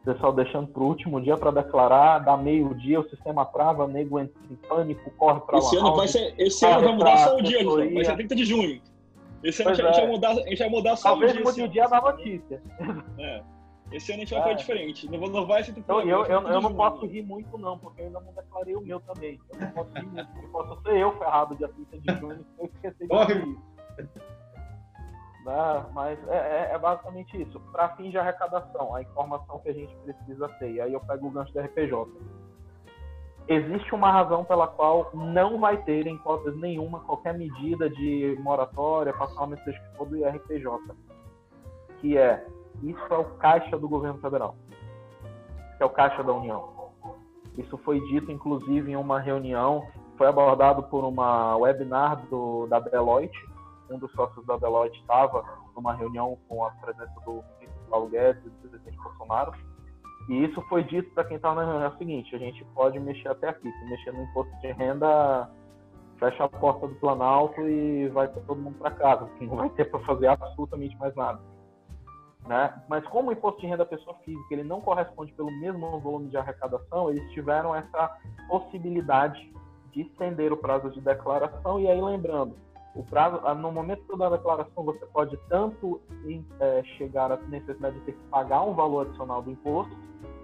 o 0.02 0.06
pessoal 0.06 0.32
deixando 0.32 0.68
para 0.68 0.82
o 0.82 0.88
último 0.88 1.20
dia 1.22 1.38
para 1.38 1.52
declarar, 1.52 2.20
dá 2.20 2.38
meio-dia, 2.38 3.00
o 3.00 3.10
sistema 3.10 3.46
trava, 3.46 3.88
nego 3.88 4.20
entra 4.20 4.42
em 4.50 4.56
pânico, 4.56 5.12
corre 5.18 5.40
para 5.42 5.58
Esse 5.58 5.78
ano 5.78 5.96
vai 5.96 6.08
ser, 6.08 6.34
esse 6.38 6.66
ano 6.66 6.82
vai 6.82 6.94
mudar 6.94 7.18
só 7.18 7.38
o 7.38 7.42
dia, 7.42 7.64
vai 7.64 8.06
ser 8.06 8.16
30 8.16 8.36
de 8.36 8.46
junho. 8.46 8.82
Esse 9.44 9.62
ano 9.62 9.72
a 9.72 9.74
gente, 9.74 9.92
vai 9.92 10.08
mudar, 10.08 10.32
a 10.32 10.34
gente 10.36 10.58
vai 10.58 10.70
mudar 10.70 10.96
só 10.96 11.10
Talvez 11.10 11.32
o 11.32 11.36
dia. 11.36 11.44
Talvez 11.44 11.58
mude 11.58 11.70
o 11.70 11.72
dia 11.72 11.88
da 11.88 12.02
notícia. 12.02 12.62
É. 13.18 13.44
Esse 13.92 14.12
ano 14.12 14.22
a 14.22 14.26
gente 14.26 14.34
vai 14.34 14.44
fazer 14.44 14.56
diferente. 14.56 15.10
Não, 15.10 15.20
não 15.20 15.46
vai 15.48 15.64
ser 15.64 15.78
então, 15.78 16.02
eu, 16.02 16.26
eu, 16.26 16.42
eu 16.48 16.62
não 16.62 16.74
posso 16.74 17.06
rir 17.08 17.24
muito, 17.24 17.58
não, 17.58 17.78
porque 17.78 18.02
eu 18.02 18.06
ainda 18.06 18.20
não 18.20 18.34
declarei 18.34 18.76
o 18.76 18.82
meu 18.82 19.00
também. 19.00 19.40
Eu 19.52 19.60
não 19.60 19.72
posso 19.72 19.94
rir 19.96 20.06
muito, 20.06 20.32
porque 20.32 20.48
posso 20.48 20.82
ser 20.84 20.98
eu 20.98 21.18
ferrado 21.18 21.56
dia 21.56 21.70
30 21.70 22.00
de 22.00 22.14
junho 22.20 22.46
eu 22.60 22.66
esquecer 22.66 23.08
de. 23.08 23.70
Né? 25.46 25.86
Mas 25.94 26.28
é, 26.28 26.38
é, 26.38 26.70
é, 26.74 26.78
basicamente 26.78 27.42
isso. 27.42 27.60
Para 27.72 27.96
fins 27.96 28.12
de 28.12 28.18
arrecadação, 28.18 28.94
a 28.94 29.02
informação 29.02 29.60
que 29.60 29.70
a 29.70 29.74
gente 29.74 29.96
precisa 29.98 30.48
ter. 30.60 30.74
E 30.74 30.82
aí 30.82 30.94
eu 30.94 31.00
pego 31.00 31.28
o 31.28 31.32
gancho 31.32 31.52
do 31.52 31.60
RPJ. 31.60 32.12
Existe 33.48 33.96
uma 33.96 34.12
razão 34.12 34.46
pela 34.46 34.68
qual 34.68 35.10
não 35.12 35.60
vai 35.60 35.82
ter, 35.84 36.06
em 36.06 36.14
hipótese 36.14 36.56
nenhuma, 36.60 37.00
qualquer 37.00 37.36
medida 37.36 37.90
de 37.90 38.38
moratória, 38.42 39.12
passamento 39.12 39.64
seja 39.64 39.80
que 39.80 39.98
for 39.98 40.08
do 40.08 40.18
IRPJ. 40.18 40.80
Que 42.00 42.16
é 42.16 42.46
isso 42.84 43.02
é 43.10 43.18
o 43.18 43.26
caixa 43.38 43.78
do 43.78 43.88
governo 43.88 44.20
federal, 44.20 44.56
que 45.78 45.84
é 45.84 45.86
o 45.86 45.90
caixa 45.90 46.24
da 46.24 46.34
União. 46.34 46.80
Isso 47.58 47.78
foi 47.80 48.00
dito, 48.08 48.32
inclusive, 48.32 48.92
em 48.92 48.96
uma 48.96 49.20
reunião, 49.20 49.86
foi 50.18 50.28
abordado 50.28 50.84
por 50.84 51.04
uma 51.04 51.58
webinar 51.58 52.26
do, 52.28 52.68
da 52.68 52.80
Deloitte. 52.80 53.38
Um 53.90 53.98
dos 53.98 54.12
sócios 54.12 54.46
da 54.46 54.56
Deloitte 54.58 55.00
estava 55.00 55.44
numa 55.76 55.94
reunião 55.94 56.38
com 56.48 56.64
a 56.64 56.72
presença 56.72 57.14
do 57.26 57.44
ministro 57.60 57.90
Paulo 57.90 58.08
Guedes 58.08 58.46
e 58.46 58.50
do 58.50 58.70
presidente 58.70 58.98
Bolsonaro. 58.98 59.52
E 60.30 60.46
isso 60.46 60.62
foi 60.70 60.84
dito 60.84 61.10
para 61.14 61.24
quem 61.24 61.38
estava 61.38 61.56
na 61.56 61.64
reunião: 61.64 61.84
é 61.84 61.94
o 61.94 61.98
seguinte, 61.98 62.36
a 62.36 62.40
gente 62.40 62.64
pode 62.76 63.00
mexer 63.00 63.30
até 63.30 63.50
aqui. 63.50 63.72
Se 63.72 63.86
mexer 63.86 64.12
no 64.12 64.24
imposto 64.24 64.56
de 64.62 64.72
renda, 64.74 65.50
fecha 66.20 66.44
a 66.44 66.50
porta 66.50 66.88
do 66.88 66.96
Planalto 66.96 67.62
e 67.62 68.08
vai 68.10 68.28
todo 68.28 68.56
mundo 68.56 68.78
para 68.78 68.92
casa, 68.92 69.26
porque 69.26 69.46
não 69.46 69.56
vai 69.56 69.70
ter 69.70 69.86
para 69.86 70.00
fazer 70.02 70.28
absolutamente 70.28 70.96
mais 70.98 71.16
nada. 71.16 71.40
Né? 72.48 72.82
Mas 72.88 73.06
como 73.08 73.30
o 73.30 73.34
imposto 73.34 73.62
de 73.62 73.68
renda 73.68 73.80
da 73.80 73.86
pessoa 73.86 74.16
física 74.26 74.48
ele 74.52 74.64
não 74.64 74.82
corresponde 74.82 75.32
pelo 75.34 75.52
mesmo 75.52 76.00
volume 76.00 76.30
de 76.30 76.38
arrecadação, 76.38 77.10
eles 77.10 77.30
tiveram 77.32 77.76
essa 77.76 78.18
possibilidade 78.48 79.54
de 79.92 80.02
estender 80.02 80.52
o 80.52 80.58
prazo 80.58 80.90
de 80.92 81.02
declaração. 81.02 81.80
E 81.80 81.88
aí, 81.88 82.02
lembrando, 82.02 82.56
o 82.96 83.04
prazo, 83.04 83.40
ah, 83.44 83.54
no 83.54 83.72
momento 83.72 84.18
da 84.18 84.30
declaração, 84.30 84.84
você 84.84 85.06
pode 85.08 85.38
tanto 85.48 86.02
é, 86.60 86.84
chegar 86.98 87.32
à 87.32 87.38
necessidade 87.38 87.96
de 88.00 88.02
ter 88.06 88.14
que 88.14 88.24
pagar 88.30 88.64
um 88.64 88.74
valor 88.74 89.08
adicional 89.08 89.42
do 89.42 89.52
imposto, 89.52 89.96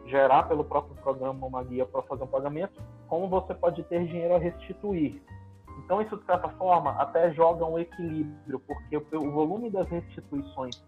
gerar 0.05 0.43
pelo 0.43 0.63
próprio 0.63 0.95
programa 1.01 1.45
uma 1.45 1.63
guia 1.63 1.85
para 1.85 2.01
fazer 2.03 2.23
um 2.23 2.27
pagamento, 2.27 2.79
como 3.07 3.27
você 3.27 3.53
pode 3.53 3.81
ter 3.83 4.05
dinheiro 4.05 4.35
a 4.35 4.37
restituir. 4.37 5.21
Então, 5.83 6.01
isso, 6.01 6.17
de 6.17 6.25
certa 6.25 6.49
forma, 6.49 6.91
até 6.91 7.33
joga 7.33 7.65
um 7.65 7.77
equilíbrio, 7.77 8.59
porque 8.59 8.97
o 8.97 9.31
volume 9.31 9.69
das 9.69 9.87
restituições 9.87 10.81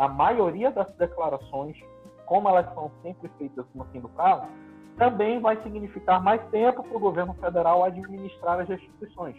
na 0.00 0.08
maioria 0.08 0.70
das 0.70 0.90
declarações, 0.96 1.76
como 2.24 2.48
elas 2.48 2.72
são 2.72 2.90
sempre 3.02 3.30
feitas 3.36 3.66
no 3.74 3.84
fim 3.84 4.00
do 4.00 4.08
prazo, 4.08 4.48
também 4.96 5.38
vai 5.42 5.62
significar 5.62 6.22
mais 6.22 6.42
tempo 6.48 6.82
para 6.82 6.96
o 6.96 6.98
governo 6.98 7.34
federal 7.34 7.84
administrar 7.84 8.60
as 8.60 8.66
restituições. 8.66 9.36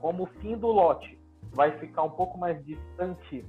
Como 0.00 0.24
o 0.24 0.26
fim 0.40 0.56
do 0.56 0.66
lote 0.66 1.16
vai 1.52 1.78
ficar 1.78 2.02
um 2.02 2.10
pouco 2.10 2.36
mais 2.36 2.60
distante 2.64 3.46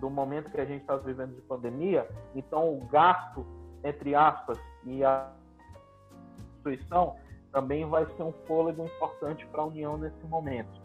do 0.00 0.08
momento 0.08 0.50
que 0.50 0.58
a 0.58 0.64
gente 0.64 0.80
está 0.80 0.96
vivendo 0.96 1.34
de 1.34 1.42
pandemia, 1.42 2.08
então 2.34 2.72
o 2.72 2.86
gasto, 2.86 3.46
entre 3.84 4.14
aspas, 4.14 4.58
e 4.86 5.04
a 5.04 5.30
instituição 6.54 7.16
também 7.52 7.84
vai 7.84 8.06
ser 8.06 8.22
um 8.22 8.32
fôlego 8.46 8.86
importante 8.86 9.46
para 9.48 9.60
a 9.60 9.66
União 9.66 9.98
nesse 9.98 10.24
momento. 10.24 10.80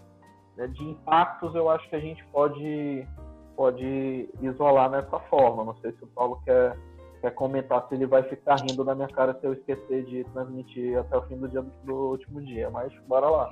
De 0.58 0.84
impactos, 0.84 1.56
eu 1.56 1.70
acho 1.70 1.90
que 1.90 1.96
a 1.96 2.02
gente 2.02 2.22
pode 2.34 3.08
pode 3.56 4.30
isolar 4.42 4.90
nessa 4.90 5.20
forma. 5.22 5.64
Não 5.64 5.76
sei 5.78 5.92
se 5.92 6.04
o 6.04 6.08
Paulo 6.08 6.42
quer, 6.46 6.78
quer 7.22 7.32
comentar 7.32 7.88
se 7.88 7.96
ele 7.96 8.06
vai 8.06 8.24
ficar 8.24 8.56
rindo 8.56 8.84
na 8.84 8.96
minha 8.96 9.08
cara 9.08 9.38
se 9.40 9.46
eu 9.46 9.54
esquecer 9.54 10.06
de 10.06 10.24
transmitir 10.26 10.98
até 10.98 11.18
o 11.18 11.22
fim 11.24 11.38
do 11.38 11.48
dia 11.48 11.64
do 11.84 11.94
último 11.94 12.42
dia, 12.42 12.70
mas 12.70 12.94
bora 13.08 13.30
lá. 13.30 13.50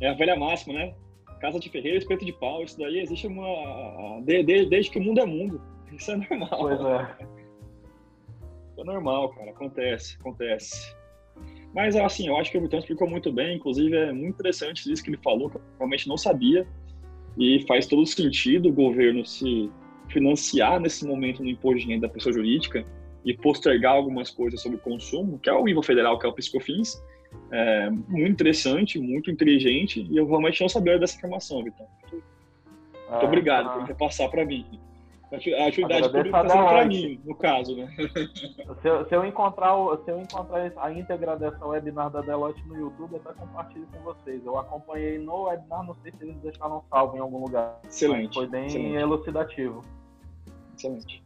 é 0.00 0.08
a 0.08 0.14
velha 0.14 0.36
máxima, 0.36 0.74
né? 0.74 0.94
Casa 1.40 1.58
de 1.60 1.70
ferreiro, 1.70 1.98
espeto 1.98 2.24
de 2.24 2.32
pau, 2.32 2.62
isso 2.62 2.78
daí 2.78 2.98
existe 2.98 3.26
uma. 3.26 4.20
Desde, 4.22 4.66
desde 4.66 4.90
que 4.90 4.98
o 4.98 5.02
mundo 5.02 5.20
é 5.20 5.26
mundo. 5.26 5.60
Isso 5.92 6.10
é 6.10 6.16
normal. 6.16 6.58
Pois 6.60 6.80
é. 6.80 7.26
Isso 8.70 8.80
é 8.80 8.84
normal, 8.84 9.30
cara. 9.30 9.50
Acontece, 9.50 10.16
acontece. 10.20 10.98
Mas, 11.74 11.96
assim, 11.96 12.28
eu 12.28 12.36
acho 12.36 12.50
que 12.50 12.58
o 12.58 12.60
Vitão 12.60 12.78
explicou 12.78 13.08
muito 13.08 13.32
bem, 13.32 13.56
inclusive 13.56 13.96
é 13.96 14.12
muito 14.12 14.34
interessante 14.34 14.90
isso 14.90 15.02
que 15.02 15.10
ele 15.10 15.18
falou, 15.18 15.50
que 15.50 15.56
eu 15.56 15.62
realmente 15.78 16.08
não 16.08 16.16
sabia, 16.16 16.66
e 17.38 17.64
faz 17.66 17.86
todo 17.86 18.04
sentido 18.04 18.68
o 18.68 18.72
governo 18.72 19.24
se 19.24 19.70
financiar 20.08 20.80
nesse 20.80 21.06
momento 21.06 21.42
no 21.42 21.48
imposto 21.48 21.80
de 21.80 21.92
renda 21.92 22.08
da 22.08 22.12
pessoa 22.12 22.32
jurídica 22.32 22.84
e 23.24 23.34
postergar 23.34 23.92
algumas 23.92 24.30
coisas 24.30 24.60
sobre 24.60 24.78
o 24.78 24.80
consumo, 24.80 25.38
que 25.38 25.48
é 25.48 25.52
o 25.52 25.68
IVA 25.68 25.82
federal, 25.82 26.18
que 26.18 26.26
é 26.26 26.28
o 26.28 26.32
PiscoFins, 26.32 27.00
é 27.50 27.90
muito 27.90 28.30
interessante, 28.30 28.98
muito 28.98 29.30
inteligente, 29.30 30.06
e 30.10 30.16
eu 30.16 30.26
realmente 30.26 30.60
não 30.60 30.68
sabia 30.68 30.98
dessa 30.98 31.16
informação, 31.16 31.62
Vitão. 31.62 31.86
Muito, 32.02 32.24
muito 33.10 33.22
é, 33.22 33.26
obrigado 33.26 33.78
por 33.78 33.86
repassar 33.86 34.30
para 34.30 34.44
mim. 34.44 34.66
A 35.30 35.66
atividade 35.66 36.08
pública 36.08 36.40
está 36.40 36.64
para 36.64 36.86
mim, 36.86 37.20
no 37.22 37.34
caso, 37.34 37.76
né? 37.76 37.94
Se 38.80 38.88
eu, 38.88 39.06
se 39.06 39.14
eu, 39.14 39.24
encontrar, 39.26 39.74
se 40.02 40.10
eu 40.10 40.20
encontrar 40.20 40.72
a 40.78 40.92
íntegra 40.92 41.36
dessa 41.36 41.66
webinar 41.66 42.10
da 42.10 42.22
Deloitte 42.22 42.66
no 42.66 42.78
YouTube, 42.78 43.12
eu 43.12 43.20
até 43.22 43.38
compartilho 43.38 43.86
com 43.92 43.98
vocês. 44.00 44.44
Eu 44.46 44.58
acompanhei 44.58 45.18
no 45.18 45.44
webinar, 45.44 45.84
não 45.84 45.94
sei 46.02 46.12
se 46.12 46.24
eles 46.24 46.36
deixaram 46.36 46.82
salvo 46.88 47.16
em 47.16 47.20
algum 47.20 47.44
lugar. 47.44 47.78
Excelente. 47.86 48.32
Foi 48.32 48.46
bem 48.46 48.66
excelente. 48.66 48.94
elucidativo. 48.94 49.82
Excelente. 50.74 51.22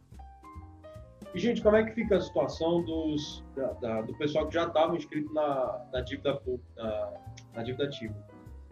E, 1.33 1.39
gente, 1.39 1.61
como 1.61 1.77
é 1.77 1.83
que 1.83 1.93
fica 1.93 2.17
a 2.17 2.21
situação 2.21 2.83
dos, 2.83 3.43
da, 3.55 3.67
da, 3.73 4.01
do 4.01 4.13
pessoal 4.15 4.47
que 4.47 4.53
já 4.53 4.67
estava 4.67 4.95
inscrito 4.97 5.33
na, 5.33 5.81
na, 5.93 6.01
dívida, 6.01 6.41
na, 6.75 7.13
na 7.55 7.63
dívida 7.63 7.85
ativa? 7.85 8.13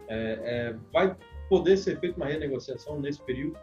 É, 0.09 0.39
é, 0.43 0.75
vai 0.91 1.15
poder 1.49 1.77
ser 1.77 1.99
feita 2.01 2.17
uma 2.17 2.27
renegociação 2.27 2.99
nesse 2.99 3.21
período? 3.23 3.57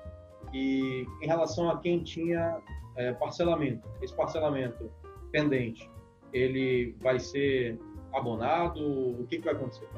E 0.53 1.07
em 1.23 1.27
relação 1.27 1.71
a 1.71 1.79
quem 1.79 2.03
tinha 2.03 2.61
é, 2.97 3.13
parcelamento, 3.13 3.87
esse 4.03 4.15
parcelamento 4.15 4.91
pendente, 5.31 5.89
ele 6.33 6.95
vai 7.01 7.19
ser 7.19 7.79
abonado? 8.13 8.81
O 8.81 9.27
que, 9.29 9.39
que 9.39 9.45
vai 9.45 9.55
acontecer? 9.55 9.89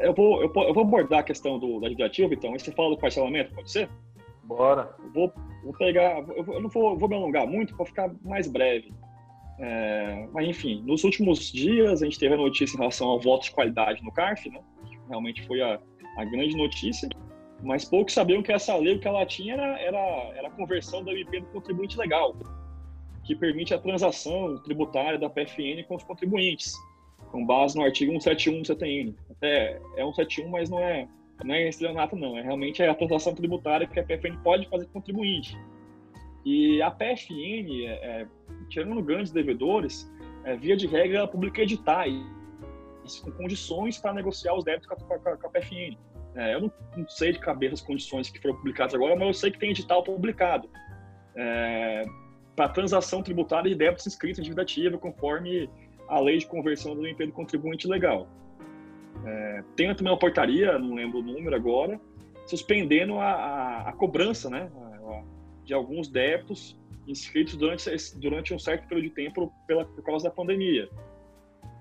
Eu 0.00 0.12
vou, 0.14 0.42
eu, 0.42 0.52
eu 0.54 0.74
vou 0.74 0.82
abordar 0.82 1.20
a 1.20 1.22
questão 1.22 1.58
do, 1.58 1.78
da 1.78 1.88
dívida 1.88 2.06
ativa, 2.06 2.34
então. 2.34 2.52
Você 2.52 2.72
fala 2.72 2.90
do 2.90 2.98
parcelamento, 2.98 3.54
pode 3.54 3.70
ser? 3.70 3.88
Bora. 4.42 4.94
Eu 4.98 5.12
vou, 5.12 5.32
vou 5.62 5.72
pegar, 5.74 6.24
eu 6.28 6.60
não 6.60 6.68
vou, 6.68 6.98
vou 6.98 7.08
me 7.08 7.14
alongar 7.14 7.46
muito 7.46 7.76
para 7.76 7.86
ficar 7.86 8.10
mais 8.24 8.48
breve. 8.48 8.92
É, 9.58 10.28
mas 10.32 10.48
enfim, 10.48 10.82
nos 10.84 11.02
últimos 11.04 11.50
dias 11.50 12.02
a 12.02 12.04
gente 12.04 12.18
teve 12.18 12.34
a 12.34 12.36
notícia 12.36 12.74
em 12.74 12.78
relação 12.78 13.08
ao 13.08 13.18
voto 13.18 13.44
de 13.44 13.52
qualidade 13.52 14.02
no 14.02 14.12
CARF, 14.12 14.50
né? 14.50 14.60
Realmente 15.08 15.46
foi 15.46 15.62
a, 15.62 15.80
a 16.18 16.24
grande 16.24 16.56
notícia. 16.56 17.08
Mas 17.62 17.84
poucos 17.84 18.14
sabiam 18.14 18.42
que 18.42 18.52
essa 18.52 18.76
lei, 18.76 18.96
o 18.96 19.00
que 19.00 19.08
ela 19.08 19.24
tinha 19.24 19.54
era, 19.54 19.80
era, 19.80 19.98
era 20.36 20.48
a 20.48 20.50
conversão 20.50 21.02
do 21.02 21.10
MP 21.10 21.40
do 21.40 21.46
contribuinte 21.46 21.98
legal, 21.98 22.36
que 23.24 23.34
permite 23.34 23.74
a 23.74 23.78
transação 23.78 24.58
tributária 24.62 25.18
da 25.18 25.28
PFN 25.28 25.82
com 25.88 25.96
os 25.96 26.04
contribuintes, 26.04 26.74
com 27.30 27.44
base 27.44 27.76
no 27.76 27.84
artigo 27.84 28.12
171 28.12 28.62
do 28.62 28.66
CTN. 28.66 29.14
Até 29.30 29.80
é 29.96 30.04
171, 30.04 30.48
mas 30.48 30.68
não 30.68 30.78
é, 30.78 31.08
não 31.44 31.54
é 31.54 31.68
estelionato, 31.68 32.14
não. 32.14 32.36
É 32.38 32.42
realmente 32.42 32.82
a 32.82 32.94
transação 32.94 33.34
tributária 33.34 33.86
que 33.86 33.98
a 33.98 34.04
PFN 34.04 34.36
pode 34.42 34.68
fazer 34.68 34.84
com 34.84 34.90
o 34.90 34.94
contribuinte. 34.94 35.56
E 36.44 36.80
a 36.80 36.90
PFN, 36.90 37.86
é, 37.86 38.22
é, 38.22 38.26
tirando 38.68 39.02
grandes 39.02 39.32
devedores, 39.32 40.08
é, 40.44 40.56
via 40.56 40.76
de 40.76 40.86
regra, 40.86 41.18
ela 41.18 41.28
publica 41.28 41.62
editais 41.62 42.14
com 43.22 43.32
condições 43.32 43.98
para 43.98 44.12
negociar 44.12 44.54
os 44.54 44.64
débitos 44.64 44.86
com 44.86 45.14
a, 45.14 45.36
com 45.36 45.46
a 45.46 45.50
PFN. 45.50 45.96
É, 46.36 46.54
eu 46.54 46.60
não, 46.60 46.72
não, 46.96 47.08
sei 47.08 47.32
de 47.32 47.38
cabeça 47.38 47.74
as 47.74 47.80
condições 47.80 48.28
que 48.28 48.38
foram 48.40 48.56
publicadas 48.56 48.94
agora, 48.94 49.16
mas 49.16 49.26
eu 49.26 49.34
sei 49.34 49.50
que 49.50 49.58
tem 49.58 49.70
edital 49.70 50.02
publicado 50.02 50.68
é, 51.34 52.04
para 52.54 52.68
transação 52.68 53.22
tributária 53.22 53.70
de 53.70 53.74
débitos 53.74 54.06
inscritos 54.06 54.38
em 54.38 54.42
dívida 54.42 54.62
ativa, 54.62 54.98
conforme 54.98 55.68
a 56.08 56.20
lei 56.20 56.36
de 56.36 56.46
conversão 56.46 56.94
do 56.94 57.08
emprego 57.08 57.32
contribuinte 57.32 57.88
legal. 57.88 58.28
É, 59.24 59.64
tem 59.74 59.94
também 59.94 60.12
uma 60.12 60.18
portaria, 60.18 60.78
não 60.78 60.94
lembro 60.94 61.20
o 61.20 61.22
número 61.22 61.56
agora, 61.56 61.98
suspendendo 62.46 63.18
a, 63.18 63.30
a, 63.30 63.88
a 63.88 63.92
cobrança 63.94 64.50
né, 64.50 64.70
de 65.64 65.72
alguns 65.72 66.06
débitos 66.08 66.78
inscritos 67.08 67.56
durante, 67.56 67.90
durante 68.18 68.52
um 68.52 68.58
certo 68.58 68.86
período 68.88 69.08
de 69.08 69.14
tempo 69.14 69.52
pela, 69.66 69.84
por 69.84 70.02
causa 70.04 70.28
da 70.28 70.30
pandemia. 70.30 70.88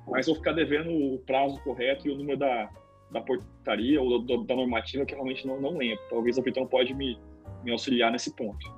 Mas 0.08 0.28
vou 0.28 0.36
ficar 0.36 0.54
devendo 0.54 0.90
o 0.92 1.20
prazo 1.20 1.62
correto 1.64 2.08
e 2.08 2.12
o 2.12 2.16
número 2.16 2.38
da, 2.38 2.70
da 3.12 3.22
portaria 3.22 4.02
ou 4.02 4.24
da 4.46 4.56
normativa 4.56 5.06
que 5.06 5.14
realmente 5.14 5.46
não, 5.48 5.60
não 5.60 5.78
lembro. 5.78 6.04
Talvez 6.10 6.38
a 6.38 6.42
Vitão 6.42 6.66
pode 6.66 6.94
me, 6.94 7.20
me 7.64 7.72
auxiliar 7.72 8.12
nesse 8.12 8.36
ponto. 8.36 8.74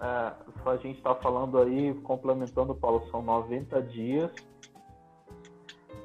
É, 0.00 0.32
a 0.66 0.76
gente 0.76 0.96
está 0.96 1.14
falando 1.14 1.58
aí, 1.58 1.94
complementando, 2.02 2.74
Paulo, 2.74 3.06
são 3.10 3.22
90 3.22 3.82
dias. 3.82 4.30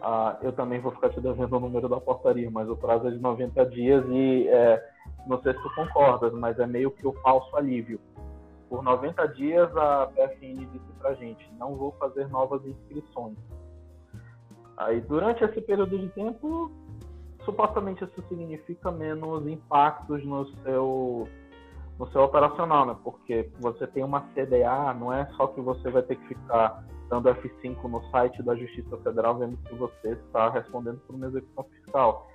Ah, 0.02 0.38
eu 0.42 0.52
também 0.52 0.80
vou 0.80 0.92
ficar 0.92 1.10
te 1.10 1.20
devendo 1.20 1.56
o 1.56 1.60
número 1.60 1.88
da 1.88 2.00
portaria, 2.00 2.50
mas 2.52 2.70
o 2.70 2.76
prazo 2.76 3.08
é 3.08 3.12
de 3.12 3.20
90 3.20 3.66
dias 3.68 4.06
e 4.10 4.48
é, 4.50 4.84
não 5.26 5.42
sei 5.42 5.54
se 5.54 5.62
tu 5.62 5.74
concordas, 5.74 6.34
mas 6.34 6.60
é 6.60 6.68
meio 6.68 6.92
que 6.92 7.08
o 7.08 7.14
falso 7.22 7.56
alívio. 7.56 8.00
Por 8.70 8.84
90 8.84 9.28
dias 9.30 9.76
a 9.76 10.08
PFN 10.08 10.68
disse 10.72 10.94
pra 11.00 11.14
gente, 11.14 11.50
não 11.54 11.76
vou 11.76 11.92
fazer 11.94 12.28
novas 12.28 12.66
inscrições 12.66 13.38
Aí, 14.78 15.00
durante 15.02 15.44
esse 15.44 15.62
período 15.62 15.98
de 15.98 16.10
tempo, 16.10 16.72
supostamente 17.44 18.04
isso 18.04 18.24
significa 18.28 18.92
menos 18.92 19.48
impactos 19.48 20.24
no 20.26 20.46
seu 20.64 21.28
no 21.98 22.12
seu 22.12 22.24
operacional, 22.24 22.86
né? 22.86 22.98
Porque 23.04 23.50
você 23.60 23.88
tem 23.88 24.04
uma 24.04 24.22
CDA, 24.34 24.94
não 24.94 25.14
é 25.14 25.26
só 25.38 25.48
que 25.48 25.62
você 25.62 25.90
vai 25.90 26.02
ter 26.02 26.18
que 26.18 26.28
ficar 26.28 26.84
dando 27.10 27.30
F5 27.30 27.82
no 27.84 28.04
site 28.10 28.44
da 28.44 28.54
Justiça 28.54 28.98
Federal 28.98 29.38
vendo 29.38 29.58
se 29.68 29.76
você 29.76 30.10
está 30.10 30.50
respondendo 30.50 31.00
por 31.08 31.16
uma 31.16 31.28
execução 31.28 31.64
fiscal. 31.64 32.28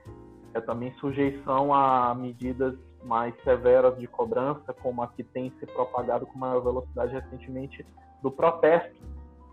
É 0.54 0.60
também 0.62 0.94
sujeição 0.94 1.74
a 1.74 2.14
medidas 2.14 2.74
mais 3.04 3.34
severas 3.44 3.98
de 3.98 4.06
cobrança, 4.06 4.72
como 4.82 5.02
a 5.02 5.08
que 5.08 5.22
tem 5.22 5.52
se 5.58 5.66
propagado 5.66 6.26
com 6.26 6.38
maior 6.38 6.60
velocidade 6.60 7.12
recentemente 7.12 7.84
do 8.22 8.30
protesto 8.30 8.96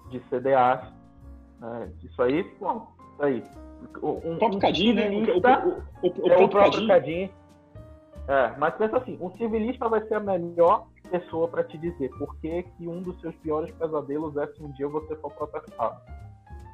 de 0.10 0.20
CDAs 0.30 0.88
né? 1.60 1.92
Isso 2.04 2.22
aí, 2.22 2.44
bom, 2.60 2.88
isso 3.14 3.24
aí. 3.24 3.44
Um, 4.02 4.34
o 4.34 4.38
próprio 4.38 4.60
Cadinho, 4.60 4.96
né? 4.96 5.10
O, 5.10 6.06
o, 6.06 6.10
o, 6.10 6.28
o, 6.28 6.32
é 6.32 6.48
próprio 6.48 6.88
Cadinho. 6.88 7.30
É, 8.28 8.54
mas 8.58 8.76
pensa 8.76 8.98
assim, 8.98 9.18
um 9.22 9.32
civilista 9.38 9.88
vai 9.88 10.06
ser 10.06 10.16
a 10.16 10.20
melhor 10.20 10.88
pessoa 11.10 11.48
para 11.48 11.64
te 11.64 11.78
dizer 11.78 12.10
por 12.18 12.36
que, 12.38 12.64
que 12.64 12.88
um 12.88 13.02
dos 13.02 13.20
seus 13.22 13.34
piores 13.38 13.74
pesadelos 13.76 14.36
é 14.36 14.48
se 14.48 14.62
um 14.62 14.72
dia 14.72 14.88
você 14.88 15.16
for 15.16 15.32
protestado. 15.32 16.02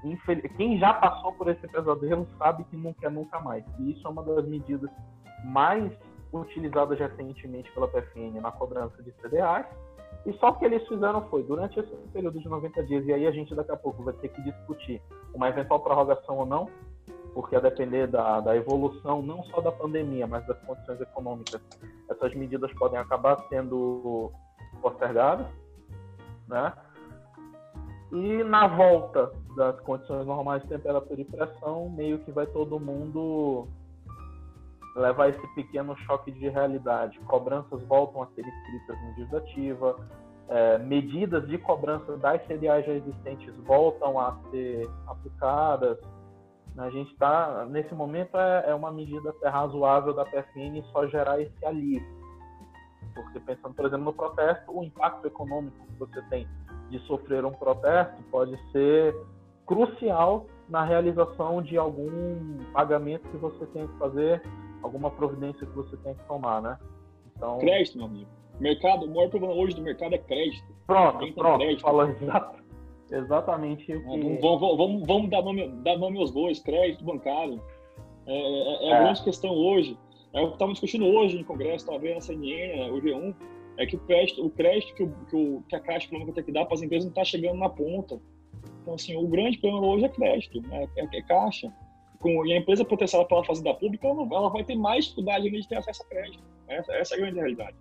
Infel... 0.03 0.41
Quem 0.57 0.77
já 0.80 0.93
passou 0.93 1.31
por 1.34 1.47
esse 1.49 1.68
pesadelo 1.68 2.27
sabe 2.38 2.64
que 2.65 2.76
nunca 2.76 3.07
é 3.07 3.10
nunca 3.10 3.39
mais. 3.39 3.64
E 3.80 3.91
isso 3.91 4.05
é 4.07 4.10
uma 4.10 4.23
das 4.23 4.45
medidas 4.47 4.89
mais 5.45 5.91
utilizadas 6.34 6.97
recentemente 6.97 7.72
pela 7.72 7.88
PFN 7.88 8.41
na 8.41 8.51
cobrança 8.51 9.01
de 9.03 9.11
CDAs 9.14 9.68
e 10.25 10.33
só 10.33 10.49
o 10.49 10.55
que 10.55 10.65
eles 10.65 10.87
fizeram 10.87 11.21
foi, 11.29 11.43
durante 11.43 11.79
esse 11.79 11.91
período 12.13 12.39
de 12.39 12.47
90 12.47 12.83
dias, 12.83 13.05
e 13.05 13.13
aí 13.13 13.27
a 13.27 13.31
gente 13.31 13.53
daqui 13.53 13.71
a 13.71 13.77
pouco 13.77 14.03
vai 14.03 14.13
ter 14.13 14.29
que 14.29 14.41
discutir 14.41 15.01
uma 15.33 15.49
eventual 15.49 15.81
prorrogação 15.81 16.37
ou 16.37 16.45
não, 16.45 16.69
porque 17.33 17.55
a 17.55 17.59
depender 17.59 18.07
da, 18.07 18.39
da 18.39 18.55
evolução, 18.55 19.21
não 19.21 19.43
só 19.45 19.59
da 19.59 19.71
pandemia, 19.71 20.25
mas 20.25 20.45
das 20.45 20.57
condições 20.59 21.01
econômicas, 21.01 21.61
essas 22.09 22.33
medidas 22.35 22.71
podem 22.73 22.99
acabar 22.99 23.43
sendo 23.49 24.31
postergadas, 24.81 25.47
né? 26.47 26.73
E 28.11 28.43
na 28.43 28.67
volta 28.67 29.31
das 29.57 29.79
condições 29.81 30.25
normais 30.25 30.61
de 30.61 30.69
temperatura 30.69 31.19
e 31.19 31.25
pressão, 31.25 31.89
meio 31.89 32.19
que 32.19 32.31
vai 32.31 32.45
todo 32.45 32.79
mundo 32.79 33.67
levar 34.95 35.29
esse 35.29 35.47
pequeno 35.55 35.95
choque 35.99 36.31
de 36.31 36.49
realidade. 36.49 37.19
Cobranças 37.21 37.81
voltam 37.83 38.23
a 38.23 38.27
ser 38.27 38.45
escritas 38.45 38.97
em 38.97 39.13
dívida 39.15 39.41
é, 40.49 40.77
medidas 40.77 41.47
de 41.47 41.57
cobrança 41.57 42.17
das 42.17 42.45
CDAs 42.45 42.85
já 42.85 42.93
existentes 42.93 43.55
voltam 43.65 44.19
a 44.19 44.37
ser 44.51 44.89
aplicadas. 45.07 45.97
A 46.77 46.89
gente 46.89 47.11
está, 47.11 47.65
nesse 47.65 47.93
momento, 47.93 48.37
é, 48.37 48.69
é, 48.69 48.75
uma 48.75 48.91
medida 48.91 49.29
até 49.29 49.47
razoável 49.47 50.13
da 50.13 50.25
PFN 50.25 50.83
só 50.91 51.07
gerar 51.07 51.39
esse 51.39 51.65
alívio. 51.65 52.23
Porque 53.13 53.39
pensando, 53.39 53.75
por 53.75 53.85
exemplo, 53.85 54.05
no 54.05 54.13
protesto, 54.13 54.71
o 54.75 54.83
impacto 54.83 55.25
econômico 55.27 55.85
que 55.85 55.99
você 55.99 56.21
tem 56.29 56.47
de 56.89 56.99
sofrer 57.07 57.45
um 57.45 57.51
protesto 57.51 58.21
pode 58.31 58.57
ser 58.71 59.15
crucial 59.65 60.47
na 60.67 60.83
realização 60.83 61.61
de 61.61 61.77
algum 61.77 62.57
pagamento 62.73 63.27
que 63.29 63.37
você 63.37 63.65
tem 63.67 63.87
que 63.87 63.97
fazer 63.97 64.41
alguma 64.84 65.10
providência 65.10 65.65
que 65.65 65.76
você 65.76 65.95
tem 65.97 66.14
que 66.14 66.23
tomar, 66.26 66.61
né? 66.61 66.77
Então... 67.35 67.57
Crédito, 67.60 67.97
meu 67.97 68.07
amigo. 68.07 68.30
Mercado, 68.60 69.05
o 69.05 69.10
maior 69.10 69.30
problema 69.30 69.55
hoje 69.55 69.76
do 69.76 69.81
mercado 69.81 70.14
é 70.14 70.18
crédito. 70.18 70.65
Pronto, 70.85 71.34
pronto. 71.34 71.60
Crédito, 71.60 71.81
fala 71.81 72.10
exato, 72.10 72.64
exatamente 73.10 73.95
o 73.95 74.03
que... 74.03 74.38
Vamos, 74.39 74.77
vamos, 74.77 75.07
vamos 75.07 75.30
dar, 75.30 75.41
nome, 75.41 75.68
dar 75.84 75.97
nome 75.97 76.19
aos 76.19 76.31
bois, 76.31 76.60
crédito 76.60 77.03
bancário. 77.03 77.60
É, 78.26 78.35
é, 78.35 78.89
é 78.89 78.93
a 78.93 78.97
é. 78.97 79.03
grande 79.03 79.23
questão 79.23 79.51
hoje. 79.51 79.97
É 80.34 80.41
o 80.41 80.47
que 80.47 80.53
estamos 80.53 80.80
discutindo 80.80 81.05
hoje 81.05 81.38
no 81.38 81.45
Congresso, 81.45 81.85
estava 81.85 81.99
vendo 81.99 82.18
a 82.18 82.22
CNN, 82.22 82.89
o 82.91 83.01
G1, 83.01 83.35
é 83.77 83.85
que 83.85 83.95
o 83.95 83.99
crédito, 83.99 84.45
o 84.45 84.49
crédito 84.49 84.93
que, 84.95 85.03
o, 85.03 85.11
que, 85.30 85.35
o, 85.35 85.64
que 85.68 85.76
a 85.76 85.80
Caixa 85.80 86.07
Econômica 86.07 86.34
tem 86.34 86.43
que 86.43 86.51
dar 86.51 86.65
para 86.65 86.76
as 86.76 86.81
empresas 86.81 87.05
não 87.05 87.11
está 87.11 87.23
chegando 87.23 87.60
na 87.60 87.69
ponta. 87.69 88.19
Então, 88.81 88.95
assim, 88.95 89.15
o 89.15 89.27
grande 89.27 89.57
problema 89.57 89.88
hoje 89.88 90.05
é 90.05 90.10
crédito, 90.10 90.61
né? 90.61 90.88
é, 90.95 91.18
é 91.18 91.22
caixa. 91.23 91.72
Com, 92.23 92.45
e 92.45 92.53
a 92.53 92.57
empresa 92.57 92.85
potencial 92.85 93.25
pela 93.27 93.43
fazenda 93.43 93.73
pública, 93.73 94.07
ela, 94.07 94.23
ela, 94.31 94.49
vai 94.49 94.63
ter 94.63 94.75
mais 94.75 95.03
dificuldade 95.03 95.49
de 95.49 95.67
ter 95.67 95.75
acesso 95.75 96.03
a 96.03 96.05
crédito. 96.05 96.41
Essa, 96.69 96.93
essa 96.93 97.15
é 97.15 97.17
a 97.17 97.19
grande 97.19 97.35
realidade. 97.35 97.75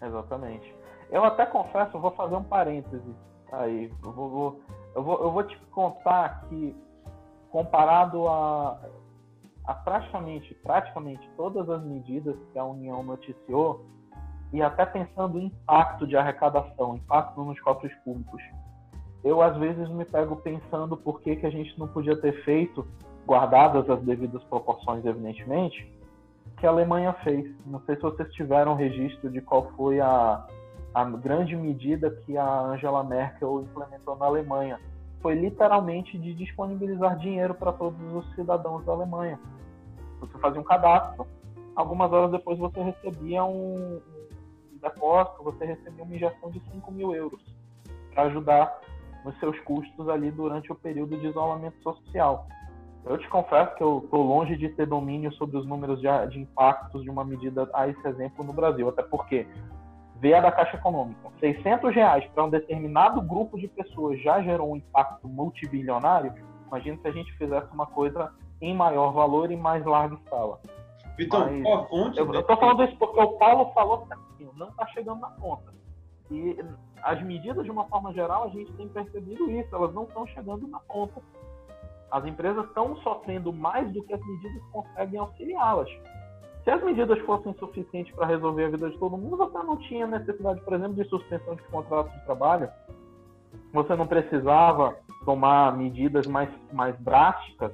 Exatamente. 0.00 0.72
Eu 1.10 1.24
até 1.24 1.44
confesso, 1.44 1.96
eu 1.96 2.00
vou 2.00 2.12
fazer 2.12 2.36
um 2.36 2.44
parêntese 2.44 3.12
aí. 3.50 3.92
Eu 4.04 4.12
vou, 4.12 4.30
vou, 4.30 4.60
eu 4.94 5.02
vou, 5.02 5.22
eu 5.24 5.32
vou 5.32 5.42
te 5.42 5.58
contar 5.72 6.46
que, 6.48 6.72
comparado 7.50 8.28
a, 8.28 8.80
a 9.64 9.74
praticamente, 9.74 10.54
praticamente 10.62 11.28
todas 11.36 11.68
as 11.68 11.82
medidas 11.82 12.36
que 12.52 12.58
a 12.60 12.64
União 12.64 13.02
noticiou, 13.02 13.84
e 14.52 14.62
até 14.62 14.86
pensando 14.86 15.40
em 15.40 15.46
impacto 15.46 16.06
de 16.06 16.16
arrecadação, 16.16 16.94
impacto 16.94 17.42
nos 17.42 17.58
cofres 17.60 17.92
públicos, 18.04 18.40
eu 19.24 19.42
às 19.42 19.56
vezes 19.56 19.88
me 19.88 20.04
pego 20.04 20.36
pensando 20.36 20.96
por 20.96 21.20
que, 21.20 21.34
que 21.34 21.46
a 21.46 21.50
gente 21.50 21.76
não 21.76 21.88
podia 21.88 22.16
ter 22.20 22.44
feito, 22.44 22.86
guardadas 23.26 23.88
as 23.88 24.00
devidas 24.02 24.42
proporções, 24.44 25.04
evidentemente, 25.04 25.90
que 26.58 26.66
a 26.66 26.70
Alemanha 26.70 27.12
fez. 27.24 27.50
Não 27.66 27.80
sei 27.80 27.96
se 27.96 28.02
vocês 28.02 28.32
tiveram 28.32 28.74
registro 28.74 29.30
de 29.30 29.40
qual 29.40 29.70
foi 29.76 30.00
a, 30.00 30.46
a 30.94 31.04
grande 31.04 31.56
medida 31.56 32.10
que 32.24 32.36
a 32.36 32.60
Angela 32.60 33.02
Merkel 33.02 33.62
implementou 33.62 34.16
na 34.16 34.26
Alemanha. 34.26 34.80
Foi 35.20 35.34
literalmente 35.34 36.18
de 36.18 36.34
disponibilizar 36.34 37.16
dinheiro 37.18 37.54
para 37.54 37.72
todos 37.72 38.00
os 38.14 38.34
cidadãos 38.34 38.84
da 38.84 38.92
Alemanha. 38.92 39.38
Você 40.20 40.38
fazia 40.38 40.60
um 40.60 40.64
cadastro, 40.64 41.26
algumas 41.74 42.12
horas 42.12 42.30
depois 42.30 42.58
você 42.58 42.80
recebia 42.80 43.44
um, 43.44 44.00
um 44.72 44.78
depósito, 44.80 45.42
você 45.42 45.64
recebia 45.64 46.04
uma 46.04 46.14
injeção 46.14 46.50
de 46.50 46.60
5 46.70 46.92
mil 46.92 47.14
euros 47.14 47.40
para 48.14 48.24
ajudar 48.24 48.80
nos 49.24 49.38
seus 49.38 49.58
custos 49.60 50.08
ali 50.08 50.30
durante 50.30 50.70
o 50.72 50.74
período 50.74 51.16
de 51.16 51.26
isolamento 51.26 51.80
social. 51.82 52.46
Eu 53.04 53.18
te 53.18 53.28
confesso 53.28 53.74
que 53.74 53.82
eu 53.82 54.00
estou 54.04 54.22
longe 54.22 54.56
de 54.56 54.68
ter 54.68 54.86
domínio 54.86 55.32
sobre 55.32 55.56
os 55.56 55.66
números 55.66 56.00
de, 56.00 56.06
de, 56.28 56.40
impactos 56.40 57.02
de 57.02 57.10
uma 57.10 57.24
medida 57.24 57.68
a 57.74 57.88
esse 57.88 58.06
exemplo 58.06 58.44
no 58.44 58.52
Brasil, 58.52 58.88
até 58.88 59.02
porque 59.02 59.46
vê 60.20 60.34
a 60.34 60.40
da 60.40 60.52
Caixa 60.52 60.76
Econômica, 60.76 61.28
600 61.40 61.92
reais 61.92 62.24
para 62.32 62.44
um 62.44 62.50
determinado 62.50 63.20
grupo 63.20 63.58
de 63.58 63.66
pessoas 63.66 64.22
já 64.22 64.40
gerou 64.40 64.72
um 64.72 64.76
impacto 64.76 65.26
multibilionário. 65.26 66.32
Imagina 66.68 66.96
se 67.02 67.08
a 67.08 67.12
gente 67.12 67.32
fizesse 67.32 67.66
uma 67.72 67.86
coisa 67.86 68.32
em 68.60 68.72
maior 68.72 69.12
valor 69.12 69.50
e 69.50 69.56
mais 69.56 69.84
larga 69.84 70.14
escala. 70.14 70.60
Vitor, 71.18 71.50
qual 71.62 71.88
fonte? 71.88 72.18
Eu 72.18 72.32
estou 72.32 72.56
falando 72.56 72.84
isso 72.84 72.96
porque 72.96 73.20
o 73.20 73.32
Paulo 73.32 73.72
falou 73.72 74.06
certinho, 74.06 74.52
não 74.56 74.68
está 74.68 74.86
chegando 74.86 75.20
na 75.20 75.30
conta. 75.30 75.74
E 76.30 76.56
as 77.02 77.20
medidas, 77.20 77.64
de 77.64 77.70
uma 77.70 77.84
forma 77.86 78.12
geral, 78.14 78.44
a 78.44 78.48
gente 78.48 78.72
tem 78.74 78.88
percebido 78.88 79.50
isso, 79.50 79.74
elas 79.74 79.92
não 79.92 80.04
estão 80.04 80.24
chegando 80.28 80.68
na 80.68 80.78
ponta 80.78 81.20
as 82.12 82.26
empresas 82.26 82.66
estão 82.66 82.94
sofrendo 82.98 83.52
mais 83.52 83.90
do 83.90 84.02
que 84.04 84.12
as 84.12 84.20
medidas 84.20 84.62
conseguem 84.70 85.18
auxiliá-las. 85.18 85.88
Se 86.62 86.70
as 86.70 86.84
medidas 86.84 87.18
fossem 87.20 87.54
suficientes 87.54 88.14
para 88.14 88.26
resolver 88.26 88.66
a 88.66 88.68
vida 88.68 88.90
de 88.90 88.98
todo 88.98 89.16
mundo, 89.16 89.38
você 89.38 89.58
não 89.58 89.78
tinha 89.78 90.06
necessidade, 90.06 90.60
por 90.60 90.74
exemplo, 90.74 90.94
de 90.94 91.08
suspensão 91.08 91.56
de 91.56 91.62
contratos 91.64 92.12
de 92.12 92.24
trabalho. 92.26 92.68
Você 93.72 93.96
não 93.96 94.06
precisava 94.06 94.94
tomar 95.24 95.76
medidas 95.76 96.26
mais, 96.26 96.50
mais 96.70 96.94
drásticas 97.00 97.72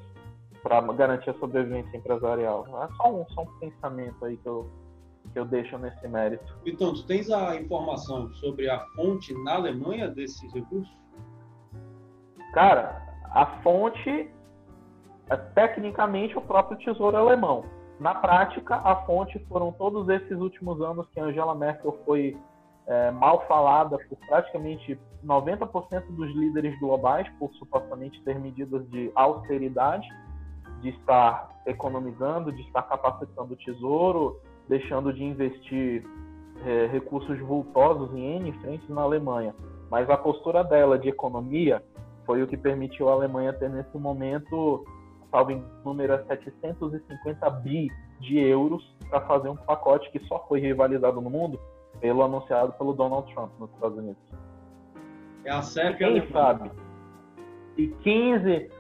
para 0.63 0.81
garantir 0.93 1.31
a 1.31 1.35
sobrevivência 1.35 1.97
empresarial. 1.97 2.65
É 2.85 2.89
só 2.97 3.13
um, 3.13 3.27
só 3.31 3.43
um 3.43 3.59
pensamento 3.59 4.25
aí 4.25 4.37
que 4.37 4.49
eu, 4.49 4.71
que 5.33 5.39
eu 5.39 5.45
deixo 5.45 5.77
nesse 5.79 6.07
mérito. 6.07 6.57
Então, 6.65 6.95
tu 6.95 7.05
tens 7.07 7.29
a 7.29 7.57
informação 7.57 8.33
sobre 8.35 8.71
a 8.71 8.79
fonte 8.95 9.35
na 9.43 9.57
Alemanha 9.57 10.09
desses 10.09 10.53
recursos? 10.55 10.97
Cara, 12.55 13.08
a 13.31 13.47
fonte 13.63 14.31
é 15.31 15.37
tecnicamente 15.37 16.37
o 16.37 16.41
próprio 16.41 16.79
Tesouro 16.79 17.17
Alemão. 17.17 17.65
Na 18.01 18.15
prática, 18.15 18.77
a 18.77 18.97
fonte 19.05 19.39
foram 19.49 19.73
todos 19.73 20.09
esses 20.09 20.39
últimos 20.39 20.81
anos 20.81 21.07
que 21.11 21.21
Angela 21.21 21.55
Merkel 21.55 21.99
foi 22.07 22.37
é, 22.87 23.11
mal 23.11 23.47
falada 23.47 23.99
por 24.09 24.17
praticamente 24.29 24.99
90% 25.25 26.07
dos 26.11 26.35
líderes 26.35 26.79
globais 26.81 27.29
por 27.39 27.53
supostamente 27.55 28.23
ter 28.23 28.39
medidas 28.39 28.89
de 28.91 29.11
austeridade, 29.15 30.09
de 30.81 30.91
estar 30.91 31.51
economizando, 31.67 32.53
de 32.53 32.63
estar 32.63 32.83
capacitando 32.83 33.53
o 33.53 33.57
tesouro, 33.57 34.41
deixando 34.69 35.13
de 35.13 35.25
investir 35.25 36.05
é, 36.65 36.87
recursos 36.87 37.39
vultosos 37.41 38.15
em 38.15 38.37
N 38.37 38.53
frentes 38.61 38.89
na 38.89 39.03
Alemanha. 39.03 39.55
Mas 39.91 40.09
a 40.09 40.17
postura 40.17 40.63
dela 40.63 40.99
de 40.99 41.09
economia 41.09 41.83
foi 42.29 42.43
o 42.43 42.47
que 42.47 42.59
permitiu 42.59 43.09
a 43.09 43.15
Alemanha 43.15 43.55
ter 43.55 43.71
nesse 43.71 43.97
momento, 43.97 44.85
salvo 45.31 45.51
em 45.51 45.65
número, 45.83 46.15
750 46.27 47.49
bi 47.63 47.89
de 48.21 48.39
euros 48.39 48.85
para 49.09 49.23
fazer 49.23 49.49
um 49.49 49.57
pacote 49.57 50.11
que 50.11 50.21
só 50.27 50.45
foi 50.47 50.61
rivalizado 50.61 51.23
no 51.23 51.31
mundo 51.31 51.59
pelo 52.03 52.23
anunciado 52.23 52.75
pelo 52.75 52.93
Donald 52.93 53.33
Trump 53.33 53.51
nos 53.59 53.71
Estados 53.71 53.97
Unidos. 53.97 54.23
É 55.43 55.51
a 55.51 55.63
CEP 55.63 55.97
Quem 55.97 56.31
sabe? 56.31 56.71
E 57.79 57.87
15 57.87 58.71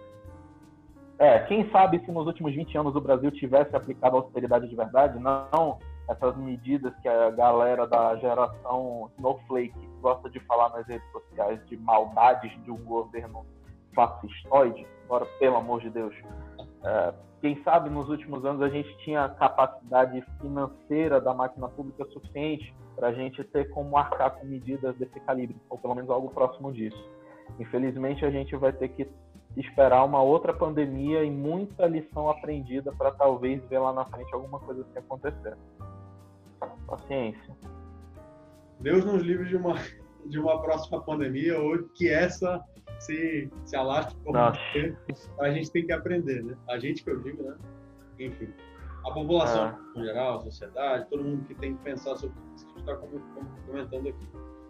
é, 1.19 1.39
quem 1.41 1.69
sabe 1.71 1.99
se 2.05 2.13
nos 2.13 2.27
últimos 2.27 2.55
20 2.55 2.77
anos 2.77 2.95
o 2.95 3.01
Brasil 3.01 3.31
tivesse 3.31 3.75
aplicado 3.75 4.17
austeridade 4.17 4.69
de 4.69 4.77
verdade, 4.77 5.19
não 5.19 5.79
essas 6.09 6.37
medidas 6.37 6.95
que 7.01 7.09
a 7.09 7.31
galera 7.31 7.87
da 7.87 8.15
geração 8.17 9.11
Snowflake 9.17 9.88
gosta 10.01 10.29
de 10.31 10.41
falar 10.41 10.71
nas 10.71 10.87
redes 10.87 11.11
sociais 11.13 11.65
de 11.67 11.77
maldades 11.77 12.53
de 12.65 12.71
um 12.71 12.85
governo 12.85 13.45
fascistoide, 13.95 14.87
agora 15.05 15.27
pelo 15.39 15.57
amor 15.57 15.81
de 15.81 15.91
Deus. 15.91 16.15
É, 16.85 17.15
quem 17.41 17.63
sabe 17.63 17.89
nos 17.89 18.09
últimos 18.09 18.45
anos 18.45 18.63
a 18.63 18.69
gente 18.69 18.97
tinha 18.99 19.29
capacidade 19.29 20.25
financeira 20.41 21.21
da 21.21 21.33
máquina 21.33 21.69
pública 21.69 22.05
suficiente 22.07 22.75
para 22.97 23.09
a 23.09 23.13
gente 23.13 23.43
ter 23.45 23.71
como 23.71 23.97
arcar 23.97 24.33
com 24.33 24.47
medidas 24.47 24.97
desse 24.97 25.21
calibre, 25.21 25.57
ou 25.71 25.79
pelo 25.79 25.95
menos 25.95 26.11
algo 26.11 26.31
próximo 26.31 26.73
disso. 26.73 26.99
Infelizmente 27.59 28.25
a 28.25 28.31
gente 28.31 28.55
vai 28.57 28.73
ter 28.73 28.89
que 28.89 29.09
esperar 29.57 30.05
uma 30.05 30.21
outra 30.21 30.53
pandemia 30.53 31.25
e 31.25 31.31
muita 31.31 31.87
lição 31.87 32.29
aprendida 32.29 32.93
para 32.93 33.13
talvez 33.13 33.63
ver 33.69 33.79
lá 33.79 33.93
na 33.93 34.05
frente 34.05 34.33
alguma 34.35 34.59
coisa 34.61 34.83
assim 34.83 34.99
acontecer. 34.99 35.57
Paciência. 36.87 37.57
Deus 38.81 39.05
nos 39.05 39.23
livre 39.23 39.49
de 39.49 39.57
uma, 39.57 39.75
de 40.27 40.39
uma 40.39 40.61
próxima 40.63 41.03
pandemia 41.03 41.59
ou 41.59 41.83
que 41.95 42.09
essa 42.09 42.63
se, 42.99 43.51
se 43.65 43.77
alastre 43.77 44.17
por 44.25 44.37
a 44.37 45.51
gente 45.51 45.71
tem 45.71 45.87
que 45.87 45.93
aprender, 45.93 46.43
né? 46.43 46.57
A 46.69 46.79
gente 46.79 47.03
que 47.03 47.11
eu 47.11 47.21
digo, 47.21 47.43
né? 47.43 47.57
Enfim. 48.19 48.49
A 49.07 49.13
população 49.13 49.69
é. 49.69 50.01
em 50.01 50.05
geral, 50.05 50.39
a 50.39 50.41
sociedade, 50.41 51.09
todo 51.09 51.23
mundo 51.23 51.45
que 51.47 51.55
tem 51.55 51.77
que 51.77 51.83
pensar 51.83 52.17
sobre 52.17 52.37
o 52.37 52.43
que 52.43 52.49
a 52.49 52.57
gente 52.57 52.81
está 52.81 52.97
comentando 53.67 54.09
aqui. 54.09 54.29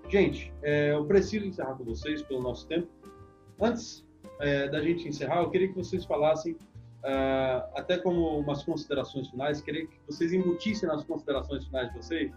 Gente, 0.09 0.53
é, 0.63 0.93
eu 0.93 1.05
preciso 1.05 1.47
encerrar 1.47 1.75
com 1.75 1.85
vocês 1.85 2.23
pelo 2.23 2.43
nosso 2.43 2.67
tempo. 2.67 2.89
Antes 3.61 4.07
é, 4.41 4.69
da 4.69 4.81
gente 4.81 5.09
encerrar, 5.09 5.43
eu 5.43 5.51
queria 5.51 5.69
que 5.69 5.75
vocês 5.75 6.05
falassem 6.05 6.53
uh, 6.53 7.69
até 7.75 7.99
como 7.99 8.39
umas 8.39 8.63
considerações 8.63 9.29
finais, 9.29 9.61
queria 9.61 9.87
que 9.87 9.99
vocês 10.07 10.33
embutissem 10.33 10.89
nas 10.89 11.05
considerações 11.05 11.65
finais 11.67 11.91
de 11.93 11.97
vocês 11.99 12.33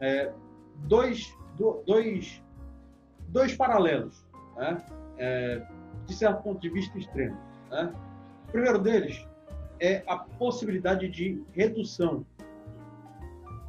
é, 0.00 0.32
dois, 0.78 1.36
do, 1.56 1.82
dois, 1.86 2.42
dois 3.28 3.54
paralelos, 3.56 4.26
né? 4.56 4.84
é, 5.18 5.62
de 6.06 6.14
certo 6.14 6.42
ponto 6.42 6.60
de 6.60 6.68
vista 6.68 6.96
extremo. 6.98 7.36
Né? 7.70 7.92
O 8.48 8.52
primeiro 8.52 8.78
deles 8.78 9.26
é 9.80 10.02
a 10.06 10.16
possibilidade 10.16 11.08
de 11.08 11.42
redução 11.52 12.24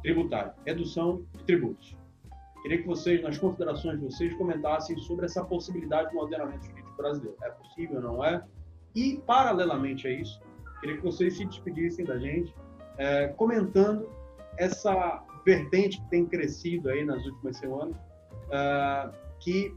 tributária, 0.02 0.54
redução 0.64 1.24
de 1.36 1.44
tributos. 1.44 1.96
Queria 2.62 2.78
que 2.78 2.86
vocês, 2.86 3.22
nas 3.22 3.38
considerações 3.38 3.98
de 3.98 4.04
vocês, 4.04 4.34
comentassem 4.34 4.96
sobre 4.98 5.24
essa 5.26 5.42
possibilidade 5.44 6.14
no 6.14 6.20
ordenamento 6.20 6.66
jurídico 6.66 6.96
brasileiro. 6.96 7.36
É 7.42 7.50
possível, 7.50 8.00
não 8.00 8.24
é? 8.24 8.42
E, 8.94 9.22
paralelamente 9.26 10.06
a 10.06 10.10
isso, 10.10 10.40
queria 10.80 10.96
que 10.96 11.02
vocês 11.02 11.36
se 11.36 11.44
despedissem 11.44 12.04
da 12.04 12.18
gente, 12.18 12.54
é, 12.98 13.28
comentando 13.28 14.08
essa 14.58 15.22
vertente 15.44 16.00
que 16.00 16.10
tem 16.10 16.26
crescido 16.26 16.88
aí 16.88 17.04
nas 17.04 17.24
últimas 17.24 17.56
semanas, 17.56 17.96
é, 18.50 19.10
que 19.40 19.74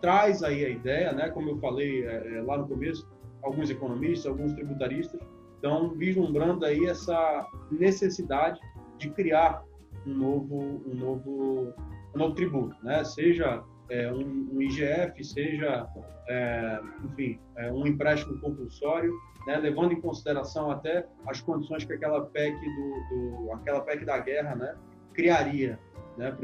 traz 0.00 0.42
aí 0.42 0.64
a 0.64 0.68
ideia, 0.68 1.12
né, 1.12 1.30
como 1.30 1.50
eu 1.50 1.58
falei 1.58 2.04
é, 2.06 2.38
é 2.38 2.42
lá 2.42 2.58
no 2.58 2.66
começo, 2.66 3.08
alguns 3.42 3.70
economistas, 3.70 4.26
alguns 4.26 4.52
tributaristas 4.52 5.20
estão 5.54 5.90
vislumbrando 5.90 6.64
aí 6.64 6.86
essa 6.86 7.46
necessidade 7.70 8.60
de 8.98 9.10
criar 9.10 9.64
um 10.06 10.14
novo, 10.14 10.82
um 10.86 10.94
novo, 10.94 11.74
um 12.14 12.18
novo 12.18 12.34
tributo, 12.34 12.76
né? 12.82 13.04
Seja 13.04 13.62
é, 13.88 14.12
um, 14.12 14.48
um, 14.52 14.60
IGF, 14.60 15.22
seja, 15.24 15.86
é, 16.28 16.80
enfim, 17.04 17.38
é, 17.56 17.72
um 17.72 17.86
empréstimo 17.86 18.38
compulsório, 18.40 19.12
né, 19.46 19.56
levando 19.58 19.92
em 19.92 20.00
consideração 20.00 20.70
até 20.70 21.06
as 21.26 21.40
condições 21.40 21.84
que 21.84 21.92
aquela 21.92 22.24
PEC 22.26 22.56
do, 22.56 23.44
do, 23.44 23.52
aquela 23.52 23.80
PEC 23.82 24.04
da 24.04 24.18
guerra, 24.18 24.54
né, 24.54 24.74
criaria. 25.12 25.78
né, 26.16 26.36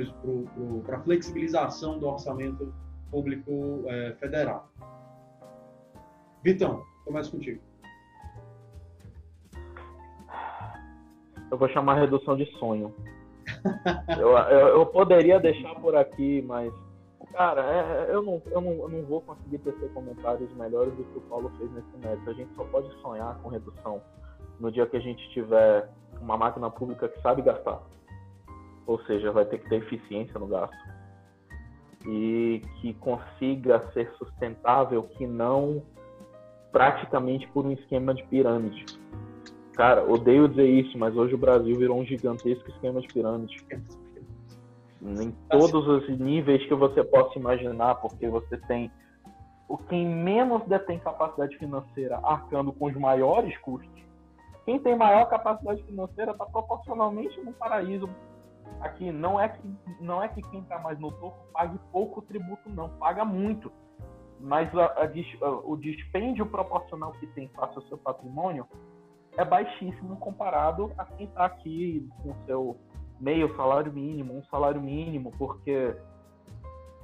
para 0.85 0.97
a 0.97 1.01
flexibilização 1.01 1.99
do 1.99 2.09
orçamento 2.09 2.73
público 3.11 3.85
é, 3.87 4.15
federal. 4.19 4.71
Vitão, 6.43 6.83
começa 7.05 7.31
contigo. 7.31 7.61
Eu 11.51 11.57
vou 11.57 11.69
chamar 11.71 12.01
redução 12.01 12.37
de 12.37 12.45
sonho. 12.59 12.95
eu, 14.19 14.37
eu, 14.37 14.69
eu, 14.79 14.87
poderia 14.87 15.41
deixar 15.41 15.75
por 15.77 15.97
aqui, 15.97 16.43
mas, 16.43 16.73
cara, 17.33 17.63
é, 17.63 18.15
eu, 18.15 18.23
não, 18.23 18.43
eu, 18.47 18.61
não, 18.61 18.73
eu 18.73 18.89
não 18.89 19.03
vou 19.03 19.23
conseguir 19.23 19.59
tecer 19.59 19.91
comentários 19.93 20.53
melhores 20.55 20.95
do 20.95 21.05
que 21.05 21.19
o 21.19 21.23
Paulo 21.23 21.51
fez 21.57 21.71
nesse 21.73 21.97
método. 21.97 22.31
A 22.31 22.35
gente 22.35 22.55
só 22.55 22.65
pode 22.65 22.93
sonhar 23.01 23.39
com 23.39 23.49
redução 23.49 24.03
no 24.61 24.71
dia 24.71 24.87
que 24.87 24.97
a 24.97 25.01
gente 25.01 25.27
tiver 25.31 25.89
uma 26.21 26.37
máquina 26.37 26.71
pública 26.71 27.09
que 27.09 27.21
sabe 27.23 27.41
gastar. 27.41 27.81
Ou 28.89 28.99
seja, 29.03 29.31
vai 29.31 29.45
ter 29.45 29.59
que 29.59 29.69
ter 29.69 29.77
eficiência 29.77 30.41
no 30.41 30.47
gasto. 30.47 30.75
E 32.07 32.63
que 32.81 32.95
consiga 32.95 33.87
ser 33.93 34.11
sustentável, 34.15 35.03
que 35.03 35.27
não 35.27 35.83
praticamente 36.73 37.47
por 37.49 37.67
um 37.67 37.71
esquema 37.73 38.15
de 38.15 38.25
pirâmide. 38.25 38.85
Cara, 39.75 40.11
odeio 40.11 40.49
dizer 40.49 40.67
isso, 40.67 40.97
mas 40.99 41.15
hoje 41.15 41.35
o 41.35 41.39
Brasil 41.39 41.77
virou 41.77 42.01
um 42.01 42.05
gigantesco 42.05 42.69
esquema 42.71 43.01
de 43.01 43.09
pirâmide. 43.09 43.57
Em 45.03 45.31
todos 45.51 45.87
os 45.87 46.19
níveis 46.19 46.67
que 46.67 46.75
você 46.75 47.05
possa 47.05 47.39
imaginar, 47.39 47.97
porque 47.97 48.27
você 48.27 48.57
tem 48.57 48.91
o 49.69 49.77
quem 49.77 50.07
menos 50.07 50.67
detém 50.67 50.99
capacidade 50.99 51.57
financeira 51.59 52.19
arcando 52.25 52.73
com 52.73 52.87
os 52.87 52.95
maiores 52.95 53.57
custos. 53.59 54.03
Quem 54.65 54.79
tem 54.79 54.97
maior 54.97 55.27
capacidade 55.27 55.83
financeira 55.83 56.33
está 56.33 56.47
proporcionalmente 56.47 57.39
no 57.43 57.53
paraíso. 57.53 58.09
Aqui 58.81 59.11
não 59.11 59.41
é 59.41 59.49
que 59.49 59.77
não 60.01 60.23
é 60.23 60.29
que 60.29 60.41
quem 60.43 60.61
está 60.61 60.79
mais 60.79 60.99
no 60.99 61.11
topo 61.11 61.37
pague 61.53 61.79
pouco 61.91 62.23
tributo, 62.23 62.69
não, 62.71 62.89
paga 62.91 63.25
muito. 63.25 63.73
Mas 64.41 64.73
a, 64.77 64.85
a, 64.85 65.51
o 65.65 65.77
dispêndio 65.77 66.47
proporcional 66.47 67.13
que 67.13 67.27
tem 67.29 67.49
face 67.49 67.77
ao 67.77 67.83
seu 67.83 67.99
patrimônio 67.99 68.67
é 69.37 69.45
baixíssimo 69.45 70.17
comparado 70.17 70.93
a 70.97 71.05
quem 71.05 71.27
está 71.27 71.45
aqui 71.47 72.09
com 72.23 72.35
seu 72.47 72.77
meio 73.21 73.55
salário 73.57 73.93
mínimo, 73.93 74.37
um 74.37 74.45
salário 74.45 74.81
mínimo, 74.81 75.33
porque 75.37 75.95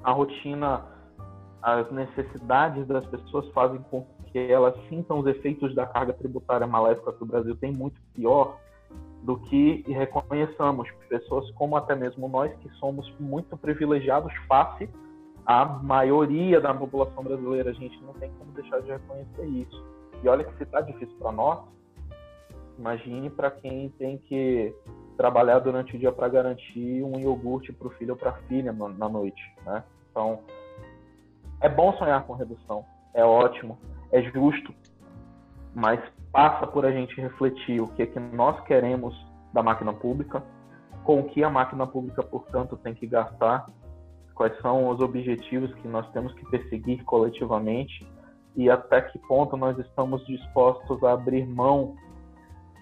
a 0.03 0.11
rotina, 0.11 0.85
as 1.61 1.91
necessidades 1.91 2.87
das 2.87 3.05
pessoas 3.07 3.49
fazem 3.51 3.81
com 3.89 4.05
que 4.31 4.39
elas 4.51 4.75
sintam 4.87 5.19
os 5.19 5.27
efeitos 5.27 5.73
da 5.73 5.85
carga 5.85 6.13
tributária 6.13 6.67
maléfica 6.67 7.13
que 7.13 7.23
o 7.23 7.25
Brasil 7.25 7.55
tem 7.55 7.71
muito 7.71 8.01
pior 8.13 8.57
do 9.25 9.37
que 9.37 9.83
reconheçamos 9.87 10.87
pessoas 11.09 11.49
como 11.51 11.75
até 11.75 11.95
mesmo 11.95 12.27
nós 12.29 12.53
que 12.59 12.69
somos 12.75 13.11
muito 13.19 13.57
privilegiados 13.57 14.31
face 14.47 14.87
a 15.43 15.65
maioria 15.65 16.61
da 16.61 16.73
população 16.73 17.23
brasileira, 17.23 17.71
a 17.71 17.73
gente 17.73 17.99
não 18.03 18.13
tem 18.13 18.31
como 18.37 18.51
deixar 18.51 18.81
de 18.81 18.91
reconhecer 18.91 19.45
isso. 19.45 19.83
E 20.23 20.29
olha 20.29 20.43
que 20.43 20.55
se 20.57 20.63
está 20.63 20.81
difícil 20.81 21.15
para 21.17 21.31
nós, 21.31 21.59
imagine 22.77 23.29
para 23.31 23.49
quem 23.49 23.89
tem 23.97 24.17
que 24.17 24.73
trabalhar 25.17 25.59
durante 25.59 25.95
o 25.95 25.99
dia 25.99 26.11
para 26.11 26.27
garantir 26.27 27.03
um 27.03 27.19
iogurte 27.19 27.73
para 27.73 27.87
o 27.87 27.91
filho 27.91 28.11
ou 28.11 28.17
para 28.17 28.29
a 28.31 28.37
filha 28.47 28.71
na 28.71 29.09
noite, 29.09 29.41
né? 29.65 29.83
Então, 30.11 30.39
é 31.61 31.69
bom 31.69 31.93
sonhar 31.93 32.23
com 32.25 32.33
redução, 32.33 32.85
é 33.13 33.23
ótimo, 33.23 33.77
é 34.11 34.21
justo, 34.21 34.73
mas 35.73 35.99
passa 36.35 36.67
por 36.67 36.85
a 36.85 36.91
gente 36.91 37.15
refletir 37.21 37.79
o 37.79 37.87
que 37.87 38.01
é 38.01 38.05
que 38.05 38.19
nós 38.19 38.59
queremos 38.65 39.15
da 39.53 39.63
máquina 39.63 39.93
pública, 39.93 40.43
com 41.05 41.21
o 41.21 41.23
que 41.23 41.41
a 41.41 41.49
máquina 41.49 41.87
pública, 41.87 42.21
portanto, 42.21 42.75
tem 42.75 42.93
que 42.93 43.07
gastar 43.07 43.65
quais 44.33 44.53
são 44.59 44.89
os 44.89 44.99
objetivos 44.99 45.73
que 45.75 45.87
nós 45.87 46.05
temos 46.11 46.33
que 46.33 46.45
perseguir 46.49 47.01
coletivamente 47.05 48.05
e 48.53 48.69
até 48.69 49.01
que 49.01 49.17
ponto 49.19 49.55
nós 49.55 49.79
estamos 49.79 50.25
dispostos 50.27 51.01
a 51.05 51.13
abrir 51.13 51.47
mão 51.47 51.95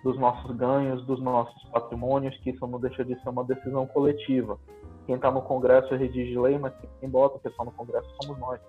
dos 0.03 0.17
nossos 0.17 0.49
ganhos, 0.57 1.05
dos 1.05 1.21
nossos 1.21 1.63
patrimônios, 1.65 2.35
que 2.39 2.49
isso 2.49 2.65
não 2.65 2.79
deixa 2.79 3.05
de 3.05 3.13
ser 3.21 3.29
uma 3.29 3.43
decisão 3.43 3.85
coletiva. 3.85 4.57
Quem 5.05 5.13
está 5.13 5.29
no 5.29 5.43
Congresso 5.43 5.93
redige 5.93 6.39
lei, 6.39 6.57
mas 6.57 6.73
quem 6.99 7.07
bota 7.07 7.37
o 7.37 7.39
pessoal 7.39 7.67
no 7.67 7.71
Congresso 7.73 8.09
somos 8.19 8.39
nós. 8.39 8.59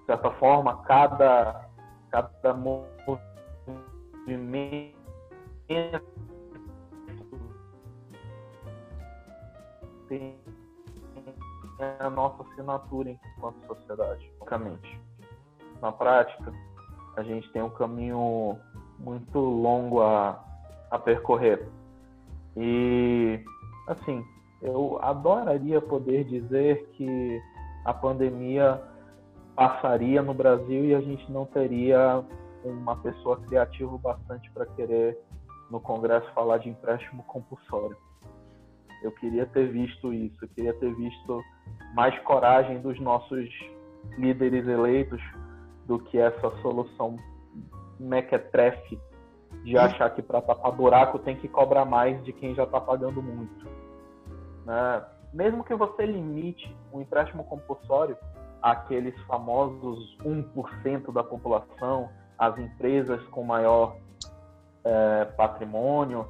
De 0.00 0.06
certa 0.06 0.30
forma, 0.32 0.78
cada, 0.84 1.68
cada 2.10 2.54
movimento 2.54 3.31
tem 10.08 10.36
é 11.78 11.96
a 11.98 12.10
nossa 12.10 12.42
assinatura 12.44 13.10
enquanto 13.10 13.66
sociedade, 13.66 14.30
basicamente. 14.38 15.00
Na 15.80 15.90
prática, 15.90 16.52
a 17.16 17.22
gente 17.22 17.50
tem 17.52 17.62
um 17.62 17.70
caminho 17.70 18.56
muito 18.98 19.38
longo 19.38 20.00
a, 20.00 20.40
a 20.90 20.98
percorrer. 20.98 21.66
E, 22.56 23.42
assim, 23.88 24.24
eu 24.60 24.98
adoraria 25.02 25.80
poder 25.80 26.24
dizer 26.24 26.86
que 26.92 27.42
a 27.84 27.92
pandemia 27.92 28.80
passaria 29.56 30.22
no 30.22 30.34
Brasil 30.34 30.84
e 30.84 30.94
a 30.94 31.00
gente 31.00 31.30
não 31.32 31.46
teria 31.46 32.24
uma 32.64 32.96
pessoa 32.96 33.40
criativa 33.40 33.96
bastante 33.98 34.50
para 34.50 34.66
querer 34.66 35.18
no 35.70 35.80
Congresso 35.80 36.30
falar 36.32 36.58
de 36.58 36.68
empréstimo 36.68 37.22
compulsório. 37.24 37.96
Eu 39.02 39.10
queria 39.12 39.46
ter 39.46 39.68
visto 39.70 40.12
isso, 40.12 40.36
eu 40.42 40.48
queria 40.48 40.74
ter 40.74 40.94
visto 40.94 41.42
mais 41.94 42.16
coragem 42.20 42.80
dos 42.80 43.00
nossos 43.00 43.48
líderes 44.16 44.66
eleitos 44.66 45.20
do 45.86 45.98
que 45.98 46.18
essa 46.18 46.50
solução 46.60 47.16
mequetrefe 47.98 49.00
de 49.64 49.76
achar 49.76 50.10
que 50.10 50.22
para 50.22 50.40
tapar 50.40 50.72
buraco 50.72 51.18
tem 51.18 51.36
que 51.36 51.48
cobrar 51.48 51.84
mais 51.84 52.22
de 52.24 52.32
quem 52.32 52.54
já 52.54 52.64
está 52.64 52.80
pagando 52.80 53.22
muito. 53.22 53.66
Né? 54.64 55.04
Mesmo 55.32 55.64
que 55.64 55.74
você 55.74 56.04
limite 56.04 56.76
o 56.92 57.00
empréstimo 57.00 57.44
compulsório 57.44 58.16
àqueles 58.60 59.18
famosos 59.22 60.16
1% 60.24 61.12
da 61.12 61.24
população, 61.24 62.10
as 62.38 62.58
empresas 62.58 63.22
com 63.28 63.42
maior 63.44 63.96
é, 64.84 65.24
patrimônio, 65.36 66.26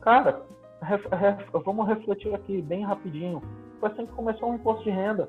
cara, 0.00 0.42
ref, 0.82 1.06
ref, 1.08 1.50
vamos 1.64 1.86
refletir 1.88 2.34
aqui 2.34 2.62
bem 2.62 2.84
rapidinho. 2.84 3.42
Foi 3.80 3.90
assim 3.90 4.06
que 4.06 4.12
começou 4.12 4.50
o 4.50 4.54
imposto 4.54 4.84
de 4.84 4.90
renda. 4.90 5.28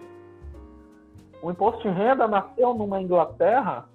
O 1.41 1.51
imposto 1.51 1.81
de 1.81 1.89
renda 1.89 2.27
nasceu 2.27 2.73
numa 2.73 3.01
Inglaterra 3.01 3.85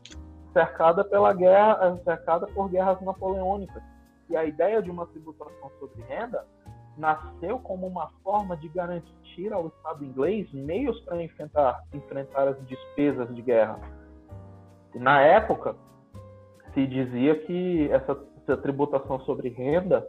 cercada 0.52 1.04
pela 1.04 1.32
guerra, 1.32 1.98
cercada 2.04 2.46
por 2.46 2.68
guerras 2.68 3.00
napoleônicas. 3.00 3.82
E 4.28 4.36
a 4.36 4.44
ideia 4.44 4.82
de 4.82 4.90
uma 4.90 5.06
tributação 5.06 5.70
sobre 5.78 6.02
renda 6.02 6.44
nasceu 6.96 7.59
como 7.59 7.86
uma 7.86 8.10
forma 8.22 8.56
de 8.56 8.68
garantir 8.68 9.52
ao 9.52 9.68
Estado 9.68 10.04
inglês 10.04 10.50
meios 10.52 10.98
para 11.00 11.22
enfrentar, 11.22 11.82
enfrentar 11.92 12.48
as 12.48 12.66
despesas 12.66 13.34
de 13.34 13.42
guerra. 13.42 13.78
Na 14.94 15.20
época 15.20 15.74
se 16.74 16.86
dizia 16.86 17.35
que 17.40 17.90
essa, 17.90 18.19
essa 18.43 18.57
tributação 18.57 19.20
sobre 19.20 19.49
renda 19.49 20.07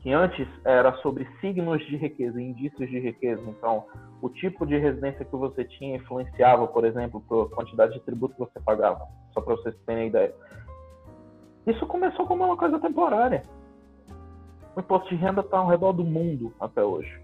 que 0.00 0.12
antes 0.12 0.48
era 0.64 0.94
sobre 0.96 1.28
signos 1.40 1.84
de 1.86 1.96
riqueza, 1.96 2.40
indícios 2.40 2.88
de 2.88 2.98
riqueza. 2.98 3.42
Então, 3.46 3.84
o 4.22 4.30
tipo 4.30 4.66
de 4.66 4.78
residência 4.78 5.24
que 5.24 5.36
você 5.36 5.64
tinha 5.64 5.96
influenciava, 5.96 6.66
por 6.66 6.84
exemplo, 6.84 7.22
a 7.30 7.54
quantidade 7.54 7.94
de 7.94 8.00
tributo 8.00 8.34
que 8.34 8.40
você 8.40 8.60
pagava, 8.60 9.06
só 9.32 9.40
para 9.40 9.56
vocês 9.56 9.74
terem 9.84 10.08
ideia. 10.08 10.34
Isso 11.66 11.86
começou 11.86 12.26
como 12.26 12.44
uma 12.44 12.56
coisa 12.56 12.78
temporária. 12.80 13.42
O 14.74 14.80
imposto 14.80 15.08
de 15.10 15.16
renda 15.16 15.42
está 15.42 15.58
ao 15.58 15.68
redor 15.68 15.92
do 15.92 16.04
mundo 16.04 16.52
até 16.58 16.82
hoje. 16.82 17.20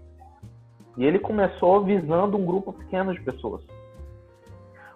E 0.97 1.05
ele 1.05 1.19
começou 1.19 1.83
visando 1.83 2.37
um 2.37 2.45
grupo 2.45 2.73
pequeno 2.73 3.13
de 3.13 3.21
pessoas. 3.21 3.63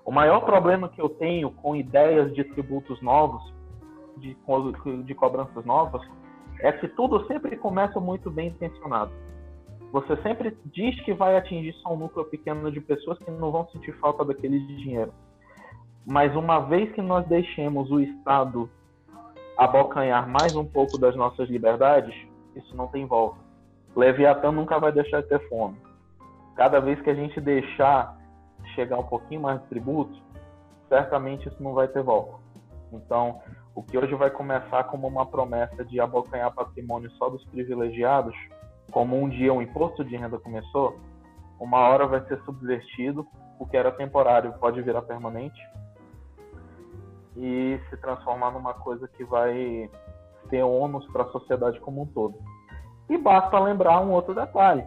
O 0.06 0.12
maior 0.12 0.42
problema 0.42 0.90
que 0.90 1.02
eu 1.02 1.10
tenho 1.10 1.52
com 1.52 1.76
ideias 1.76 2.34
de 2.34 2.44
tributos 2.44 3.02
novos, 3.02 3.42
de, 4.18 4.36
de 5.04 5.16
cobranças 5.16 5.64
novas, 5.66 6.02
é 6.60 6.72
que 6.72 6.88
tudo 6.88 7.26
sempre 7.28 7.56
começa 7.58 8.00
muito 8.00 8.30
bem 8.30 8.50
intencionado. 8.50 9.12
Você 9.92 10.16
sempre 10.22 10.58
diz 10.66 11.00
que 11.04 11.14
vai 11.14 11.36
atingir 11.36 11.74
só 11.82 11.94
um 11.94 11.98
núcleo 11.98 12.26
pequeno 12.26 12.72
de 12.72 12.80
pessoas 12.80 13.18
que 13.20 13.30
não 13.30 13.52
vão 13.52 13.68
sentir 13.70 13.92
falta 14.00 14.24
daquele 14.24 14.60
dinheiro. 14.60 15.14
Mas 16.06 16.36
uma 16.36 16.60
vez 16.60 16.92
que 16.94 17.02
nós 17.02 17.28
deixemos 17.28 17.92
o 17.92 18.00
Estado 18.00 18.70
abocanhar 19.58 20.28
mais 20.28 20.56
um 20.56 20.66
pouco 20.66 20.98
das 20.98 21.16
nossas 21.16 21.50
liberdades, 21.50 22.16
isso 22.56 22.76
não 22.76 22.88
tem 22.88 23.06
volta. 23.06 23.40
Leviatã 23.96 24.52
nunca 24.52 24.80
vai 24.80 24.92
deixar 24.92 25.22
de 25.22 25.28
ter 25.28 25.48
fome. 25.50 25.78
Cada 26.56 26.80
vez 26.80 27.00
que 27.02 27.10
a 27.10 27.14
gente 27.14 27.40
deixar 27.42 28.18
chegar 28.74 29.00
um 29.00 29.04
pouquinho 29.04 29.42
mais 29.42 29.62
de 29.62 29.68
tributo, 29.68 30.18
certamente 30.90 31.48
isso 31.48 31.62
não 31.62 31.74
vai 31.74 31.88
ter 31.88 32.04
volta. 32.04 32.34
Então, 32.92 33.40
o 33.74 33.82
que 33.82 33.98
hoje 33.98 34.14
vai 34.16 34.30
começar 34.30 34.84
como 34.86 35.08
uma 35.08 35.26
promessa 35.26 35.86
de 35.86 36.00
abocanhar 36.00 36.54
patrimônio 36.54 37.10
só 37.12 37.30
dos 37.30 37.44
privilegiados, 37.46 38.36
como 38.92 39.16
um 39.16 39.30
dia 39.30 39.54
o 39.54 39.62
imposto 39.62 40.04
de 40.04 40.16
renda 40.18 40.38
começou, 40.38 41.00
uma 41.60 41.78
hora 41.78 42.06
vai 42.06 42.22
ser 42.26 42.42
subvertido, 42.44 43.26
o 43.60 43.66
que 43.66 43.78
era 43.78 43.92
temporário 43.92 44.54
pode 44.60 44.82
virar 44.82 45.04
permanente 45.04 45.62
e 47.38 47.80
se 47.90 47.98
transformar 47.98 48.52
numa 48.52 48.74
coisa 48.74 49.08
que 49.08 49.24
vai 49.24 49.90
ter 50.50 50.64
ônus 50.64 51.06
para 51.08 51.24
a 51.24 51.30
sociedade 51.30 51.80
como 51.80 52.02
um 52.02 52.06
todo. 52.06 52.36
E 53.10 53.18
basta 53.18 53.60
lembrar 53.60 54.02
um 54.02 54.12
outro 54.12 54.34
detalhe: 54.34 54.86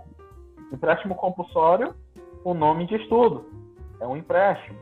empréstimo 0.72 1.14
compulsório, 1.14 1.94
o 2.44 2.52
nome 2.52 2.86
de 2.86 2.96
estudo, 2.96 3.46
é 4.04 4.08
um 4.08 4.16
empréstimo. 4.16 4.78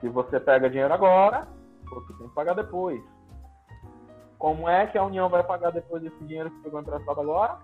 Se 0.00 0.08
você 0.08 0.38
pega 0.38 0.70
dinheiro 0.70 0.94
agora, 0.94 1.46
você 1.90 2.12
tem 2.14 2.28
que 2.28 2.34
pagar 2.34 2.54
depois. 2.54 3.02
Como 4.38 4.68
é 4.68 4.86
que 4.86 4.96
a 4.96 5.04
União 5.04 5.28
vai 5.28 5.42
pagar 5.42 5.70
depois 5.72 6.02
desse 6.02 6.24
dinheiro 6.24 6.50
que 6.50 6.62
pegou 6.62 6.80
emprestado 6.80 7.20
agora? 7.20 7.58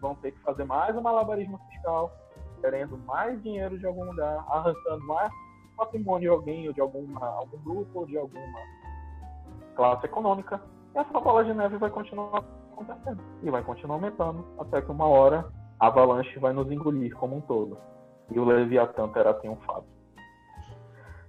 Vão 0.00 0.14
ter 0.16 0.32
que 0.32 0.38
fazer 0.40 0.64
mais 0.64 0.96
um 0.96 1.02
malabarismo 1.02 1.58
fiscal, 1.70 2.12
querendo 2.60 2.96
mais 2.98 3.42
dinheiro 3.42 3.78
de 3.78 3.86
algum 3.86 4.04
lugar, 4.04 4.44
arrancando 4.48 5.04
mais 5.06 5.30
patrimônio 5.76 6.30
de 6.30 6.34
alguém, 6.34 6.68
ou 6.68 6.72
de 6.72 6.80
alguma, 6.80 7.26
algum 7.26 7.58
grupo, 7.58 8.00
ou 8.00 8.06
de 8.06 8.16
alguma 8.16 8.58
classe 9.76 10.06
econômica. 10.06 10.60
E 10.94 10.98
essa 10.98 11.20
bola 11.20 11.44
de 11.44 11.52
neve 11.52 11.76
vai 11.76 11.90
continuar 11.90 12.42
acontecendo. 12.72 13.20
E 13.42 13.50
vai 13.50 13.62
continuar 13.62 13.96
aumentando, 13.96 14.46
até 14.58 14.80
que 14.80 14.90
uma 14.90 15.06
hora 15.06 15.52
a 15.78 15.88
avalanche 15.88 16.38
vai 16.38 16.52
nos 16.52 16.70
engolir 16.70 17.14
como 17.16 17.36
um 17.36 17.40
todo. 17.40 17.76
E 18.30 18.38
o 18.38 18.44
Leviatã 18.44 19.08
terá 19.08 19.32
triunfado. 19.34 19.84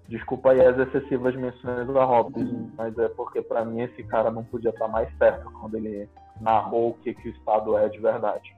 Desculpa 0.08 0.52
aí 0.52 0.66
as 0.66 0.78
excessivas 0.78 1.36
menções 1.36 1.86
do 1.86 1.94
Hobbes, 1.94 2.50
mas 2.76 2.98
é 2.98 3.08
porque 3.10 3.42
para 3.44 3.64
mim 3.64 3.82
esse 3.82 4.04
cara 4.04 4.32
não 4.32 4.44
podia 4.44 4.72
estar 4.72 4.88
mais 4.88 5.08
perto 5.16 5.52
quando 5.52 5.76
ele 5.76 6.10
narrou 6.42 6.90
o 6.90 6.94
que, 6.96 7.14
que 7.14 7.30
o 7.30 7.32
Estado 7.32 7.78
é 7.78 7.88
de 7.88 8.00
verdade. 8.00 8.56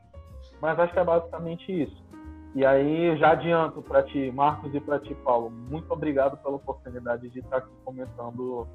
Mas 0.62 0.80
acho 0.80 0.94
que 0.94 1.00
é 1.00 1.04
basicamente 1.04 1.84
isso. 1.84 2.02
E 2.56 2.66
aí 2.66 3.18
já 3.18 3.32
adianto 3.32 3.82
para 3.82 4.04
ti, 4.04 4.32
Marcos, 4.32 4.74
e 4.74 4.80
para 4.80 5.00
ti, 5.00 5.14
Paulo, 5.26 5.50
muito 5.50 5.92
obrigado 5.92 6.38
pela 6.38 6.56
oportunidade 6.56 7.30
de 7.30 7.40
estar 7.40 7.58
aqui 7.58 7.72
comentando 7.84 8.68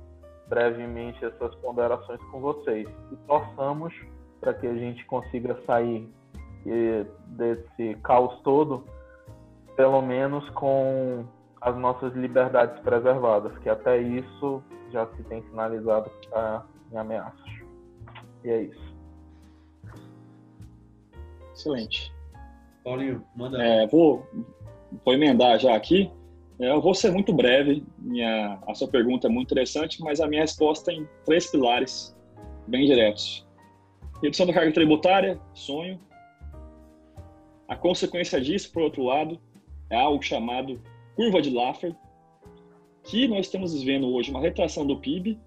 brevemente 0.48 1.24
essas 1.24 1.54
ponderações 1.56 2.20
com 2.30 2.40
vocês. 2.40 2.86
E 3.10 3.16
torçamos 3.26 3.94
para 4.40 4.52
que 4.52 4.66
a 4.66 4.74
gente 4.74 5.04
consiga 5.06 5.58
sair 5.66 6.10
desse 7.26 7.94
caos 8.02 8.38
todo, 8.42 8.84
pelo 9.76 10.00
menos 10.02 10.48
com 10.50 11.24
as 11.60 11.76
nossas 11.76 12.14
liberdades 12.14 12.78
preservadas, 12.80 13.56
que 13.58 13.68
até 13.68 14.00
isso 14.00 14.62
já 14.90 15.06
se 15.14 15.22
tem 15.24 15.42
sinalizado 15.42 16.10
que 16.10 16.26
está 16.26 16.64
em 16.92 16.96
ameaças. 16.96 17.50
E 18.44 18.50
é 18.50 18.62
isso. 18.62 18.96
Excelente. 21.52 22.14
Paulinho, 22.84 23.24
manda. 23.34 23.62
É, 23.62 23.86
vou, 23.86 24.26
vou 25.04 25.14
emendar 25.14 25.58
já 25.58 25.74
aqui. 25.74 26.10
É, 26.60 26.70
eu 26.70 26.80
vou 26.80 26.94
ser 26.94 27.10
muito 27.10 27.32
breve. 27.32 27.84
Minha, 27.98 28.58
a 28.66 28.74
sua 28.74 28.88
pergunta 28.88 29.26
é 29.26 29.30
muito 29.30 29.48
interessante, 29.48 30.00
mas 30.00 30.20
a 30.20 30.28
minha 30.28 30.42
resposta 30.42 30.92
tem 30.92 31.08
três 31.24 31.50
pilares 31.50 32.16
bem 32.66 32.86
diretos: 32.86 33.46
redução 34.22 34.46
da 34.46 34.52
carga 34.52 34.72
tributária, 34.72 35.40
sonho. 35.54 35.98
A 37.68 37.74
consequência 37.74 38.40
disso, 38.40 38.72
por 38.72 38.82
outro 38.82 39.02
lado, 39.02 39.40
é 39.90 39.96
algo 39.96 40.22
chamado 40.22 40.80
curva 41.14 41.40
de 41.40 41.50
Laffer, 41.50 41.94
que 43.04 43.28
nós 43.28 43.46
estamos 43.46 43.72
vivendo 43.72 44.08
hoje 44.08 44.30
uma 44.30 44.40
retração 44.40 44.86
do 44.86 44.98
PIB 44.98 45.38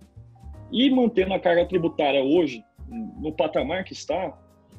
e 0.71 0.89
mantendo 0.89 1.33
a 1.33 1.39
carga 1.39 1.65
tributária 1.65 2.23
hoje 2.23 2.63
no 2.87 3.31
patamar 3.31 3.83
que 3.83 3.93
está, 3.93 4.37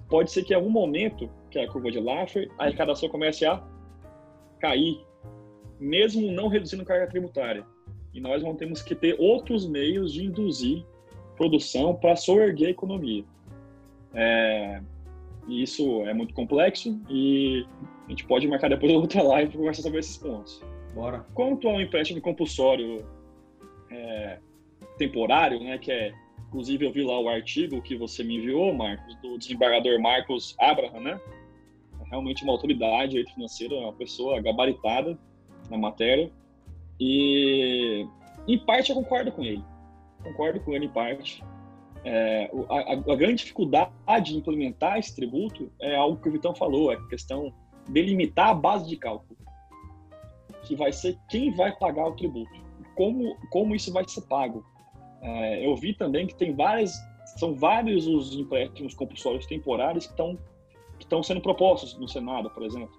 pode 0.09 0.31
ser 0.31 0.43
que 0.45 0.53
em 0.53 0.57
algum 0.57 0.71
momento, 0.71 1.31
que 1.51 1.59
é 1.59 1.65
a 1.65 1.69
curva 1.69 1.91
de 1.91 2.01
Laffer, 2.01 2.51
a 2.59 2.65
arrecadação 2.65 3.09
comece 3.09 3.47
a 3.47 3.63
cair, 4.59 5.01
mesmo 5.79 6.31
não 6.33 6.49
reduzindo 6.49 6.85
carga 6.85 7.07
tributária. 7.07 7.65
E 8.13 8.21
nós 8.21 8.43
vamos 8.43 8.59
ter 8.59 8.85
que 8.85 8.95
ter 8.95 9.17
outros 9.21 9.69
meios 9.69 10.13
de 10.13 10.25
induzir 10.25 10.85
produção 11.37 11.95
para 11.95 12.17
soerguer 12.17 12.69
a 12.69 12.71
economia. 12.71 13.25
É, 14.13 14.83
isso 15.49 16.03
é 16.03 16.13
muito 16.13 16.35
complexo 16.35 17.01
e 17.09 17.65
a 18.11 18.13
gente 18.13 18.27
pode 18.27 18.49
marcar 18.49 18.69
depois 18.69 18.91
outra 18.93 19.23
live 19.23 19.51
para 19.51 19.59
conversar 19.59 19.83
sobre 19.83 20.01
esses 20.01 20.17
pontos. 20.19 20.61
Bora. 20.93 21.25
Quanto 21.33 21.69
ao 21.69 21.81
empréstimo 21.81 22.21
compulsório 22.21 23.07
é, 23.89 24.41
temporário, 24.99 25.61
né, 25.61 25.79
que 25.79 25.93
é, 25.93 26.13
inclusive 26.49 26.85
eu 26.85 26.93
vi 26.93 27.05
lá 27.05 27.21
o 27.21 27.29
artigo 27.29 27.81
que 27.81 27.97
você 27.97 28.25
me 28.25 28.37
enviou, 28.37 28.75
Marcos, 28.75 29.15
do 29.23 29.39
desembargador 29.39 30.01
Marcos 30.01 30.57
Abraham, 30.59 31.01
né? 31.01 31.21
É 32.01 32.11
realmente 32.11 32.43
uma 32.43 32.53
autoridade 32.53 33.25
financeira, 33.33 33.77
uma 33.77 33.93
pessoa 33.93 34.41
gabaritada 34.43 35.17
na 35.71 35.79
matéria. 35.79 36.33
E, 36.99 38.05
em 38.49 38.59
parte, 38.59 38.91
eu 38.91 38.97
concordo 38.97 39.31
com 39.31 39.45
ele. 39.45 39.63
Concordo 40.25 40.59
com 40.61 40.75
ele 40.75 40.87
em 40.87 40.91
parte. 40.91 41.45
É, 42.05 42.51
a, 42.69 43.13
a, 43.13 43.17
grande 43.17 43.37
dificuldade 43.37 44.33
de 44.33 44.37
implementar 44.37 44.99
esse 44.99 45.15
tributo 45.15 45.71
é 45.81 45.95
algo 45.95 46.21
que 46.21 46.29
o 46.29 46.33
Vitão 46.33 46.55
falou, 46.55 46.91
é 46.91 46.97
a 46.97 47.09
questão 47.09 47.53
delimitar 47.91 48.49
a 48.49 48.55
base 48.55 48.89
de 48.89 48.97
cálculo 48.97 49.39
que 50.65 50.75
vai 50.77 50.93
ser 50.93 51.19
quem 51.29 51.53
vai 51.55 51.75
pagar 51.77 52.07
o 52.07 52.13
tributo, 52.13 52.53
como, 52.95 53.37
como 53.51 53.75
isso 53.75 53.93
vai 53.93 54.07
ser 54.07 54.23
pago. 54.23 54.65
É, 55.23 55.67
eu 55.67 55.75
vi 55.75 55.95
também 55.95 56.27
que 56.27 56.35
tem 56.35 56.55
várias, 56.55 56.93
são 57.39 57.55
vários 57.55 58.07
os 58.07 58.35
empréstimos 58.35 58.95
compulsórios 58.95 59.47
temporários 59.47 60.07
que 60.07 60.13
estão 60.13 60.39
que 60.99 61.07
estão 61.07 61.23
sendo 61.23 61.41
propostos 61.41 61.99
no 61.99 62.07
Senado, 62.07 62.51
por 62.51 62.63
exemplo. 62.63 62.93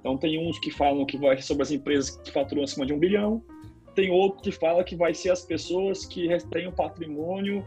Então 0.00 0.16
tem 0.16 0.38
uns 0.38 0.58
que 0.58 0.70
falam 0.70 1.04
que 1.04 1.18
vai 1.18 1.40
sobre 1.42 1.62
as 1.62 1.70
empresas 1.70 2.16
que 2.16 2.32
faturam 2.32 2.62
acima 2.62 2.86
de 2.86 2.94
um 2.94 2.98
bilhão, 2.98 3.42
tem 3.94 4.10
outro 4.10 4.42
que 4.42 4.50
fala 4.50 4.82
que 4.82 4.96
vai 4.96 5.14
ser 5.14 5.30
as 5.30 5.44
pessoas 5.44 6.06
que 6.06 6.26
têm 6.50 6.66
o 6.66 6.72
patrimônio 6.72 7.64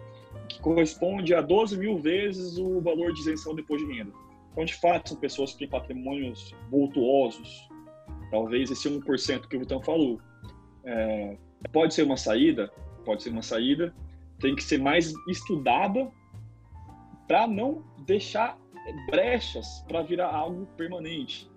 que 0.49 0.59
corresponde 0.59 1.33
a 1.33 1.41
12 1.41 1.77
mil 1.77 1.97
vezes 1.97 2.57
o 2.57 2.81
valor 2.81 3.13
de 3.13 3.21
isenção 3.21 3.55
de 3.55 3.61
imposto 3.61 3.87
de 3.87 3.97
renda. 3.97 4.11
Então, 4.57 4.65
de 4.65 4.73
fato, 4.73 5.09
são 5.09 5.17
pessoas 5.19 5.51
que 5.53 5.59
têm 5.59 5.69
patrimônios 5.69 6.55
vultuosos, 6.71 7.69
Talvez 8.29 8.69
esse 8.69 8.89
1% 8.89 9.47
que 9.47 9.55
o 9.55 9.59
Vitão 9.59 9.81
falou. 9.81 10.19
É, 10.83 11.37
pode 11.71 11.93
ser 11.93 12.03
uma 12.03 12.17
saída, 12.17 12.71
pode 13.05 13.23
ser 13.23 13.29
uma 13.29 13.41
saída, 13.41 13.93
tem 14.39 14.55
que 14.55 14.63
ser 14.63 14.79
mais 14.79 15.13
estudada 15.27 16.11
para 17.27 17.47
não 17.47 17.83
deixar 18.05 18.57
brechas 19.09 19.83
para 19.87 20.01
virar 20.01 20.33
algo 20.33 20.65
permanente. 20.77 21.49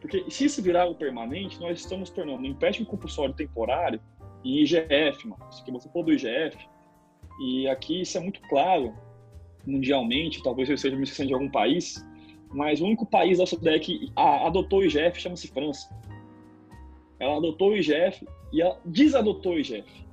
Porque 0.00 0.30
se 0.30 0.46
isso 0.46 0.62
virar 0.62 0.82
algo 0.82 0.98
permanente, 0.98 1.60
nós 1.60 1.78
estamos 1.78 2.10
tornando 2.10 2.42
um 2.42 2.46
empréstimo 2.46 2.86
compulsório 2.86 3.34
temporário 3.34 4.00
e 4.44 4.62
IGF, 4.62 5.28
Marcos, 5.28 5.60
que 5.60 5.70
você 5.70 5.88
falou 5.88 6.06
do 6.06 6.12
IGF, 6.12 6.58
e 7.40 7.68
aqui 7.68 8.00
isso 8.00 8.18
é 8.18 8.20
muito 8.20 8.40
claro 8.42 8.94
mundialmente, 9.64 10.42
talvez 10.42 10.68
eu 10.68 10.76
seja 10.76 10.96
uma 10.96 11.04
de 11.04 11.32
algum 11.32 11.48
país, 11.48 12.04
mas 12.52 12.80
o 12.80 12.84
único 12.84 13.06
país 13.06 13.38
da 13.38 13.44
OCDE 13.44 13.80
que 13.80 14.12
adotou 14.16 14.80
o 14.80 14.84
IGF 14.84 15.20
chama-se 15.20 15.48
França. 15.48 15.88
Ela 17.18 17.36
adotou 17.38 17.70
o 17.70 17.76
IGF 17.76 18.26
e 18.52 18.60
ela 18.60 18.78
desadotou 18.84 19.54
o 19.54 19.58
IGF. 19.58 20.06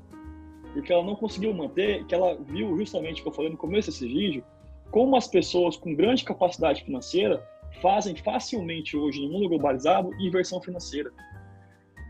Porque 0.73 0.93
ela 0.93 1.03
não 1.03 1.15
conseguiu 1.15 1.53
manter, 1.53 2.05
que 2.05 2.15
ela 2.15 2.35
viu 2.35 2.77
justamente, 2.77 3.21
que 3.21 3.27
eu 3.27 3.33
falei 3.33 3.51
no 3.51 3.57
começo 3.57 3.89
desse 3.89 4.07
vídeo, 4.07 4.43
como 4.91 5.15
as 5.15 5.27
pessoas 5.27 5.75
com 5.75 5.93
grande 5.93 6.23
capacidade 6.23 6.83
financeira 6.83 7.45
fazem 7.81 8.15
facilmente 8.15 8.95
hoje 8.95 9.21
no 9.21 9.31
mundo 9.31 9.49
globalizado 9.49 10.13
inversão 10.19 10.61
financeira. 10.61 11.11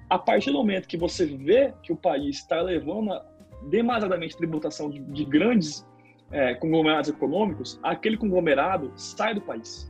A 0.10 0.18
partir 0.18 0.51
do 0.51 0.57
momento 0.57 0.88
que 0.88 0.97
você 0.97 1.26
vê 1.26 1.73
que 1.84 1.91
o 1.91 1.95
país 1.95 2.38
está 2.38 2.61
levando 2.61 3.19
demasiadamente 3.69 4.38
tributação 4.38 4.89
de, 4.89 4.99
de 4.99 5.26
grandes 5.26 5.85
é, 6.31 6.53
conglomerados 6.56 7.10
econômicos, 7.10 7.80
aquele 7.84 8.18
conglomerado 8.18 8.91
sai 8.95 9.34
do 9.34 9.41
país 9.41 9.89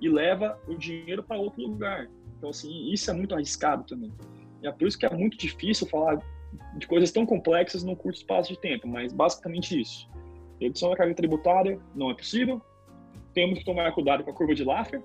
e 0.00 0.08
leva 0.08 0.58
o 0.66 0.74
dinheiro 0.74 1.22
para 1.22 1.36
outro 1.36 1.62
lugar. 1.62 2.08
Então, 2.38 2.50
assim, 2.50 2.90
isso 2.90 3.10
é 3.10 3.14
muito 3.14 3.34
arriscado 3.34 3.84
também. 3.84 4.12
E 4.62 4.66
é 4.66 4.72
por 4.72 4.88
isso 4.88 4.98
que 4.98 5.06
é 5.06 5.10
muito 5.10 5.36
difícil 5.36 5.86
falar 5.86 6.18
de 6.76 6.86
coisas 6.86 7.10
tão 7.10 7.26
complexas 7.26 7.82
num 7.82 7.94
curto 7.94 8.16
espaço 8.16 8.50
de 8.50 8.58
tempo, 8.58 8.88
mas 8.88 9.12
basicamente 9.12 9.80
isso. 9.80 10.08
Redução 10.60 10.90
da 10.90 10.96
carga 10.96 11.14
tributária 11.14 11.78
não 11.94 12.10
é 12.10 12.14
possível. 12.14 12.60
Temos 13.32 13.60
que 13.60 13.64
tomar 13.64 13.90
cuidado 13.92 14.24
com 14.24 14.30
a 14.30 14.34
curva 14.34 14.54
de 14.54 14.64
Laffer 14.64 15.02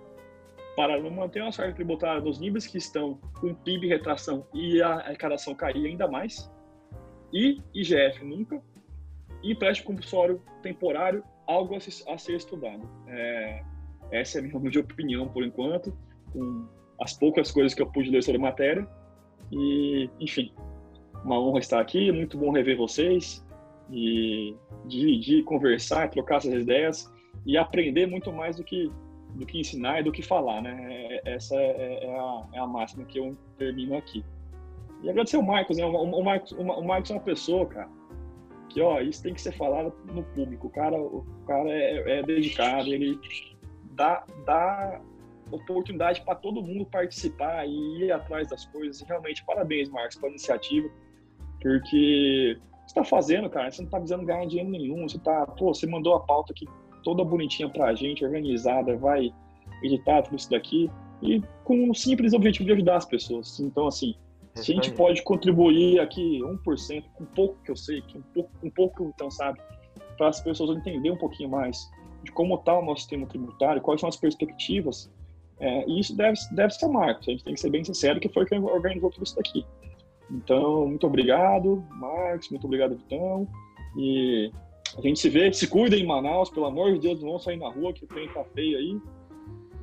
para 0.75 1.01
não 1.01 1.09
manter 1.09 1.41
a 1.41 1.51
carga 1.51 1.73
tributária 1.73 2.21
nos 2.21 2.39
níveis 2.39 2.67
que 2.67 2.77
estão 2.77 3.19
com 3.39 3.53
PIB 3.53 3.87
retração 3.87 4.45
e 4.53 4.81
a 4.81 4.95
arrecadação 4.95 5.55
cair 5.55 5.85
ainda 5.85 6.07
mais. 6.07 6.51
E 7.31 7.61
IGF 7.73 8.23
nunca. 8.23 8.61
E 9.41 9.51
empréstimo 9.51 9.87
compulsório 9.87 10.41
temporário, 10.61 11.23
algo 11.47 11.75
a, 11.75 11.77
a 11.77 12.17
ser 12.17 12.35
estudado. 12.35 12.89
É, 13.07 13.63
essa 14.11 14.37
é 14.37 14.39
a 14.39 14.43
minha 14.43 14.57
humilde 14.57 14.79
opinião 14.79 15.27
por 15.27 15.43
enquanto, 15.43 15.95
com 16.31 16.65
as 17.01 17.13
poucas 17.13 17.51
coisas 17.51 17.73
que 17.73 17.81
eu 17.81 17.87
pude 17.87 18.09
ler 18.09 18.23
sobre 18.23 18.39
a 18.39 18.43
matéria. 18.43 18.87
E, 19.51 20.09
enfim, 20.19 20.51
uma 21.23 21.39
honra 21.39 21.59
estar 21.59 21.79
aqui, 21.79 22.11
muito 22.11 22.37
bom 22.37 22.51
rever 22.51 22.77
vocês 22.77 23.45
e 23.91 24.55
dividir, 24.85 25.43
conversar, 25.43 26.09
trocar 26.09 26.37
essas 26.37 26.53
ideias. 26.53 27.13
e 27.45 27.57
aprender 27.57 28.07
muito 28.07 28.31
mais 28.31 28.55
do 28.55 28.63
que 28.63 28.89
do 29.35 29.45
que 29.45 29.59
ensinar 29.59 29.99
e 29.99 30.03
do 30.03 30.11
que 30.11 30.21
falar, 30.21 30.61
né? 30.61 30.77
É, 30.89 31.35
essa 31.35 31.55
é, 31.55 32.05
é, 32.05 32.17
a, 32.17 32.47
é 32.53 32.59
a 32.59 32.65
máxima 32.65 33.05
que 33.05 33.19
eu 33.19 33.37
termino 33.57 33.97
aqui. 33.97 34.23
E 35.03 35.09
agradecer 35.09 35.37
o 35.37 35.43
Marcos, 35.43 35.77
né? 35.77 35.85
O, 35.85 36.23
Marcos, 36.23 36.51
o 36.53 36.83
Marcos 36.83 37.11
é 37.11 37.13
uma 37.13 37.21
pessoa, 37.21 37.65
cara, 37.65 37.89
que, 38.69 38.81
ó, 38.81 39.01
isso 39.01 39.21
tem 39.21 39.33
que 39.33 39.41
ser 39.41 39.51
falado 39.51 39.93
no 40.05 40.23
público. 40.23 40.67
O 40.67 40.69
cara, 40.69 40.97
o 40.97 41.25
cara 41.45 41.69
é, 41.69 42.19
é 42.19 42.23
dedicado, 42.23 42.93
ele 42.93 43.19
dá, 43.95 44.23
dá 44.45 45.01
oportunidade 45.51 46.21
para 46.21 46.35
todo 46.35 46.61
mundo 46.61 46.85
participar 46.85 47.67
e 47.67 48.03
ir 48.03 48.11
atrás 48.11 48.47
das 48.47 48.65
coisas. 48.65 49.01
Realmente, 49.01 49.43
parabéns, 49.45 49.89
Marcos, 49.89 50.15
pela 50.15 50.31
iniciativa, 50.31 50.89
porque 51.61 52.57
você 52.59 52.85
está 52.87 53.03
fazendo, 53.03 53.49
cara, 53.49 53.71
você 53.71 53.81
não 53.81 53.87
está 53.87 53.97
precisando 53.97 54.25
ganhar 54.25 54.45
dinheiro 54.45 54.69
nenhum, 54.69 55.07
você 55.07 55.19
tá, 55.19 55.45
pô, 55.45 55.73
você 55.73 55.87
mandou 55.87 56.13
a 56.15 56.19
pauta 56.19 56.53
aqui 56.53 56.67
toda 57.03 57.23
bonitinha 57.23 57.69
para 57.69 57.85
a 57.85 57.95
gente, 57.95 58.25
organizada, 58.25 58.97
vai 58.97 59.33
editar 59.83 60.23
tudo 60.23 60.35
isso 60.35 60.49
daqui, 60.49 60.89
e 61.21 61.41
com 61.63 61.89
o 61.89 61.95
simples 61.95 62.33
objetivo 62.33 62.65
de 62.65 62.73
ajudar 62.73 62.97
as 62.97 63.05
pessoas. 63.05 63.59
Então, 63.59 63.87
assim, 63.87 64.15
se 64.55 64.71
a 64.71 64.75
gente 64.75 64.91
pode 64.91 65.21
contribuir 65.23 65.99
aqui 65.99 66.39
1%, 66.41 67.03
com 67.13 67.25
pouco 67.25 67.61
que 67.63 67.71
eu 67.71 67.75
sei, 67.75 68.03
um 68.15 68.21
pouco, 68.21 68.51
um 68.63 68.69
pouco 68.69 68.95
que 68.95 69.03
o 69.03 69.07
Vitão 69.07 69.29
sabe, 69.29 69.59
para 70.17 70.29
as 70.29 70.41
pessoas 70.41 70.77
entenderem 70.77 71.11
um 71.11 71.17
pouquinho 71.17 71.49
mais 71.49 71.89
de 72.25 72.31
como 72.31 72.55
está 72.55 72.77
o 72.77 72.83
nosso 72.83 73.01
sistema 73.01 73.25
tributário, 73.25 73.81
quais 73.81 74.01
são 74.01 74.09
as 74.09 74.17
perspectivas, 74.17 75.11
é, 75.59 75.87
e 75.87 75.99
isso 75.99 76.15
deve, 76.15 76.37
deve 76.51 76.73
ser 76.73 76.87
Marcos, 76.87 77.27
a 77.27 77.31
gente 77.31 77.43
tem 77.43 77.53
que 77.53 77.59
ser 77.59 77.69
bem 77.69 77.83
sincero 77.83 78.19
que 78.19 78.27
foi 78.27 78.45
quem 78.45 78.59
organizou 78.59 79.09
tudo 79.09 79.23
isso 79.23 79.35
daqui. 79.35 79.65
Então, 80.29 80.87
muito 80.87 81.07
obrigado, 81.07 81.83
Marcos, 81.91 82.49
muito 82.49 82.65
obrigado, 82.65 82.95
Vitão, 82.95 83.47
e 83.95 84.51
a 84.97 85.01
gente 85.01 85.19
se 85.19 85.29
vê, 85.29 85.53
se 85.53 85.67
cuida 85.67 85.95
em 85.95 86.05
Manaus, 86.05 86.49
pelo 86.49 86.65
amor 86.65 86.91
de 86.93 86.99
Deus, 86.99 87.21
não 87.21 87.29
vão 87.29 87.39
sair 87.39 87.57
na 87.57 87.69
rua, 87.69 87.93
que 87.93 88.03
o 88.03 88.07
trem 88.07 88.27
tá 88.29 88.43
feio 88.53 88.77
aí, 88.77 88.99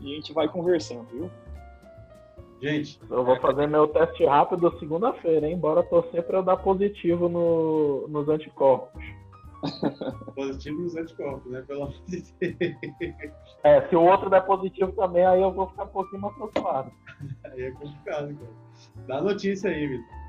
e 0.00 0.12
a 0.12 0.14
gente 0.16 0.32
vai 0.32 0.48
conversando, 0.48 1.06
viu? 1.10 1.30
Gente. 2.60 3.00
Eu 3.10 3.24
vou 3.24 3.36
fazer 3.40 3.66
meu 3.66 3.88
teste 3.88 4.24
rápido 4.24 4.78
segunda-feira, 4.78 5.48
hein? 5.48 5.58
Bora 5.58 5.82
torcer 5.82 6.22
pra 6.22 6.38
eu 6.38 6.42
dar 6.44 6.56
positivo 6.56 7.28
no, 7.28 8.06
nos 8.06 8.28
anticorpos. 8.28 9.02
Positivo 10.34 10.82
nos 10.82 10.96
anticorpos, 10.96 11.50
né? 11.50 11.62
Pelo 11.66 11.84
amor 11.84 11.94
de 12.06 12.22
Deus. 12.40 12.76
É, 13.64 13.88
se 13.88 13.96
o 13.96 14.02
outro 14.02 14.28
der 14.28 14.44
positivo 14.44 14.92
também, 14.92 15.24
aí 15.24 15.40
eu 15.40 15.52
vou 15.52 15.68
ficar 15.68 15.84
um 15.84 15.88
pouquinho 15.88 16.22
mais 16.22 16.34
preocupado. 16.34 16.90
aí 17.44 17.62
é 17.62 17.70
complicado, 17.70 18.34
cara. 18.34 19.06
Dá 19.06 19.20
notícia 19.20 19.70
aí, 19.70 19.86
Vitor. 19.86 20.22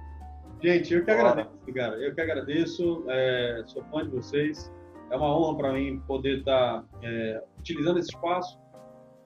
Gente, 0.62 0.94
eu 0.94 1.04
que 1.04 1.12
agradeço, 1.12 1.74
cara. 1.74 1.96
Eu 1.98 2.16
que 2.16 2.22
agradeço. 2.22 3.04
É, 3.10 3.64
sou 3.66 3.84
fã 3.86 4.04
de 4.04 4.10
vocês. 4.10 4.72
É 5.12 5.18
uma 5.18 5.38
honra 5.38 5.58
para 5.58 5.74
mim 5.74 6.00
poder 6.08 6.40
estar 6.40 6.82
tá, 6.82 6.86
é, 7.02 7.44
utilizando 7.60 8.00
esse 8.00 8.10
espaço 8.10 8.58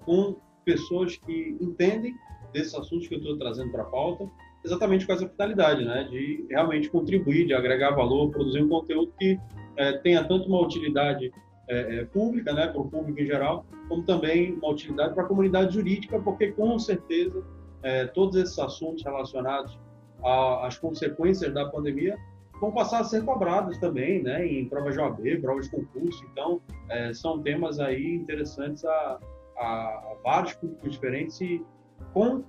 com 0.03 0.37
pessoas 0.65 1.15
que 1.17 1.57
entendem 1.61 2.15
desses 2.51 2.73
assuntos 2.73 3.07
que 3.07 3.15
eu 3.15 3.19
estou 3.19 3.37
trazendo 3.37 3.71
para 3.71 3.83
a 3.83 3.85
pauta, 3.85 4.29
exatamente 4.65 5.05
com 5.05 5.13
essa 5.13 5.27
finalidade, 5.27 5.85
né, 5.85 6.05
de 6.05 6.45
realmente 6.49 6.89
contribuir, 6.89 7.45
de 7.45 7.53
agregar 7.53 7.91
valor, 7.91 8.31
produzir 8.31 8.63
um 8.63 8.69
conteúdo 8.69 9.13
que 9.17 9.39
é, 9.77 9.93
tenha 9.93 10.23
tanto 10.23 10.47
uma 10.47 10.61
utilidade 10.61 11.31
é, 11.69 11.99
é 11.99 12.05
pública, 12.05 12.53
né, 12.53 12.67
para 12.67 12.81
o 12.81 12.89
público 12.89 13.19
em 13.19 13.25
geral, 13.25 13.65
como 13.87 14.03
também 14.03 14.53
uma 14.53 14.71
utilidade 14.71 15.13
para 15.13 15.23
a 15.23 15.27
comunidade 15.27 15.73
jurídica, 15.73 16.19
porque 16.19 16.51
com 16.51 16.77
certeza 16.79 17.43
é, 17.83 18.05
todos 18.07 18.35
esses 18.35 18.57
assuntos 18.57 19.03
relacionados 19.03 19.77
às 20.63 20.77
consequências 20.77 21.53
da 21.53 21.65
pandemia 21.69 22.17
vão 22.59 22.71
passar 22.71 23.01
a 23.01 23.03
ser 23.03 23.23
cobrados 23.23 23.77
também, 23.77 24.23
né, 24.23 24.45
em 24.45 24.67
provas 24.67 24.95
de 24.95 24.99
OAB, 24.99 25.41
provas 25.41 25.65
de 25.65 25.71
concurso. 25.71 26.25
Então, 26.31 26.59
é, 26.89 27.13
são 27.13 27.41
temas 27.41 27.79
aí 27.79 28.15
interessantes 28.15 28.83
a, 28.83 29.19
a, 29.57 30.15
vários 30.23 30.53
públicos 30.53 30.91
diferentes 30.91 31.39
e 31.41 31.63
com 32.13 32.43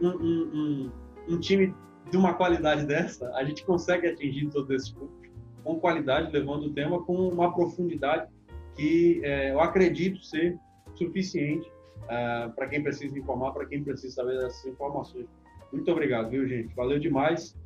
um, 0.00 0.08
um, 0.08 0.10
um, 0.10 0.92
um, 1.28 1.40
time 1.40 1.74
de 2.10 2.16
uma 2.16 2.34
qualidade 2.34 2.86
dessa, 2.86 3.28
a 3.34 3.42
gente 3.44 3.64
consegue 3.64 4.06
atingir 4.06 4.48
todos 4.50 4.70
esses 4.70 4.90
públicos 4.90 5.17
com 5.64 5.78
qualidade, 5.78 6.32
levando 6.32 6.66
o 6.66 6.72
tema 6.72 7.02
com 7.02 7.28
uma 7.28 7.52
profundidade 7.54 8.28
que 8.74 9.20
é, 9.24 9.52
eu 9.52 9.60
acredito 9.60 10.22
ser 10.24 10.56
suficiente 10.94 11.68
uh, 12.04 12.52
para 12.54 12.68
quem 12.68 12.82
precisa 12.82 13.18
informar, 13.18 13.52
para 13.52 13.66
quem 13.66 13.82
precisa 13.82 14.14
saber 14.14 14.38
dessas 14.38 14.64
informações. 14.66 15.26
Muito 15.72 15.90
obrigado, 15.90 16.30
viu, 16.30 16.46
gente? 16.46 16.74
Valeu 16.74 16.98
demais. 16.98 17.56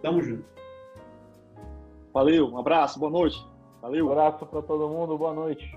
Tamo 0.00 0.22
junto. 0.22 0.44
Valeu, 2.12 2.48
um 2.48 2.58
abraço, 2.58 2.98
boa 2.98 3.10
noite. 3.10 3.44
Valeu. 3.80 4.06
Um 4.06 4.12
abraço 4.12 4.46
para 4.46 4.62
todo 4.62 4.88
mundo, 4.88 5.18
boa 5.18 5.34
noite. 5.34 5.76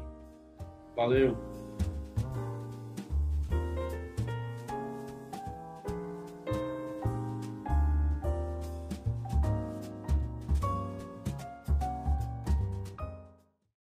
Valeu. 0.96 1.55